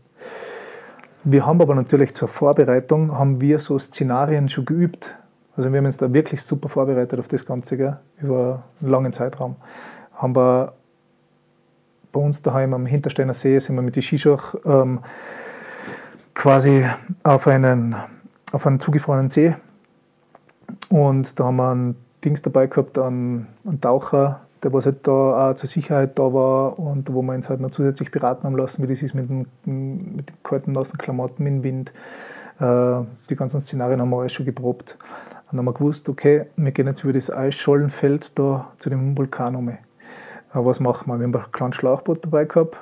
Wir 1.24 1.44
haben 1.44 1.60
aber 1.60 1.74
natürlich 1.74 2.14
zur 2.14 2.28
Vorbereitung, 2.28 3.18
haben 3.18 3.40
wir 3.40 3.58
so 3.58 3.78
Szenarien 3.78 4.48
schon 4.48 4.64
geübt. 4.64 5.14
Also 5.56 5.72
wir 5.72 5.78
haben 5.78 5.86
uns 5.86 5.96
da 5.96 6.12
wirklich 6.12 6.42
super 6.42 6.68
vorbereitet 6.68 7.18
auf 7.18 7.28
das 7.28 7.44
Ganze, 7.44 7.76
gell, 7.76 7.96
über 8.20 8.62
einen 8.80 8.90
langen 8.90 9.12
Zeitraum. 9.12 9.56
Haben 10.14 10.36
wir 10.36 10.72
bei 12.12 12.20
uns 12.20 12.42
daheim 12.42 12.74
am 12.74 12.86
Hintersteiner 12.86 13.34
See, 13.34 13.58
sind 13.58 13.76
wir 13.76 13.82
mit 13.82 13.96
den 13.96 14.02
Skischuch 14.02 14.54
ähm, 14.64 15.00
quasi 16.34 16.86
auf 17.22 17.46
einen, 17.46 17.96
auf 18.52 18.66
einen 18.66 18.80
zugefrorenen 18.80 19.30
See 19.30 19.54
und 20.88 21.38
da 21.38 21.44
haben 21.44 21.56
wir 21.56 21.70
einen 21.70 21.96
Dings 22.24 22.42
dabei 22.42 22.66
gehabt, 22.66 22.98
einen, 22.98 23.46
einen 23.66 23.80
Taucher, 23.80 24.40
der 24.62 24.72
was 24.72 24.86
halt 24.86 25.06
da 25.06 25.50
auch 25.50 25.54
zur 25.54 25.68
Sicherheit 25.68 26.18
da 26.18 26.32
war 26.32 26.78
und 26.78 27.12
wo 27.12 27.22
wir 27.22 27.34
uns 27.34 27.48
halt 27.48 27.60
noch 27.60 27.70
zusätzlich 27.70 28.10
beraten 28.10 28.44
haben 28.44 28.56
lassen, 28.56 28.82
wie 28.82 28.86
das 28.86 29.02
ist 29.02 29.14
mit, 29.14 29.28
den, 29.28 29.46
mit 29.64 30.30
den 30.30 30.36
kalten, 30.42 30.72
nassen 30.72 30.98
Klamotten, 30.98 31.44
dem 31.44 31.62
Wind. 31.62 31.92
Äh, 32.60 33.04
die 33.30 33.36
ganzen 33.36 33.60
Szenarien 33.60 34.00
haben 34.00 34.10
wir 34.10 34.18
alles 34.18 34.32
schon 34.32 34.46
geprobt. 34.46 34.96
Und 35.50 35.52
dann 35.52 35.58
haben 35.58 35.66
wir 35.66 35.74
gewusst, 35.74 36.08
okay, 36.08 36.46
wir 36.56 36.72
gehen 36.72 36.86
jetzt 36.86 37.04
über 37.04 37.12
das 37.12 37.30
Eisschollenfeld 37.30 38.38
da 38.38 38.72
zu 38.78 38.90
dem 38.90 39.16
Vulkan 39.16 39.56
um. 39.56 39.78
Aber 40.50 40.66
was 40.66 40.80
machen 40.80 41.06
wir? 41.10 41.18
Wir 41.18 41.24
haben 41.24 41.34
ein 41.34 41.52
kleines 41.52 41.76
Schlauchboot 41.76 42.24
dabei 42.24 42.44
gehabt, 42.44 42.76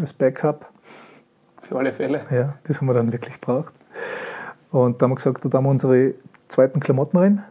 als 0.00 0.12
Backup. 0.12 0.70
Für 1.62 1.78
alle 1.78 1.92
Fälle. 1.92 2.22
Ja, 2.30 2.54
das 2.64 2.80
haben 2.80 2.86
wir 2.86 2.94
dann 2.94 3.12
wirklich 3.12 3.40
gebraucht. 3.40 3.72
Und 4.70 5.00
da 5.00 5.04
haben 5.04 5.12
wir 5.12 5.16
gesagt, 5.16 5.44
da 5.44 5.56
haben 5.56 5.64
wir 5.64 5.70
unsere 5.70 6.14
zweiten 6.48 6.80
Klamotten 6.80 7.16
rein 7.16 7.44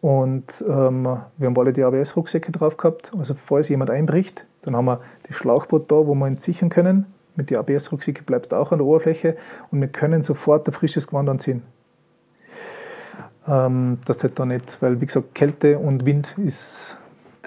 und 0.00 0.64
ähm, 0.68 1.04
wir 1.36 1.46
haben 1.46 1.58
alle 1.58 1.72
die 1.72 1.82
ABS-Rucksäcke 1.82 2.52
drauf 2.52 2.76
gehabt. 2.76 3.10
Also 3.18 3.34
falls 3.34 3.68
jemand 3.68 3.90
einbricht, 3.90 4.44
dann 4.62 4.76
haben 4.76 4.84
wir 4.84 5.00
das 5.26 5.36
Schlauchboot 5.36 5.90
da, 5.90 5.96
wo 5.96 6.14
wir 6.14 6.28
ihn 6.28 6.38
sichern 6.38 6.68
können. 6.68 7.06
Mit 7.34 7.50
der 7.50 7.60
ABS-Rucksäcke 7.60 8.22
bleibt 8.22 8.52
auch 8.54 8.72
an 8.72 8.78
der 8.78 8.86
Oberfläche 8.86 9.36
und 9.70 9.80
wir 9.80 9.88
können 9.88 10.22
sofort 10.22 10.68
ein 10.68 10.72
frisches 10.72 11.06
Gewand 11.06 11.28
anziehen. 11.28 11.62
Ähm, 13.46 13.98
das 14.04 14.22
halt 14.22 14.38
da 14.38 14.46
nicht, 14.46 14.80
weil 14.80 15.00
wie 15.00 15.06
gesagt, 15.06 15.34
Kälte 15.34 15.78
und 15.78 16.04
Wind 16.04 16.34
ist 16.38 16.96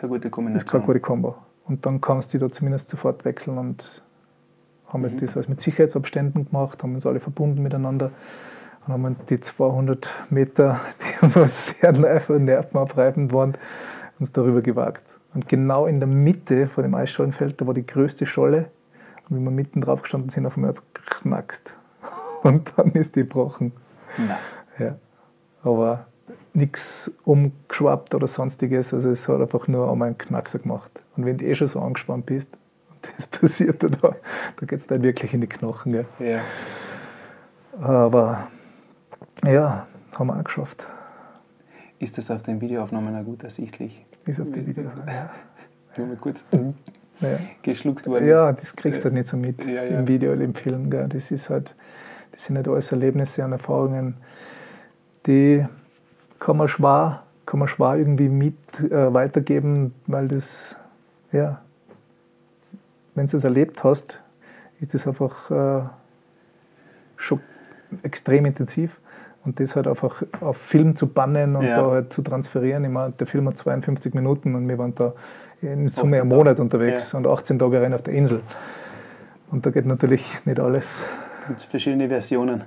keine 0.02 0.14
gute 0.14 0.30
Kombination. 0.30 0.66
Ist 0.66 0.72
keine 0.72 0.84
gute 0.84 1.00
Kombo. 1.00 1.36
Und 1.66 1.86
dann 1.86 2.02
kannst 2.02 2.34
du 2.34 2.40
da 2.40 2.52
zumindest 2.52 2.90
sofort 2.90 3.24
wechseln 3.24 3.58
und 3.58 4.02
haben 4.88 5.04
mhm. 5.04 5.20
das 5.20 5.36
alles 5.36 5.48
mit 5.48 5.62
Sicherheitsabständen 5.62 6.48
gemacht, 6.48 6.82
haben 6.82 6.96
uns 6.96 7.06
alle 7.06 7.20
verbunden 7.20 7.62
miteinander. 7.62 8.12
Dann 8.86 8.94
haben 8.94 9.04
wir 9.04 9.16
die 9.30 9.40
200 9.40 10.10
Meter, 10.30 10.82
die 11.22 11.36
was 11.36 11.68
sehr 11.68 11.92
nervenabreibend 11.92 13.32
waren, 13.32 13.56
uns 14.20 14.32
darüber 14.32 14.62
gewagt. 14.62 15.04
Und 15.34 15.48
genau 15.48 15.86
in 15.86 16.00
der 16.00 16.08
Mitte 16.08 16.68
von 16.68 16.84
dem 16.84 16.96
Eisschollenfeld, 16.96 17.62
da 17.62 17.68
war 17.68 17.74
die 17.74 17.86
größte 17.86 18.26
Scholle. 18.26 18.70
Und 19.30 19.40
wie 19.40 19.44
wir 19.44 19.52
mitten 19.52 19.82
drauf 19.82 20.02
gestanden 20.02 20.30
sind, 20.30 20.46
auf 20.46 20.58
einmal 20.58 20.70
hat 20.70 20.78
es 20.78 20.94
geknackst. 20.94 21.74
Und 22.44 22.74
dann 22.76 22.92
ist 22.94 23.16
die 23.16 23.22
gebrochen. 23.22 23.72
Ja. 24.18 24.40
ja. 24.84 24.96
Aber 25.64 26.08
nichts 26.54 27.12
umgeschwappt 27.24 28.14
oder 28.16 28.28
sonstiges. 28.28 28.94
Also 28.94 29.10
es 29.10 29.28
hat 29.28 29.42
einfach 29.42 29.68
nur 29.68 29.92
einmal 29.92 30.08
einen 30.10 30.18
Knackser 30.18 30.60
gemacht. 30.60 30.92
Und 31.16 31.26
wenn 31.26 31.38
du 31.38 31.46
eh 31.46 31.56
schon 31.56 31.68
so 31.68 31.80
angespannt 31.80 32.26
bist 32.26 32.50
und 32.90 33.10
das 33.18 33.28
passiert, 33.28 33.84
da, 33.84 33.88
da 33.90 34.16
geht 34.66 34.80
es 34.80 34.88
dann 34.88 35.02
wirklich 35.04 35.34
in 35.34 35.42
die 35.42 35.48
Knochen. 35.48 35.94
Gell? 35.94 36.06
Ja. 36.20 36.42
Aber 37.82 38.48
ja, 39.46 39.88
haben 40.18 40.28
wir 40.28 40.38
auch 40.38 40.44
geschafft. 40.44 40.86
Ist 42.00 42.18
das 42.18 42.32
auf 42.32 42.44
den 42.44 42.60
Videoaufnahmen 42.62 43.16
auch 43.16 43.24
gut 43.24 43.44
ersichtlich? 43.44 44.06
Ist 44.26 44.42
auf 44.42 44.52
die 44.52 44.66
Videos. 44.66 44.92
Ja. 45.08 45.30
Nur 45.98 46.08
mal 46.08 46.16
kurz 46.18 46.46
Ja. 47.22 47.38
geschluckt 47.62 48.08
worden 48.08 48.26
Ja, 48.28 48.52
das 48.52 48.76
kriegst 48.76 49.02
du 49.02 49.06
halt 49.06 49.14
nicht 49.14 49.28
so 49.28 49.38
mit 49.38 49.64
Ja, 49.66 49.84
ja. 49.84 50.00
im 50.00 50.08
Video 50.08 50.34
oder 50.34 50.42
im 50.42 50.54
Film. 50.56 50.90
Gell. 50.90 51.08
Das 51.08 51.32
ist 51.32 51.50
halt, 51.50 51.76
das 52.32 52.44
sind 52.46 52.58
halt 52.58 52.68
alles 52.68 52.92
Erlebnisse 52.92 53.44
und 53.46 53.52
Erfahrungen, 53.52 54.16
die 55.28 55.66
kann 56.42 56.58
man 56.58 56.68
schwer, 56.68 57.24
kann 57.46 57.60
man 57.60 57.70
schwer 57.70 57.96
irgendwie 57.96 58.28
mit 58.28 58.56
äh, 58.80 59.14
weitergeben, 59.14 59.94
weil 60.08 60.28
das, 60.28 60.76
ja, 61.32 61.62
wenn 63.16 63.28
du 63.28 63.38
es 63.38 63.44
erlebt 63.44 63.84
hast, 63.86 64.20
ist 64.82 64.94
das 64.94 65.08
einfach 65.08 65.50
äh, 65.52 65.82
schon 67.16 67.40
extrem 68.04 68.46
intensiv. 68.46 68.98
Und 69.44 69.60
das 69.60 69.76
halt 69.76 69.88
einfach 69.88 70.22
auf 70.40 70.58
Film 70.58 70.96
zu 70.96 71.08
bannen 71.08 71.56
und 71.56 71.66
Ja. 71.66 71.82
da 71.82 71.92
halt 71.92 72.14
zu 72.14 72.22
transferieren. 72.22 72.84
Ich 72.84 72.92
meine, 72.92 73.12
der 73.14 73.26
Film 73.26 73.48
hat 73.48 73.58
52 73.58 74.14
Minuten 74.14 74.54
und 74.54 74.68
wir 74.68 74.78
waren 74.78 74.94
da 74.94 75.14
in 75.62 75.86
18 75.86 75.88
Summe 75.90 76.18
einen. 76.22 76.30
Monat 76.30 76.60
unterwegs 76.60 77.12
Ja. 77.12 77.18
und 77.20 77.28
18 77.28 77.58
Tage 77.58 77.82
rein 77.82 77.94
auf 77.94 78.04
der 78.04 78.14
Insel. 78.14 78.42
Und 79.52 79.66
da 79.66 79.72
geht 79.72 79.86
natürlich 79.86 80.24
nicht 80.46 80.60
alles. 80.60 80.88
gibt 81.48 81.64
verschiedene 81.64 82.08
Versionen. 82.08 82.64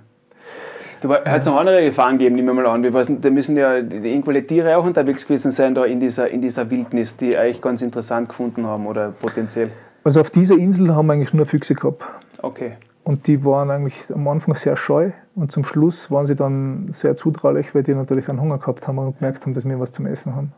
Du 1.05 1.13
hat 1.13 1.27
es 1.27 1.45
noch 1.45 1.59
andere 1.59 1.85
Gefahren 1.85 2.17
gegeben, 2.17 2.37
nehmen 2.37 2.57
wir 2.57 2.63
mal 2.63 2.67
an. 2.67 2.83
Wir 2.83 2.95
wissen, 2.95 3.21
da 3.21 3.29
müssen 3.29 3.59
ja 3.59 3.75
irgendwelche 3.75 4.47
Tiere 4.47 4.75
auch 4.79 4.87
unterwegs 4.87 5.27
gewesen 5.27 5.51
sein, 5.51 5.75
da 5.75 5.85
in 5.85 6.01
dieser, 6.01 6.31
in 6.31 6.41
dieser 6.41 6.71
Wildnis, 6.71 7.15
die 7.15 7.37
eigentlich 7.37 7.61
ganz 7.61 7.83
interessant 7.83 8.31
gefunden 8.31 8.67
haben 8.67 8.87
oder 8.87 9.11
potenziell. 9.11 9.71
Also 10.03 10.23
auf 10.23 10.31
dieser 10.31 10.57
Insel 10.57 10.95
haben 10.95 11.09
wir 11.09 11.13
eigentlich 11.13 11.35
nur 11.35 11.45
Füchse 11.45 11.75
gehabt. 11.75 12.03
Okay. 12.41 12.79
Und 13.03 13.27
die 13.27 13.45
waren 13.45 13.71
eigentlich 13.71 14.03
am 14.15 14.27
Anfang 14.29 14.55
sehr 14.55 14.79
scheu 14.79 15.11
und 15.35 15.53
zum 15.53 15.63
Schluss 15.67 16.11
waren 16.11 16.25
sie 16.25 16.37
dann 16.37 16.87
sehr 16.91 17.17
zutraulich, 17.17 17.75
weil 17.75 17.83
die 17.83 17.93
natürlich 17.93 18.31
einen 18.31 18.41
Hunger 18.41 18.57
gehabt 18.57 18.89
haben 18.89 18.97
und 18.97 19.19
gemerkt 19.19 19.45
haben, 19.45 19.53
dass 19.53 19.67
wir 19.67 19.79
was 19.79 19.93
zum 19.93 20.07
Essen 20.07 20.35
haben. 20.35 20.55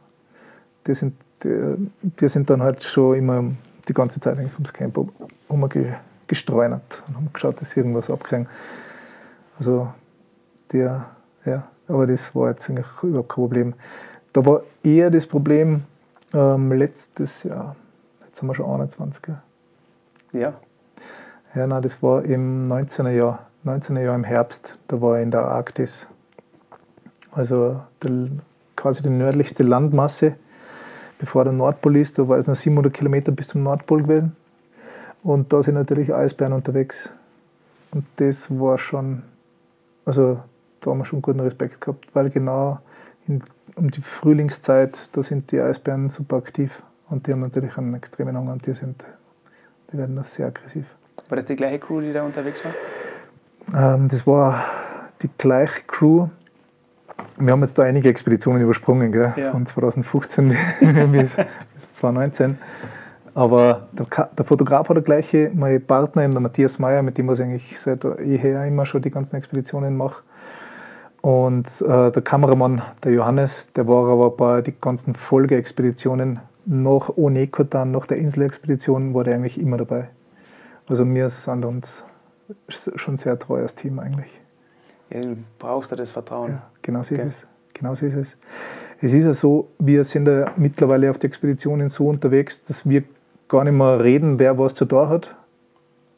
Die 0.87 0.95
sind, 0.95 1.15
die, 1.43 1.91
die 2.21 2.29
sind 2.29 2.49
dann 2.51 2.63
halt 2.63 2.85
schon 2.85 3.17
immer 3.17 3.43
die 3.89 3.95
ganze 3.95 4.21
Zeit 4.21 4.39
eigentlich 4.39 4.55
ums 4.55 4.73
Camp 4.73 4.97
um- 4.97 5.11
umgestreunert 5.49 7.03
und 7.09 7.17
haben 7.17 7.31
geschaut, 7.33 7.61
dass 7.61 7.73
sie 7.73 7.81
irgendwas 7.81 8.09
abkriegen. 8.09 8.47
Also 9.59 9.89
der, 10.73 11.07
ja, 11.45 11.69
aber 11.89 12.07
das 12.07 12.35
war 12.35 12.51
jetzt 12.51 12.69
eigentlich 12.69 12.87
überhaupt 13.03 13.29
kein 13.29 13.35
Problem. 13.35 13.75
Da 14.33 14.45
war 14.45 14.63
eher 14.83 15.11
das 15.11 15.27
Problem 15.27 15.85
ähm, 16.35 16.73
letztes 16.73 17.43
Jahr, 17.43 17.77
jetzt 18.27 18.41
haben 18.41 18.49
wir 18.49 18.55
schon 18.55 18.71
21, 18.71 19.23
gell? 19.23 19.39
Ja. 20.33 20.55
Ja, 21.55 21.67
nein, 21.67 21.83
das 21.83 22.03
war 22.03 22.25
im 22.25 22.71
19er 22.71 23.11
Jahr, 23.11 23.47
19er 23.65 24.01
Jahr 24.01 24.15
im 24.15 24.25
Herbst, 24.25 24.79
da 24.89 25.01
war 25.01 25.17
ich 25.17 25.23
in 25.23 25.31
der 25.31 25.43
Arktis. 25.43 26.07
Also 27.33 27.81
der, 28.03 28.29
quasi 28.77 29.03
die 29.03 29.09
nördlichste 29.09 29.63
Landmasse, 29.63 30.35
bevor 31.19 31.45
der 31.45 31.53
Nordpol 31.53 31.97
ist, 31.97 32.19
da 32.19 32.29
war 32.29 32.37
es 32.37 32.47
noch 32.47 32.57
700 32.57 32.93
Kilometer 32.93 33.33
bis 33.33 33.49
zum 33.49 33.63
Nordpol 33.63 34.03
gewesen. 34.03 34.37
Und 35.23 35.53
da 35.53 35.63
sind 35.63 35.75
natürlich 35.75 36.15
Eisbären 36.15 36.53
unterwegs. 36.53 37.11
Und 37.91 38.05
das 38.17 38.51
war 38.51 38.79
schon, 38.79 39.23
also 40.05 40.41
da 40.81 40.91
haben 40.91 40.99
wir 40.99 41.05
schon 41.05 41.23
guten 41.23 41.41
Respekt 41.41 41.81
gehabt, 41.81 42.07
weil 42.15 42.31
genau 42.31 42.79
in, 43.27 43.43
um 43.75 43.91
die 43.91 44.03
Frühlingszeit, 44.03 45.09
da 45.13 45.23
sind 45.23 45.51
die 45.53 45.61
Eisbären 45.61 46.09
super 46.11 46.37
aktiv. 46.37 46.83
Und 47.09 47.27
die 47.27 47.33
haben 47.33 47.41
natürlich 47.41 47.77
einen 47.77 47.95
extremen 47.95 48.37
Hunger 48.37 48.53
und 48.53 48.67
die, 48.67 48.75
sind, 48.75 49.05
die 49.93 49.99
werden 49.99 50.17
da 50.17 50.25
sehr 50.25 50.47
aggressiv. 50.47 50.87
War 51.29 51.37
das 51.37 51.47
die 51.47 51.57
gleiche 51.57 51.79
Crew, 51.79 52.01
die 52.01 52.13
da 52.13 52.25
unterwegs 52.25 52.63
war? 52.65 53.95
Ähm, 53.95 54.09
das 54.09 54.27
war 54.27 54.65
die 55.23 55.31
gleiche 55.39 55.83
Crew. 55.87 56.29
Wir 57.39 57.53
haben 57.53 57.63
jetzt 57.63 57.79
da 57.79 57.85
einige 57.85 58.09
Expeditionen 58.09 58.63
übersprungen, 58.63 59.13
gell? 59.13 59.33
Ja. 59.37 59.53
von 59.53 59.67
2015 59.67 60.49
bis, 61.13 61.37
bis 61.75 61.95
2019. 61.95 62.59
Aber 63.35 63.89
der, 63.93 64.07
der 64.37 64.45
Fotograf 64.45 64.89
war 64.89 64.95
der 64.95 65.03
gleiche, 65.03 65.51
mein 65.55 65.85
Partner, 65.85 66.27
der 66.27 66.41
Matthias 66.41 66.79
Meyer, 66.79 67.03
mit 67.03 67.19
dem 67.19 67.29
was 67.29 67.39
ich 67.39 67.45
eigentlich 67.45 67.79
seit 67.79 68.03
jeher 68.25 68.65
immer 68.65 68.87
schon 68.87 69.03
die 69.03 69.11
ganzen 69.11 69.37
Expeditionen 69.37 69.97
mache. 69.97 70.23
Und 71.27 71.67
äh, 71.81 72.13
der 72.13 72.23
Kameramann, 72.23 72.83
der 73.03 73.11
Johannes, 73.11 73.67
der 73.73 73.89
war 73.89 74.09
aber 74.09 74.31
bei 74.31 74.63
den 74.63 74.77
ganzen 74.81 75.17
Folgeexpeditionen 75.17 76.39
nach 76.67 77.11
Onekotan, 77.17 77.91
nach 77.91 78.07
der 78.07 78.19
Inselexpedition, 78.19 79.13
war 79.13 79.25
der 79.25 79.35
eigentlich 79.35 79.61
immer 79.61 79.77
dabei. 79.77 80.07
Also 80.87 81.05
wir 81.05 81.29
sind 81.29 81.65
uns 81.65 82.05
schon 82.95 83.17
sehr 83.17 83.37
treu 83.41 83.63
als 83.63 83.75
Team 83.75 83.99
eigentlich. 83.99 84.41
Ja, 85.11 85.21
du 85.21 85.37
brauchst 85.59 85.91
da 85.91 85.97
das 85.97 86.13
Vertrauen. 86.13 86.53
Ja, 86.53 86.63
genau 86.83 87.03
so 87.03 87.17
ist 87.17 87.21
Okay. 87.21 87.29
es. 87.29 87.47
Genau 87.75 87.97
so 87.97 88.07
ist 88.07 88.15
es. 88.15 88.37
Es 89.01 89.13
ist 89.13 89.25
ja 89.25 89.35
so, 89.35 89.67
wir 89.81 90.05
sind 90.05 90.29
ja 90.29 90.53
mittlerweile 90.57 91.11
auf 91.11 91.19
die 91.19 91.27
Expeditionen 91.27 91.89
so 91.89 92.07
unterwegs, 92.07 92.63
dass 92.63 92.89
wir 92.89 93.03
gar 93.49 93.65
nicht 93.65 93.73
mehr 93.73 93.99
reden, 93.99 94.39
wer 94.39 94.57
was 94.61 94.75
zu 94.75 94.85
tun 94.85 95.09
hat 95.09 95.35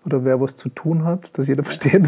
oder 0.04 0.22
wer 0.26 0.38
was 0.38 0.56
zu 0.56 0.68
tun 0.68 1.06
hat, 1.06 1.30
dass 1.32 1.48
jeder 1.48 1.62
versteht, 1.64 2.06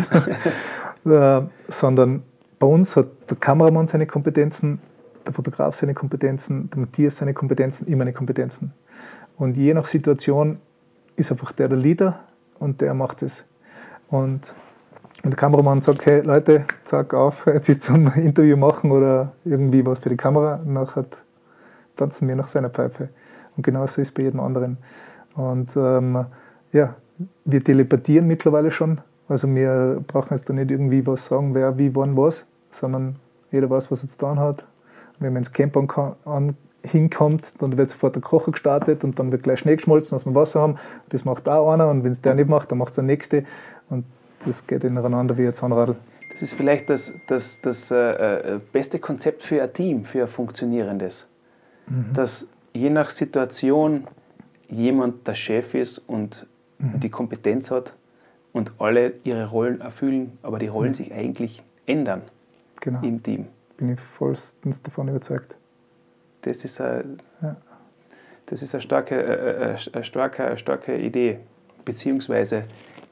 äh, 1.07 1.41
sondern 1.69 2.25
bei 2.61 2.67
uns 2.67 2.95
hat 2.95 3.07
der 3.29 3.39
Kameramann 3.39 3.89
seine 3.89 4.07
Kompetenzen, 4.07 4.81
der 5.27 5.33
Fotograf 5.33 5.75
seine 5.75 5.95
Kompetenzen, 5.95 6.71
der 6.71 6.81
Matthias 6.81 7.17
seine 7.17 7.35
Kompetenzen, 7.35 7.89
ich 7.89 7.97
meine 7.97 8.13
Kompetenzen. 8.13 8.73
Und 9.39 9.57
je 9.57 9.73
nach 9.73 9.87
Situation 9.87 10.59
ist 11.17 11.33
einfach 11.33 11.53
der 11.53 11.69
der 11.69 11.79
Leader 11.79 12.21
und 12.59 12.83
der 12.83 12.93
macht 12.93 13.23
es. 13.23 13.43
Und 14.11 14.53
wenn 15.23 15.31
der 15.31 15.39
Kameramann 15.39 15.81
sagt, 15.81 16.05
hey 16.05 16.21
Leute, 16.21 16.67
zack 16.85 17.15
auf, 17.15 17.47
jetzt 17.47 17.71
ist 17.71 17.83
zum 17.83 18.13
Interview 18.15 18.59
machen 18.59 18.91
oder 18.91 19.33
irgendwie 19.47 19.85
was 19.85 19.99
für 19.99 20.11
die 20.11 20.19
Kamera, 20.19 20.61
nachher 20.63 21.07
tanzen 21.97 22.29
wir 22.29 22.37
nach 22.37 22.49
seiner 22.49 22.69
Pfeife. 22.69 23.09
Und 23.57 23.63
genauso 23.63 24.03
ist 24.03 24.09
es 24.09 24.15
bei 24.15 24.25
jedem 24.25 24.41
anderen. 24.41 24.77
Und 25.35 25.75
ähm, 25.77 26.27
ja, 26.73 26.95
wir 27.47 27.65
teleportieren 27.65 28.27
mittlerweile 28.27 28.71
schon. 28.71 29.01
Also 29.31 29.49
wir 29.55 30.03
brauchen 30.09 30.35
jetzt 30.35 30.49
da 30.49 30.53
nicht 30.53 30.73
irgendwie 30.73 31.07
was 31.07 31.27
sagen, 31.27 31.55
wer 31.55 31.79
wie 31.79 31.95
wann 31.95 32.17
was, 32.17 32.45
sondern 32.73 33.15
jeder 33.53 33.71
weiß, 33.71 33.91
was 33.91 34.03
er 34.03 34.09
zu 34.09 34.19
tun 34.19 34.41
hat. 34.41 34.65
Wenn 35.21 35.33
man 35.33 35.43
ins 35.43 35.53
Camp 35.53 35.77
an, 36.25 36.57
hinkommt, 36.83 37.53
dann 37.59 37.77
wird 37.77 37.91
sofort 37.91 38.17
der 38.17 38.23
Kocher 38.23 38.51
gestartet 38.51 39.05
und 39.05 39.19
dann 39.19 39.31
wird 39.31 39.45
gleich 39.45 39.61
Schnee 39.61 39.77
geschmolzen, 39.77 40.17
dass 40.17 40.27
wir 40.27 40.35
Wasser 40.35 40.61
haben. 40.61 40.77
Das 41.11 41.25
macht 41.25 41.49
auch 41.49 41.73
einer 41.73 41.89
und 41.89 42.03
wenn 42.03 42.11
es 42.11 42.21
der 42.21 42.35
nicht 42.35 42.49
macht, 42.49 42.73
dann 42.73 42.79
macht 42.79 42.91
es 42.91 42.95
der 42.97 43.05
Nächste. 43.05 43.45
Und 43.89 44.05
das 44.45 44.67
geht 44.67 44.83
ineinander 44.83 45.39
wie 45.39 45.47
ein 45.47 45.55
Zahnradl. 45.55 45.95
Das 46.33 46.43
ist 46.43 46.55
vielleicht 46.55 46.91
das, 46.91 47.13
das, 47.29 47.61
das 47.61 47.91
äh, 47.93 48.55
äh, 48.57 48.61
beste 48.73 48.99
Konzept 48.99 49.45
für 49.45 49.63
ein 49.63 49.73
Team, 49.73 50.05
für 50.05 50.23
ein 50.23 50.29
funktionierendes. 50.29 51.29
Dass 52.15 52.47
je 52.73 52.89
nach 52.89 53.11
Situation 53.11 54.07
jemand 54.69 55.27
der 55.27 55.35
Chef 55.35 55.75
ist 55.75 55.99
und 55.99 56.47
die 56.79 57.09
Kompetenz 57.09 57.71
hat 57.71 57.93
und 58.53 58.73
alle 58.79 59.13
ihre 59.25 59.47
Rollen 59.49 59.81
erfüllen, 59.81 60.39
aber 60.43 60.59
die 60.59 60.69
Rollen 60.69 60.95
sich 60.95 61.13
eigentlich 61.13 61.63
ändern 61.87 62.23
Genau, 62.81 63.01
im 63.03 63.23
Team. 63.23 63.47
bin 63.77 63.93
ich 63.93 64.01
vollstens 64.01 64.83
davon 64.83 65.09
überzeugt. 65.09 65.55
Das 66.43 66.65
ist 66.65 66.81
eine, 66.81 67.05
Ja. 67.43 67.57
das 68.47 68.63
ist 68.63 68.75
eine, 68.75 68.81
starke, 68.81 69.79
eine, 69.93 70.05
starke, 70.05 70.45
eine 70.45 70.59
starke 70.59 70.97
Idee, 70.97 71.39
beziehungsweise 71.85 72.65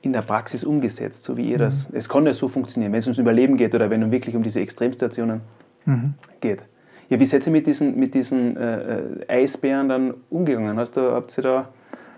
in 0.03 0.13
der 0.13 0.23
Praxis 0.23 0.65
umgesetzt, 0.65 1.25
so 1.25 1.37
wie 1.37 1.51
ihr 1.51 1.59
das. 1.59 1.91
Es 1.93 2.09
kann 2.09 2.25
ja 2.25 2.33
so 2.33 2.49
funktionieren, 2.49 2.93
wenn 2.93 3.01
es 3.01 3.07
ums 3.07 3.19
Überleben 3.19 3.57
geht 3.57 3.75
oder 3.75 3.91
wenn 3.91 4.03
es 4.03 4.11
wirklich 4.11 4.35
um 4.37 4.43
diese 4.43 4.61
Extremsituationen 4.61 5.41
Mhm. 5.85 6.15
geht. 6.41 6.61
Ja, 7.09 7.19
wie 7.19 7.25
seid 7.25 7.47
ihr 7.47 7.53
mit 7.53 7.67
diesen, 7.67 7.99
mit 7.99 8.15
diesen 8.15 8.57
äh, 8.57 8.99
äh, 8.99 9.03
Eisbären 9.29 9.89
dann 9.89 10.15
umgegangen? 10.31 10.79
Hast 10.79 10.97
du, 10.97 11.01
habt 11.13 11.37
ihr 11.39 11.43
da 11.43 11.69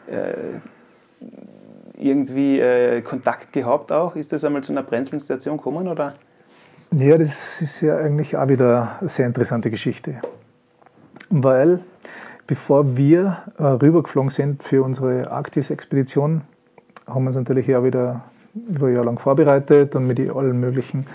äh, 0.08 0.32
irgendwie 2.00 2.58
äh, 2.58 3.02
Kontakt 3.02 3.52
gehabt 3.52 3.92
auch? 3.92 4.16
Ist 4.16 4.32
das 4.32 4.44
einmal 4.44 4.62
zu 4.62 4.72
einer 4.72 4.84
Situation 5.04 5.56
gekommen? 5.56 5.88
Oder? 5.88 6.14
Ja, 6.92 7.16
das 7.16 7.60
ist 7.62 7.80
ja 7.80 7.96
eigentlich 7.96 8.36
auch 8.36 8.48
wieder 8.48 8.96
eine 9.00 9.08
sehr 9.08 9.26
interessante 9.26 9.70
Geschichte. 9.70 10.20
Weil 11.28 11.80
bevor 12.46 12.96
wir 12.96 13.38
äh, 13.58 13.62
rübergeflogen 13.62 14.30
sind 14.30 14.62
für 14.62 14.82
unsere 14.82 15.30
Arktis-Expedition, 15.30 16.42
haben 17.06 17.22
wir 17.24 17.28
uns 17.28 17.36
natürlich 17.36 17.74
auch 17.76 17.84
wieder 17.84 18.24
über 18.68 18.88
ein 18.88 18.94
Jahr 18.94 19.04
lang 19.04 19.18
vorbereitet 19.18 19.94
und 19.94 20.06
mit 20.06 20.18
allen 20.18 20.58
möglichen 20.58 21.06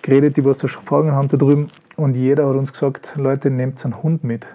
geredet, 0.00 0.36
die 0.36 0.44
was 0.44 0.58
da 0.58 0.68
schon 0.68 0.82
Erfahrungen 0.82 1.12
haben 1.12 1.28
da 1.28 1.36
drüben. 1.36 1.70
Und 1.96 2.14
jeder 2.14 2.48
hat 2.48 2.56
uns 2.56 2.72
gesagt, 2.72 3.12
Leute, 3.16 3.50
nehmt 3.50 3.84
einen 3.84 4.02
Hund 4.02 4.24
mit. 4.24 4.46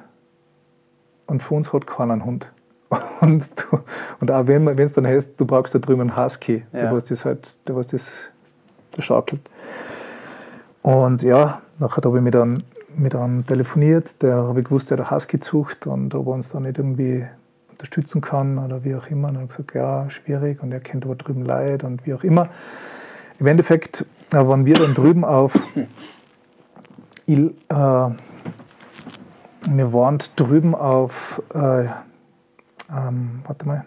Und 1.27 1.43
für 1.43 1.53
uns 1.53 1.71
hat 1.71 1.85
keiner 1.87 2.13
einen 2.13 2.25
Hund. 2.25 2.47
Und, 3.21 3.45
du, 3.55 3.79
und 4.21 4.31
auch 4.31 4.47
wenn 4.47 4.67
es 4.79 4.93
dann 4.93 5.07
heißt, 5.07 5.31
du 5.37 5.45
brauchst 5.45 5.75
da 5.75 5.79
drüben 5.79 6.01
einen 6.01 6.17
Husky, 6.17 6.63
Ja. 6.71 6.83
der 6.83 6.93
was 6.93 7.05
das 7.05 7.25
halt, 7.25 7.57
der 7.67 7.75
was 7.75 7.87
das, 7.87 8.07
schaukelt. 8.99 9.41
Und 10.83 11.21
ja, 11.21 11.61
nachher 11.79 12.03
habe 12.03 12.17
ich 12.17 12.23
mich 12.23 12.31
dann 12.31 12.63
mit 12.95 13.13
einem 13.13 13.45
telefoniert, 13.45 14.09
der 14.21 14.35
habe 14.35 14.59
ich 14.61 14.65
gewusst, 14.65 14.89
der 14.89 14.97
hat 14.99 15.11
Husky 15.11 15.39
zucht 15.39 15.85
und 15.85 16.15
ob 16.15 16.27
er 16.27 16.33
uns 16.33 16.49
da 16.49 16.59
nicht 16.59 16.77
irgendwie 16.77 17.25
unterstützen 17.71 18.21
kann 18.21 18.57
oder 18.57 18.83
wie 18.83 18.95
auch 18.95 19.07
immer. 19.07 19.27
Und 19.27 19.35
er 19.35 19.41
hat 19.41 19.49
gesagt, 19.49 19.75
ja, 19.75 20.09
schwierig 20.09 20.63
und 20.63 20.71
er 20.71 20.79
kennt 20.79 21.05
aber 21.05 21.15
drüben 21.15 21.45
Leid 21.45 21.83
und 21.83 22.05
wie 22.07 22.13
auch 22.13 22.23
immer. 22.23 22.49
Im 23.39 23.45
Endeffekt 23.47 24.05
äh, 24.31 24.37
waren 24.37 24.65
wir 24.65 24.73
dann 24.75 24.93
drüben 24.95 25.23
auf 25.25 25.53
Il, 27.27 27.53
äh, 27.69 27.75
wir 27.75 28.15
waren 29.93 30.17
drüben 30.37 30.73
auf, 30.73 31.41
äh, 31.53 31.85
ähm, 32.89 33.41
warte 33.45 33.67
mal, 33.67 33.85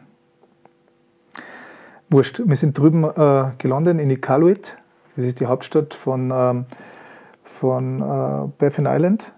wurscht, 2.11 2.43
wir 2.45 2.57
sind 2.57 2.77
drüben 2.77 3.05
äh, 3.05 3.53
gelandet 3.59 4.01
in 4.01 4.11
Iqaluit, 4.11 4.77
das 5.17 5.25
ist 5.25 5.41
die 5.41 5.47
Hauptstadt 5.47 5.95
von, 5.95 6.31
ähm, 6.33 6.65
von 7.61 8.01
äh, 8.01 8.49
Baffin 8.59 8.87
Island. 8.87 9.33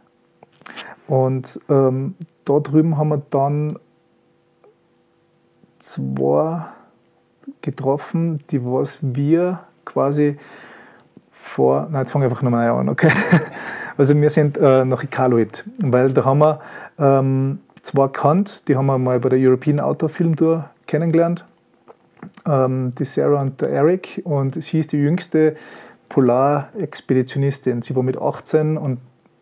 Und 1.09 1.61
ähm, 1.69 2.15
da 2.45 2.61
drüben 2.61 2.97
haben 2.97 3.09
wir 3.09 3.23
dann 3.31 3.79
zwei 5.79 6.65
getroffen, 7.61 8.43
die 8.51 8.65
was 8.65 8.99
wir 9.03 9.61
quasi 9.85 10.37
vor, 11.31 11.89
nein, 11.91 12.03
jetzt 12.03 12.13
fange 12.13 12.25
ich 12.25 12.31
einfach 12.31 12.43
nochmal 12.43 12.69
an, 12.69 12.89
okay? 12.89 13.11
Also 13.99 14.19
wir 14.19 14.31
sind 14.31 14.57
äh, 14.57 14.87
nach 14.87 15.05
Iqaluit, 15.05 15.65
weil 15.83 16.15
da 16.15 16.25
haben 16.25 16.39
wir 16.39 16.61
ähm, 16.99 17.61
zwei 17.83 18.07
gekannt, 18.07 18.69
die 18.69 18.77
haben 18.77 18.87
wir 18.87 18.99
mal 18.99 19.21
bei 19.21 19.29
der 19.29 19.39
European 19.39 19.81
Outdoor 19.81 20.09
Film 20.09 20.37
Tour 20.37 20.71
kennengelernt, 20.87 21.45
ähm, 22.47 22.95
die 22.99 23.05
Sarah 23.05 23.43
und 23.43 23.61
der 23.61 23.71
Eric 23.71 24.23
und 24.25 24.63
sie 24.63 24.81
ist 24.81 24.93
die 24.93 24.99
jüngste 24.99 25.57
Polarexpeditionistin. 26.09 27.83
Sie 27.83 27.97
war 27.97 28.03
mit 28.03 28.21
18 28.21 28.77
und 28.77 29.01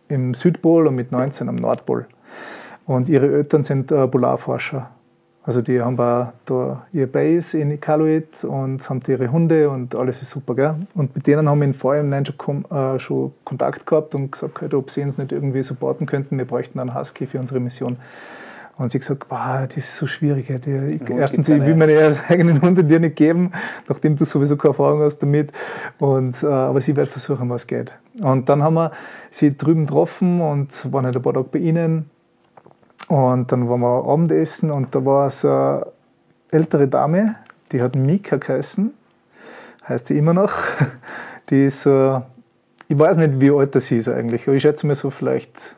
im 0.08 0.34
Südpol 0.34 0.86
und 0.86 0.94
mit 0.94 1.12
19 1.12 1.48
am 1.48 1.56
Nordpol. 1.56 2.06
Und 2.86 3.08
ihre 3.08 3.26
Eltern 3.32 3.64
sind 3.64 3.92
äh, 3.92 4.06
Polarforscher. 4.06 4.90
Also 5.42 5.62
die 5.62 5.80
haben 5.80 5.96
da 5.96 6.86
ihr 6.92 7.10
Base 7.10 7.58
in 7.58 7.70
Iqaluit 7.70 8.44
und 8.44 8.88
haben 8.90 9.00
ihre 9.08 9.32
Hunde 9.32 9.70
und 9.70 9.94
alles 9.94 10.20
ist 10.20 10.30
super. 10.30 10.54
Gell? 10.54 10.74
Und 10.94 11.14
mit 11.14 11.26
denen 11.26 11.48
haben 11.48 11.60
wir 11.60 11.64
in 11.64 11.74
vorhin 11.74 12.24
schon, 12.26 12.64
äh, 12.70 12.98
schon 12.98 13.32
Kontakt 13.44 13.86
gehabt 13.86 14.14
und 14.14 14.32
gesagt, 14.32 14.60
halt, 14.60 14.74
ob 14.74 14.90
sie 14.90 15.02
uns 15.02 15.16
nicht 15.16 15.32
irgendwie 15.32 15.62
supporten 15.62 16.06
könnten. 16.06 16.36
Wir 16.36 16.44
bräuchten 16.44 16.78
einen 16.78 16.94
Husky 16.94 17.26
für 17.26 17.38
unsere 17.38 17.58
Mission. 17.58 17.96
Und 18.76 18.90
sie 18.90 18.98
gesagt, 18.98 19.28
boah, 19.28 19.66
das 19.66 19.76
ist 19.76 19.96
so 19.96 20.06
schwierig. 20.06 20.46
Die, 20.64 21.00
erstens, 21.12 21.48
ich 21.48 21.64
will 21.64 21.74
meine 21.74 22.16
eigenen 22.28 22.62
Hunde 22.62 22.84
dir 22.84 22.98
nicht 22.98 23.16
geben, 23.16 23.52
nachdem 23.88 24.16
du 24.16 24.24
sowieso 24.24 24.56
keine 24.56 24.70
Erfahrung 24.70 25.00
hast 25.02 25.18
damit. 25.18 25.52
Und, 25.98 26.42
äh, 26.42 26.46
aber 26.46 26.80
sie 26.80 26.96
wird 26.96 27.08
versuchen, 27.08 27.48
was 27.50 27.66
geht. 27.66 27.92
Und 28.20 28.48
dann 28.48 28.62
haben 28.62 28.74
wir 28.74 28.92
sie 29.30 29.56
drüben 29.56 29.86
getroffen 29.86 30.40
und 30.40 30.92
waren 30.92 31.04
halt 31.06 31.16
ein 31.16 31.22
paar 31.22 31.34
Tage 31.34 31.48
bei 31.50 31.58
ihnen 31.58 32.10
und 33.08 33.50
dann 33.50 33.68
waren 33.68 33.80
wir 33.80 34.04
Abendessen 34.04 34.70
und 34.70 34.94
da 34.94 35.04
war 35.04 35.30
so 35.30 35.48
eine 35.48 35.86
ältere 36.50 36.88
Dame, 36.88 37.36
die 37.72 37.82
hat 37.82 37.94
Mika 37.94 38.36
geheißen, 38.36 38.92
heißt 39.88 40.08
sie 40.08 40.18
immer 40.18 40.34
noch. 40.34 40.52
Die 41.48 41.64
ist 41.64 41.82
so, 41.82 42.22
ich 42.86 42.96
weiß 42.96 43.16
nicht, 43.16 43.40
wie 43.40 43.50
alt 43.50 43.74
sie 43.82 43.96
ist 43.96 44.08
eigentlich, 44.08 44.46
aber 44.46 44.54
ich 44.54 44.62
schätze 44.62 44.86
mir 44.86 44.94
so 44.94 45.10
vielleicht, 45.10 45.74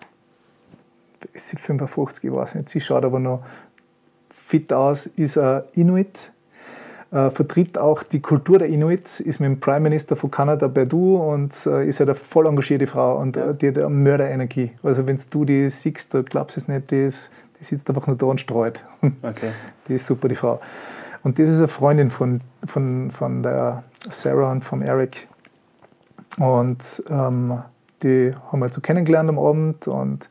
ist 1.33 1.49
sie 1.49 1.57
55, 1.57 2.25
ich 2.25 2.31
weiß 2.31 2.57
nicht. 2.57 2.69
Sie 2.69 2.83
schaut 2.83 3.07
aber 3.07 3.19
noch 3.19 3.43
fit 4.47 4.71
aus, 4.71 5.07
ist 5.07 5.39
ein 5.39 5.63
Inuit 5.73 6.31
äh, 7.13 7.31
vertritt 7.31 7.77
auch 7.77 8.03
die 8.03 8.21
Kultur 8.21 8.59
der 8.59 8.69
Inuits, 8.69 9.21
ist 9.21 9.39
mit 9.39 9.49
dem 9.49 9.61
Prime 9.61 9.81
Minister 9.81 10.17
von 10.17 10.31
Kanada 10.31 10.67
Perdue 10.67 11.19
und 11.19 11.53
äh, 11.67 11.87
ist 11.87 12.01
halt 12.01 12.09
eine 12.09 12.19
voll 12.19 12.47
engagierte 12.47 12.87
Frau 12.87 13.19
und 13.19 13.37
äh, 13.37 13.55
die 13.55 13.69
hat 13.69 13.79
eine 13.79 13.91
Mörderenergie. 13.91 14.73
Also 14.83 15.07
wenn 15.07 15.21
du 15.31 15.45
die 15.45 15.69
siehst, 15.69 16.13
da 16.15 16.23
glaubst 16.23 16.57
du 16.57 16.61
es 16.61 16.69
nicht, 16.69 16.91
die, 16.91 17.05
ist, 17.05 17.29
die 17.61 17.65
sitzt 17.65 17.89
einfach 17.89 18.07
nur 18.07 18.17
da 18.17 18.27
und 18.27 18.41
streut. 18.41 18.83
Okay. 19.23 19.51
Die 19.89 19.95
ist 19.95 20.07
super, 20.07 20.29
die 20.29 20.35
Frau. 20.35 20.61
Und 21.23 21.39
das 21.39 21.51
ist 21.51 21.59
eine 21.59 21.69
Freundin 21.69 22.11
von, 22.11 22.41
von, 22.67 23.11
von 23.11 23.43
der 23.43 23.85
Sarah 24.11 24.51
und 24.51 24.65
vom 24.65 24.83
Eric. 24.83 25.29
Und 26.39 27.03
ähm, 27.11 27.59
die 28.03 28.35
haben 28.51 28.61
wir 28.61 28.69
so 28.71 28.81
kennengelernt 28.81 29.29
am 29.29 29.39
Abend 29.39 29.87
und 29.87 30.29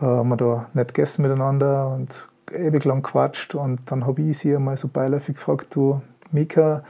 äh, 0.00 0.04
haben 0.04 0.36
da 0.36 0.66
nett 0.74 0.94
gegessen 0.94 1.22
miteinander 1.22 1.88
und 1.88 2.08
ewig 2.54 2.84
lang 2.84 3.02
quatscht 3.02 3.54
und 3.54 3.80
dann 3.86 4.06
habe 4.06 4.22
ich 4.22 4.38
sie 4.38 4.54
einmal 4.54 4.76
so 4.76 4.88
beiläufig 4.88 5.36
gefragt, 5.36 5.74
du 5.74 6.00
Mika, 6.30 6.82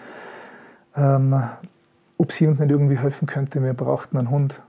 ähm, 0.97 1.43
ob 2.18 2.32
sie 2.32 2.47
uns 2.47 2.59
nicht 2.59 2.70
irgendwie 2.70 2.98
helfen 2.98 3.26
könnte, 3.26 3.62
wir 3.62 3.74
brauchten 3.74 4.16
einen 4.16 4.30
Hund. 4.30 4.60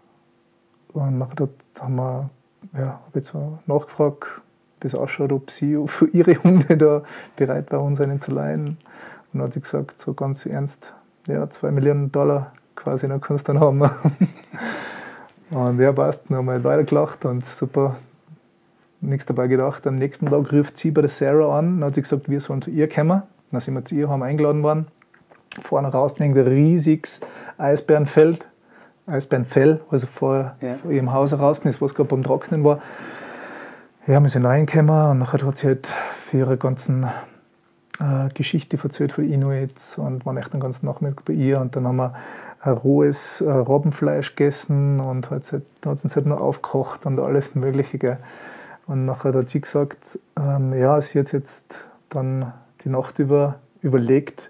Und 0.93 1.17
nachher 1.17 1.49
haben 1.79 1.95
wir, 1.95 2.29
ja, 2.73 2.99
habe 3.05 3.19
ich 3.19 3.25
so 3.25 3.59
nachgefragt, 3.65 4.25
wie 4.81 4.87
es 4.87 4.95
ausschaut, 4.95 5.31
ob 5.31 5.51
sie 5.51 5.77
für 5.87 6.07
ihre 6.13 6.35
Hunde 6.43 6.77
da 6.77 7.03
bereit 7.35 7.71
war, 7.71 7.83
uns 7.83 7.99
einen 7.99 8.19
zu 8.19 8.31
leihen. 8.31 8.77
Und 9.31 9.39
dann 9.39 9.43
hat 9.43 9.53
sie 9.53 9.61
gesagt, 9.61 9.99
so 9.99 10.13
ganz 10.13 10.45
ernst, 10.45 10.93
ja, 11.27 11.49
zwei 11.49 11.71
Millionen 11.71 12.11
Dollar 12.11 12.53
quasi, 12.75 13.07
dann 13.07 13.21
kannst 13.21 13.47
du 13.47 13.53
dann 13.53 13.61
haben. 13.61 13.81
und 15.51 15.79
ja, 15.79 15.91
passt, 15.91 16.23
dann 16.29 16.37
haben 16.37 16.45
wir 16.45 16.63
weitergelacht 16.63 17.25
und 17.25 17.45
super, 17.45 17.97
nichts 19.03 19.25
dabei 19.25 19.47
gedacht. 19.47 19.85
Am 19.87 19.95
nächsten 19.95 20.27
Tag 20.27 20.51
ruft 20.51 20.77
sie 20.77 20.91
bei 20.91 21.01
der 21.01 21.09
Sarah 21.09 21.57
an 21.59 21.77
und 21.77 21.83
hat 21.83 21.95
sie 21.95 22.01
gesagt, 22.01 22.29
wir 22.29 22.41
sollen 22.41 22.61
zu 22.61 22.69
ihr 22.69 22.89
kommen. 22.89 23.23
Dann 23.51 23.61
sind 23.61 23.73
wir 23.73 23.85
zu 23.85 23.95
ihr, 23.95 24.09
haben 24.09 24.23
eingeladen 24.23 24.63
worden. 24.63 24.87
Vorne 25.63 25.89
raus 25.89 26.15
hängt 26.17 26.37
ein 26.37 26.47
riesiges 26.47 27.19
Eisbärenfeld, 27.57 28.45
Eisbärenfell, 29.05 29.81
also 29.91 30.07
vor, 30.07 30.55
ja. 30.61 30.77
vor 30.77 30.91
ihrem 30.91 31.13
Haus 31.13 31.33
raus 31.33 31.59
ist, 31.59 31.81
was 31.81 31.93
gerade 31.93 32.09
beim 32.09 32.23
Trocknen 32.23 32.63
war. 32.63 32.79
Ja, 34.07 34.19
wir 34.19 34.29
sind 34.29 34.45
reingekommen 34.45 35.11
und 35.11 35.19
nachher 35.19 35.45
hat 35.45 35.57
sie 35.57 35.67
halt 35.67 35.93
für 36.29 36.39
ihre 36.39 36.57
ganzen 36.57 37.05
äh, 37.99 38.29
Geschichte 38.33 38.77
erzählt 38.81 39.11
von 39.11 39.31
Inuits 39.31 39.97
und 39.97 40.25
waren 40.25 40.37
echt 40.37 40.53
den 40.53 40.59
ganzen 40.59 40.87
Nachmittag 40.87 41.23
bei 41.25 41.33
ihr 41.33 41.59
und 41.61 41.75
dann 41.75 41.87
haben 41.87 41.97
wir 41.97 42.13
ein 42.61 42.73
rohes 42.73 43.41
äh, 43.41 43.51
Robbenfleisch 43.51 44.35
gegessen 44.35 44.99
und 44.99 45.29
hat, 45.29 45.51
halt, 45.51 45.63
hat 45.85 46.03
uns 46.03 46.15
halt 46.15 46.25
noch 46.25 46.41
aufgekocht 46.41 47.05
und 47.05 47.19
alles 47.19 47.55
Mögliche. 47.55 47.97
Gell. 47.97 48.17
Und 48.87 49.05
nachher 49.05 49.33
hat 49.33 49.49
sie 49.49 49.61
gesagt, 49.61 50.19
ähm, 50.37 50.73
ja, 50.73 50.99
sie 51.01 51.19
hat 51.19 51.31
jetzt 51.31 51.63
dann 52.09 52.53
die 52.83 52.89
Nacht 52.89 53.19
über 53.19 53.59
überlegt, 53.81 54.49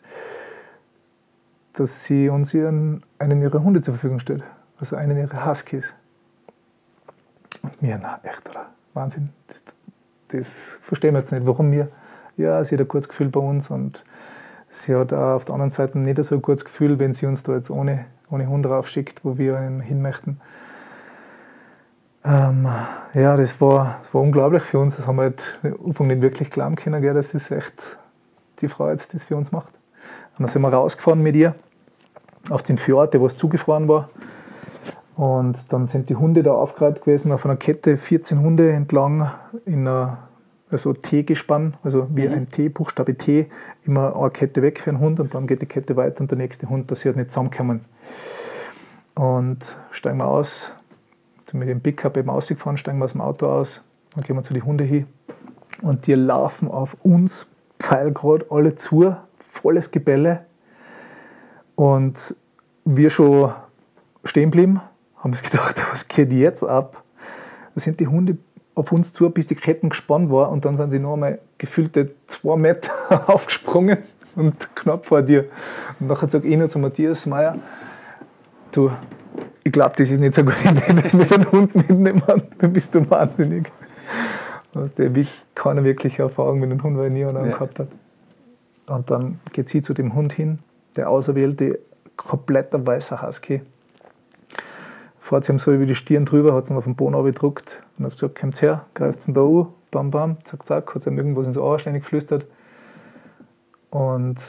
dass 1.74 2.04
sie 2.04 2.30
uns 2.30 2.54
ihren, 2.54 3.04
einen 3.18 3.42
ihrer 3.42 3.64
Hunde 3.64 3.82
zur 3.82 3.96
Verfügung 3.96 4.20
stellt. 4.20 4.44
Also 4.80 4.96
einen 4.96 5.18
ihrer 5.18 5.46
Huskies. 5.46 5.92
Und 7.62 7.82
mir, 7.82 8.00
na 8.02 8.20
echt, 8.24 8.48
oder? 8.50 8.68
Wahnsinn. 8.94 9.30
Das, 9.48 9.64
das 10.30 10.80
verstehen 10.84 11.14
wir 11.14 11.20
jetzt 11.20 11.32
nicht. 11.32 11.46
Warum 11.46 11.70
mir? 11.70 11.90
Ja, 12.38 12.64
sie 12.64 12.76
hat 12.76 12.82
ein 12.82 12.88
gutes 12.88 13.10
Gefühl 13.10 13.30
bei 13.30 13.40
uns 13.40 13.70
und 13.70 14.04
sie 14.70 14.96
hat 14.96 15.14
auch 15.14 15.36
auf 15.36 15.46
der 15.46 15.54
anderen 15.54 15.72
Seite 15.72 15.98
nicht 15.98 16.24
so 16.24 16.36
ein 16.36 16.42
gutes 16.42 16.66
Gefühl, 16.66 17.00
wenn 17.00 17.14
sie 17.14 17.26
uns 17.26 17.44
da 17.44 17.56
jetzt 17.56 17.70
ohne, 17.70 18.06
ohne 18.30 18.48
Hund 18.48 18.66
raufschickt, 18.66 19.24
wo 19.24 19.38
wir 19.38 19.58
hin 19.58 20.02
möchten. 20.02 20.40
Ähm, 22.26 22.68
ja, 23.14 23.36
das 23.36 23.60
war, 23.60 24.00
das 24.02 24.14
war 24.14 24.22
unglaublich 24.22 24.64
für 24.64 24.80
uns. 24.80 24.96
Das 24.96 25.08
haben 25.08 25.18
wir 25.18 25.24
halt 25.24 25.44
Anfang 25.86 26.08
nicht 26.08 26.22
wirklich 26.22 26.50
glauben 26.50 26.76
können, 26.76 27.02
gell, 27.02 27.14
das 27.14 27.34
echt 27.34 27.74
die 28.62 28.68
Frau 28.68 28.90
jetzt 28.90 29.14
das 29.14 29.26
für 29.26 29.36
uns 29.36 29.52
macht. 29.52 29.74
Und 30.38 30.46
dann 30.46 30.48
sind 30.48 30.62
wir 30.62 30.74
rausgefahren 30.74 31.22
mit 31.22 31.36
ihr 31.36 31.56
auf 32.50 32.64
den 32.64 32.78
Fjord, 32.78 33.14
der 33.14 33.22
was 33.22 33.36
zugefroren 33.36 33.88
war. 33.88 34.10
Und 35.16 35.58
dann 35.70 35.88
sind 35.88 36.10
die 36.10 36.16
Hunde 36.16 36.44
da 36.44 36.54
aufgereiht 36.54 37.02
gewesen, 37.02 37.32
auf 37.32 37.46
einer 37.46 37.56
Kette 37.56 37.98
14 37.98 38.40
Hunde 38.40 38.72
entlang 38.72 39.30
in 39.66 39.88
einer 39.88 40.18
also 40.72 40.94
T-Gespann, 40.94 41.76
also 41.84 42.08
wie 42.16 42.28
mhm. 42.28 42.34
ein 42.34 42.50
T, 42.50 42.68
Buchstabe 42.70 43.16
T, 43.16 43.48
immer 43.86 44.16
eine 44.16 44.32
Kette 44.32 44.64
weg 44.64 44.80
für 44.80 44.90
einen 44.90 45.00
Hund 45.00 45.20
und 45.20 45.36
dann 45.36 45.46
geht 45.46 45.62
die 45.62 45.68
Kette 45.68 45.96
weiter 45.96 46.22
und 46.22 46.32
der 46.32 46.38
nächste 46.40 46.68
Hund, 46.68 46.90
dass 46.90 47.02
sie 47.02 47.10
halt 47.10 47.18
nicht 47.18 47.30
zusammenkommen. 47.30 47.86
Und 49.14 49.60
steigen 49.92 50.18
wir 50.18 50.26
aus, 50.26 50.72
sind 51.54 51.60
mit 51.60 51.70
dem 51.70 51.82
Pickup 51.82 52.18
eben 52.18 52.32
ausgefahren, 52.32 52.78
steigen 52.78 52.98
wir 52.98 53.06
aus 53.06 53.12
dem 53.12 53.22
Auto 53.22 53.48
aus, 53.48 53.82
dann 54.16 54.24
gehen 54.24 54.36
wir 54.36 54.42
zu 54.42 54.54
den 54.54 54.66
Hunden 54.66 54.88
hin 54.88 55.08
und 55.84 56.08
die 56.08 56.16
laufen 56.16 56.68
auf 56.68 56.98
uns 57.04 57.46
pfeilgrad 57.80 58.52
alle 58.52 58.76
zu, 58.76 59.16
volles 59.52 59.92
Gebälle 59.92 60.46
und 61.76 62.36
wir 62.86 63.10
schon 63.12 63.54
stehen 64.26 64.50
blieben, 64.50 64.82
haben 65.18 65.30
uns 65.30 65.44
gedacht, 65.50 65.82
was 65.92 66.08
geht 66.08 66.32
jetzt 66.32 66.64
ab? 66.64 67.04
Da 67.76 67.82
sind 67.82 68.00
die 68.00 68.08
Hunde 68.08 68.38
auf 68.74 68.92
uns 68.92 69.14
zu, 69.14 69.30
bis 69.30 69.46
die 69.46 69.56
Ketten 69.56 69.90
gespannt 69.90 70.32
war 70.32 70.50
und 70.50 70.66
dann 70.66 70.76
sind 70.76 70.90
sie 70.90 71.00
noch 71.00 71.14
einmal 71.14 71.40
gefühlte 71.60 72.16
zwei 72.26 72.56
Meter 72.56 72.90
aufgesprungen 73.30 74.00
und 74.36 74.76
knapp 74.76 75.06
vor 75.06 75.22
dir. 75.22 75.46
Und 76.00 76.08
nachher 76.08 76.30
sagt 76.30 76.46
ich 76.46 76.58
noch 76.58 76.68
zu 76.68 76.80
Matthias 76.80 77.28
Meyer, 77.28 77.60
du, 78.72 78.90
ich 79.64 79.72
glaube, 79.72 79.96
das 79.98 80.10
ist 80.10 80.20
nicht 80.20 80.34
so 80.34 80.44
gut, 80.44 80.56
dass 81.04 81.18
wir 81.18 81.26
den 81.26 81.52
Hund 81.52 81.76
mitnehmen. 81.76 82.22
Dann 82.60 82.74
bist 82.74 82.94
du 82.94 83.10
wahnsinnig. 83.10 83.72
Also 84.76 84.90
der 84.98 85.14
wie 85.16 85.28
keine 85.56 85.84
wirkliche 85.84 86.24
Erfahrung 86.24 86.60
mit 86.60 86.72
dem 86.72 86.82
Hund, 86.84 86.98
weil 86.98 87.06
er 87.06 87.10
nie 87.12 87.26
einen 87.26 87.46
ja. 87.46 87.52
gehabt 87.52 87.80
hat. 87.80 87.88
Und 88.88 89.10
dann 89.10 89.40
geht 89.54 89.70
sie 89.70 89.82
zu 89.82 89.94
dem 89.94 90.14
Hund 90.14 90.34
hin, 90.34 90.60
der 90.96 91.10
auserwählte, 91.10 91.80
kompletter 92.18 92.86
weißer 92.86 93.22
Husky. 93.22 93.62
fährt 95.22 95.46
sie 95.46 95.54
ihm 95.54 95.60
so 95.60 95.72
über 95.72 95.86
die 95.86 95.96
Stirn 95.96 96.26
drüber, 96.26 96.54
hat 96.54 96.66
sie 96.66 96.74
ihn 96.74 96.78
auf 96.78 96.84
den 96.84 96.96
Boden 96.96 97.16
abgedruckt 97.16 97.82
und 97.98 98.06
hat 98.06 98.14
gesagt, 98.14 98.40
kommt 98.40 98.62
her, 98.62 98.86
greift 98.94 99.28
ihn 99.28 99.34
da 99.34 99.42
an, 99.42 99.68
bam, 99.92 100.12
bam, 100.12 100.38
zack, 100.44 100.66
zack, 100.66 100.94
hat 100.94 101.04
sie 101.04 101.10
ihm 101.10 101.18
irgendwas 101.18 101.48
ins 101.48 101.58
Ohr 101.58 101.80
ständig 101.80 102.04
geflüstert. 102.04 102.46
Und 103.90 104.40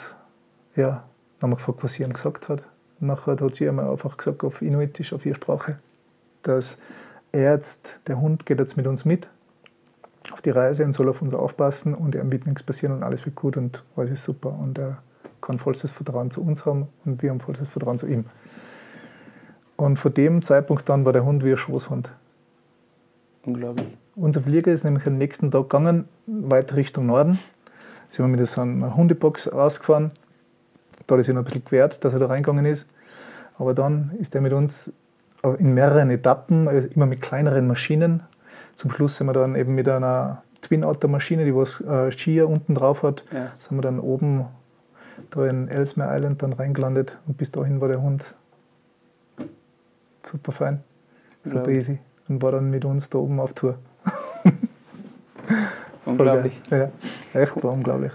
ja, 0.75 1.05
dann 1.39 1.43
haben 1.43 1.53
wir 1.53 1.57
gefragt, 1.57 1.85
was 1.85 1.93
sie 1.93 2.03
ihm 2.03 2.13
gesagt 2.13 2.49
hat. 2.49 2.63
Nachher 3.07 3.39
hat 3.39 3.55
sie 3.55 3.65
ihm 3.65 3.79
einfach 3.79 4.17
gesagt, 4.17 4.45
auf 4.45 4.63
Inuitisch, 4.63 5.13
auf 5.13 5.25
ihre 5.27 5.37
Sprache, 5.37 5.79
dass 6.43 6.77
er 7.33 7.53
jetzt, 7.53 7.99
der 8.07 8.21
Hund 8.21 8.47
geht 8.47 8.59
jetzt 8.59 8.77
mit 8.77 8.87
uns 8.87 9.05
mit 9.05 9.29
auf 10.33 10.41
die 10.41 10.51
Reise 10.51 10.85
und 10.85 10.93
soll 10.93 11.09
auf 11.09 11.21
uns 11.21 11.35
aufpassen 11.35 11.95
und 11.95 12.15
ihm 12.15 12.31
wird 12.33 12.47
nichts 12.47 12.63
passieren 12.63 12.97
und 12.97 13.03
alles 13.03 13.25
wird 13.27 13.37
gut 13.37 13.57
und 13.57 13.83
alles 13.97 14.13
ist 14.13 14.25
super. 14.25 14.51
Und 14.59 14.79
er 14.79 14.99
kann 15.41 15.59
vollstes 15.59 15.91
Vertrauen 15.91 16.31
zu 16.31 16.43
uns 16.43 16.65
haben 16.65 16.89
und 17.05 17.23
wir 17.23 17.31
haben 17.31 17.41
vollstes 17.41 17.69
Vertrauen 17.69 17.99
zu 17.99 18.07
ihm. 18.07 18.25
Und 19.77 19.99
von 19.99 20.15
dem 20.15 20.45
Zeitpunkt 20.45 20.89
dann 20.89 21.05
war 21.05 21.13
der 21.13 21.25
Hund 21.25 21.45
wie 21.45 21.51
ein 21.51 21.57
Schoßhund. 21.57 22.09
Unglaublich. 23.45 23.89
Unser 24.17 24.41
Flieger 24.41 24.73
ist 24.73 24.85
nämlich 24.85 25.07
am 25.07 25.19
nächsten 25.19 25.51
Tag 25.51 25.65
gegangen, 25.65 26.09
weiter 26.27 26.77
Richtung 26.77 27.07
Norden. 27.07 27.39
Sind 28.09 28.25
wir 28.25 28.29
mit 28.29 28.47
so 28.49 28.61
einer 28.61 28.97
Hundebox 28.97 29.53
rausgefahren. 29.53 30.13
Da 31.07 31.15
hat 31.15 31.21
er 31.21 31.25
sich 31.25 31.35
noch 31.35 31.43
ein 31.43 31.45
bisschen 31.45 31.65
gewehrt, 31.65 32.05
dass 32.05 32.15
er 32.15 32.21
da 32.21 32.27
reingegangen 32.27 32.65
ist. 32.65 32.87
Aber 33.59 33.75
dann 33.75 34.13
ist 34.19 34.35
er 34.35 34.41
mit 34.41 34.53
uns 34.53 34.93
in 35.59 35.75
mehreren 35.75 36.11
Etappen, 36.11 36.69
also 36.69 36.89
immer 36.89 37.07
mit 37.07 37.21
kleineren 37.21 37.67
Maschinen. 37.67 38.23
Zum 38.77 38.91
Schluss 38.91 39.17
sind 39.17 39.27
wir 39.27 39.33
dann 39.33 39.55
eben 39.55 39.75
mit 39.75 39.89
einer 39.89 40.43
Twin-Otter-Maschine, 40.63 41.45
die 41.45 41.55
was 41.55 41.81
äh, 41.81 42.11
Skier 42.11 42.49
unten 42.49 42.75
drauf 42.75 43.03
hat, 43.03 43.25
ja. 43.33 43.53
sind 43.59 43.77
wir 43.77 43.83
dann 43.83 44.01
oben 44.01 44.47
da 45.31 45.47
in 45.47 45.69
Ellesmere 45.69 46.17
Island 46.17 46.43
dann 46.43 46.55
reingelandet 46.55 47.17
und 47.27 47.37
bis 47.37 47.53
dahin 47.53 47.81
war 47.81 47.89
der 47.89 48.03
Hund 48.03 48.25
super 50.27 50.53
fein, 50.53 50.83
super 51.45 51.71
ja. 51.71 51.79
easy 51.79 51.99
und 52.29 52.43
war 52.43 52.53
dann 52.53 52.71
mit 52.71 52.85
uns 52.85 53.11
da 53.11 53.19
oben 53.19 53.39
auf 53.39 53.53
Tour. 53.53 53.79
unglaublich. 56.07 56.61
Ja, 56.71 56.91
echt 57.35 57.63
war 57.63 57.73
unglaublich. 57.73 58.13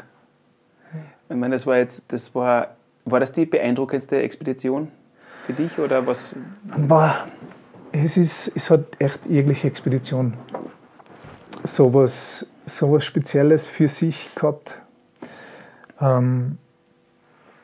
Ich 1.29 1.35
meine, 1.35 1.55
das 1.55 1.67
war 1.67 1.77
jetzt, 1.77 2.11
das 2.11 2.33
war, 2.33 2.75
war 3.05 3.19
das 3.19 3.31
die 3.31 3.45
beeindruckendste 3.45 4.19
Expedition 4.21 4.89
für 5.49 5.53
dich 5.53 5.79
oder 5.79 6.05
was? 6.05 6.29
War, 6.77 7.27
es 7.91 8.17
ist, 8.17 8.51
es 8.55 8.69
hat 8.69 8.81
echt 8.99 9.25
jegliche 9.25 9.67
Expedition 9.67 10.35
sowas, 11.63 12.45
sowas 12.67 13.03
Spezielles 13.03 13.65
für 13.65 13.87
sich 13.87 14.29
gehabt. 14.35 14.75
Ähm, 15.99 16.59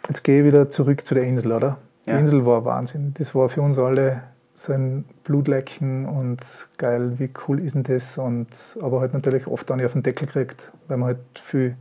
jetzt 0.07 0.23
gehe 0.23 0.39
ich 0.39 0.47
wieder 0.47 0.71
zurück 0.71 1.05
zu 1.05 1.13
der 1.13 1.25
Insel, 1.25 1.51
oder? 1.51 1.77
Die 2.07 2.11
Insel 2.11 2.43
war 2.45 2.65
Wahnsinn. 2.65 3.13
Das 3.19 3.35
war 3.35 3.49
für 3.49 3.61
uns 3.61 3.77
alle 3.77 4.23
so 4.55 4.73
ein 4.73 5.05
Blutlecken 5.23 6.07
und 6.07 6.39
geil, 6.77 7.13
wie 7.19 7.29
cool 7.47 7.59
ist 7.59 7.75
denn 7.75 7.83
das? 7.83 8.17
Und, 8.17 8.47
aber 8.81 9.01
halt 9.01 9.13
natürlich 9.13 9.45
oft 9.45 9.69
auch 9.69 9.75
nicht 9.75 9.85
auf 9.85 9.93
den 9.93 10.01
Deckel 10.01 10.25
gekriegt, 10.25 10.71
weil 10.87 10.97
wir 10.97 11.05
halt 11.05 11.19
viel 11.43 11.75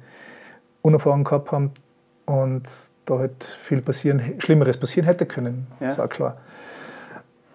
Unerfahrung 0.82 1.24
gehabt 1.24 1.50
haben 1.50 1.70
und 2.26 2.64
da 3.06 3.18
halt 3.18 3.44
viel 3.64 3.82
passieren, 3.82 4.40
Schlimmeres 4.40 4.76
passieren 4.76 5.06
hätte 5.06 5.26
können, 5.26 5.66
ja. 5.80 5.88
ist 5.88 6.00
auch 6.00 6.08
klar. 6.08 6.36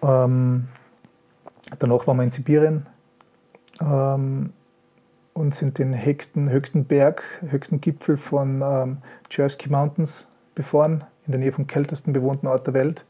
Ähm, 0.02 0.68
danach 1.78 2.06
waren 2.06 2.16
wir 2.16 2.24
in 2.24 2.30
Sibirien 2.30 2.86
ähm, 3.80 4.52
und 5.34 5.54
sind 5.54 5.78
den 5.78 6.04
höchsten, 6.04 6.50
höchsten 6.50 6.84
Berg, 6.84 7.22
höchsten 7.48 7.80
Gipfel 7.80 8.16
von 8.16 8.62
ähm, 8.62 8.98
Chersky 9.28 9.68
Mountains 9.68 10.26
befahren, 10.54 11.04
in 11.26 11.32
der 11.32 11.40
Nähe 11.40 11.52
vom 11.52 11.66
kältesten 11.66 12.12
bewohnten 12.12 12.46
Ort 12.46 12.66
der 12.66 12.74
Welt. 12.74 13.04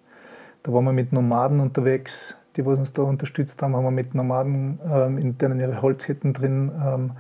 Da 0.63 0.73
waren 0.73 0.85
wir 0.85 0.93
mit 0.93 1.13
Nomaden 1.13 1.61
unterwegs, 1.61 2.37
die 2.57 2.67
was 2.67 2.79
uns 2.79 2.93
da 2.93 3.03
unterstützt 3.03 3.63
haben, 3.63 3.77
haben 3.77 3.85
wir 3.85 3.91
mit 3.91 4.15
Nomaden, 4.15 4.81
ähm, 4.91 5.19
in 5.19 5.39
denen 5.39 5.61
ihre 5.61 5.81
Holzhütten 5.81 6.33
drin 6.33 6.71
ähm, 6.85 7.13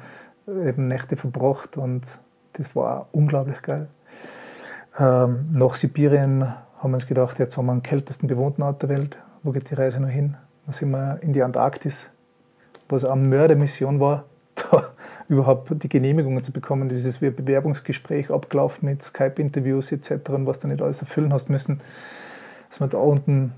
eben 0.66 0.88
Nächte 0.88 1.16
verbracht 1.16 1.76
und 1.76 2.02
das 2.54 2.74
war 2.74 3.08
unglaublich 3.12 3.62
geil. 3.62 3.88
Ähm, 5.00 5.48
nach 5.52 5.74
Sibirien 5.74 6.44
haben 6.78 6.90
wir 6.90 6.96
uns 6.96 7.06
gedacht, 7.06 7.38
jetzt 7.38 7.56
haben 7.56 7.66
wir 7.66 7.72
den 7.72 7.82
kältesten 7.82 8.28
bewohnten 8.28 8.62
Ort 8.62 8.82
der 8.82 8.90
Welt. 8.90 9.16
Wo 9.42 9.50
geht 9.50 9.70
die 9.70 9.74
Reise 9.74 9.98
noch 9.98 10.08
hin? 10.08 10.36
Dann 10.66 10.74
sind 10.74 10.90
wir 10.90 11.18
in 11.22 11.32
die 11.32 11.42
Antarktis, 11.42 12.08
was 12.88 13.04
eine 13.04 13.22
Mördermission 13.22 13.98
war, 13.98 14.24
da 14.54 14.90
überhaupt 15.28 15.70
die 15.82 15.88
Genehmigungen 15.88 16.44
zu 16.44 16.52
bekommen. 16.52 16.88
Dieses 16.88 17.18
Bewerbungsgespräch 17.18 18.30
abgelaufen 18.30 18.88
mit 18.88 19.02
Skype-Interviews 19.02 19.90
etc. 19.90 20.28
und 20.28 20.46
was 20.46 20.58
du 20.58 20.68
nicht 20.68 20.82
alles 20.82 21.00
erfüllen 21.00 21.32
hast 21.32 21.48
müssen 21.48 21.80
dass 22.70 22.80
wir 22.80 22.86
da 22.86 22.98
unten 22.98 23.52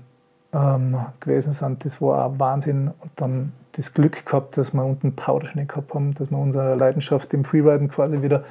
ähm, 0.53 0.97
gewesen 1.19 1.53
sind, 1.53 1.85
das 1.85 2.01
war 2.01 2.25
auch 2.25 2.39
Wahnsinn. 2.39 2.91
Und 2.99 3.11
dann 3.15 3.53
das 3.73 3.93
Glück 3.93 4.25
gehabt, 4.25 4.57
dass 4.57 4.73
wir 4.73 4.83
unten 4.83 5.15
Powderschnee 5.15 5.65
gehabt 5.65 5.93
haben, 5.93 6.13
dass 6.15 6.29
wir 6.29 6.37
unserer 6.37 6.75
Leidenschaft 6.75 7.33
im 7.33 7.45
Freeriden 7.45 7.89
quasi 7.89 8.21
wieder 8.21 8.43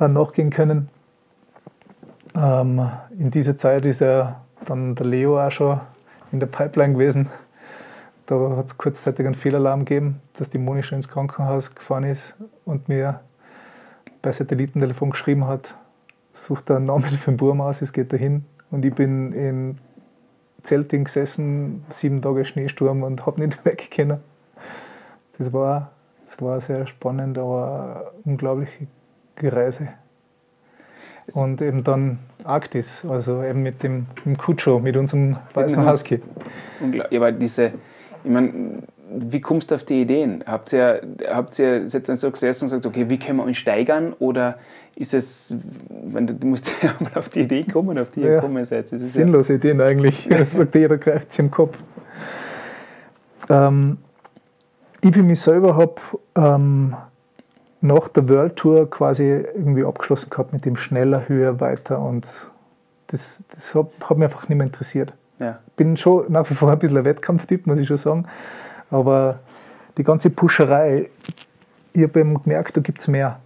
äh, 0.00 0.08
nachgehen 0.08 0.50
können. 0.50 0.88
Ähm, 2.34 2.90
in 3.18 3.30
dieser 3.30 3.56
Zeit 3.56 3.84
ist 3.86 4.00
ja 4.00 4.40
dann 4.64 4.94
der 4.94 5.06
Leo 5.06 5.40
auch 5.40 5.50
schon 5.50 5.80
in 6.30 6.40
der 6.40 6.46
Pipeline 6.46 6.94
gewesen. 6.94 7.28
Da 8.26 8.56
hat 8.56 8.66
es 8.66 8.78
kurzzeitig 8.78 9.26
einen 9.26 9.34
Fehlalarm 9.34 9.84
gegeben, 9.84 10.20
dass 10.34 10.48
die 10.48 10.58
Moni 10.58 10.82
schon 10.82 10.96
ins 10.96 11.08
Krankenhaus 11.08 11.74
gefahren 11.74 12.04
ist 12.04 12.34
und 12.64 12.88
mir 12.88 13.20
bei 14.22 14.32
Satellitentelefon 14.32 15.10
geschrieben 15.10 15.46
hat, 15.46 15.74
sucht 16.32 16.70
einen 16.70 16.86
Namen 16.86 17.10
für 17.10 17.32
den 17.32 17.36
Burm 17.36 17.60
aus, 17.60 17.82
es 17.82 17.92
geht 17.92 18.12
dahin. 18.12 18.44
Und 18.70 18.84
ich 18.84 18.94
bin 18.94 19.32
in 19.32 19.78
Zelting 20.62 21.04
gesessen, 21.04 21.84
sieben 21.90 22.22
Tage 22.22 22.44
Schneesturm 22.44 23.02
und 23.02 23.26
habe 23.26 23.40
nicht 23.40 23.64
weg. 23.64 23.90
Das 25.38 25.52
war, 25.52 25.90
das 26.28 26.40
war 26.40 26.60
sehr 26.60 26.86
spannend, 26.86 27.36
aber 27.36 28.12
unglaubliche 28.24 28.86
Reise. 29.42 29.88
Und 31.34 31.62
eben 31.62 31.84
dann 31.84 32.18
Arktis, 32.44 33.04
also 33.08 33.42
eben 33.42 33.62
mit 33.62 33.82
dem, 33.82 34.06
dem 34.24 34.36
Kutscho, 34.36 34.80
mit 34.80 34.96
unserem 34.96 35.36
weißen 35.54 35.88
Husky. 35.88 36.20
Unglaublich, 36.80 37.16
aber 37.16 37.32
diese, 37.32 37.72
ich 38.24 38.30
meine, 38.30 38.82
wie 39.14 39.40
kommst 39.40 39.70
du 39.70 39.74
auf 39.74 39.84
die 39.84 40.02
Ideen? 40.02 40.42
Habt 40.46 40.72
ihr, 40.72 41.02
habt 41.28 41.58
ihr 41.58 41.82
jetzt 41.82 42.08
dann 42.08 42.16
so 42.16 42.30
gesessen 42.30 42.64
und 42.64 42.70
gesagt, 42.70 42.86
okay, 42.86 43.08
wie 43.08 43.18
können 43.18 43.38
wir 43.38 43.44
uns 43.44 43.56
steigern? 43.56 44.14
Oder 44.18 44.58
ist 44.96 45.14
es, 45.14 45.54
wenn 45.88 46.26
du, 46.26 46.34
du 46.34 46.46
musst 46.46 46.70
ja 46.82 46.94
mal 46.98 47.12
auf 47.14 47.28
die 47.28 47.40
Idee 47.40 47.64
kommen, 47.64 47.98
auf 47.98 48.10
die 48.10 48.20
ihr 48.20 48.28
ja, 48.28 48.34
gekommen 48.36 48.64
seid. 48.64 48.88
Sinnlose 48.88 49.54
ja 49.54 49.58
Ideen 49.58 49.80
eigentlich. 49.80 50.28
Sagt 50.52 50.74
jeder, 50.74 50.98
greift 50.98 51.32
sich 51.32 51.40
im 51.40 51.50
Kopf. 51.50 51.76
Ähm, 53.48 53.98
ich 55.00 55.12
für 55.12 55.22
mich 55.22 55.40
selber 55.40 55.76
habe 55.76 55.94
ähm, 56.36 56.94
nach 57.82 58.08
der 58.08 58.28
World 58.28 58.56
Tour 58.56 58.88
quasi 58.88 59.24
irgendwie 59.24 59.84
abgeschlossen 59.84 60.30
gehabt 60.30 60.52
mit 60.52 60.64
dem 60.64 60.76
schneller, 60.76 61.28
höher, 61.28 61.60
weiter 61.60 61.98
und 61.98 62.26
das, 63.08 63.42
das 63.52 63.74
hat, 63.74 63.88
hat 64.02 64.16
mich 64.16 64.24
einfach 64.24 64.48
nicht 64.48 64.56
mehr 64.56 64.66
interessiert. 64.66 65.12
Ja. 65.38 65.58
Bin 65.76 65.96
schon 65.96 66.30
nach 66.30 66.48
wie 66.48 66.54
vor 66.54 66.70
ein 66.70 66.78
bisschen 66.78 66.96
ein 66.96 67.04
Wettkampftyp, 67.04 67.66
muss 67.66 67.78
ich 67.78 67.88
schon 67.88 67.96
sagen. 67.96 68.26
Aber 68.90 69.40
die 69.98 70.04
ganze 70.04 70.30
Puscherei, 70.30 71.10
ich 71.92 72.02
habe 72.02 72.20
eben 72.20 72.42
gemerkt, 72.42 72.76
da 72.76 72.80
gibt 72.80 73.00
es 73.00 73.08
mehr. 73.08 73.40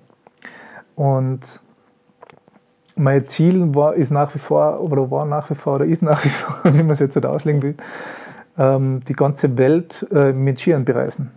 Und 0.95 1.61
mein 2.95 3.27
Ziel 3.29 3.75
war, 3.75 3.95
ist 3.95 4.11
nach 4.11 4.35
wie 4.35 4.39
vor, 4.39 4.81
oder 4.81 5.11
war 5.11 5.25
nach 5.25 5.51
wie 5.51 5.55
vor, 5.55 5.77
oder 5.77 5.87
ist 5.87 6.03
nach 6.03 6.25
wie 6.25 6.29
vor, 6.29 6.59
wie 6.65 6.83
man 6.83 6.91
es 6.91 6.99
jetzt 6.99 7.17
nicht 7.17 7.27
auslegen 7.27 7.63
will, 7.63 7.77
ähm, 8.59 9.01
die 9.09 9.15
ganze 9.15 9.57
Welt 9.57 10.07
äh, 10.13 10.33
mit 10.33 10.61
Skiern 10.61 10.85
bereisen. 10.85 11.31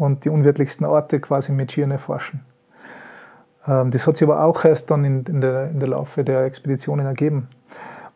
Und 0.00 0.24
die 0.24 0.30
unwirtlichsten 0.30 0.86
Orte 0.86 1.20
quasi 1.20 1.52
mit 1.52 1.72
Skiern 1.72 1.90
erforschen. 1.90 2.40
Ähm, 3.68 3.90
das 3.90 4.06
hat 4.06 4.16
sich 4.16 4.26
aber 4.26 4.42
auch 4.42 4.64
erst 4.64 4.90
dann 4.90 5.04
in, 5.04 5.24
in, 5.24 5.42
der, 5.42 5.68
in 5.68 5.78
der 5.78 5.90
Laufe 5.90 6.24
der 6.24 6.44
Expeditionen 6.44 7.04
ergeben. 7.04 7.48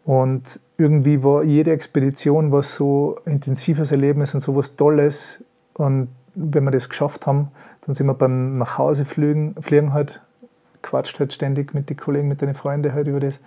Und 0.07 0.61
irgendwie 0.79 1.23
war 1.23 1.45
jede 1.45 1.73
Expedition 1.73 2.53
was 2.53 2.75
so 2.75 3.19
intensives 3.27 3.91
Erlebnis 3.91 4.33
und 4.33 4.41
so 4.41 4.57
was 4.57 4.77
Tolles. 4.77 5.45
Und 5.75 6.09
wenn 6.35 6.65
wir 6.65 6.71
das 6.71 6.89
geschafft 6.89 7.27
haben, 7.27 7.49
dann 7.85 7.95
sind 7.95 8.07
wir 8.07 8.15
beim 8.15 8.57
Nachhausefliegen 8.57 9.57
fliegen 9.61 9.93
halt, 9.93 10.23
quatscht 10.81 11.21
halt 11.21 11.35
ständig 11.35 11.75
mit 11.75 11.91
den 11.91 11.99
Kollegen, 11.99 12.29
mit 12.29 12.41
den 12.41 12.55
Freunden 12.55 12.95
halt 12.95 13.09
über 13.09 13.21
das. 13.21 13.39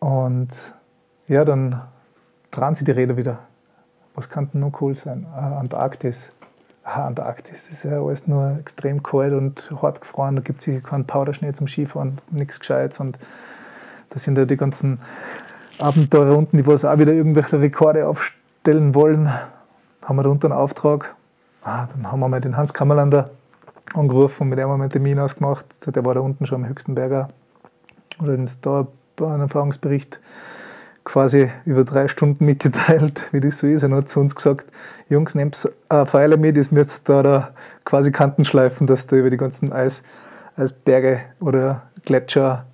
Und 0.00 0.48
ja, 1.28 1.44
dann 1.44 1.82
drehen 2.50 2.74
sie 2.74 2.84
die 2.84 2.90
Räder 2.90 3.16
wieder. 3.16 3.38
Was 4.16 4.28
kann 4.28 4.50
denn 4.52 4.60
noch 4.60 4.80
cool 4.80 4.96
sein? 4.96 5.24
Ah, 5.32 5.62
Antarktis. 6.84 6.96
Ah, 6.96 7.06
Antarktis 7.06 7.68
ist 7.70 7.84
ja 7.84 8.02
alles 8.02 8.26
nur 8.26 8.56
extrem 8.60 9.02
kalt 9.02 9.32
und 9.32 9.70
hart 9.80 10.00
gefroren. 10.00 10.36
Da 10.36 10.42
gibt 10.42 10.66
es 10.66 10.82
keinen 10.82 11.06
Powderschnee 11.06 11.52
zum 11.52 11.66
Skifahren, 11.66 12.18
nichts 12.30 12.60
Gescheites. 12.60 13.00
Und 13.00 13.18
das 14.10 14.22
sind 14.22 14.38
ja 14.38 14.44
die 14.44 14.56
ganzen 14.56 15.00
Abenteurer 15.78 16.36
unten, 16.36 16.58
die 16.58 16.66
was 16.66 16.84
auch 16.84 16.98
wieder 16.98 17.12
irgendwelche 17.12 17.60
Rekorde 17.60 18.06
aufstellen 18.06 18.94
wollen. 18.94 19.28
Haben 20.02 20.16
wir 20.16 20.22
da 20.22 20.28
unten 20.28 20.52
einen 20.52 20.60
Auftrag. 20.60 21.14
Ah, 21.62 21.88
dann 21.94 22.10
haben 22.12 22.20
wir 22.20 22.28
mal 22.28 22.40
den 22.40 22.56
Hans 22.56 22.74
Kammerlander 22.74 23.30
angerufen 23.94 24.42
und 24.42 24.48
mit 24.50 24.58
dem 24.58 24.68
haben 24.68 24.78
wir 24.78 24.84
einen 24.84 24.90
Termin 24.90 25.18
ausgemacht. 25.18 25.64
Der 25.86 26.04
war 26.04 26.14
da 26.14 26.20
unten 26.20 26.46
schon 26.46 26.62
am 26.62 26.68
höchsten 26.68 26.94
Berger. 26.94 27.28
Oder 28.22 28.36
da 28.60 28.86
einen 29.18 29.40
Erfahrungsbericht 29.42 30.20
quasi 31.04 31.50
über 31.64 31.84
drei 31.84 32.08
Stunden 32.08 32.44
mitgeteilt, 32.44 33.22
wie 33.32 33.40
das 33.40 33.58
so 33.58 33.66
ist. 33.66 33.82
Er 33.82 33.90
hat 33.90 34.08
zu 34.08 34.20
uns 34.20 34.34
gesagt, 34.34 34.70
Jungs, 35.08 35.34
nehmt 35.34 35.68
eine 35.88 36.06
Pfeile 36.06 36.36
mit, 36.36 36.56
ihr 36.56 36.66
müsst 36.70 37.08
da, 37.08 37.22
da 37.22 37.50
quasi 37.84 38.10
Kanten 38.10 38.44
schleifen, 38.44 38.86
dass 38.86 39.06
da 39.06 39.16
über 39.16 39.30
die 39.30 39.36
ganzen 39.36 39.72
Eis, 39.72 40.02
Eisberge 40.56 41.20
oder 41.40 41.82
Gletscher, 42.04 42.66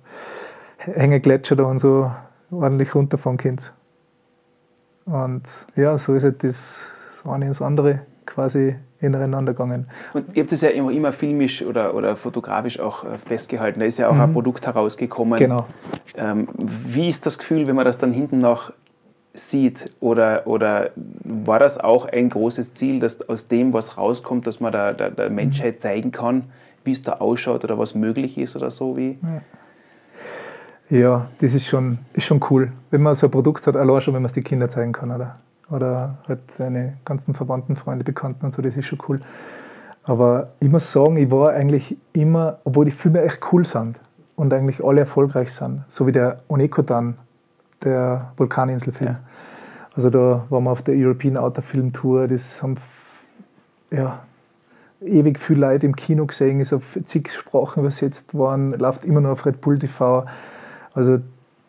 Hängegletscher 0.77 1.55
da 1.55 1.63
und 1.63 1.79
so 1.79 2.11
ordentlich 2.49 2.95
runterfahren 2.95 3.37
könnt. 3.37 3.73
Und 5.05 5.43
ja, 5.75 5.97
so 5.97 6.13
ist 6.13 6.23
halt 6.23 6.43
das, 6.43 6.79
das 7.11 7.31
eine 7.31 7.45
ins 7.45 7.61
andere 7.61 8.01
quasi 8.25 8.75
ineinander 8.99 9.53
gegangen. 9.53 9.87
Und 10.13 10.35
ihr 10.35 10.43
habt 10.43 10.51
das 10.51 10.61
ja 10.61 10.69
immer, 10.69 10.91
immer 10.91 11.11
filmisch 11.11 11.63
oder, 11.63 11.95
oder 11.95 12.15
fotografisch 12.15 12.79
auch 12.79 13.03
äh, 13.03 13.17
festgehalten. 13.25 13.79
Da 13.79 13.85
ist 13.85 13.97
ja 13.97 14.09
auch 14.09 14.13
mhm. 14.13 14.21
ein 14.21 14.33
Produkt 14.33 14.65
herausgekommen. 14.65 15.39
Genau. 15.39 15.65
Ähm, 16.15 16.47
wie 16.57 17.09
ist 17.09 17.25
das 17.25 17.37
Gefühl, 17.37 17.67
wenn 17.67 17.75
man 17.75 17.85
das 17.85 17.97
dann 17.97 18.13
hinten 18.13 18.39
noch 18.39 18.71
sieht? 19.33 19.89
Oder, 19.99 20.45
oder 20.45 20.91
war 20.95 21.59
das 21.59 21.79
auch 21.79 22.05
ein 22.05 22.29
großes 22.29 22.73
Ziel, 22.73 22.99
dass 22.99 23.27
aus 23.27 23.47
dem, 23.47 23.73
was 23.73 23.97
rauskommt, 23.97 24.45
dass 24.45 24.59
man 24.59 24.71
der, 24.71 24.93
der, 24.93 25.09
der 25.11 25.29
mhm. 25.29 25.35
Menschheit 25.35 25.81
zeigen 25.81 26.11
kann, 26.11 26.43
wie 26.83 26.91
es 26.91 27.01
da 27.01 27.13
ausschaut 27.13 27.63
oder 27.63 27.77
was 27.77 27.95
möglich 27.95 28.37
ist 28.37 28.55
oder 28.55 28.71
so? 28.71 28.97
Wie? 28.97 29.17
Ja. 30.89 30.97
ja, 30.97 31.27
das 31.39 31.53
ist 31.53 31.65
schon, 31.65 31.99
ist 32.13 32.25
schon 32.25 32.41
cool. 32.49 32.71
Wenn 32.91 33.01
man 33.01 33.15
so 33.15 33.27
ein 33.27 33.31
Produkt 33.31 33.65
hat, 33.67 33.75
allein 33.75 34.01
schon, 34.01 34.13
wenn 34.13 34.21
man 34.21 34.29
es 34.29 34.33
den 34.33 34.43
Kindern 34.43 34.69
zeigen 34.69 34.91
kann, 34.91 35.11
oder? 35.11 35.37
Oder 35.71 36.17
halt 36.27 36.39
deine 36.57 36.97
ganzen 37.05 37.33
Verwandten, 37.33 37.75
Freunde, 37.75 38.03
Bekannten 38.03 38.45
und 38.45 38.53
so, 38.53 38.61
das 38.61 38.77
ist 38.77 38.85
schon 38.85 38.99
cool. 39.07 39.21
Aber 40.03 40.49
ich 40.59 40.69
muss 40.69 40.91
sagen, 40.91 41.17
ich 41.17 41.29
war 41.31 41.51
eigentlich 41.51 41.97
immer, 42.13 42.59
obwohl 42.63 42.85
die 42.85 42.91
Filme 42.91 43.21
echt 43.21 43.39
cool 43.51 43.65
sind 43.65 43.99
und 44.35 44.53
eigentlich 44.53 44.83
alle 44.83 45.01
erfolgreich 45.01 45.53
sind, 45.53 45.83
so 45.87 46.07
wie 46.07 46.11
der 46.11 46.41
Onekotan, 46.47 47.17
der 47.83 48.31
Vulkaninselfilm. 48.37 49.11
Ja. 49.11 49.19
Also 49.95 50.09
da 50.09 50.45
waren 50.49 50.63
wir 50.63 50.71
auf 50.71 50.81
der 50.81 50.95
European 50.95 51.37
Outer 51.37 51.61
Film 51.61 51.93
Tour, 51.93 52.27
das 52.27 52.61
haben 52.63 52.77
ja, 53.91 54.19
ewig 55.01 55.39
viel 55.39 55.57
Leute 55.57 55.85
im 55.85 55.95
Kino 55.95 56.25
gesehen, 56.25 56.59
ist 56.59 56.73
auf 56.73 56.97
zig 57.05 57.31
Sprachen 57.31 57.81
übersetzt 57.81 58.33
worden, 58.33 58.73
läuft 58.73 59.03
immer 59.03 59.21
noch 59.21 59.31
auf 59.31 59.45
Red 59.45 59.61
Bull 59.61 59.79
TV. 59.79 60.25
Also 60.93 61.19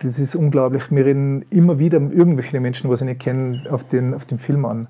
das 0.02 0.18
ist 0.18 0.34
unglaublich. 0.34 0.90
Wir 0.90 1.04
reden 1.04 1.44
immer 1.50 1.78
wieder 1.78 1.98
irgendwelche 1.98 2.60
Menschen, 2.60 2.88
die 2.88 2.94
ich 2.94 3.00
nicht 3.02 3.20
kenne, 3.20 3.64
auf 3.70 3.84
den, 3.84 4.14
auf 4.14 4.24
den 4.24 4.38
Film 4.38 4.64
an. 4.64 4.88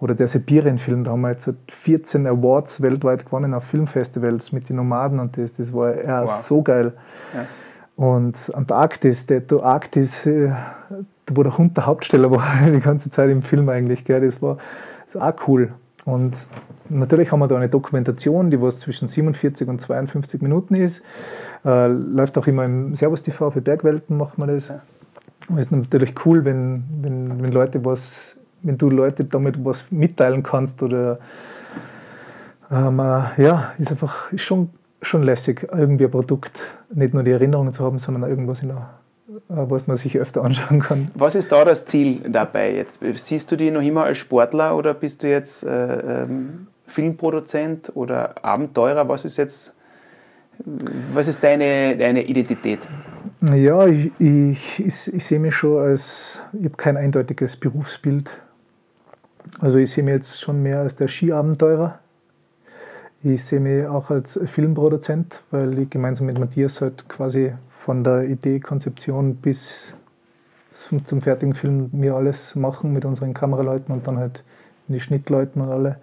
Oder 0.00 0.14
der 0.14 0.28
Sibirien-Film, 0.28 1.04
da 1.04 1.12
haben 1.12 1.22
wir 1.22 1.32
jetzt 1.32 1.50
14 1.68 2.26
Awards 2.26 2.80
weltweit 2.80 3.24
gewonnen 3.24 3.52
auf 3.52 3.64
Filmfestivals 3.64 4.52
mit 4.52 4.68
den 4.68 4.76
Nomaden 4.76 5.18
und 5.18 5.36
das. 5.36 5.54
Das 5.54 5.72
war 5.72 6.02
ja 6.02 6.22
wow. 6.22 6.30
so 6.30 6.62
geil. 6.62 6.92
Ja. 7.34 7.46
Und 7.96 8.54
Antarktis, 8.54 9.26
der 9.26 9.42
Arktis, 9.60 10.24
äh, 10.24 10.52
wo 11.26 11.42
der 11.42 11.58
Hund 11.58 11.76
der 11.76 11.86
Hauptsteller 11.86 12.30
war, 12.30 12.46
die 12.72 12.80
ganze 12.80 13.10
Zeit 13.10 13.30
im 13.30 13.42
Film 13.42 13.68
eigentlich, 13.68 14.04
gell, 14.04 14.20
das 14.20 14.40
war 14.40 14.58
das 15.06 15.20
auch 15.20 15.48
cool. 15.48 15.72
Und 16.08 16.48
natürlich 16.88 17.30
haben 17.32 17.40
wir 17.40 17.48
da 17.48 17.56
eine 17.56 17.68
Dokumentation, 17.68 18.50
die 18.50 18.62
was 18.62 18.78
zwischen 18.78 19.08
47 19.08 19.68
und 19.68 19.82
52 19.82 20.40
Minuten 20.40 20.74
ist. 20.74 21.02
Äh, 21.66 21.88
läuft 21.88 22.38
auch 22.38 22.46
immer 22.46 22.64
im 22.64 22.94
Servus 22.94 23.22
TV 23.22 23.50
für 23.50 23.60
Bergwelten, 23.60 24.16
macht 24.16 24.38
man 24.38 24.48
das. 24.48 24.72
Es 25.50 25.66
ist 25.66 25.70
natürlich 25.70 26.14
cool, 26.24 26.46
wenn, 26.46 26.84
wenn, 27.02 27.42
wenn 27.42 27.52
Leute 27.52 27.84
was, 27.84 28.38
wenn 28.62 28.78
du 28.78 28.88
Leute 28.88 29.24
damit 29.26 29.62
was 29.62 29.84
mitteilen 29.90 30.42
kannst 30.42 30.82
oder 30.82 31.18
ähm, 32.70 33.00
äh, 33.00 33.42
ja, 33.42 33.72
ist 33.78 33.90
einfach 33.90 34.32
ist 34.32 34.42
schon, 34.42 34.70
schon 35.02 35.22
lässig, 35.22 35.68
irgendwie 35.70 36.06
ein 36.06 36.10
Produkt, 36.10 36.58
nicht 36.90 37.12
nur 37.12 37.22
die 37.22 37.32
Erinnerungen 37.32 37.74
zu 37.74 37.84
haben, 37.84 37.98
sondern 37.98 38.30
irgendwas 38.30 38.62
in 38.62 38.68
der 38.68 38.88
was 39.46 39.86
man 39.86 39.96
sich 39.96 40.18
öfter 40.18 40.42
anschauen 40.42 40.80
kann. 40.80 41.10
Was 41.14 41.34
ist 41.34 41.52
da 41.52 41.64
das 41.64 41.84
Ziel 41.84 42.20
dabei 42.28 42.74
jetzt? 42.74 43.00
Siehst 43.14 43.50
du 43.52 43.56
dich 43.56 43.70
noch 43.70 43.82
immer 43.82 44.04
als 44.04 44.18
Sportler 44.18 44.76
oder 44.76 44.94
bist 44.94 45.22
du 45.22 45.28
jetzt 45.28 45.64
äh, 45.64 46.22
ähm, 46.22 46.68
Filmproduzent 46.86 47.92
oder 47.94 48.42
Abenteurer? 48.42 49.08
Was 49.08 49.24
ist 49.24 49.36
jetzt 49.36 49.74
was 51.12 51.28
ist 51.28 51.42
deine, 51.42 51.96
deine 51.96 52.24
Identität? 52.24 52.80
Ja, 53.54 53.86
ich, 53.86 54.10
ich, 54.18 54.80
ich, 54.80 55.14
ich 55.14 55.24
sehe 55.24 55.38
mich 55.38 55.54
schon 55.54 55.80
als, 55.80 56.42
ich 56.52 56.64
habe 56.64 56.76
kein 56.76 56.96
eindeutiges 56.96 57.56
Berufsbild. 57.56 58.30
Also 59.60 59.78
ich 59.78 59.90
sehe 59.90 60.02
mich 60.02 60.14
jetzt 60.14 60.40
schon 60.40 60.62
mehr 60.62 60.80
als 60.80 60.96
der 60.96 61.08
Skiabenteurer. 61.08 62.00
Ich 63.22 63.44
sehe 63.44 63.60
mich 63.60 63.86
auch 63.86 64.10
als 64.10 64.38
Filmproduzent, 64.52 65.42
weil 65.50 65.78
ich 65.78 65.90
gemeinsam 65.90 66.26
mit 66.26 66.38
Matthias 66.38 66.80
halt 66.80 67.08
quasi 67.08 67.52
von 67.88 68.04
der 68.04 68.24
Idee, 68.24 68.60
Konzeption 68.60 69.36
bis 69.36 69.70
zum 70.74 71.22
fertigen 71.22 71.54
Film 71.54 71.88
wir 71.90 72.16
alles 72.16 72.54
machen 72.54 72.92
mit 72.92 73.06
unseren 73.06 73.32
Kameraleuten 73.32 73.94
und 73.94 74.06
dann 74.06 74.18
halt 74.18 74.44
die 74.88 75.00
Schnittleuten 75.00 75.62
und 75.62 75.70
alle. 75.70 75.96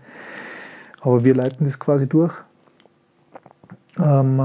Aber 1.01 1.23
wir 1.23 1.35
leiten 1.35 1.63
das 1.63 1.79
quasi 1.79 2.07
durch. 2.07 2.33
Ähm, 3.99 4.37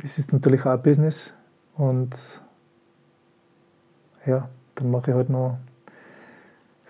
das 0.00 0.16
ist 0.16 0.32
natürlich 0.32 0.60
auch 0.60 0.70
ein 0.70 0.82
Business 0.82 1.34
und 1.76 2.14
ja, 4.24 4.48
dann 4.76 4.92
mache 4.92 5.10
ich 5.10 5.16
halt 5.16 5.28
noch 5.28 5.58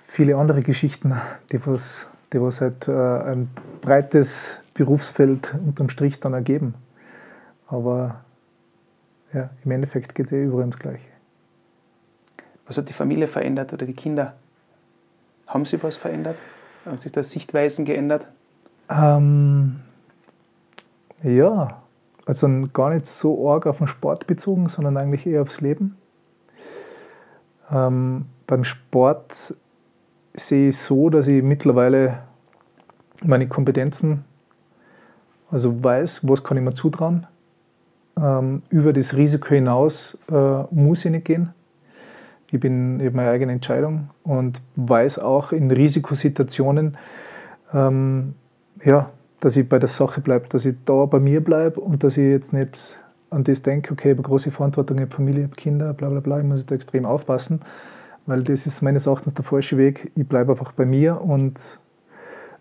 viele 0.09 0.37
andere 0.37 0.61
Geschichten, 0.61 1.15
die 1.53 1.67
was, 1.67 2.07
die 2.35 2.43
was 2.43 2.61
halt 2.61 2.87
äh, 2.87 2.93
ein 2.93 3.49
breites 3.81 4.59
Berufsfeld 4.75 5.55
unterm 5.65 5.89
Strich 5.89 6.21
dann 6.21 6.35
ergeben. 6.35 6.75
Aber 7.67 8.21
ja, 9.33 9.51
im 9.65 9.71
Endeffekt 9.71 10.15
geht 10.15 10.27
es 10.27 10.33
eh 10.33 10.45
überall 10.45 10.63
ums 10.63 10.79
Gleiche. 10.79 11.07
Was 12.67 12.77
hat 12.77 12.89
die 12.89 12.93
Familie 12.93 13.29
verändert 13.29 13.73
oder 13.73 13.87
die 13.87 13.95
Kinder? 13.95 14.35
Haben 15.47 15.65
sie 15.65 15.83
was 15.83 15.97
verändert? 15.97 16.37
Haben 16.87 16.99
sich 16.99 17.13
da 17.13 17.23
Sichtweisen 17.23 17.85
geändert? 17.85 18.27
Ähm, 18.89 19.81
ja, 21.23 21.83
also 22.27 22.49
gar 22.73 22.91
nicht 22.91 23.07
so 23.07 23.51
arg 23.51 23.67
auf 23.67 23.79
den 23.79 23.87
Sport 23.87 24.27
bezogen, 24.27 24.69
sondern 24.69 24.97
eigentlich 24.97 25.27
eher 25.27 25.43
aufs 25.43 25.61
Leben. 25.61 25.97
Ähm, 27.71 28.27
beim 28.47 28.65
Sport 28.65 29.55
sehe 30.35 30.69
ich 30.69 30.79
so, 30.79 31.11
dass 31.11 31.27
ich 31.29 31.43
mittlerweile 31.43 32.21
meine 33.25 33.49
Kompetenzen, 33.49 34.25
also 35.51 35.83
weiß, 35.83 36.27
was 36.29 36.43
kann 36.43 36.57
ich 36.57 36.63
mir 36.63 36.75
zutrauen. 36.75 37.27
Ähm, 38.21 38.63
über 38.71 38.93
das 38.93 39.17
Risiko 39.17 39.49
hinaus 39.49 40.19
äh, 40.31 40.63
muss 40.71 41.05
ich 41.05 41.11
nicht 41.11 41.25
gehen. 41.25 41.55
Ich 42.49 42.61
bin 42.61 43.01
eben 43.01 43.17
meine 43.17 43.31
eigene 43.31 43.53
Entscheidung 43.53 44.11
und 44.25 44.61
weiß 44.77 45.21
auch 45.21 45.53
in 45.53 45.71
Risikosituationen, 45.71 46.99
ähm, 47.73 48.35
ja, 48.85 49.11
dass 49.39 49.57
ich 49.57 49.69
bei 49.69 49.79
der 49.79 49.89
Sache 49.89 50.21
bleibe, 50.21 50.49
dass 50.49 50.65
ich 50.65 50.75
da 50.85 51.07
bei 51.07 51.21
mir 51.21 51.43
bleibe 51.43 51.81
und 51.81 52.03
dass 52.03 52.17
ich 52.17 52.29
jetzt 52.29 52.53
nicht 52.53 52.99
an 53.31 53.45
das 53.45 53.63
denke, 53.63 53.93
okay, 53.93 54.11
ich 54.11 54.19
habe 54.19 54.29
große 54.29 54.51
Verantwortung, 54.51 54.99
ich 54.99 55.03
habe 55.03 55.15
Familie, 55.15 55.43
ich 55.43 55.47
habe 55.47 55.57
Kinder, 55.57 55.93
bla 55.95 56.09
bla 56.09 56.21
bla, 56.21 56.39
ich 56.39 56.45
muss 56.45 56.67
da 56.67 56.75
extrem 56.75 57.07
aufpassen, 57.07 57.61
weil 58.27 58.43
das 58.43 58.67
ist 58.67 58.83
meines 58.83 59.07
Erachtens 59.07 59.35
der 59.35 59.45
falsche 59.45 59.79
Weg. 59.79 60.11
Ich 60.17 60.27
bleibe 60.27 60.53
einfach 60.53 60.73
bei 60.73 60.85
mir 60.85 61.21
und 61.21 61.79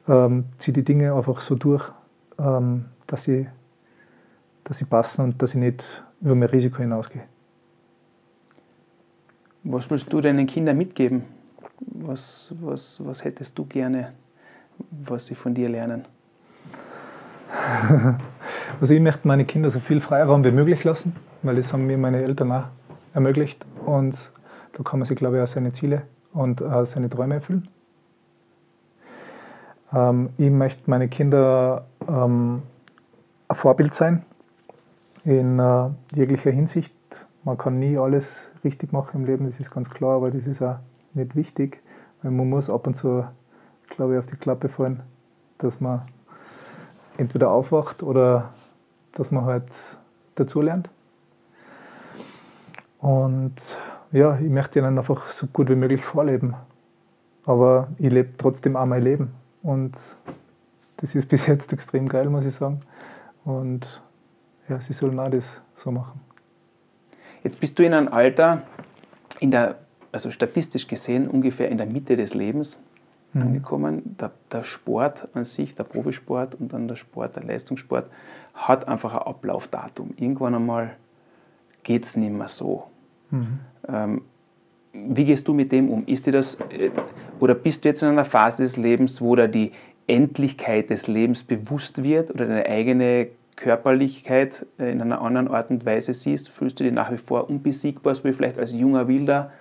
ähm, 0.08 0.46
ziehe 0.60 0.74
die 0.74 0.84
Dinge 0.84 1.16
einfach 1.16 1.42
so 1.42 1.56
durch, 1.56 1.92
ähm, 2.38 2.86
dass, 3.08 3.24
sie, 3.24 3.48
dass 4.70 4.78
sie 4.78 4.86
passen 4.86 5.24
und 5.24 5.42
dass 5.42 5.56
ich 5.56 5.60
nicht 5.60 6.04
über 6.22 6.36
mein 6.36 6.48
Risiko 6.48 6.78
hinausgehe. 6.78 7.24
Was 9.64 9.90
willst 9.90 10.14
du 10.14 10.22
deinen 10.22 10.46
Kindern 10.46 10.78
mitgeben? 10.78 11.24
Was, 11.80 12.54
was, 12.62 13.04
was 13.04 13.24
hättest 13.24 13.58
du 13.58 13.66
gerne, 13.66 14.14
was 14.92 15.26
sie 15.26 15.36
von 15.36 15.54
dir 15.54 15.68
lernen? 15.68 16.06
Also 18.80 18.94
ich 18.94 19.02
möchte 19.02 19.28
meine 19.28 19.44
Kinder 19.44 19.70
so 19.72 19.80
viel 19.82 20.00
Freiraum 20.00 20.46
wie 20.46 20.52
möglich 20.52 20.84
lassen, 20.86 21.14
weil 21.42 21.56
das 21.58 21.74
haben 21.74 21.86
mir 21.86 21.98
meine 21.98 22.22
Eltern 22.22 22.52
auch 22.52 22.66
ermöglicht. 23.14 23.66
Und 23.86 24.16
da 24.74 24.84
kann 24.84 25.00
man 25.00 25.08
sich, 25.08 25.18
glaube 25.18 25.38
ich, 25.38 25.44
auch 25.44 25.48
seine 25.48 25.74
Ziele 25.74 26.04
und 26.32 26.62
auch 26.62 26.86
seine 26.86 27.10
Träume 27.10 27.36
erfüllen. 27.36 27.68
Ähm, 29.92 30.30
ich 30.38 30.50
möchte 30.50 30.84
meine 30.86 31.10
Kinder 31.10 31.88
ähm, 32.08 32.62
ein 33.50 33.56
Vorbild 33.56 33.94
sein 33.96 34.24
in 35.24 35.60
äh, 35.60 35.90
jeglicher 36.14 36.52
Hinsicht. 36.52 36.94
Man 37.44 37.58
kann 37.58 37.80
nie 37.80 37.98
alles 37.98 38.48
richtig 38.64 38.92
machen 38.92 39.22
im 39.22 39.26
Leben, 39.26 39.46
das 39.46 39.60
ist 39.60 39.72
ganz 39.72 39.90
klar, 39.90 40.18
aber 40.18 40.32
das 40.32 40.46
ist 40.46 40.62
auch 40.62 40.78
nicht 41.14 41.36
wichtig, 41.36 41.82
weil 42.22 42.32
man 42.32 42.50
muss 42.50 42.70
ab 42.70 42.88
und 42.88 42.96
zu, 42.96 43.26
glaube 43.90 44.14
ich, 44.14 44.20
auf 44.20 44.26
die 44.26 44.36
Klappe 44.36 44.70
fallen, 44.70 45.02
dass 45.58 45.80
man 45.80 46.02
entweder 47.18 47.50
aufwacht 47.52 48.04
oder 48.04 48.54
dass 49.14 49.32
man 49.32 49.46
halt 49.46 49.68
dazulernt. 50.36 50.90
Und 53.00 53.56
ja, 54.12 54.38
ich 54.40 54.50
möchte 54.50 54.80
ihnen 54.80 54.98
einfach 54.98 55.28
so 55.30 55.48
gut 55.48 55.70
wie 55.70 55.76
möglich 55.76 56.04
vorleben. 56.04 56.56
Aber 57.46 57.88
ich 57.98 58.12
lebe 58.12 58.30
trotzdem 58.38 58.76
auch 58.76 58.86
mein 58.86 59.02
Leben. 59.02 59.32
Und 59.64 59.94
das 60.98 61.16
ist 61.16 61.28
bis 61.30 61.48
jetzt 61.48 61.72
extrem 61.74 62.08
geil, 62.08 62.30
muss 62.30 62.46
ich 62.46 62.54
sagen. 62.54 62.82
Und 63.46 64.02
ja, 64.70 64.80
sie 64.80 64.94
sollen 64.94 65.20
auch 65.20 65.30
das 65.30 65.60
so 65.78 65.92
machen. 65.92 66.20
Jetzt 67.44 67.60
bist 67.60 67.80
du 67.80 67.84
in 67.84 67.94
einem 67.94 68.10
Alter, 68.10 68.64
in 69.40 69.52
der 69.52 69.80
also 70.12 70.32
statistisch 70.32 70.88
gesehen, 70.88 71.28
ungefähr 71.28 71.70
in 71.70 71.78
der 71.78 71.86
Mitte 71.86 72.16
des 72.16 72.34
Lebens 72.34 72.80
mhm. 73.34 73.42
angekommen. 73.42 74.16
Der, 74.20 74.32
der, 74.52 74.64
Sport 74.64 75.28
an 75.34 75.46
sich, 75.46 75.76
der 75.76 75.84
Profisport 75.84 76.56
und 76.56 76.74
dann 76.74 76.88
der 76.88 76.96
Sport, 76.96 77.36
der 77.36 77.44
Leistungssport, 77.44 78.10
hat 78.54 78.88
einfach 78.88 79.14
ein 79.14 79.22
Ablaufdatum. 79.22 80.14
Irgendwann 80.18 80.56
einmal 80.56 80.96
geht 81.84 82.06
es 82.06 82.16
nicht 82.16 82.34
mehr 82.34 82.50
so. 82.50 82.86
Mhm. 83.32 83.60
Ähm, 83.88 84.22
wie 84.94 85.26
gehst 85.26 85.48
du 85.48 85.54
mit 85.54 85.72
dem 85.72 85.90
um? 85.90 86.06
Ist 86.08 86.26
dir 86.26 86.34
das, 86.34 86.56
äh, 86.72 86.90
oder 87.40 87.54
bist 87.54 87.86
du 87.86 87.90
jetzt 87.90 88.02
in 88.02 88.10
einer 88.10 88.26
Phase 88.26 88.64
des 88.64 88.76
Lebens, 88.76 89.22
wo 89.22 89.36
da 89.36 89.48
die 89.48 89.72
Endlichkeit 90.08 90.90
des 90.90 91.08
Lebens 91.08 91.44
bewusst 91.44 92.02
wird 92.04 92.32
oder 92.32 92.48
deine 92.48 92.66
eigene 92.66 93.28
Körperlichkeit 93.60 94.66
äh, 94.80 94.92
in 94.92 95.02
einer 95.02 95.22
anderen 95.22 95.50
Art 95.50 95.70
und 95.70 95.86
Weise 95.86 96.14
siehst? 96.14 96.50
Fühlst 96.50 96.80
du 96.80 96.84
dich 96.84 96.94
nach 96.94 97.12
wie 97.12 97.18
vor 97.18 97.50
unbesiegbar, 97.50 98.16
so 98.16 98.24
wie 98.24 98.34
vielleicht 98.34 98.58
als 98.58 98.74
junger 98.74 99.08
Wilder, 99.08 99.52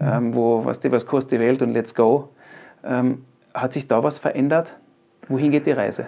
ähm, 0.00 0.34
wo, 0.34 0.64
was 0.64 0.80
dir 0.80 0.92
was 0.92 1.06
kostet 1.06 1.38
die 1.38 1.40
Welt 1.40 1.62
und 1.62 1.72
let's 1.72 1.94
go? 1.94 2.28
Ähm, 2.84 3.24
hat 3.54 3.72
sich 3.72 3.88
da 3.88 4.02
was 4.02 4.18
verändert? 4.18 4.76
Wohin 5.28 5.50
geht 5.50 5.66
die 5.66 5.72
Reise? 5.72 6.06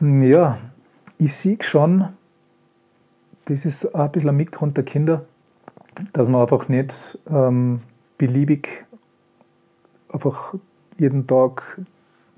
Ja, 0.00 0.58
ich 1.18 1.36
sehe 1.36 1.58
schon, 1.60 2.08
das 3.44 3.64
ist 3.64 3.94
ein 3.94 4.10
bisschen 4.10 4.30
ein 4.30 4.36
Mitgrund 4.36 4.76
der 4.76 4.84
Kinder, 4.84 5.24
dass 6.12 6.28
man 6.28 6.42
einfach 6.42 6.68
nicht 6.68 7.18
ähm, 7.30 7.80
beliebig 8.18 8.84
einfach 10.08 10.54
jeden 10.98 11.26
Tag 11.26 11.80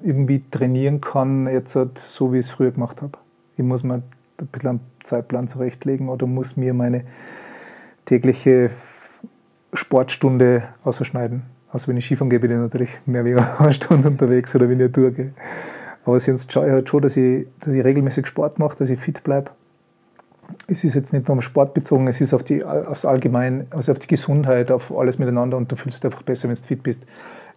irgendwie 0.02 0.42
trainieren 0.50 1.00
kann, 1.00 1.46
jetzt 1.46 1.74
halt 1.76 1.98
so 1.98 2.32
wie 2.32 2.40
ich 2.40 2.46
es 2.46 2.52
früher 2.52 2.72
gemacht 2.72 3.00
habe. 3.00 3.18
Ich 3.56 3.64
muss 3.64 3.82
mir 3.82 3.94
ein 3.94 4.02
bisschen 4.48 4.68
einen 4.68 4.80
Zeitplan 5.04 5.48
zurechtlegen 5.48 6.08
oder 6.08 6.26
muss 6.26 6.56
mir 6.56 6.74
meine 6.74 7.04
tägliche 8.04 8.70
Sportstunde 9.72 10.64
ausschneiden. 10.84 11.42
Also 11.72 11.88
wenn 11.88 11.96
ich 11.96 12.06
Skifahren 12.06 12.30
gehe, 12.30 12.40
bin 12.40 12.50
ich 12.50 12.58
natürlich 12.58 12.90
mehr 13.06 13.24
wie 13.24 13.34
eine 13.58 13.72
Stunde 13.72 14.08
unterwegs 14.08 14.54
oder 14.54 14.68
wenn 14.68 14.80
ich 14.80 14.92
Tour 14.92 15.10
gehe. 15.10 15.32
Aber 16.04 16.20
sonst 16.20 16.52
schaue 16.52 16.66
ich 16.66 16.72
halt 16.72 16.88
schon, 16.88 17.02
dass 17.02 17.16
ich, 17.16 17.46
dass 17.60 17.74
ich 17.74 17.84
regelmäßig 17.84 18.26
Sport 18.26 18.58
mache, 18.58 18.78
dass 18.78 18.90
ich 18.90 19.00
fit 19.00 19.22
bleibe. 19.24 19.50
Es 20.68 20.84
ist 20.84 20.94
jetzt 20.94 21.12
nicht 21.12 21.26
nur 21.26 21.36
am 21.36 21.42
Sport 21.42 21.74
bezogen, 21.74 22.06
es 22.06 22.20
ist 22.20 22.32
auf 22.32 22.44
die, 22.44 22.64
aufs 22.64 23.04
Allgemein, 23.04 23.66
also 23.70 23.90
auf 23.90 23.98
die 23.98 24.06
Gesundheit, 24.06 24.70
auf 24.70 24.96
alles 24.96 25.18
miteinander 25.18 25.56
und 25.56 25.70
du 25.72 25.76
fühlst 25.76 25.98
dich 25.98 26.04
einfach 26.04 26.22
besser, 26.22 26.48
wenn 26.48 26.54
du 26.54 26.62
fit 26.62 26.84
bist. 26.84 27.02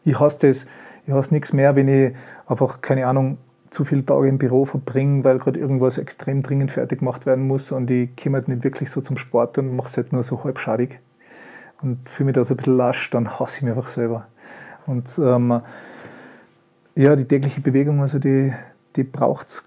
Ich 0.05 0.19
hasse 0.19 0.47
das, 0.47 0.65
ich 1.05 1.13
hasse 1.13 1.33
nichts 1.33 1.53
mehr, 1.53 1.75
wenn 1.75 1.87
ich 1.87 2.15
einfach, 2.47 2.81
keine 2.81 3.05
Ahnung, 3.05 3.37
zu 3.69 3.85
viele 3.85 4.05
Tage 4.05 4.27
im 4.27 4.37
Büro 4.37 4.65
verbringe, 4.65 5.23
weil 5.23 5.39
gerade 5.39 5.59
irgendwas 5.59 5.97
extrem 5.97 6.41
dringend 6.41 6.71
fertig 6.71 6.99
gemacht 6.99 7.25
werden 7.25 7.47
muss 7.47 7.71
und 7.71 7.89
ich 7.91 8.15
komme 8.15 8.37
halt 8.37 8.47
nicht 8.47 8.63
wirklich 8.63 8.89
so 8.89 9.01
zum 9.01 9.17
Sport 9.17 9.57
und 9.57 9.75
mache 9.75 9.89
es 9.89 9.97
halt 9.97 10.11
nur 10.11 10.23
so 10.23 10.43
halbschadig 10.43 10.99
und 11.81 12.09
fühle 12.09 12.27
mich 12.27 12.35
da 12.35 12.43
so 12.43 12.53
ein 12.53 12.57
bisschen 12.57 12.77
lasch, 12.77 13.09
dann 13.11 13.39
hasse 13.39 13.57
ich 13.57 13.63
mich 13.63 13.73
einfach 13.75 13.89
selber. 13.89 14.27
Und 14.85 15.07
ähm, 15.19 15.61
ja, 16.95 17.15
die 17.15 17.25
tägliche 17.25 17.61
Bewegung, 17.61 18.01
also 18.01 18.17
die, 18.19 18.53
die 18.95 19.03
braucht 19.03 19.47
es 19.47 19.63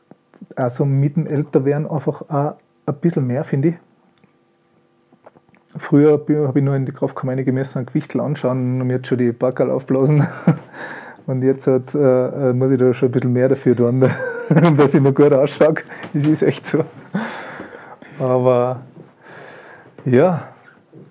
also 0.57 0.85
mit 0.85 1.17
dem 1.17 1.27
Älterwerden 1.27 1.89
einfach 1.89 2.23
auch 2.29 2.57
ein 2.87 2.95
bisschen 3.01 3.27
mehr, 3.27 3.45
finde 3.45 3.69
ich. 3.69 3.75
Früher 5.77 6.13
habe 6.13 6.59
ich 6.59 6.65
nur 6.65 6.77
in 6.77 6.85
die 6.85 6.93
Kraftkammer 6.93 7.37
gemessen, 7.37 7.79
ein 7.79 7.87
Gewichtel 7.87 8.21
anschauen 8.21 8.81
und 8.81 8.87
mir 8.87 8.97
jetzt 8.97 9.07
schon 9.07 9.19
die 9.19 9.33
Backerl 9.33 9.71
aufblasen. 9.71 10.27
Und 11.27 11.43
jetzt 11.43 11.67
hat, 11.67 11.95
äh, 11.95 12.51
äh, 12.51 12.53
muss 12.53 12.71
ich 12.71 12.79
da 12.79 12.93
schon 12.95 13.09
ein 13.09 13.13
bisschen 13.13 13.33
mehr 13.33 13.49
dafür 13.49 13.77
tun, 13.77 14.01
dass 14.77 14.95
ich 14.95 15.01
mir 15.01 15.13
gut 15.13 15.33
ausschaue. 15.33 15.75
Das 16.13 16.25
ist 16.25 16.43
echt 16.43 16.67
so. 16.67 16.85
Aber 18.19 18.81
ja, 20.05 20.49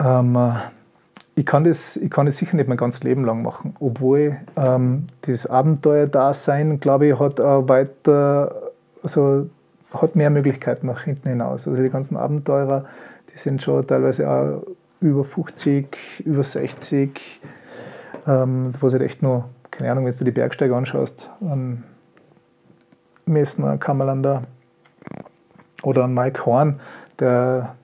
ähm, 0.04 0.38
ich 1.36 1.46
kann, 1.46 1.64
das, 1.64 1.96
ich 1.98 2.10
kann 2.10 2.26
das 2.26 2.38
sicher 2.38 2.56
nicht 2.58 2.68
mein 2.68 2.78
ganzes 2.78 3.04
Leben 3.04 3.24
lang 3.26 3.42
machen, 3.42 3.76
obwohl 3.80 4.38
ähm, 4.58 5.08
das 5.22 5.46
Abenteuer-Dasein, 5.48 6.80
glaube 6.80 7.08
ich, 7.08 7.20
hat 7.20 7.40
auch 7.40 7.68
weiter, 7.70 8.72
also 9.02 9.50
hat 9.94 10.16
mehr 10.16 10.30
Möglichkeiten 10.30 10.88
nach 10.88 11.04
hinten 11.04 11.30
hinaus. 11.30 11.68
Also 11.68 11.82
die 11.82 11.90
ganzen 11.90 12.18
Abenteurer, 12.18 12.86
die 13.34 13.38
sind 13.38 13.62
schon 13.62 13.86
teilweise 13.88 14.30
auch 14.30 14.64
über 15.00 15.24
50, 15.24 16.24
über 16.26 16.44
60, 16.44 17.42
ähm, 18.28 18.74
wo 18.80 18.90
sie 18.90 19.00
echt 19.00 19.22
nur, 19.24 19.46
keine 19.72 19.92
Ahnung, 19.92 20.06
wenn 20.06 20.14
du 20.16 20.24
die 20.24 20.32
Bergsteiger 20.32 20.76
anschaust, 20.76 21.30
an 21.42 21.84
Messner, 23.26 23.78
Kammerlander 23.78 24.44
oder 25.84 26.04
an 26.04 26.14
Mike 26.14 26.46
Horn, 26.46 26.80
der 27.20 27.76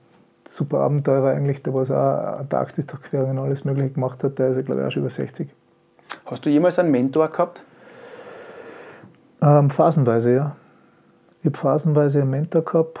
super 0.48 0.80
Abenteurer 0.80 1.30
eigentlich, 1.30 1.62
der 1.62 1.74
was 1.74 1.90
auch 1.90 2.38
Antarktis-Durchquerungen 2.38 3.38
und 3.38 3.44
alles 3.46 3.64
Mögliche 3.64 3.90
gemacht 3.90 4.22
hat, 4.22 4.38
der 4.38 4.48
ist, 4.50 4.64
glaube 4.64 4.80
ich, 4.80 4.86
auch 4.86 4.90
schon 4.90 5.02
über 5.02 5.10
60. 5.10 5.48
Hast 6.26 6.44
du 6.44 6.50
jemals 6.50 6.78
einen 6.78 6.90
Mentor 6.90 7.28
gehabt? 7.28 7.62
Ähm, 9.40 9.70
phasenweise, 9.70 10.34
ja. 10.34 10.56
Ich 11.40 11.46
habe 11.46 11.56
phasenweise 11.56 12.22
einen 12.22 12.30
Mentor 12.30 12.64
gehabt. 12.64 13.00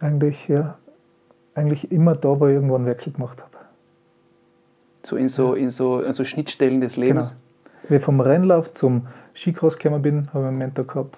Eigentlich, 0.00 0.46
ja. 0.48 0.76
Eigentlich 1.54 1.90
immer 1.90 2.14
da, 2.14 2.38
wo 2.38 2.46
ich 2.46 2.54
irgendwo 2.54 2.76
einen 2.76 2.86
Wechsel 2.86 3.12
gemacht 3.12 3.38
habe. 3.40 3.47
So 5.02 5.16
in 5.16 5.28
so, 5.28 5.54
in 5.54 5.70
so, 5.70 6.00
in 6.00 6.12
so 6.12 6.24
Schnittstellen 6.24 6.80
des 6.80 6.96
Lebens? 6.96 7.30
Genau. 7.30 7.90
Wie 7.90 7.96
ich 7.96 8.02
vom 8.02 8.20
Rennlauf 8.20 8.72
zum 8.72 9.06
Skicross 9.34 9.78
gekommen 9.78 10.02
bin, 10.02 10.28
habe 10.32 10.44
ich 10.44 10.48
einen 10.48 10.58
Mentor 10.58 10.86
gehabt. 10.86 11.16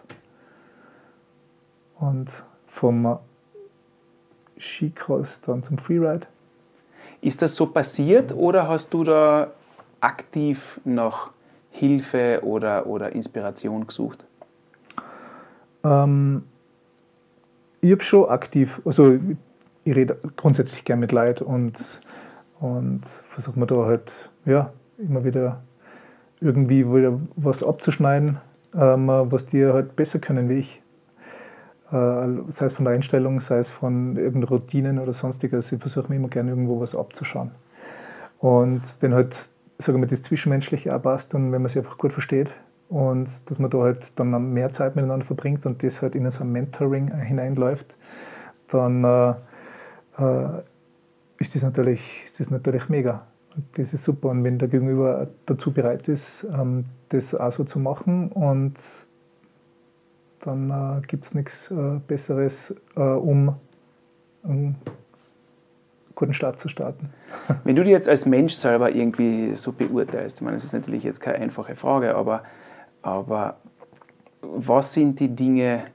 Und 1.98 2.28
vom 2.69 3.19
Skicross 4.59 5.40
dann 5.40 5.62
zum 5.62 5.78
Freeride. 5.78 6.27
Ist 7.20 7.43
das 7.43 7.55
so 7.55 7.66
passiert 7.66 8.32
oder 8.32 8.69
hast 8.69 8.94
du 8.94 9.05
da 9.05 9.51
aktiv 10.01 10.81
nach 10.85 11.31
Hilfe 11.70 12.40
oder, 12.43 12.86
oder 12.86 13.12
Inspiration 13.12 13.86
gesucht? 13.86 14.24
Ähm, 15.85 16.44
ich 17.81 17.93
habe 17.93 18.02
schon 18.02 18.28
aktiv, 18.28 18.81
also 18.85 19.19
ich 19.85 19.97
rede 19.97 20.16
grundsätzlich 20.36 20.85
gern 20.85 21.01
mit 21.01 21.12
Leid 21.12 21.43
und, 21.43 21.74
und 22.61 23.05
versuche 23.05 23.59
mir 23.59 23.66
da 23.66 23.87
halt 23.87 24.31
ja, 24.45 24.73
immer 24.99 25.24
wieder 25.24 25.62
irgendwie 26.41 26.87
wieder 26.87 27.19
was 27.37 27.62
abzuschneiden, 27.62 28.39
ähm, 28.74 29.09
was 29.09 29.47
die 29.47 29.65
halt 29.66 29.97
besser 29.97 30.19
können 30.19 30.49
wie 30.49 30.59
ich. 30.59 30.82
Äh, 31.91 32.28
sei 32.49 32.66
es 32.66 32.74
von 32.74 32.85
der 32.85 32.95
Einstellung, 32.95 33.41
sei 33.41 33.59
es 33.59 33.70
von 33.70 34.16
irgendeinen 34.16 34.45
Routinen 34.45 34.99
oder 34.99 35.12
sonstiges. 35.12 35.73
Ich 35.73 35.81
versuche 35.81 36.09
mir 36.09 36.16
immer 36.16 36.28
gerne 36.28 36.51
irgendwo 36.51 36.81
was 36.81 36.95
abzuschauen. 36.95 37.51
Und 38.39 38.82
wenn 39.01 39.12
halt, 39.12 39.37
sagen 39.78 40.01
wir, 40.01 40.07
das 40.07 40.23
Zwischenmenschliche 40.23 40.95
auch 40.95 41.03
passt 41.03 41.35
und 41.35 41.53
wenn 41.53 41.62
man 41.62 41.69
sich 41.69 41.78
einfach 41.78 41.99
gut 41.99 42.12
versteht 42.12 42.55
und 42.89 43.28
dass 43.51 43.59
man 43.59 43.70
da 43.70 43.78
halt 43.78 44.12
dann 44.16 44.53
mehr 44.53 44.73
Zeit 44.73 44.97
miteinander 44.97 45.27
verbringt 45.27 45.66
und 45.66 45.82
das 45.82 46.01
halt 46.01 46.15
in 46.15 46.31
so 46.31 46.45
ein 46.45 46.53
Mentoring 46.53 47.12
hineinläuft, 47.20 47.95
dann 48.70 49.05
äh, 49.05 49.31
äh, 50.19 50.62
ist, 51.41 51.55
das 51.55 51.62
natürlich, 51.62 52.01
ist 52.25 52.39
das 52.39 52.51
natürlich 52.51 52.89
mega. 52.89 53.27
Das 53.75 53.93
ist 53.93 54.05
super. 54.05 54.29
Und 54.29 54.45
wenn 54.45 54.59
der 54.59 54.69
Gegenüber 54.69 55.29
dazu 55.47 55.73
bereit 55.73 56.07
ist, 56.07 56.47
ähm, 56.53 56.85
das 57.09 57.35
auch 57.35 57.51
so 57.51 57.65
zu 57.65 57.81
machen 57.81 58.31
und 58.31 58.75
dann 60.41 60.71
äh, 60.71 61.07
gibt 61.07 61.27
es 61.27 61.35
nichts 61.35 61.71
äh, 61.71 61.99
Besseres, 62.07 62.75
äh, 62.97 63.01
um 63.01 63.57
einen 64.45 64.77
guten 66.15 66.35
Start 66.35 66.61
zu 66.61 66.69
starten. 66.69 67.11
Wenn 67.65 67.77
du 67.77 67.83
dich 67.83 67.91
jetzt 67.91 68.09
als 68.09 68.27
Mensch 68.27 68.55
selber 68.55 68.95
irgendwie 68.95 69.55
so 69.55 69.73
beurteilst, 69.73 70.39
ich 70.39 70.43
meine, 70.43 70.57
das 70.57 70.65
ist 70.65 70.73
natürlich 70.73 71.03
jetzt 71.03 71.21
keine 71.21 71.39
einfache 71.39 71.75
Frage, 71.75 72.15
aber, 72.15 72.45
aber 73.03 73.57
was 74.43 74.93
sind 74.93 75.19
die 75.21 75.29
Dinge, 75.29 75.87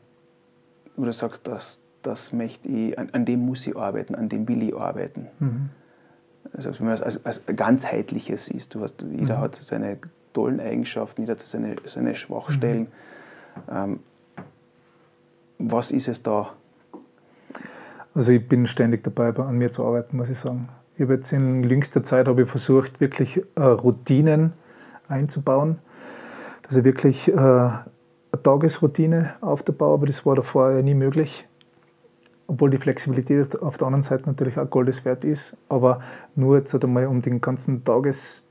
wo 0.96 1.06
du 1.06 1.14
sagst, 1.14 1.48
das, 1.48 1.82
das 2.06 2.34
möchte 2.34 2.68
ich, 2.68 2.98
an, 3.00 3.10
an 3.12 3.26
dem 3.26 3.46
muss 3.46 3.66
ich 3.66 3.76
arbeiten, 3.76 4.16
an 4.16 4.30
dem 4.30 4.48
will 4.48 4.64
ich 4.64 4.76
arbeiten? 4.76 5.28
Mhm. 5.40 5.70
Also 6.54 6.72
wenn 6.80 6.88
man 6.88 6.96
das 6.96 7.02
als, 7.02 7.26
als 7.26 7.46
ganzheitliches 7.56 8.46
siehst, 8.46 8.76
du 8.76 8.82
hast, 8.82 9.02
jeder 9.02 9.38
mhm. 9.38 9.42
hat 9.42 9.56
seine 9.56 9.98
tollen 10.34 10.60
Eigenschaften, 10.60 11.22
jeder 11.22 11.34
hat 11.34 11.40
seine, 11.40 11.76
seine 11.86 12.16
Schwachstellen. 12.16 12.88
Mhm. 13.68 13.76
Ähm, 13.76 14.00
was 15.58 15.92
ist 15.92 16.08
es 16.08 16.22
da? 16.22 16.52
Also 18.14 18.32
ich 18.32 18.48
bin 18.48 18.68
ständig 18.68 19.04
dabei, 19.04 19.36
an 19.36 19.58
mir 19.58 19.72
zu 19.72 19.86
arbeiten, 19.86 20.18
muss 20.18 20.30
ich 20.30 20.38
sagen. 20.38 20.70
Ich 20.96 21.02
habe 21.02 21.16
jetzt 21.16 21.34
in 21.34 21.64
jüngster 21.64 22.04
Zeit 22.04 22.28
habe 22.28 22.44
ich 22.44 22.50
versucht, 22.50 23.02
wirklich 23.02 23.42
äh, 23.56 23.62
Routinen 23.62 24.54
einzubauen, 25.10 25.80
dass 26.64 26.78
ich 26.78 26.84
wirklich 26.84 27.28
äh, 27.28 27.34
eine 27.34 27.82
Tagesroutine 28.44 29.34
aufbaue, 29.42 29.94
aber 29.94 30.06
das 30.06 30.26
war 30.26 30.36
davor 30.36 30.72
ja 30.72 30.82
nie 30.82 30.94
möglich. 30.94 31.46
Obwohl 32.48 32.70
die 32.70 32.78
Flexibilität 32.78 33.60
auf 33.62 33.78
der 33.78 33.88
anderen 33.88 34.04
Seite 34.04 34.24
natürlich 34.28 34.58
auch 34.58 34.70
Goldes 34.70 35.04
wert 35.04 35.24
ist, 35.24 35.58
aber 35.68 36.02
nur 36.36 36.58
jetzt 36.58 36.76
einmal 36.76 37.08
um 37.08 37.22
den 37.22 37.42
ganzen 37.42 37.84
Tages, 37.84 38.48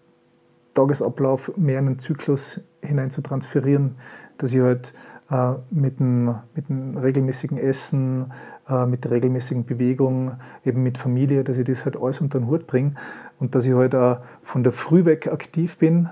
Tagesablauf 0.75 1.57
mehr 1.57 1.79
in 1.79 1.87
einen 1.87 1.99
Zyklus 2.01 2.61
hinein 2.83 3.11
zu 3.11 3.23
transferieren, 3.23 3.95
dass 4.39 4.53
ich 4.53 4.61
halt 4.61 4.93
äh, 5.31 5.53
mit, 5.71 6.01
dem, 6.01 6.35
mit 6.55 6.69
dem 6.69 6.97
regelmäßigen 6.97 7.59
Essen, 7.59 8.33
äh, 8.69 8.85
mit 8.87 9.05
der 9.05 9.13
regelmäßigen 9.13 9.65
Bewegung, 9.65 10.33
eben 10.65 10.83
mit 10.83 10.99
Familie, 10.99 11.45
dass 11.45 11.57
ich 11.57 11.65
das 11.65 11.85
halt 11.85 11.97
alles 11.97 12.21
unter 12.21 12.39
den 12.39 12.49
Hut 12.49 12.67
bringe 12.67 12.95
und 13.39 13.55
dass 13.55 13.65
ich 13.65 13.75
halt 13.75 13.95
auch 13.95 14.19
von 14.43 14.63
der 14.63 14.73
Früh 14.73 15.05
weg 15.05 15.29
aktiv 15.29 15.79
bin, 15.79 16.09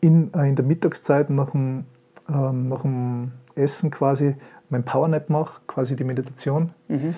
in, 0.00 0.32
äh, 0.34 0.48
in 0.48 0.56
der 0.56 0.64
Mittagszeit 0.64 1.30
nach 1.30 1.50
dem, 1.50 1.84
ähm, 2.28 2.66
nach 2.66 2.82
dem 2.82 3.32
Essen 3.54 3.90
quasi 3.90 4.34
mein 4.74 4.82
Powernap 4.82 5.30
mache, 5.30 5.60
quasi 5.68 5.94
die 5.94 6.04
Meditation. 6.04 6.72
Mhm. 6.88 7.14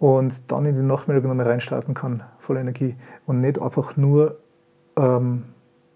Und 0.00 0.34
dann 0.48 0.66
in 0.66 0.76
den 0.76 0.86
Nachmittag 0.86 1.24
nochmal 1.24 1.46
reinstarten 1.46 1.94
kann, 1.94 2.22
voller 2.40 2.60
Energie. 2.60 2.96
Und 3.26 3.40
nicht 3.40 3.60
einfach 3.60 3.96
nur 3.96 4.38
ähm, 4.96 5.44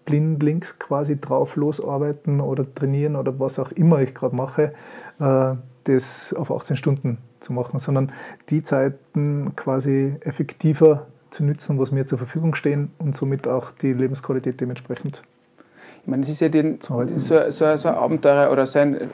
blindlings 0.05 0.79
quasi 0.79 1.19
drauf 1.19 1.55
losarbeiten 1.55 2.41
oder 2.41 2.65
trainieren 2.73 3.15
oder 3.15 3.39
was 3.39 3.59
auch 3.59 3.71
immer 3.71 3.99
ich 3.99 4.13
gerade 4.15 4.35
mache, 4.35 4.73
äh, 5.19 5.55
das 5.85 6.33
auf 6.33 6.51
18 6.51 6.77
Stunden 6.77 7.17
zu 7.41 7.51
machen, 7.51 7.79
sondern 7.79 8.11
die 8.49 8.63
Zeiten 8.63 9.53
quasi 9.55 10.15
effektiver 10.21 11.07
zu 11.31 11.43
nutzen, 11.43 11.79
was 11.79 11.91
mir 11.91 12.05
zur 12.05 12.17
Verfügung 12.17 12.55
stehen 12.55 12.91
und 12.99 13.15
somit 13.15 13.47
auch 13.47 13.71
die 13.71 13.91
Lebensqualität 13.91 14.61
dementsprechend. 14.61 15.23
Ich 16.01 16.07
meine, 16.07 16.23
es 16.23 16.29
ist 16.29 16.41
ja 16.41 16.49
den, 16.49 16.79
so, 16.81 17.05
so, 17.17 17.49
so, 17.49 17.65
ein 17.65 17.95
Abenteuer 17.95 18.51
oder 18.51 18.65
so 18.65 18.79
ein 18.79 19.09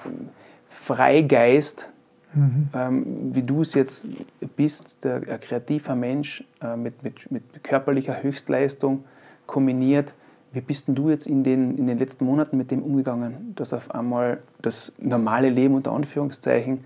Freigeist, 0.96 1.88
mhm. 2.34 2.70
ähm, 2.74 3.36
wie 3.36 3.44
du 3.44 3.62
es 3.62 3.74
jetzt 3.74 4.08
bist, 4.56 5.04
der, 5.04 5.16
ein 5.16 5.40
kreativer 5.40 5.96
Mensch 5.96 6.44
äh, 6.62 6.76
mit, 6.76 7.04
mit, 7.04 7.32
mit 7.32 7.64
körperlicher 7.64 8.22
Höchstleistung 8.24 9.04
kombiniert 9.46 10.14
wie 10.52 10.62
bist 10.62 10.88
denn 10.88 10.96
du 10.96 11.10
jetzt 11.10 11.28
in 11.28 11.44
den, 11.44 11.78
in 11.78 11.88
den 11.88 12.00
letzten 12.00 12.26
Monaten 12.26 12.58
mit 12.58 12.72
dem 12.72 12.82
umgegangen, 12.82 13.54
dass 13.56 13.74
auf 13.74 13.92
einmal 13.92 14.40
das 14.62 14.94
normale 15.00 15.50
Leben 15.50 15.76
unter 15.76 15.92
Anführungszeichen 15.92 16.84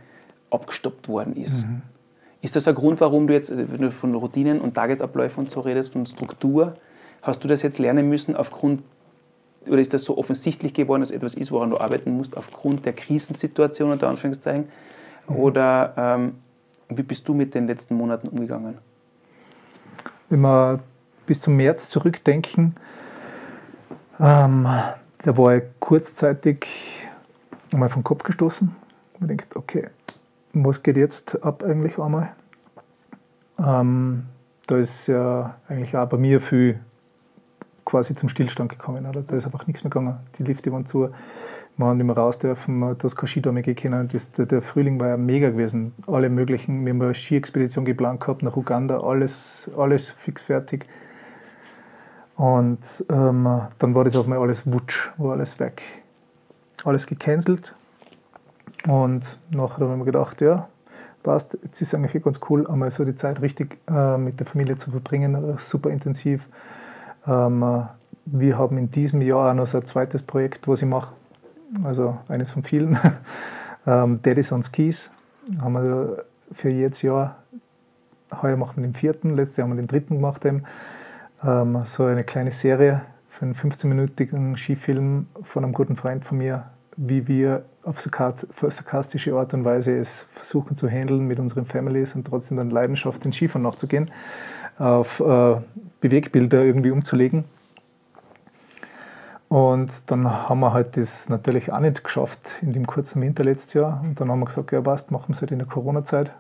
abgestoppt 0.50 1.08
worden 1.08 1.36
ist? 1.36 1.66
Mhm. 1.66 1.82
Ist 2.42 2.58
das 2.58 2.68
ein 2.68 2.76
Grund, 2.76 3.00
warum 3.00 3.28
du 3.28 3.34
jetzt, 3.34 3.56
wenn 3.56 3.82
du 3.82 3.92
von 3.92 4.14
Routinen 4.16 4.60
und 4.60 4.74
Tagesabläufen 4.74 5.46
und 5.46 5.52
so 5.52 5.62
redest, 5.62 5.94
von 5.94 6.06
Struktur, 6.06 6.76
hast 7.22 7.42
du 7.42 7.48
das 7.48 7.62
jetzt 7.62 7.80
lernen 7.80 8.10
müssen 8.10 8.36
aufgrund, 8.36 8.84
oder 9.68 9.80
ist 9.80 9.94
das 9.94 10.04
so 10.04 10.18
offensichtlich 10.18 10.74
geworden, 10.74 11.02
dass 11.02 11.12
etwas 11.12 11.36
ist, 11.36 11.52
woran 11.52 11.70
du 11.70 11.78
arbeiten 11.78 12.12
musst, 12.12 12.36
aufgrund 12.38 12.86
der 12.86 12.94
Krisensituation 12.94 13.92
unter 13.92 14.10
Anführungszeichen? 14.10 14.66
Mhm. 15.28 15.36
Oder 15.36 15.94
ähm, 15.98 16.36
wie 16.90 17.04
bist 17.04 17.28
du 17.28 17.34
mit 17.34 17.54
den 17.54 17.68
letzten 17.68 17.96
Monaten 17.96 18.28
umgegangen? 18.28 18.78
Wenn 20.30 20.42
wir 20.42 20.80
bis 21.26 21.42
zum 21.42 21.56
März 21.56 21.90
zurückdenken, 21.90 22.76
ähm, 24.20 24.64
da 24.64 25.38
war 25.38 25.56
ich 25.56 25.64
kurzzeitig 25.80 26.68
einmal 27.72 27.90
vom 27.90 28.04
Kopf 28.04 28.24
gestoßen. 28.24 28.76
Man 29.20 29.28
denkt, 29.28 29.56
okay, 29.56 29.90
was 30.54 30.84
geht 30.84 30.98
jetzt 30.98 31.42
ab 31.44 31.64
eigentlich 31.64 31.98
einmal? 31.98 32.32
Ähm, 33.60 34.26
da 34.68 34.78
ist 34.78 35.08
ja 35.08 35.56
eigentlich 35.68 35.96
auch 35.96 36.08
bei 36.08 36.18
mir 36.18 36.42
viel 36.42 36.80
quasi 37.86 38.16
zum 38.16 38.30
Stillstand 38.30 38.70
gekommen. 38.70 39.06
Oder? 39.06 39.22
Da 39.22 39.36
ist 39.36 39.46
einfach 39.46 39.68
nichts 39.68 39.84
mehr 39.84 39.92
gegangen. 39.92 40.18
Die 40.38 40.44
Lifte 40.44 40.72
waren 40.72 40.86
zu, 40.86 41.10
wir 41.78 41.86
haben 41.86 41.98
nicht 41.98 42.06
mehr 42.06 42.18
raus 42.18 42.38
dürfen, 42.40 42.82
da 42.82 43.08
ist 43.08 43.16
kein 43.16 43.28
Ski 43.28 43.42
mehr 43.52 43.64
gehen 43.64 43.76
können. 43.76 44.08
Das, 44.08 44.32
der, 44.32 44.46
der, 44.46 44.62
Frühling 44.62 45.00
war 45.00 45.08
ja 45.10 45.18
mega 45.18 45.50
gewesen. 45.50 45.94
Alle 46.06 46.30
möglichen, 46.30 46.86
wir 46.86 46.94
haben 46.94 47.02
eine 47.02 47.16
Ski-Expedition 47.16 47.86
geplant 47.86 48.22
gehabt 48.22 48.44
nach 48.44 48.56
Uganda, 48.56 49.00
alles, 49.00 49.70
alles 49.78 50.12
fix 50.12 50.44
fertig. 50.44 50.86
Und 52.36 53.06
ähm, 53.10 53.62
dann 53.80 53.96
war 53.96 54.04
das 54.04 54.16
auf 54.16 54.26
einmal 54.26 54.40
alles 54.40 54.72
wutsch, 54.72 55.10
war 55.18 55.34
alles 55.34 55.60
weg. 55.60 55.82
Alles 56.84 57.08
gecancelt. 57.08 57.74
Und 58.88 59.40
nachher 59.50 59.88
haben 59.88 60.00
wir 60.00 60.06
gedacht, 60.06 60.42
ja, 60.42 60.68
passt, 61.24 61.58
jetzt 61.64 61.82
ist 61.82 61.96
eigentlich 61.96 62.22
ganz 62.22 62.40
cool, 62.50 62.68
einmal 62.68 62.92
so 62.92 63.06
die 63.06 63.16
Zeit 63.16 63.42
richtig 63.42 63.78
äh, 63.90 64.18
mit 64.18 64.40
der 64.40 64.46
Familie 64.46 64.78
zu 64.78 64.92
verbringen, 64.92 65.58
super 65.60 65.90
intensiv. 65.90 66.46
Ähm, 67.28 67.88
wir 68.26 68.58
haben 68.58 68.78
in 68.78 68.92
diesem 68.92 69.22
Jahr 69.22 69.52
auch 69.52 69.54
noch 69.54 69.68
so 69.68 69.80
ein 69.80 69.86
zweites 69.86 70.24
Projekt, 70.24 70.68
was 70.68 70.82
ich 70.82 70.88
mache, 70.88 71.14
also 71.84 72.18
eines 72.28 72.52
von 72.52 72.64
vielen, 72.64 72.98
ähm, 73.88 74.20
Daddy's 74.22 74.52
on 74.52 74.64
Skis, 74.64 75.12
haben 75.60 75.74
wir 75.74 76.26
für 76.54 76.70
jedes 76.70 77.02
Jahr, 77.02 77.38
heuer 78.42 78.58
machen 78.58 78.78
wir 78.78 78.84
den 78.84 78.96
vierten, 78.96 79.36
letztes 79.36 79.58
Jahr 79.58 79.68
haben 79.68 79.76
wir 79.76 79.82
den 79.82 79.88
dritten 79.88 80.16
gemacht. 80.16 80.46
Eben. 80.46 80.64
Ähm, 81.44 81.82
so 81.86 82.06
eine 82.06 82.24
kleine 82.24 82.52
Serie 82.52 83.02
für 83.30 83.46
einen 83.46 83.56
15-minütigen 83.56 84.58
Skifilm 84.58 85.28
von 85.44 85.64
einem 85.64 85.74
guten 85.74 85.96
Freund 85.96 86.24
von 86.24 86.38
mir, 86.38 86.66
wie 86.96 87.28
wir 87.28 87.66
auf 87.84 88.00
sarkastische 88.00 89.36
Art 89.36 89.54
und 89.54 89.66
Weise 89.66 89.98
es 89.98 90.26
versuchen 90.36 90.78
zu 90.78 90.88
handeln 90.88 91.28
mit 91.28 91.40
unseren 91.40 91.66
Families 91.66 92.16
und 92.16 92.26
trotzdem 92.26 92.58
dann 92.58 92.70
Leidenschaft 92.70 93.26
den 93.26 93.34
Skifahren 93.34 93.64
nachzugehen, 93.64 94.12
auf 94.78 95.20
äh, 95.20 95.56
Bewegbilder 96.04 96.62
irgendwie 96.64 96.92
umzulegen. 96.92 97.46
Und 99.48 99.90
dann 100.08 100.30
haben 100.50 100.60
wir 100.60 100.74
halt 100.74 100.98
das 100.98 101.30
natürlich 101.30 101.72
auch 101.72 101.80
nicht 101.80 102.04
geschafft 102.04 102.40
in 102.62 102.74
dem 102.74 102.86
kurzen 102.86 103.22
Winter 103.22 103.46
letztes 103.46 103.74
Jahr. 103.74 104.02
Und 104.04 104.20
dann 104.20 104.30
haben 104.30 104.40
wir 104.40 104.48
gesagt, 104.48 104.74
ja 104.74 104.82
passt, 104.82 105.12
machen 105.12 105.30
wir 105.30 105.36
es 105.36 105.42
halt 105.42 105.52
in 105.52 105.60
der 105.60 105.68
Corona-Zeit. 105.68 106.32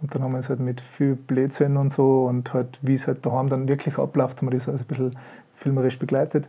Und 0.00 0.14
dann 0.14 0.22
haben 0.22 0.32
wir 0.32 0.38
es 0.38 0.48
halt 0.48 0.60
mit 0.60 0.80
viel 0.80 1.16
Blödsinn 1.16 1.76
und 1.76 1.92
so 1.92 2.26
und 2.26 2.54
halt, 2.54 2.78
wie 2.82 2.94
es 2.94 3.08
halt 3.08 3.26
daheim 3.26 3.48
dann 3.48 3.66
wirklich 3.66 3.98
abläuft, 3.98 4.38
haben 4.38 4.52
wir 4.52 4.56
das 4.56 4.68
also 4.68 4.84
ein 4.84 4.86
bisschen 4.86 5.18
filmerisch 5.56 5.98
begleitet. 5.98 6.48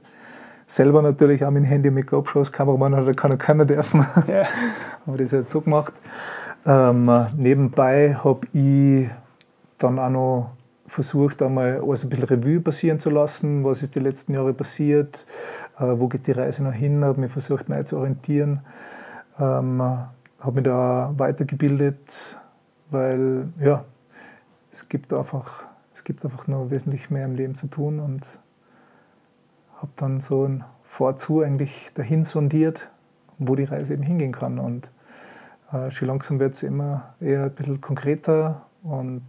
Selber 0.68 1.02
natürlich 1.02 1.44
auch 1.44 1.50
mit 1.50 1.64
dem 1.64 1.68
Handy 1.68 1.90
mit 1.90 2.06
GoPros, 2.06 2.52
Kameramann 2.52 2.96
hat 2.96 3.18
kann 3.18 3.36
keiner 3.40 3.66
dürfen. 3.66 4.06
Ja. 4.28 4.44
haben 5.08 5.18
wir 5.18 5.18
das 5.18 5.34
halt 5.34 5.50
so 5.50 5.62
gemacht. 5.62 5.94
Ähm, 6.68 7.10
nebenbei 7.36 8.14
habe 8.24 8.42
ich 8.54 9.10
dann 9.80 9.98
auch 9.98 10.10
noch 10.10 10.52
versucht, 10.90 11.42
einmal 11.42 11.82
alles 11.82 12.04
ein 12.04 12.10
bisschen 12.10 12.26
Revue 12.26 12.60
passieren 12.60 13.00
zu 13.00 13.10
lassen. 13.10 13.64
Was 13.64 13.82
ist 13.82 13.96
die 13.96 14.00
letzten 14.00 14.34
Jahre 14.34 14.54
passiert? 14.54 15.26
Äh, 15.80 15.84
wo 15.98 16.08
geht 16.08 16.28
die 16.28 16.32
Reise 16.32 16.64
noch 16.64 16.74
hin? 16.74 17.04
Habe 17.04 17.22
mich 17.22 17.32
versucht, 17.32 17.70
neu 17.70 17.84
zu 17.84 17.98
orientieren. 17.98 18.62
Ähm, 19.40 19.82
habe 19.82 20.56
mich 20.56 20.64
da 20.64 21.14
weitergebildet, 21.18 22.38
weil 22.90 23.50
ja, 23.60 23.86
es 24.72 24.88
gibt 24.90 25.14
einfach, 25.14 25.64
es 25.94 26.04
gibt 26.04 26.24
einfach 26.26 26.48
noch 26.48 26.70
wesentlich 26.70 27.10
mehr 27.10 27.26
im 27.26 27.36
Leben 27.36 27.56
zu 27.56 27.68
tun 27.68 28.00
und 28.00 28.26
habe 29.78 29.92
dann 29.96 30.22
so 30.22 30.46
ein 30.46 30.64
Vorzu 30.84 31.42
eigentlich 31.42 31.92
dahin 31.96 32.26
sondiert, 32.26 32.90
wo 33.38 33.56
die 33.56 33.64
Reise 33.64 33.94
eben 33.94 34.04
hingehen 34.04 34.34
kann. 34.34 34.60
Und 34.60 34.90
äh, 35.72 35.92
schon 35.92 36.08
langsam 36.08 36.40
wird 36.40 36.56
es 36.56 36.64
immer 36.64 37.14
eher 37.22 37.44
ein 37.44 37.52
bisschen 37.52 37.80
konkreter 37.80 38.66
und 38.84 39.24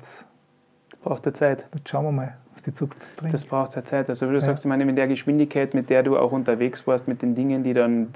braucht 1.01 1.24
der 1.27 1.35
Zeit. 1.35 1.64
Jetzt 1.74 1.89
schauen 1.89 2.05
wir 2.05 2.12
mal, 2.12 2.36
was 2.55 2.62
die 2.62 2.74
Zukunft 2.74 3.16
bringt. 3.16 3.35
Das 3.35 3.44
braucht 3.44 3.74
ja 3.74 3.85
Zeit. 3.85 4.09
Also 4.09 4.27
wie 4.27 4.31
du 4.31 4.36
ja. 4.36 4.40
sagst, 4.40 4.64
ich 4.64 4.68
meine, 4.68 4.85
mit 4.85 4.98
der 4.98 5.09
Geschwindigkeit, 5.09 5.74
mit 5.74 5.90
der 5.90 6.02
du 6.02 6.18
auch 6.18 6.32
unterwegs 6.32 6.86
warst, 6.86 7.09
mit 7.09 7.22
den 7.22 7.35
Dingen, 7.35 7.62
die 7.62 7.72
dann 7.72 8.09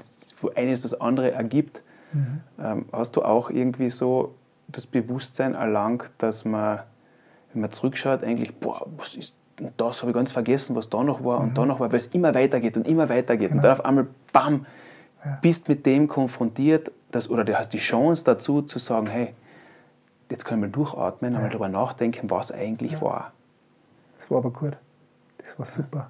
eines 0.55 0.81
das 0.81 0.99
andere 0.99 1.31
ergibt, 1.31 1.81
mhm. 2.13 2.41
ähm, 2.63 2.85
hast 2.91 3.15
du 3.15 3.23
auch 3.23 3.49
irgendwie 3.49 3.89
so 3.89 4.35
das 4.67 4.85
Bewusstsein 4.85 5.53
erlangt, 5.55 6.09
dass 6.17 6.45
man, 6.45 6.79
wenn 7.53 7.61
man 7.61 7.71
zurückschaut, 7.71 8.23
eigentlich, 8.23 8.55
boah, 8.55 8.85
was 8.97 9.15
ist, 9.15 9.33
das 9.77 10.01
habe 10.01 10.11
ich 10.11 10.15
ganz 10.15 10.31
vergessen, 10.31 10.75
was 10.75 10.89
da 10.89 11.03
noch 11.03 11.23
war 11.23 11.39
mhm. 11.39 11.49
und 11.49 11.57
da 11.57 11.65
noch 11.65 11.79
war, 11.79 11.89
weil 11.89 11.97
es 11.97 12.07
immer 12.07 12.33
weitergeht 12.33 12.77
und 12.77 12.87
immer 12.87 13.09
weitergeht. 13.09 13.49
Genau. 13.49 13.59
Und 13.59 13.63
dann 13.63 13.71
auf 13.71 13.85
einmal, 13.85 14.07
bam, 14.33 14.65
ja. 15.23 15.37
bist 15.41 15.69
mit 15.69 15.85
dem 15.85 16.07
konfrontiert, 16.07 16.91
dass, 17.11 17.29
oder 17.29 17.45
du 17.45 17.57
hast 17.57 17.69
die 17.69 17.79
Chance 17.79 18.23
dazu 18.25 18.61
zu 18.61 18.79
sagen, 18.79 19.07
hey, 19.07 19.33
jetzt 20.29 20.45
können 20.45 20.61
wir 20.61 20.69
durchatmen, 20.69 21.33
ja. 21.33 21.37
einmal 21.37 21.51
darüber 21.51 21.69
nachdenken, 21.69 22.29
was 22.29 22.51
eigentlich 22.51 22.93
ja. 22.93 23.01
war. 23.01 23.31
Das 24.17 24.31
war 24.31 24.39
aber 24.39 24.51
gut. 24.51 24.77
Das 25.37 25.59
war 25.59 25.65
super, 25.65 26.09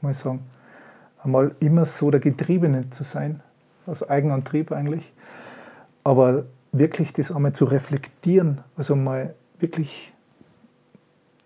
muss 0.00 0.12
ich 0.12 0.18
sagen. 0.18 0.40
Einmal 1.22 1.54
immer 1.60 1.84
so 1.84 2.10
der 2.10 2.20
Getriebene 2.20 2.90
zu 2.90 3.04
sein, 3.04 3.40
aus 3.86 4.08
Eigenantrieb 4.08 4.72
eigentlich. 4.72 5.12
Aber 6.04 6.44
wirklich 6.72 7.12
das 7.12 7.30
einmal 7.30 7.52
zu 7.52 7.64
reflektieren, 7.64 8.62
also 8.76 8.96
mal 8.96 9.34
wirklich 9.58 10.12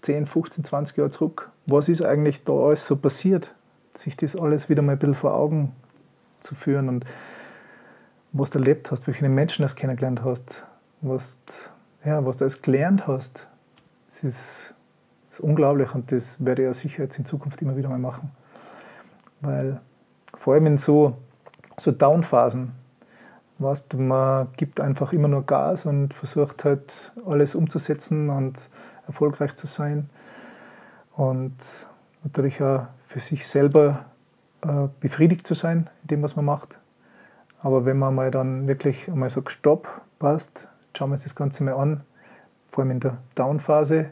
10, 0.02 0.26
15, 0.26 0.64
20 0.64 0.96
Jahre 0.96 1.10
zurück, 1.10 1.50
was 1.66 1.88
ist 1.88 2.02
eigentlich 2.02 2.44
da 2.44 2.52
alles 2.52 2.86
so 2.86 2.96
passiert, 2.96 3.54
sich 3.96 4.16
das 4.16 4.36
alles 4.36 4.68
wieder 4.68 4.82
mal 4.82 4.92
ein 4.92 4.98
bisschen 4.98 5.14
vor 5.14 5.34
Augen 5.34 5.72
zu 6.40 6.54
führen 6.54 6.88
und 6.88 7.04
was 8.32 8.50
du 8.50 8.58
erlebt 8.58 8.90
hast, 8.90 9.06
welche 9.06 9.28
Menschen 9.28 9.66
du 9.66 9.74
kennengelernt 9.74 10.24
hast, 10.24 10.64
was, 11.02 11.36
ja, 12.04 12.24
was 12.24 12.36
du 12.36 12.44
alles 12.44 12.62
gelernt 12.62 13.06
hast. 13.06 13.46
Das 14.10 14.24
ist, 14.24 14.74
das 15.28 15.38
ist 15.38 15.40
unglaublich 15.40 15.94
und 15.94 16.12
das 16.12 16.44
werde 16.44 16.62
ich 16.62 16.66
ja 16.66 16.74
sicher 16.74 17.02
jetzt 17.04 17.18
in 17.18 17.24
Zukunft 17.24 17.62
immer 17.62 17.76
wieder 17.76 17.88
mal 17.88 17.98
machen. 17.98 18.30
Weil 19.40 19.80
vor 20.38 20.54
allem 20.54 20.66
in 20.66 20.78
so, 20.78 21.16
so 21.78 21.92
Downphasen, 21.92 22.72
weißt, 23.58 23.94
man 23.94 24.48
gibt 24.56 24.80
einfach 24.80 25.12
immer 25.12 25.28
nur 25.28 25.44
Gas 25.46 25.86
und 25.86 26.14
versucht 26.14 26.64
halt 26.64 27.12
alles 27.26 27.54
umzusetzen 27.54 28.30
und 28.30 28.58
erfolgreich 29.06 29.54
zu 29.54 29.66
sein. 29.66 30.10
Und 31.14 31.56
natürlich 32.24 32.62
auch 32.62 32.86
für 33.08 33.20
sich 33.20 33.46
selber 33.46 34.06
äh, 34.62 34.88
befriedigt 35.00 35.46
zu 35.46 35.54
sein 35.54 35.90
in 36.02 36.08
dem, 36.08 36.22
was 36.22 36.36
man 36.36 36.44
macht. 36.44 36.76
Aber 37.62 37.84
wenn 37.84 37.98
man 37.98 38.14
mal 38.14 38.30
dann 38.30 38.66
wirklich 38.66 39.08
einmal 39.08 39.30
sagt, 39.30 39.52
stopp, 39.52 39.88
passt, 40.18 40.66
schauen 40.96 41.10
wir 41.10 41.14
uns 41.14 41.22
das 41.24 41.34
Ganze 41.34 41.62
mal 41.64 41.74
an, 41.74 42.00
vor 42.70 42.82
allem 42.82 42.90
in 42.92 43.00
der 43.00 43.18
Down-Phase, 43.34 44.06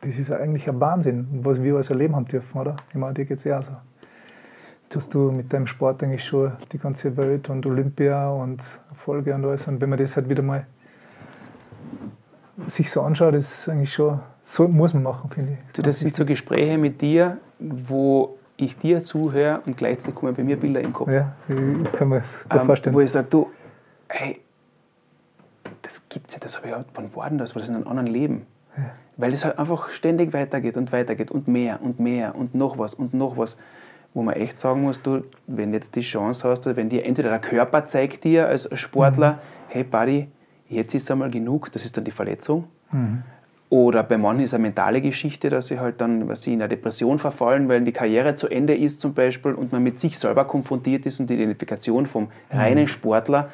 das 0.00 0.18
ist 0.18 0.30
eigentlich 0.30 0.68
ein 0.68 0.80
Wahnsinn, 0.80 1.40
was 1.42 1.62
wir 1.62 1.74
alles 1.74 1.90
erleben 1.90 2.16
haben 2.16 2.26
dürfen, 2.26 2.58
oder? 2.60 2.76
Ich 2.90 2.94
meine, 2.96 3.14
dir 3.14 3.24
geht 3.24 3.38
es 3.38 3.44
ja 3.44 3.62
so. 3.62 3.72
Tust 4.90 5.14
du 5.14 5.30
mit 5.30 5.52
deinem 5.52 5.66
Sport 5.66 6.02
eigentlich 6.02 6.24
schon 6.24 6.52
die 6.72 6.78
ganze 6.78 7.16
Welt 7.16 7.48
und 7.48 7.64
Olympia 7.66 8.28
und 8.30 8.60
Erfolge 8.90 9.34
und 9.34 9.44
alles. 9.44 9.66
Und 9.66 9.80
wenn 9.80 9.88
man 9.88 9.98
das 9.98 10.14
halt 10.16 10.28
wieder 10.28 10.42
mal 10.42 10.66
sich 12.68 12.90
so 12.90 13.02
anschaut, 13.02 13.34
ist 13.34 13.68
eigentlich 13.68 13.92
schon, 13.92 14.20
so 14.42 14.68
muss 14.68 14.92
man 14.94 15.02
machen, 15.02 15.30
finde 15.30 15.52
ich. 15.52 15.58
Du, 15.72 15.82
das 15.82 16.00
sind 16.00 16.14
so 16.14 16.24
Gespräche 16.24 16.78
mit 16.78 17.00
dir, 17.00 17.38
wo 17.58 18.36
ich 18.56 18.78
dir 18.78 19.02
zuhöre 19.02 19.60
und 19.66 19.76
gleichzeitig 19.76 20.14
kommen 20.14 20.34
bei 20.34 20.44
mir 20.44 20.56
Bilder 20.58 20.80
im 20.80 20.92
Kopf. 20.92 21.10
Ja, 21.10 21.32
ich 21.48 21.92
kann 21.92 22.08
mir 22.08 22.20
das 22.20 22.44
gut 22.48 22.60
Ähm, 22.60 22.66
vorstellen. 22.66 22.94
wo 22.94 23.00
ich 23.00 23.10
sage, 23.10 23.26
du, 23.30 23.50
hey, 24.08 24.40
das 25.84 26.02
gibt's 26.08 26.34
ja, 26.34 26.40
das 26.40 26.56
habe 26.56 26.68
ich 26.68 26.74
halt, 26.74 26.86
wann 26.94 27.14
war 27.14 27.28
denn 27.28 27.38
das? 27.38 27.54
War 27.54 27.60
das 27.60 27.68
in 27.68 27.76
einem 27.76 27.86
anderen 27.86 28.08
Leben? 28.08 28.46
Ja. 28.76 28.90
Weil 29.16 29.32
es 29.32 29.44
halt 29.44 29.58
einfach 29.58 29.90
ständig 29.90 30.32
weitergeht 30.32 30.76
und 30.76 30.90
weitergeht 30.92 31.30
und 31.30 31.46
mehr 31.46 31.80
und 31.82 32.00
mehr 32.00 32.34
und 32.34 32.54
noch 32.54 32.78
was 32.78 32.94
und 32.94 33.14
noch 33.14 33.36
was. 33.36 33.56
Wo 34.12 34.22
man 34.22 34.34
echt 34.34 34.58
sagen 34.58 34.82
muss, 34.82 35.02
du, 35.02 35.24
wenn 35.46 35.72
jetzt 35.72 35.96
die 35.96 36.02
Chance 36.02 36.48
hast, 36.48 36.66
wenn 36.76 36.88
dir 36.88 37.04
entweder 37.04 37.30
der 37.30 37.40
Körper 37.40 37.86
zeigt 37.86 38.24
dir 38.24 38.48
als 38.48 38.68
Sportler, 38.78 39.40
hey 39.68 39.84
Buddy, 39.84 40.28
jetzt 40.68 40.94
ist 40.94 41.10
einmal 41.10 41.30
genug, 41.30 41.70
das 41.72 41.84
ist 41.84 41.96
dann 41.96 42.04
die 42.04 42.12
Verletzung. 42.12 42.64
Mhm. 42.92 43.22
Oder 43.70 44.04
bei 44.04 44.18
manchen 44.18 44.44
ist 44.44 44.50
es 44.50 44.54
eine 44.54 44.62
mentale 44.62 45.00
Geschichte, 45.00 45.50
dass 45.50 45.66
sie 45.66 45.80
halt 45.80 46.00
dann 46.00 46.28
was 46.28 46.42
sie 46.42 46.52
in 46.52 46.62
eine 46.62 46.68
Depression 46.68 47.18
verfallen, 47.18 47.68
weil 47.68 47.82
die 47.82 47.90
Karriere 47.90 48.36
zu 48.36 48.46
Ende 48.48 48.76
ist 48.76 49.00
zum 49.00 49.14
Beispiel 49.14 49.52
und 49.52 49.72
man 49.72 49.82
mit 49.82 49.98
sich 49.98 50.16
selber 50.16 50.44
konfrontiert 50.44 51.06
ist 51.06 51.18
und 51.18 51.28
die 51.28 51.34
Identifikation 51.34 52.06
vom 52.06 52.28
reinen 52.50 52.86
Sportler. 52.86 53.50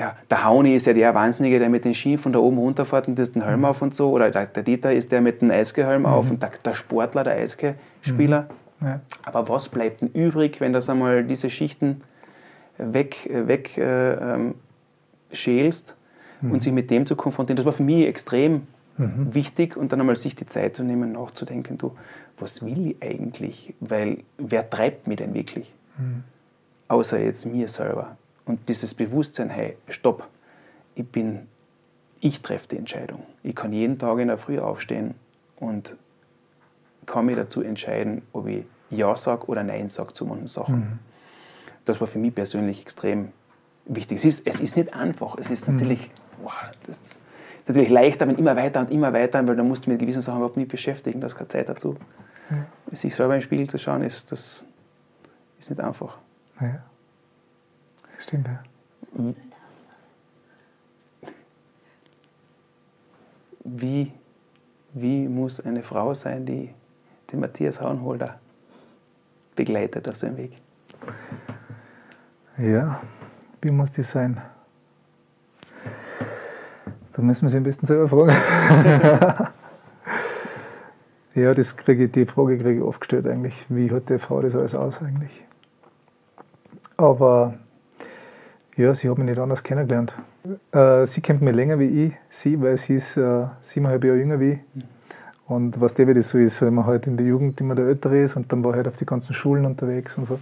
Ja, 0.00 0.16
der 0.30 0.44
Hauni 0.44 0.74
ist 0.74 0.86
ja 0.86 0.94
der 0.94 1.14
Wahnsinnige, 1.14 1.58
der 1.58 1.68
mit 1.68 1.84
den 1.84 1.92
Ski 1.92 2.16
von 2.16 2.32
da 2.32 2.38
oben 2.38 2.56
runterfährt 2.56 3.06
und 3.06 3.18
das 3.18 3.32
den 3.32 3.44
Helm 3.44 3.66
auf 3.66 3.82
und 3.82 3.94
so. 3.94 4.10
Oder 4.10 4.30
der, 4.30 4.46
der 4.46 4.62
Dieter 4.62 4.94
ist 4.94 5.12
der 5.12 5.20
mit 5.20 5.42
dem 5.42 5.50
Eisgehelm 5.50 6.06
auf 6.06 6.30
und 6.30 6.42
der, 6.42 6.52
der 6.64 6.72
Sportler, 6.72 7.22
der 7.22 7.34
Eisgespieler. 7.34 8.46
Ja. 8.80 9.00
Aber 9.24 9.46
was 9.50 9.68
bleibt 9.68 10.00
denn 10.00 10.08
übrig, 10.08 10.58
wenn 10.62 10.72
das 10.72 10.88
einmal 10.88 11.22
diese 11.24 11.50
Schichten 11.50 12.00
weg, 12.78 13.28
weg 13.30 13.76
äh, 13.76 14.12
ähm, 14.14 14.54
schälst 15.32 15.94
und 16.40 16.62
sich 16.62 16.72
mit 16.72 16.90
dem 16.90 17.04
zu 17.04 17.14
konfrontieren? 17.14 17.56
Das 17.56 17.66
war 17.66 17.74
für 17.74 17.82
mich 17.82 18.06
extrem 18.06 18.62
wichtig 18.96 19.76
und 19.76 19.92
dann 19.92 20.00
einmal 20.00 20.16
sich 20.16 20.34
die 20.34 20.46
Zeit 20.46 20.76
zu 20.76 20.82
nehmen, 20.82 21.12
nachzudenken, 21.12 21.78
du, 21.78 21.96
was 22.38 22.64
will 22.64 22.88
ich 22.88 23.02
eigentlich? 23.02 23.74
Weil 23.80 24.18
wer 24.38 24.68
treibt 24.68 25.06
mich 25.06 25.18
denn 25.18 25.34
wirklich? 25.34 25.72
Außer 26.88 27.18
jetzt 27.18 27.46
mir 27.46 27.68
selber. 27.68 28.16
Und 28.50 28.68
dieses 28.68 28.94
Bewusstsein, 28.94 29.48
hey, 29.48 29.76
stopp, 29.88 30.26
ich 30.96 31.06
bin, 31.06 31.46
ich 32.18 32.42
treffe 32.42 32.66
die 32.66 32.78
Entscheidung. 32.78 33.22
Ich 33.44 33.54
kann 33.54 33.72
jeden 33.72 33.96
Tag 33.96 34.18
in 34.18 34.26
der 34.26 34.38
Früh 34.38 34.58
aufstehen 34.58 35.14
und 35.60 35.94
kann 37.06 37.26
mich 37.26 37.36
dazu 37.36 37.62
entscheiden, 37.62 38.22
ob 38.32 38.48
ich 38.48 38.64
Ja 38.90 39.14
sage 39.14 39.46
oder 39.46 39.62
Nein 39.62 39.88
sage 39.88 40.14
zu 40.14 40.26
manchen 40.26 40.48
Sachen. 40.48 40.98
Das 41.84 42.00
war 42.00 42.08
für 42.08 42.18
mich 42.18 42.34
persönlich 42.34 42.82
extrem 42.82 43.28
wichtig. 43.84 44.18
Es 44.18 44.24
ist, 44.24 44.44
es 44.48 44.58
ist 44.58 44.76
nicht 44.76 44.94
einfach. 44.94 45.38
Es 45.38 45.48
ist 45.48 45.68
natürlich, 45.68 46.10
wow, 46.42 46.52
das 46.88 46.98
ist 46.98 47.20
natürlich 47.68 47.90
leichter, 47.90 48.26
wenn 48.26 48.34
immer 48.36 48.56
weiter 48.56 48.80
und 48.80 48.90
immer 48.90 49.12
weiter, 49.12 49.46
weil 49.46 49.54
dann 49.54 49.68
musst 49.68 49.86
du 49.86 49.90
mit 49.90 50.00
gewissen 50.00 50.22
Sachen 50.22 50.38
überhaupt 50.38 50.56
nicht 50.56 50.72
beschäftigen. 50.72 51.20
Da 51.20 51.28
ist 51.28 51.36
keine 51.36 51.46
Zeit 51.46 51.68
dazu. 51.68 51.94
Sich 52.90 53.14
selber 53.14 53.36
im 53.36 53.42
Spiegel 53.42 53.70
zu 53.70 53.78
schauen, 53.78 54.02
ist, 54.02 54.32
das 54.32 54.64
ist 55.60 55.70
nicht 55.70 55.80
einfach. 55.80 56.18
Ja. 56.60 56.80
Stimmt, 58.30 58.46
ja. 58.46 58.62
Wie, 63.64 64.12
wie 64.92 65.28
muss 65.28 65.58
eine 65.58 65.82
Frau 65.82 66.14
sein, 66.14 66.46
die 66.46 66.72
den 67.32 67.40
Matthias 67.40 67.80
Hauenholder 67.80 68.38
begleitet 69.56 70.08
auf 70.08 70.14
seinem 70.14 70.36
Weg? 70.36 70.52
Ja, 72.56 73.00
wie 73.62 73.72
muss 73.72 73.90
die 73.90 74.04
sein? 74.04 74.40
Da 77.14 77.22
müssen 77.22 77.42
wir 77.42 77.50
sie 77.50 77.56
am 77.56 77.64
besten 77.64 77.88
selber 77.88 78.08
fragen. 78.08 79.48
ja, 81.34 81.52
das 81.52 81.76
kriege 81.76 82.04
ich, 82.04 82.12
die 82.12 82.26
Frage 82.26 82.58
kriege 82.58 82.76
ich 82.76 82.82
oft 82.82 83.00
gestellt 83.00 83.26
eigentlich. 83.26 83.66
Wie 83.68 83.90
hat 83.90 84.08
die 84.08 84.20
Frau 84.20 84.40
das 84.40 84.54
alles 84.54 84.76
aus 84.76 85.02
eigentlich? 85.02 85.32
Aber 86.96 87.54
ja, 88.80 88.94
sie 88.94 89.08
hat 89.08 89.18
mich 89.18 89.26
nicht 89.28 89.38
anders 89.38 89.62
kennengelernt. 89.62 90.14
Äh, 90.72 91.06
sie 91.06 91.20
kennt 91.20 91.42
mich 91.42 91.54
länger 91.54 91.78
wie 91.78 92.06
ich, 92.06 92.12
sie, 92.30 92.60
weil 92.60 92.76
sie 92.78 92.94
ist 92.94 93.16
äh, 93.16 93.44
siebeneinhalb 93.60 94.04
Jahre 94.04 94.18
jünger 94.18 94.40
wie 94.40 94.52
ich. 94.52 94.84
Und 95.46 95.80
was 95.80 95.94
der 95.94 96.06
wie 96.06 96.14
das 96.14 96.30
so 96.30 96.38
ist, 96.38 96.62
wenn 96.62 96.74
man 96.74 96.86
halt 96.86 97.06
in 97.06 97.16
der 97.16 97.26
Jugend 97.26 97.60
immer 97.60 97.74
der 97.74 97.86
Ältere 97.86 98.22
ist 98.22 98.36
und 98.36 98.50
dann 98.52 98.64
war 98.64 98.74
halt 98.74 98.86
auf 98.88 98.96
die 98.96 99.06
ganzen 99.06 99.34
Schulen 99.34 99.66
unterwegs 99.66 100.16
und 100.16 100.26
so. 100.26 100.38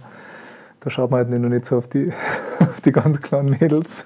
Da 0.79 0.89
schaut 0.89 1.11
man 1.11 1.19
halt 1.19 1.29
nicht, 1.29 1.41
noch 1.41 1.49
nicht 1.49 1.65
so 1.65 1.77
auf 1.77 1.87
die, 1.87 2.13
auf 2.59 2.79
die 2.81 2.91
ganz 2.91 3.21
kleinen 3.21 3.57
Mädels. 3.59 4.05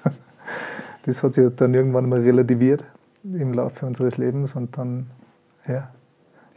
Das 1.04 1.22
hat 1.22 1.34
sich 1.34 1.54
dann 1.56 1.74
irgendwann 1.74 2.08
mal 2.08 2.20
relativiert 2.20 2.84
im 3.22 3.52
Laufe 3.52 3.86
unseres 3.86 4.16
Lebens 4.16 4.54
und 4.54 4.76
dann 4.76 5.06
ja, 5.68 5.90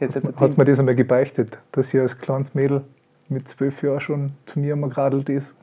Jetzt 0.00 0.14
hat, 0.14 0.36
hat 0.36 0.56
mir 0.56 0.64
das 0.64 0.78
einmal 0.78 0.94
gebeichtet, 0.94 1.58
dass 1.72 1.88
sie 1.88 1.98
als 1.98 2.18
kleines 2.18 2.54
Mädel 2.54 2.82
mit 3.28 3.48
zwölf 3.48 3.82
Jahren 3.82 4.00
schon 4.00 4.32
zu 4.46 4.60
mir 4.60 4.74
einmal 4.74 4.90
geradelt 4.90 5.28
ist 5.28 5.54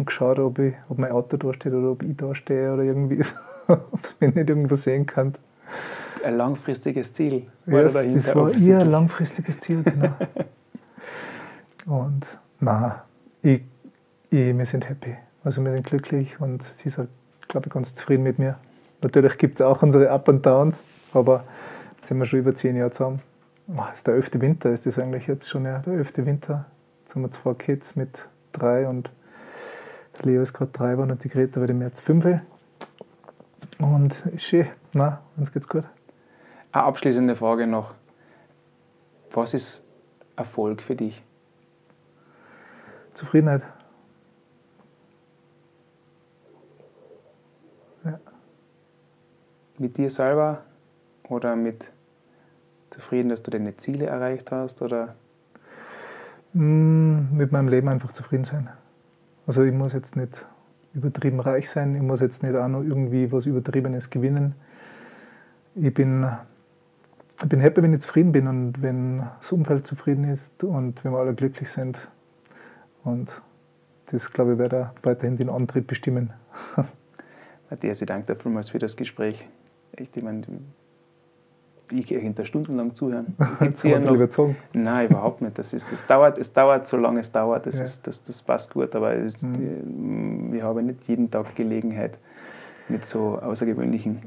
und 0.00 0.06
geschaut, 0.06 0.38
ob, 0.38 0.58
ich, 0.58 0.74
ob 0.88 0.98
mein 0.98 1.12
Auto 1.12 1.36
da 1.36 1.52
steht 1.52 1.72
oder 1.72 1.92
ob 1.92 2.02
ich 2.02 2.16
da 2.16 2.34
stehe 2.34 2.72
oder 2.72 2.82
irgendwie, 2.82 3.22
ob 3.68 4.02
es 4.02 4.18
mich 4.18 4.34
nicht 4.34 4.48
irgendwo 4.48 4.74
sehen 4.74 5.06
kann. 5.06 5.34
ein 6.24 6.36
langfristiges 6.36 7.12
Ziel. 7.12 7.46
Ja, 7.66 7.72
da 7.72 7.82
das, 7.82 7.92
dahinter 7.92 8.26
das 8.26 8.34
war 8.34 8.50
ihr 8.52 8.84
langfristiges 8.84 9.60
Ziel, 9.60 9.82
genau. 9.82 10.12
und 11.86 12.26
na, 12.60 13.04
ich, 13.42 13.62
ich, 14.30 14.56
wir 14.56 14.66
sind 14.66 14.88
happy. 14.88 15.16
Also 15.44 15.62
wir 15.62 15.72
sind 15.72 15.86
glücklich 15.86 16.40
und 16.40 16.62
sie 16.62 16.88
ist, 16.88 16.98
glaube 17.48 17.66
ich, 17.66 17.72
ganz 17.72 17.94
zufrieden 17.94 18.22
mit 18.22 18.38
mir. 18.38 18.58
Natürlich 19.02 19.38
gibt 19.38 19.60
es 19.60 19.66
auch 19.66 19.82
unsere 19.82 20.10
Up 20.10 20.28
und 20.28 20.44
Downs, 20.44 20.82
aber 21.12 21.44
jetzt 21.96 22.08
sind 22.08 22.18
wir 22.18 22.26
schon 22.26 22.40
über 22.40 22.54
zehn 22.54 22.76
Jahre 22.76 22.90
zusammen. 22.90 23.20
Oh, 23.68 23.82
das 23.88 23.98
ist 23.98 24.06
der 24.06 24.14
elfte 24.14 24.40
Winter, 24.40 24.70
ist 24.70 24.84
das 24.84 24.98
eigentlich 24.98 25.26
jetzt 25.26 25.48
schon 25.48 25.64
ja, 25.64 25.78
der 25.78 25.94
elfte 25.94 26.26
Winter. 26.26 26.66
Jetzt 27.02 27.14
haben 27.14 27.22
wir 27.22 27.30
zwei 27.30 27.54
Kids 27.54 27.96
mit 27.96 28.18
drei 28.52 28.88
und 28.88 29.10
Leo 30.22 30.42
ist 30.42 30.52
gerade 30.52 30.70
drei 30.72 30.92
geworden 30.92 31.12
und 31.12 31.24
die 31.24 31.28
Greta 31.28 31.60
wird 31.60 31.70
im 31.70 31.78
März 31.78 32.00
fünf. 32.00 32.26
Und 33.78 34.14
ist 34.26 34.44
schön. 34.44 34.66
Na, 34.92 35.22
uns 35.36 35.52
geht's 35.52 35.68
gut. 35.68 35.84
Eine 36.72 36.84
abschließende 36.84 37.36
Frage 37.36 37.66
noch. 37.66 37.94
Was 39.32 39.54
ist 39.54 39.82
Erfolg 40.36 40.82
für 40.82 40.96
dich? 40.96 41.22
Zufriedenheit. 43.14 43.62
Mit 49.78 49.96
dir 49.96 50.10
selber 50.10 50.62
oder 51.28 51.56
mit 51.56 51.90
zufrieden, 52.90 53.30
dass 53.30 53.42
du 53.42 53.50
deine 53.50 53.76
Ziele 53.76 54.06
erreicht 54.06 54.50
hast? 54.50 54.82
Oder 54.82 55.14
Mm, 56.52 57.36
mit 57.36 57.52
meinem 57.52 57.68
Leben 57.68 57.88
einfach 57.88 58.10
zufrieden 58.12 58.44
sein. 58.44 58.68
Also 59.50 59.64
ich 59.64 59.72
muss 59.72 59.94
jetzt 59.94 60.14
nicht 60.14 60.46
übertrieben 60.94 61.40
reich 61.40 61.68
sein, 61.68 61.96
ich 61.96 62.02
muss 62.02 62.20
jetzt 62.20 62.44
nicht 62.44 62.54
auch 62.54 62.68
noch 62.68 62.84
irgendwie 62.84 63.32
was 63.32 63.46
Übertriebenes 63.46 64.08
gewinnen. 64.08 64.54
Ich 65.74 65.92
bin, 65.92 66.24
ich 67.42 67.48
bin 67.48 67.58
happy, 67.58 67.82
wenn 67.82 67.92
ich 67.92 68.02
zufrieden 68.02 68.30
bin 68.30 68.46
und 68.46 68.80
wenn 68.80 69.24
das 69.40 69.50
Umfeld 69.50 69.88
zufrieden 69.88 70.22
ist 70.22 70.62
und 70.62 71.04
wenn 71.04 71.10
wir 71.10 71.18
alle 71.18 71.34
glücklich 71.34 71.68
sind. 71.68 71.98
Und 73.02 73.42
das, 74.12 74.32
glaube 74.32 74.52
ich, 74.52 74.58
wird 74.58 74.72
auch 74.72 74.90
weiterhin 75.02 75.36
den 75.36 75.50
Antrieb 75.50 75.88
bestimmen. 75.88 76.32
Matthias, 77.70 78.00
ich 78.00 78.06
danke 78.06 78.32
dir 78.32 78.40
vielmals 78.40 78.70
für 78.70 78.78
das 78.78 78.96
Gespräch. 78.96 79.48
Echt, 79.96 80.16
ich 80.16 80.22
meine, 80.22 80.42
ich 81.92 82.06
hinter 82.08 82.44
stundenlang 82.44 82.94
zuhören. 82.94 83.36
Gibt's 83.60 83.82
hier 83.82 83.98
noch- 84.00 84.12
überzogen. 84.14 84.56
Nein, 84.72 85.08
überhaupt 85.10 85.42
nicht. 85.42 85.58
Das, 85.58 85.72
ist, 85.72 85.92
es, 85.92 86.06
dauert, 86.06 86.38
es 86.38 86.52
dauert, 86.52 86.86
solange 86.86 87.20
es 87.20 87.32
dauert. 87.32 87.66
Das, 87.66 87.78
Ja. 87.78 87.84
ist, 87.84 88.06
das, 88.06 88.22
das 88.22 88.42
passt 88.42 88.72
gut. 88.74 88.94
Aber 88.94 89.14
es, 89.14 89.36
die, 89.36 90.56
ich 90.56 90.62
habe 90.62 90.82
nicht 90.82 91.06
jeden 91.08 91.30
Tag 91.30 91.54
Gelegenheit, 91.56 92.18
mit 92.88 93.06
so 93.06 93.38
außergewöhnlichen 93.40 94.20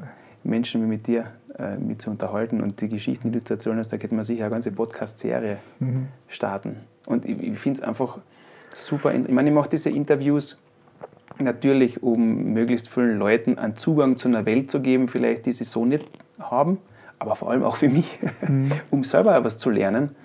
Menschen 0.46 0.82
wie 0.84 0.88
mit 0.88 1.08
dir 1.08 1.26
äh, 1.58 1.76
mich 1.78 2.00
zu 2.00 2.10
unterhalten. 2.12 2.62
Und 2.62 2.80
die 2.82 2.90
Geschichten, 2.90 3.32
die 3.32 3.40
du 3.40 3.44
zu 3.46 3.54
erzählen 3.54 3.78
hast, 3.78 3.92
da 3.94 3.98
könnte 3.98 4.16
man 4.16 4.24
sicher 4.26 4.46
eine 4.46 4.52
ganze 4.52 4.72
Podcast-Serie 4.72 5.58
Mhm. 5.80 6.08
starten. 6.28 6.78
Und 7.06 7.26
ich, 7.26 7.42
ich 7.42 7.60
finde 7.60 7.80
es 7.82 7.88
einfach 7.88 8.20
super. 8.74 9.14
Ich 9.14 9.28
meine, 9.30 9.50
ich 9.50 9.56
mache 9.56 9.70
diese 9.70 9.90
Interviews 9.90 10.60
natürlich, 11.40 12.04
um 12.04 12.54
möglichst 12.54 12.90
vielen 12.90 13.18
Leuten 13.18 13.58
einen 13.58 13.76
Zugang 13.76 14.18
zu 14.18 14.28
einer 14.28 14.46
Welt 14.46 14.70
zu 14.72 14.82
geben, 14.82 15.08
vielleicht 15.08 15.46
die 15.46 15.52
sie 15.54 15.64
so 15.64 15.86
nicht 15.86 16.06
haben, 16.40 16.78
aber 17.24 17.38
vor 17.38 17.50
allem 17.50 17.64
auch 17.64 17.78
für 17.78 17.90
mich, 17.90 18.20
um 18.92 19.04
selber 19.04 19.36
etwas 19.36 19.58
zu 19.58 19.70
lernen. 19.70 20.16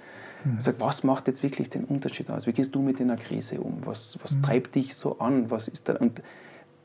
Ich 0.56 0.64
sage, 0.64 0.80
was 0.80 1.02
macht 1.02 1.26
jetzt 1.26 1.42
wirklich 1.42 1.68
den 1.68 1.84
Unterschied 1.84 2.30
aus? 2.30 2.46
Wie 2.46 2.52
gehst 2.52 2.74
du 2.74 2.80
mit 2.80 3.00
einer 3.00 3.16
Krise 3.16 3.60
um? 3.60 3.82
Was, 3.84 4.18
was 4.22 4.40
treibt 4.40 4.74
dich 4.74 4.94
so 4.94 5.18
an? 5.18 5.50
Was 5.50 5.68
ist 5.68 5.88
da? 5.88 5.94
Und 5.94 6.22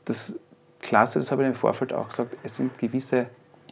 das 0.04 0.36
Klasse, 0.80 1.18
das 1.18 1.30
habe 1.32 1.42
ich 1.42 1.48
im 1.48 1.54
Vorfeld 1.54 1.92
auch 1.92 2.08
gesagt, 2.08 2.36
es 2.42 2.56
sind 2.56 2.76
gewisse, 2.78 3.26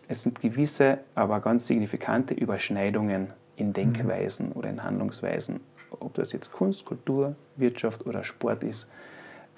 es 0.08 0.22
sind 0.22 0.40
gewisse, 0.40 0.98
aber 1.14 1.40
ganz 1.40 1.66
signifikante 1.66 2.34
Überschneidungen 2.34 3.28
in 3.56 3.72
Denkweisen 3.72 4.48
mhm. 4.48 4.52
oder 4.52 4.70
in 4.70 4.82
Handlungsweisen. 4.82 5.60
Ob 6.00 6.14
das 6.14 6.32
jetzt 6.32 6.52
Kunst, 6.52 6.84
Kultur, 6.84 7.34
Wirtschaft 7.56 8.06
oder 8.06 8.24
Sport 8.24 8.64
ist, 8.64 8.86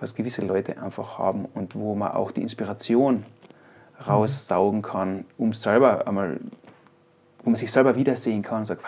was 0.00 0.14
gewisse 0.14 0.42
Leute 0.42 0.82
einfach 0.82 1.18
haben 1.18 1.46
und 1.54 1.76
wo 1.76 1.94
man 1.94 2.12
auch 2.12 2.32
die 2.32 2.42
Inspiration 2.42 3.16
mhm. 3.16 4.04
raussaugen 4.06 4.82
kann, 4.82 5.24
um 5.38 5.52
selber 5.52 6.08
einmal, 6.08 6.40
wo 7.44 7.50
man 7.50 7.56
sich 7.56 7.70
selber 7.70 7.94
wiedersehen 7.96 8.42
kann 8.42 8.60
und 8.60 8.64
sagt, 8.64 8.82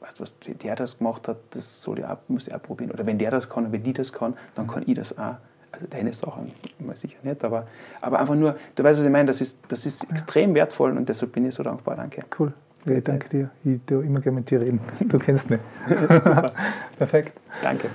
weißt 0.00 0.18
du, 0.18 0.22
was 0.22 0.34
der 0.62 0.76
das 0.76 0.98
gemacht 0.98 1.26
hat, 1.28 1.38
das 1.50 1.82
soll 1.82 1.98
ich 1.98 2.04
auch, 2.04 2.18
muss 2.28 2.46
ich 2.46 2.54
auch 2.54 2.62
probieren. 2.62 2.90
Oder 2.90 3.06
wenn 3.06 3.18
der 3.18 3.30
das 3.30 3.48
kann 3.48 3.66
und 3.66 3.72
wenn 3.72 3.82
die 3.82 3.92
das 3.92 4.12
kann, 4.12 4.34
dann 4.54 4.66
kann 4.66 4.84
ich 4.86 4.94
das 4.94 5.16
auch 5.18 5.36
also 5.72 5.86
deine 5.86 6.12
Sachen 6.12 6.52
immer 6.78 6.94
sicher 6.94 7.18
nicht, 7.22 7.42
aber, 7.44 7.66
aber 8.02 8.20
einfach 8.20 8.34
nur, 8.34 8.56
du 8.74 8.84
weißt, 8.84 8.98
was 8.98 9.06
ich 9.06 9.10
meine, 9.10 9.26
das 9.26 9.40
ist, 9.40 9.58
das 9.68 9.86
ist 9.86 10.08
extrem 10.10 10.54
wertvoll 10.54 10.94
und 10.96 11.08
deshalb 11.08 11.32
bin 11.32 11.46
ich 11.46 11.54
so 11.54 11.62
dankbar, 11.62 11.96
danke. 11.96 12.22
Cool. 12.38 12.52
Ja, 12.84 13.00
danke 13.00 13.28
dir. 13.28 13.50
Ich 13.64 13.80
tue 13.86 14.04
immer 14.04 14.20
gerne 14.20 14.40
mit 14.40 14.50
dir 14.50 14.60
reden. 14.60 14.80
Du 15.00 15.18
kennst 15.18 15.48
mich. 15.48 15.60
Super. 15.88 16.52
Perfekt. 16.98 17.32
Danke. 17.62 17.88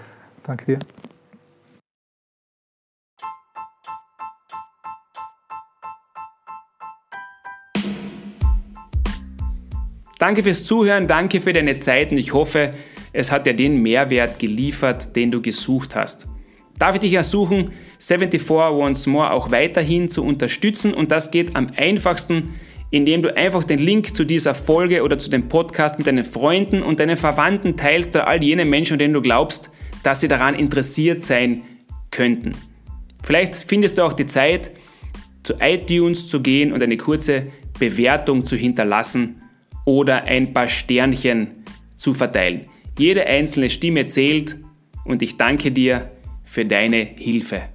Danke 0.43 0.65
dir. 0.65 0.79
Danke 10.19 10.41
fürs 10.41 10.63
Zuhören, 10.63 11.07
danke 11.07 11.41
für 11.41 11.53
deine 11.53 11.79
Zeit 11.79 12.11
und 12.11 12.17
ich 12.17 12.33
hoffe, 12.33 12.71
es 13.13 13.31
hat 13.31 13.45
dir 13.45 13.53
den 13.53 13.81
Mehrwert 13.83 14.39
geliefert, 14.39 15.15
den 15.15 15.29
du 15.29 15.41
gesucht 15.41 15.95
hast. 15.95 16.27
Darf 16.79 16.95
ich 16.95 17.01
dich 17.01 17.13
ersuchen, 17.13 17.71
74 17.99 18.49
Once 18.49 19.05
More 19.07 19.31
auch 19.31 19.51
weiterhin 19.51 20.09
zu 20.09 20.23
unterstützen? 20.23 20.93
Und 20.93 21.11
das 21.11 21.31
geht 21.31 21.55
am 21.55 21.67
einfachsten, 21.75 22.55
indem 22.89 23.21
du 23.21 23.35
einfach 23.35 23.63
den 23.63 23.79
Link 23.79 24.15
zu 24.15 24.23
dieser 24.23 24.55
Folge 24.55 25.03
oder 25.03 25.19
zu 25.19 25.29
dem 25.29 25.49
Podcast 25.49 25.97
mit 25.97 26.07
deinen 26.07 26.25
Freunden 26.25 26.81
und 26.81 26.99
deinen 26.99 27.17
Verwandten 27.17 27.75
teilst 27.75 28.15
oder 28.15 28.27
all 28.27 28.43
jenen 28.43 28.69
Menschen, 28.69 28.97
denen 28.97 29.13
du 29.13 29.21
glaubst, 29.21 29.71
dass 30.03 30.21
sie 30.21 30.27
daran 30.27 30.55
interessiert 30.55 31.23
sein 31.23 31.63
könnten. 32.11 32.53
Vielleicht 33.23 33.55
findest 33.55 33.97
du 33.97 34.03
auch 34.03 34.13
die 34.13 34.27
Zeit, 34.27 34.71
zu 35.43 35.55
iTunes 35.59 36.27
zu 36.27 36.41
gehen 36.41 36.73
und 36.73 36.81
eine 36.81 36.97
kurze 36.97 37.47
Bewertung 37.79 38.45
zu 38.45 38.55
hinterlassen 38.55 39.36
oder 39.87 40.25
ein 40.25 40.53
paar 40.53 40.67
Sternchen 40.67 41.63
zu 41.95 42.13
verteilen. 42.13 42.65
Jede 42.99 43.25
einzelne 43.25 43.69
Stimme 43.69 44.05
zählt 44.07 44.57
und 45.05 45.21
ich 45.21 45.37
danke 45.37 45.71
dir 45.71 46.11
für 46.43 46.65
deine 46.65 46.97
Hilfe. 46.97 47.69